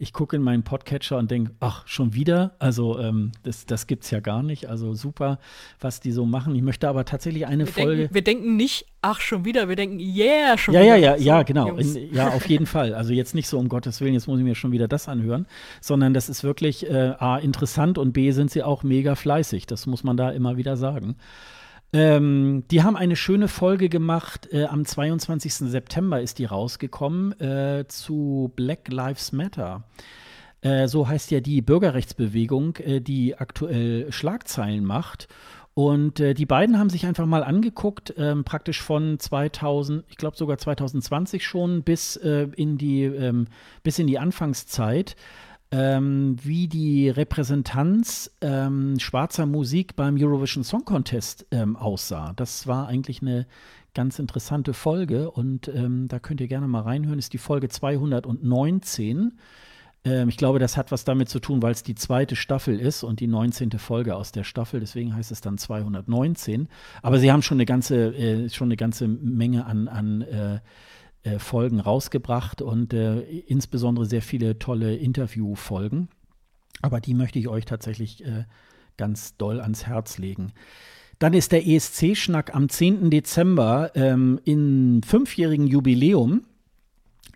ich 0.05 0.13
gucke 0.13 0.37
in 0.37 0.43
meinen 0.43 0.65
Podcatcher 0.65 1.17
und 1.17 1.31
denke, 1.31 1.53
ach, 1.61 1.87
schon 1.89 2.13
wieder? 2.13 2.55
Also 2.59 2.99
ähm, 2.99 3.33
das, 3.43 3.65
das 3.65 3.87
gibt 3.87 4.05
es 4.05 4.11
ja 4.11 4.21
gar 4.21 4.43
nicht. 4.43 4.69
Also 4.69 4.93
super, 4.93 5.39
was 5.81 6.01
die 6.01 6.13
so 6.13 6.27
machen. 6.27 6.55
Ich 6.55 6.61
möchte 6.61 6.89
aber 6.89 7.07
tatsächlich 7.07 7.47
eine 7.47 7.65
wir 7.65 7.73
Folge. 7.73 7.97
Denken, 7.97 8.15
wir 8.15 8.23
denken 8.23 8.57
nicht, 8.57 8.87
ach, 9.01 9.21
schon 9.21 9.47
wieder. 9.47 9.69
Wir 9.71 9.77
denken, 9.77 9.99
yeah, 9.99 10.59
schon 10.59 10.75
ja, 10.75 10.83
wieder. 10.83 10.97
Ja, 10.97 11.17
ja, 11.17 11.17
ja, 11.17 11.43
genau. 11.43 11.75
In, 11.77 12.15
ja, 12.15 12.29
auf 12.29 12.47
jeden 12.49 12.67
Fall. 12.67 12.95
Also 12.95 13.15
jetzt 13.15 13.35
nicht 13.35 13.49
so, 13.49 13.59
um 13.59 13.71
Gottes 13.71 14.03
Willen, 14.03 14.13
jetzt 14.13 14.29
muss 14.29 14.39
ich 14.39 14.45
mir 14.45 14.55
schon 14.55 14.73
wieder 14.73 14.89
das 14.89 15.09
anhören, 15.09 15.47
sondern 15.81 16.13
das 16.13 16.29
ist 16.29 16.45
wirklich 16.45 16.89
äh, 16.89 17.15
A, 17.19 17.39
interessant 17.39 17.97
und 17.97 18.13
B, 18.13 18.31
sind 18.33 18.51
sie 18.51 18.63
auch 18.63 18.83
mega 18.83 19.15
fleißig. 19.15 19.67
Das 19.67 19.87
muss 19.87 20.05
man 20.05 20.19
da 20.19 20.31
immer 20.31 20.59
wieder 20.59 20.77
sagen. 20.77 21.17
Ähm, 21.95 22.65
die 22.73 22.83
haben 22.83 22.97
eine 22.97 23.15
schöne 23.15 23.47
Folge 23.47 23.89
gemacht. 23.89 24.49
Äh, 24.53 24.65
am 24.65 24.85
22. 24.85 25.55
September 25.55 26.21
ist 26.21 26.41
die 26.41 26.45
rausgekommen 26.45 27.41
äh, 27.41 27.85
zu 27.87 28.53
Black 28.57 28.89
Lives 28.89 29.31
Matter. 29.31 29.85
Äh, 30.61 30.89
so 30.89 31.07
heißt 31.07 31.31
ja 31.31 31.39
die 31.39 31.63
Bürgerrechtsbewegung, 31.63 32.77
äh, 32.79 33.01
die 33.01 33.39
aktuell 33.39 34.11
Schlagzeilen 34.11 34.85
macht. 34.85 35.29
Und 35.75 36.19
äh, 36.19 36.35
die 36.35 36.47
beiden 36.47 36.81
haben 36.81 36.91
sich 36.91 37.07
einfach 37.07 37.27
mal 37.27 37.45
angeguckt, 37.45 38.13
ähm, 38.17 38.43
praktisch 38.43 38.83
von 38.83 39.21
2000, 39.21 40.05
ich 40.09 40.17
glaube 40.17 40.37
sogar 40.37 40.59
2020 40.59 41.47
schon, 41.47 41.85
bis, 41.85 42.17
äh, 42.17 42.49
in, 42.57 42.77
die, 42.77 43.05
ähm, 43.05 43.47
bis 43.85 44.01
in 44.01 44.09
die 44.09 44.19
Anfangszeit, 44.19 45.15
ähm, 45.71 46.37
wie 46.43 46.69
die 46.69 47.09
Repräsentanz 47.09 48.31
ähm, 48.41 48.99
schwarzer 48.99 49.47
Musik 49.47 49.97
beim 49.97 50.17
Eurovision 50.17 50.65
Song 50.65 50.85
Contest 50.85 51.47
ähm, 51.51 51.77
aussah. 51.77 52.33
Das 52.37 52.67
war 52.67 52.87
eigentlich 52.87 53.23
eine 53.23 53.47
ganz 53.95 54.19
interessante 54.19 54.75
Folge 54.75 55.31
und 55.31 55.69
ähm, 55.69 56.09
da 56.09 56.19
könnt 56.19 56.41
ihr 56.41 56.49
gerne 56.49 56.69
mal 56.69 56.83
reinhören. 56.83 57.19
Ist 57.19 57.33
die 57.33 57.39
Folge 57.39 57.69
219. 57.69 59.39
Ähm, 60.05 60.29
ich 60.29 60.37
glaube, 60.37 60.59
das 60.59 60.77
hat 60.77 60.93
was 60.93 61.05
damit 61.05 61.29
zu 61.29 61.41
tun, 61.41 61.63
weil 61.63 61.73
es 61.73 61.83
die 61.83 61.95
zweite 61.95 62.37
Staffel 62.37 62.79
ist 62.79 63.03
und 63.03 63.21
die 63.21 63.27
19. 63.27 63.71
Folge 63.79 64.17
aus 64.17 64.33
der 64.33 64.45
Staffel. 64.45 64.81
Deswegen 64.81 65.15
heißt 65.15 65.33
es 65.33 65.41
dann 65.41 65.59
219. 65.59 66.69
Aber 67.03 67.19
sie 67.19 67.33
haben 67.33 67.43
schon 67.43 67.57
eine 67.57 67.67
ganze, 67.67 68.15
äh, 68.15 68.49
schon 68.51 68.69
eine 68.69 68.77
ganze 68.77 69.09
Menge 69.09 69.65
an, 69.67 69.89
an 69.89 70.23
äh, 70.23 70.61
äh, 71.25 71.39
Folgen 71.39 71.81
rausgebracht 71.81 72.63
und 72.63 72.95
äh, 72.95 73.21
insbesondere 73.21 74.07
sehr 74.07 74.23
viele 74.23 74.59
tolle 74.59 74.97
Interviewfolgen. 74.97 76.09
Aber 76.81 77.01
die 77.01 77.15
möchte 77.15 77.39
ich 77.39 77.49
euch 77.49 77.65
tatsächlich 77.65 78.25
äh, 78.25 78.45
ganz 78.97 79.37
doll 79.37 79.61
ans 79.61 79.87
Herz 79.87 80.19
legen. 80.19 80.53
Dann 81.19 81.35
ist 81.35 81.53
der 81.53 81.67
ESC-Schnack 81.67 82.55
am 82.55 82.69
10. 82.69 83.11
Dezember 83.11 83.93
ähm, 83.95 84.41
im 84.45 85.03
fünfjährigen 85.03 85.67
Jubiläum 85.67 86.43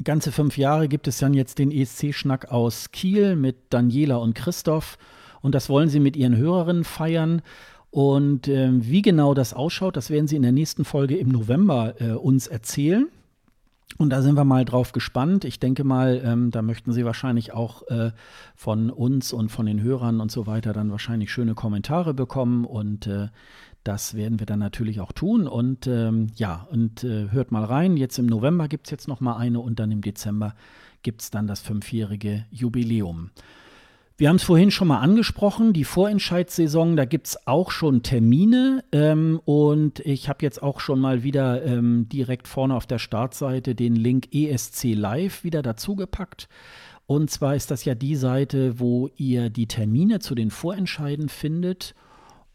ganze 0.04 0.32
fünf 0.32 0.56
Jahre 0.56 0.88
gibt 0.88 1.08
es 1.08 1.18
dann 1.18 1.34
jetzt 1.34 1.58
den 1.58 1.70
ESC-Schnack 1.70 2.50
aus 2.50 2.90
Kiel 2.92 3.36
mit 3.36 3.56
Daniela 3.70 4.16
und 4.16 4.34
Christoph. 4.34 4.98
Und 5.40 5.54
das 5.54 5.68
wollen 5.68 5.88
sie 5.88 6.00
mit 6.00 6.16
ihren 6.16 6.36
Hörerinnen 6.36 6.84
feiern. 6.84 7.42
Und 7.90 8.48
äh, 8.48 8.70
wie 8.72 9.02
genau 9.02 9.34
das 9.34 9.54
ausschaut, 9.54 9.96
das 9.96 10.10
werden 10.10 10.28
sie 10.28 10.36
in 10.36 10.42
der 10.42 10.52
nächsten 10.52 10.84
Folge 10.84 11.16
im 11.16 11.28
November 11.28 11.94
äh, 12.00 12.12
uns 12.12 12.46
erzählen. 12.46 13.08
Und 13.96 14.10
da 14.10 14.22
sind 14.22 14.36
wir 14.36 14.44
mal 14.44 14.64
drauf 14.64 14.92
gespannt. 14.92 15.44
Ich 15.44 15.58
denke 15.58 15.82
mal, 15.82 16.20
ähm, 16.22 16.50
da 16.50 16.62
möchten 16.62 16.92
Sie 16.92 17.04
wahrscheinlich 17.04 17.52
auch 17.52 17.86
äh, 17.88 18.12
von 18.54 18.90
uns 18.90 19.32
und 19.32 19.48
von 19.48 19.66
den 19.66 19.82
Hörern 19.82 20.20
und 20.20 20.30
so 20.30 20.46
weiter 20.46 20.72
dann 20.72 20.90
wahrscheinlich 20.90 21.32
schöne 21.32 21.54
Kommentare 21.54 22.14
bekommen. 22.14 22.64
Und 22.64 23.06
äh, 23.06 23.28
das 23.84 24.14
werden 24.14 24.38
wir 24.38 24.46
dann 24.46 24.58
natürlich 24.58 25.00
auch 25.00 25.12
tun. 25.12 25.48
Und 25.48 25.86
ähm, 25.86 26.28
ja, 26.34 26.68
und 26.70 27.02
äh, 27.02 27.30
hört 27.30 27.50
mal 27.50 27.64
rein. 27.64 27.96
Jetzt 27.96 28.18
im 28.18 28.26
November 28.26 28.68
gibt 28.68 28.86
es 28.86 28.90
jetzt 28.90 29.08
noch 29.08 29.20
mal 29.20 29.36
eine 29.36 29.60
und 29.60 29.80
dann 29.80 29.90
im 29.90 30.02
Dezember 30.02 30.54
gibt 31.02 31.22
es 31.22 31.30
dann 31.30 31.46
das 31.46 31.60
fünfjährige 31.60 32.44
Jubiläum. 32.50 33.30
Wir 34.20 34.30
haben 34.30 34.36
es 34.36 34.42
vorhin 34.42 34.72
schon 34.72 34.88
mal 34.88 34.98
angesprochen, 34.98 35.72
die 35.72 35.84
Vorentscheidssaison, 35.84 36.96
da 36.96 37.04
gibt 37.04 37.28
es 37.28 37.46
auch 37.46 37.70
schon 37.70 38.02
Termine 38.02 38.82
ähm, 38.90 39.40
und 39.44 40.00
ich 40.00 40.28
habe 40.28 40.40
jetzt 40.42 40.60
auch 40.60 40.80
schon 40.80 40.98
mal 40.98 41.22
wieder 41.22 41.64
ähm, 41.64 42.08
direkt 42.08 42.48
vorne 42.48 42.74
auf 42.74 42.84
der 42.84 42.98
Startseite 42.98 43.76
den 43.76 43.94
Link 43.94 44.34
ESC 44.34 44.94
Live 44.94 45.44
wieder 45.44 45.62
dazugepackt. 45.62 46.48
Und 47.06 47.30
zwar 47.30 47.54
ist 47.54 47.70
das 47.70 47.84
ja 47.84 47.94
die 47.94 48.16
Seite, 48.16 48.80
wo 48.80 49.08
ihr 49.14 49.50
die 49.50 49.68
Termine 49.68 50.18
zu 50.18 50.34
den 50.34 50.50
Vorentscheiden 50.50 51.28
findet 51.28 51.94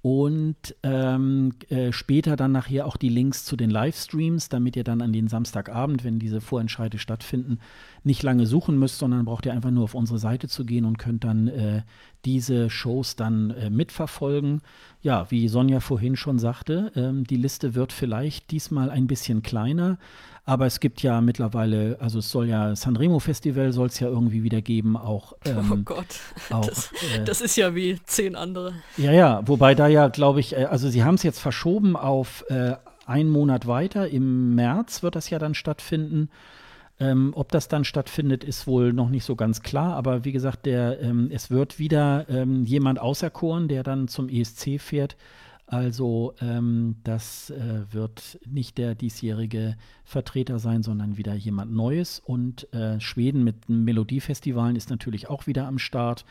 und 0.03 0.75
ähm, 0.83 1.53
äh, 1.69 1.93
später 1.93 2.35
dann 2.35 2.51
nachher 2.51 2.85
auch 2.85 2.97
die 2.97 3.07
Links 3.07 3.45
zu 3.45 3.55
den 3.55 3.69
Livestreams, 3.69 4.49
damit 4.49 4.75
ihr 4.75 4.83
dann 4.83 5.01
an 5.01 5.13
den 5.13 5.29
Samstagabend, 5.29 6.03
wenn 6.03 6.19
diese 6.19 6.41
Vorentscheide 6.41 6.99
stattfinden, 6.99 7.59
nicht 8.03 8.21
lange 8.21 8.45
suchen 8.45 8.77
müsst, 8.77 8.99
sondern 8.99 9.23
braucht 9.23 9.45
ihr 9.45 9.53
einfach 9.53 9.71
nur 9.71 9.85
auf 9.85 9.95
unsere 9.95 10.19
Seite 10.19 10.49
zu 10.49 10.65
gehen 10.65 10.83
und 10.83 10.97
könnt 10.97 11.23
dann 11.23 11.47
äh, 11.47 11.83
diese 12.25 12.69
Shows 12.69 13.15
dann 13.15 13.51
äh, 13.51 13.69
mitverfolgen. 13.69 14.61
Ja, 15.01 15.31
wie 15.31 15.47
Sonja 15.47 15.79
vorhin 15.79 16.17
schon 16.17 16.37
sagte, 16.37 16.91
ähm, 16.97 17.23
die 17.23 17.37
Liste 17.37 17.73
wird 17.73 17.93
vielleicht 17.93 18.51
diesmal 18.51 18.89
ein 18.89 19.07
bisschen 19.07 19.41
kleiner, 19.41 19.97
aber 20.45 20.65
es 20.65 20.81
gibt 20.81 21.01
ja 21.01 21.21
mittlerweile, 21.21 21.97
also 22.01 22.19
es 22.19 22.29
soll 22.29 22.49
ja 22.49 22.75
Sanremo 22.75 23.19
Festival 23.19 23.71
soll 23.71 23.87
es 23.87 23.99
ja 24.01 24.09
irgendwie 24.09 24.43
wieder 24.43 24.61
geben, 24.61 24.97
auch. 24.97 25.31
Oh 25.45 25.49
ähm, 25.49 25.71
oh 25.71 25.77
Gott, 25.77 26.19
auch, 26.49 26.65
das, 26.65 26.91
äh, 27.15 27.23
das, 27.23 27.39
ist 27.39 27.55
ja 27.55 27.73
wie 27.75 27.97
zehn 28.03 28.35
andere. 28.35 28.73
Ja, 28.97 29.13
ja, 29.13 29.41
wobei 29.47 29.73
da 29.73 29.87
ja, 29.93 30.07
glaube 30.07 30.39
ich, 30.39 30.57
äh, 30.57 30.65
also 30.65 30.89
sie 30.89 31.03
haben 31.03 31.15
es 31.15 31.23
jetzt 31.23 31.39
verschoben 31.39 31.95
auf 31.95 32.43
äh, 32.49 32.75
einen 33.05 33.29
Monat 33.29 33.67
weiter. 33.67 34.09
Im 34.09 34.55
März 34.55 35.03
wird 35.03 35.15
das 35.15 35.29
ja 35.29 35.39
dann 35.39 35.53
stattfinden. 35.53 36.29
Ähm, 36.99 37.33
ob 37.35 37.51
das 37.51 37.67
dann 37.67 37.85
stattfindet, 37.85 38.43
ist 38.43 38.67
wohl 38.67 38.93
noch 38.93 39.09
nicht 39.09 39.23
so 39.23 39.35
ganz 39.35 39.61
klar. 39.61 39.95
Aber 39.95 40.25
wie 40.25 40.31
gesagt, 40.31 40.65
der, 40.65 41.01
ähm, 41.01 41.29
es 41.31 41.49
wird 41.49 41.79
wieder 41.79 42.27
ähm, 42.29 42.65
jemand 42.65 42.99
auserkoren, 42.99 43.67
der 43.67 43.83
dann 43.83 44.07
zum 44.07 44.29
ESC 44.29 44.79
fährt. 44.79 45.15
Also 45.65 46.33
ähm, 46.41 46.97
das 47.03 47.49
äh, 47.49 47.91
wird 47.91 48.39
nicht 48.45 48.77
der 48.77 48.95
diesjährige 48.95 49.75
Vertreter 50.03 50.59
sein, 50.59 50.83
sondern 50.83 51.17
wieder 51.17 51.33
jemand 51.33 51.71
Neues. 51.71 52.21
Und 52.23 52.71
äh, 52.73 52.99
Schweden 52.99 53.43
mit 53.43 53.69
Melodiefestivalen 53.69 54.75
ist 54.75 54.89
natürlich 54.89 55.29
auch 55.29 55.47
wieder 55.47 55.67
am 55.67 55.79
Start. 55.79 56.25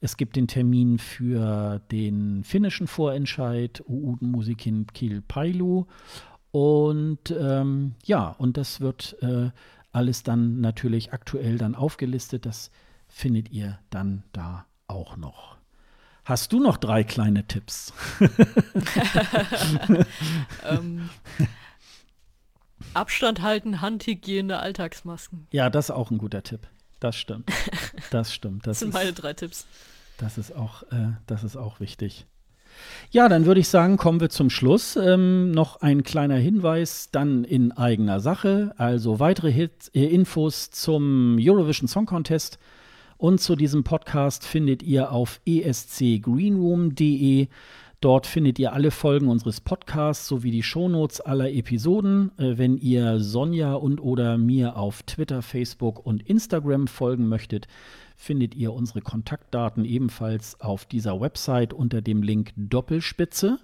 Es 0.00 0.16
gibt 0.16 0.36
den 0.36 0.46
Termin 0.46 0.98
für 0.98 1.80
den 1.90 2.44
finnischen 2.44 2.86
Vorentscheid, 2.86 3.82
Uuden 3.86 4.30
Musikin 4.30 4.86
Kilpailu. 4.86 5.86
Und 6.50 7.30
ähm, 7.30 7.94
ja, 8.04 8.28
und 8.38 8.56
das 8.56 8.80
wird 8.80 9.16
äh, 9.22 9.50
alles 9.92 10.22
dann 10.22 10.60
natürlich 10.60 11.12
aktuell 11.12 11.58
dann 11.58 11.74
aufgelistet. 11.74 12.46
Das 12.46 12.70
findet 13.08 13.50
ihr 13.50 13.78
dann 13.90 14.22
da 14.32 14.66
auch 14.86 15.16
noch. 15.16 15.56
Hast 16.24 16.52
du 16.52 16.60
noch 16.60 16.76
drei 16.76 17.04
kleine 17.04 17.46
Tipps? 17.46 17.92
ähm, 20.68 21.08
Abstand 22.94 23.42
halten, 23.42 23.80
Handhygiene, 23.80 24.58
Alltagsmasken. 24.58 25.46
Ja, 25.52 25.70
das 25.70 25.86
ist 25.86 25.90
auch 25.90 26.10
ein 26.10 26.18
guter 26.18 26.42
Tipp. 26.42 26.68
Das 27.00 27.16
stimmt. 27.16 27.50
Das 28.10 28.32
stimmt. 28.32 28.66
Das, 28.66 28.70
das 28.70 28.78
sind 28.80 28.88
ist, 28.88 28.94
meine 28.94 29.12
drei 29.12 29.34
Tipps. 29.34 29.66
Das 30.16 30.38
ist 30.38 30.54
auch, 30.54 30.82
äh, 30.84 31.12
das 31.26 31.44
ist 31.44 31.56
auch 31.56 31.80
wichtig. 31.80 32.26
Ja, 33.10 33.28
dann 33.28 33.44
würde 33.46 33.60
ich 33.60 33.68
sagen, 33.68 33.96
kommen 33.96 34.20
wir 34.20 34.30
zum 34.30 34.50
Schluss. 34.50 34.94
Ähm, 34.96 35.50
noch 35.50 35.80
ein 35.80 36.04
kleiner 36.04 36.36
Hinweis 36.36 37.10
dann 37.10 37.42
in 37.44 37.72
eigener 37.72 38.20
Sache. 38.20 38.74
Also 38.78 39.20
weitere 39.20 39.52
Hits, 39.52 39.88
äh, 39.88 40.06
Infos 40.06 40.70
zum 40.70 41.36
Eurovision 41.40 41.88
Song 41.88 42.06
Contest 42.06 42.58
und 43.16 43.40
zu 43.40 43.56
diesem 43.56 43.84
Podcast 43.84 44.46
findet 44.46 44.82
ihr 44.82 45.12
auf 45.12 45.40
escgreenroom.de. 45.44 47.48
Dort 48.00 48.28
findet 48.28 48.60
ihr 48.60 48.72
alle 48.72 48.92
Folgen 48.92 49.28
unseres 49.28 49.60
Podcasts 49.60 50.28
sowie 50.28 50.52
die 50.52 50.62
Shownotes 50.62 51.20
aller 51.20 51.50
Episoden. 51.50 52.30
Äh, 52.38 52.56
wenn 52.56 52.78
ihr 52.78 53.18
Sonja 53.18 53.74
und 53.74 54.00
oder 54.00 54.38
mir 54.38 54.76
auf 54.76 55.02
Twitter, 55.02 55.42
Facebook 55.42 56.06
und 56.06 56.22
Instagram 56.22 56.86
folgen 56.86 57.28
möchtet, 57.28 57.66
findet 58.16 58.54
ihr 58.54 58.72
unsere 58.72 59.00
Kontaktdaten 59.00 59.84
ebenfalls 59.84 60.60
auf 60.60 60.84
dieser 60.84 61.20
Website 61.20 61.72
unter 61.72 62.00
dem 62.00 62.22
Link 62.22 62.52
Doppelspitze. 62.56 63.58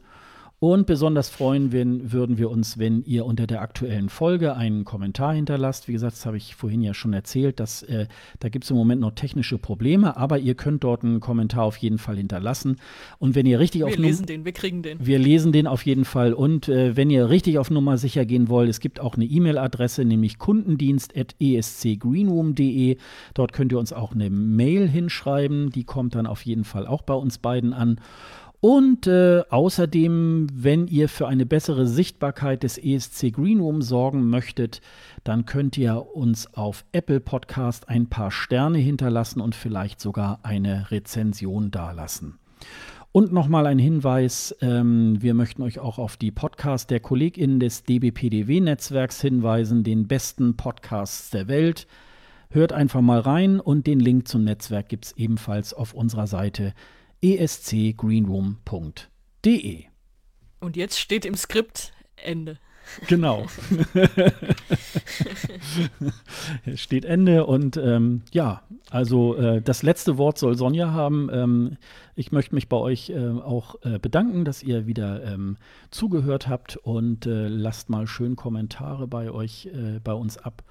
Und 0.61 0.87
besonders 0.87 1.29
freuen 1.29 1.73
wir, 1.73 1.85
würden 2.13 2.39
wir 2.39 2.49
uns, 2.51 2.79
wenn 2.79 3.03
ihr 3.03 3.27
unter 3.27 3.47
der 3.47 3.61
aktuellen 3.61 4.09
Folge 4.09 4.57
einen 4.57 4.87
Kommentar 4.87 5.35
hinterlasst. 5.35 5.89
Wie 5.89 5.93
gesagt, 5.93 6.15
das 6.15 6.25
habe 6.25 6.39
ich 6.39 6.55
vorhin 6.55 6.81
ja 6.81 6.95
schon 6.95 7.13
erzählt, 7.13 7.61
dass 7.61 7.83
äh, 7.83 8.07
da 8.41 8.49
gibt 8.49 8.65
es 8.65 8.71
im 8.71 8.79
Moment 8.79 9.03
noch 9.03 9.11
technische 9.11 9.59
Probleme, 9.59 10.17
aber 10.17 10.39
ihr 10.39 10.55
könnt 10.55 10.83
dort 10.83 11.05
einen 11.05 11.21
Kommentar 11.21 11.65
auf 11.65 11.77
jeden 11.77 11.99
Fall 11.99 12.17
hinterlassen. 12.17 12.79
Und 13.19 13.35
wenn 13.35 13.45
ihr 13.45 13.59
richtig 13.59 13.81
wir 13.81 13.89
auf 13.89 13.93
Wir 13.93 13.99
lesen 13.99 14.25
den, 14.25 14.47
wir 14.47 14.53
kriegen 14.53 14.83
den. 14.83 15.05
Wir 15.05 15.19
lesen 15.19 15.53
den 15.53 15.67
auf 15.67 15.85
jeden 15.85 16.07
Fall. 16.07 16.33
Und 16.33 16.69
äh, 16.69 16.97
wenn 16.97 17.11
ihr 17.11 17.29
richtig 17.29 17.59
auf 17.59 17.71
Nummer 17.71 17.99
sicher 17.99 18.25
gehen 18.25 18.49
wollt, 18.49 18.71
es 18.71 18.81
gibt 18.81 19.01
auch 19.01 19.17
eine 19.17 19.27
E-Mail-Adresse, 19.27 20.07
nämlich 20.07 20.39
kundendienst.escgreenroom.de. 20.39 22.97
Dort 23.35 23.53
könnt 23.53 23.73
ihr 23.73 23.79
uns 23.79 23.93
auch 23.93 24.15
eine 24.15 24.31
Mail 24.31 24.89
hinschreiben. 24.89 25.69
Die 25.71 25.85
kommt 25.85 26.15
dann 26.15 26.27
auf 26.27 26.47
jeden 26.47 26.65
Fall 26.65 26.87
auch 26.87 27.03
bei 27.03 27.13
uns 27.15 27.37
beiden 27.39 27.75
an. 27.75 28.01
Und 28.65 29.07
äh, 29.07 29.43
außerdem, 29.51 30.47
wenn 30.51 30.87
ihr 30.87 31.11
für 31.11 31.29
eine 31.29 31.45
bessere 31.45 31.87
Sichtbarkeit 31.87 32.63
des 32.63 32.79
ESC 32.79 33.31
Greenroom 33.31 33.83
sorgen 33.83 34.31
möchtet, 34.31 34.81
dann 35.23 35.45
könnt 35.45 35.77
ihr 35.77 36.17
uns 36.17 36.55
auf 36.55 36.87
Apple 36.93 37.21
Podcast 37.21 37.91
ein 37.91 38.09
paar 38.09 38.31
Sterne 38.31 38.79
hinterlassen 38.79 39.43
und 39.43 39.55
vielleicht 39.55 40.01
sogar 40.01 40.39
eine 40.45 40.91
Rezension 40.91 41.73
dalassen. 41.73 42.39
Und 43.13 43.35
nochmal 43.35 43.67
ein 43.67 43.79
Hinweis, 43.79 44.57
ähm, 44.63 45.21
wir 45.21 45.35
möchten 45.35 45.61
euch 45.61 45.79
auch 45.79 45.99
auf 45.99 46.17
die 46.17 46.31
Podcasts 46.31 46.87
der 46.87 47.01
KollegInnen 47.01 47.61
des 47.61 47.85
DBPDW-Netzwerks 47.85 49.21
hinweisen, 49.21 49.85
den 49.85 50.09
besten 50.09 50.57
Podcasts 50.57 51.29
der 51.29 51.49
Welt. 51.49 51.87
Hört 52.49 52.73
einfach 52.73 53.03
mal 53.03 53.21
rein 53.21 53.61
und 53.61 53.87
den 53.87 54.01
Link 54.01 54.27
zum 54.27 54.43
Netzwerk 54.43 54.89
gibt 54.89 55.05
es 55.05 55.13
ebenfalls 55.19 55.75
auf 55.75 55.93
unserer 55.93 56.27
Seite 56.27 56.73
escgreenroom.de. 57.25 59.85
Und 60.61 60.77
jetzt 60.77 61.01
steht 61.01 61.25
im 61.25 61.35
Skript 61.35 61.95
Ende. 62.17 62.59
Genau. 63.09 63.47
es 66.67 66.81
steht 66.81 67.05
Ende 67.05 67.47
und 67.47 67.77
ähm, 67.77 68.23
ja, 68.33 68.63
also 68.91 69.37
äh, 69.37 69.63
das 69.63 69.83
letzte 69.83 70.19
Wort 70.19 70.39
soll 70.39 70.57
Sonja 70.57 70.93
haben. 70.93 71.29
Ähm, 71.33 71.77
ich 72.15 72.31
möchte 72.31 72.55
mich 72.55 72.69
bei 72.69 72.77
euch 72.77 73.11
äh, 73.11 73.31
auch 73.31 73.77
äh, 73.83 73.99
bedanken, 73.99 74.45
dass 74.45 74.63
ihr 74.63 74.87
wieder 74.87 75.25
ähm, 75.25 75.57
zugehört 75.91 76.49
habt 76.49 76.77
und 76.77 77.27
äh, 77.27 77.49
lasst 77.49 77.89
mal 77.89 78.07
schön 78.07 78.37
Kommentare 78.37 79.09
bei 79.09 79.31
euch, 79.31 79.67
äh, 79.67 80.01
bei 80.03 80.13
uns 80.13 80.39
ab. 80.39 80.63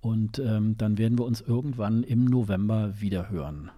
Und 0.00 0.38
ähm, 0.38 0.76
dann 0.76 0.98
werden 0.98 1.18
wir 1.18 1.24
uns 1.24 1.40
irgendwann 1.40 2.02
im 2.02 2.26
November 2.26 3.00
wieder 3.00 3.30
hören. 3.30 3.70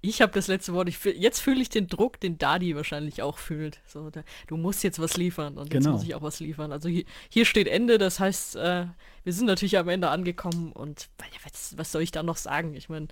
Ich 0.00 0.22
habe 0.22 0.32
das 0.32 0.46
letzte 0.48 0.72
Wort. 0.72 0.88
Ich, 0.88 1.02
jetzt 1.04 1.40
fühle 1.40 1.60
ich 1.60 1.68
den 1.68 1.86
Druck, 1.86 2.20
den 2.20 2.38
Dadi 2.38 2.76
wahrscheinlich 2.76 3.22
auch 3.22 3.38
fühlt. 3.38 3.80
So, 3.86 4.10
da, 4.10 4.22
du 4.46 4.56
musst 4.56 4.84
jetzt 4.84 4.98
was 4.98 5.16
liefern 5.16 5.58
und 5.58 5.70
genau. 5.70 5.90
jetzt 5.90 5.92
muss 5.92 6.02
ich 6.04 6.14
auch 6.14 6.22
was 6.22 6.40
liefern. 6.40 6.72
Also 6.72 6.88
hier, 6.88 7.04
hier 7.28 7.44
steht 7.44 7.68
Ende, 7.68 7.98
das 7.98 8.20
heißt, 8.20 8.56
äh, 8.56 8.86
wir 9.24 9.32
sind 9.32 9.46
natürlich 9.46 9.78
am 9.78 9.88
Ende 9.88 10.08
angekommen 10.08 10.72
und 10.72 11.08
was, 11.44 11.76
was 11.76 11.92
soll 11.92 12.02
ich 12.02 12.10
da 12.10 12.22
noch 12.22 12.36
sagen? 12.36 12.74
Ich 12.74 12.88
meine, 12.88 13.08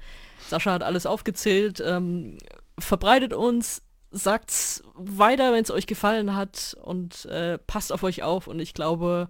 Sascha 0.48 0.73
hat 0.73 0.82
alles 0.82 1.06
aufgezählt. 1.06 1.82
Ähm, 1.85 2.39
verbreitet 2.78 3.32
uns, 3.32 3.82
sagt's 4.11 4.82
weiter, 4.94 5.52
wenn 5.52 5.62
es 5.62 5.70
euch 5.70 5.86
gefallen 5.86 6.36
hat 6.36 6.77
und 6.82 7.24
äh, 7.27 7.59
passt 7.59 7.93
auf 7.93 8.02
euch 8.02 8.23
auf. 8.23 8.47
Und 8.47 8.61
ich 8.61 8.74
glaube, 8.74 9.28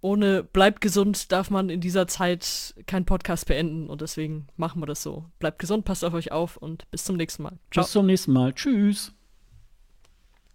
ohne 0.00 0.42
bleibt 0.42 0.80
gesund 0.80 1.30
darf 1.32 1.50
man 1.50 1.68
in 1.68 1.80
dieser 1.80 2.06
Zeit 2.06 2.74
keinen 2.86 3.04
Podcast 3.04 3.46
beenden 3.46 3.88
und 3.88 4.00
deswegen 4.00 4.46
machen 4.56 4.80
wir 4.80 4.86
das 4.86 5.02
so. 5.02 5.26
Bleibt 5.38 5.58
gesund, 5.58 5.84
passt 5.84 6.04
auf 6.04 6.14
euch 6.14 6.32
auf 6.32 6.56
und 6.56 6.90
bis 6.90 7.04
zum 7.04 7.16
nächsten 7.16 7.42
Mal. 7.42 7.58
Ciao. 7.70 7.84
Bis 7.84 7.92
zum 7.92 8.06
nächsten 8.06 8.32
Mal. 8.32 8.52
Tschüss. 8.54 9.14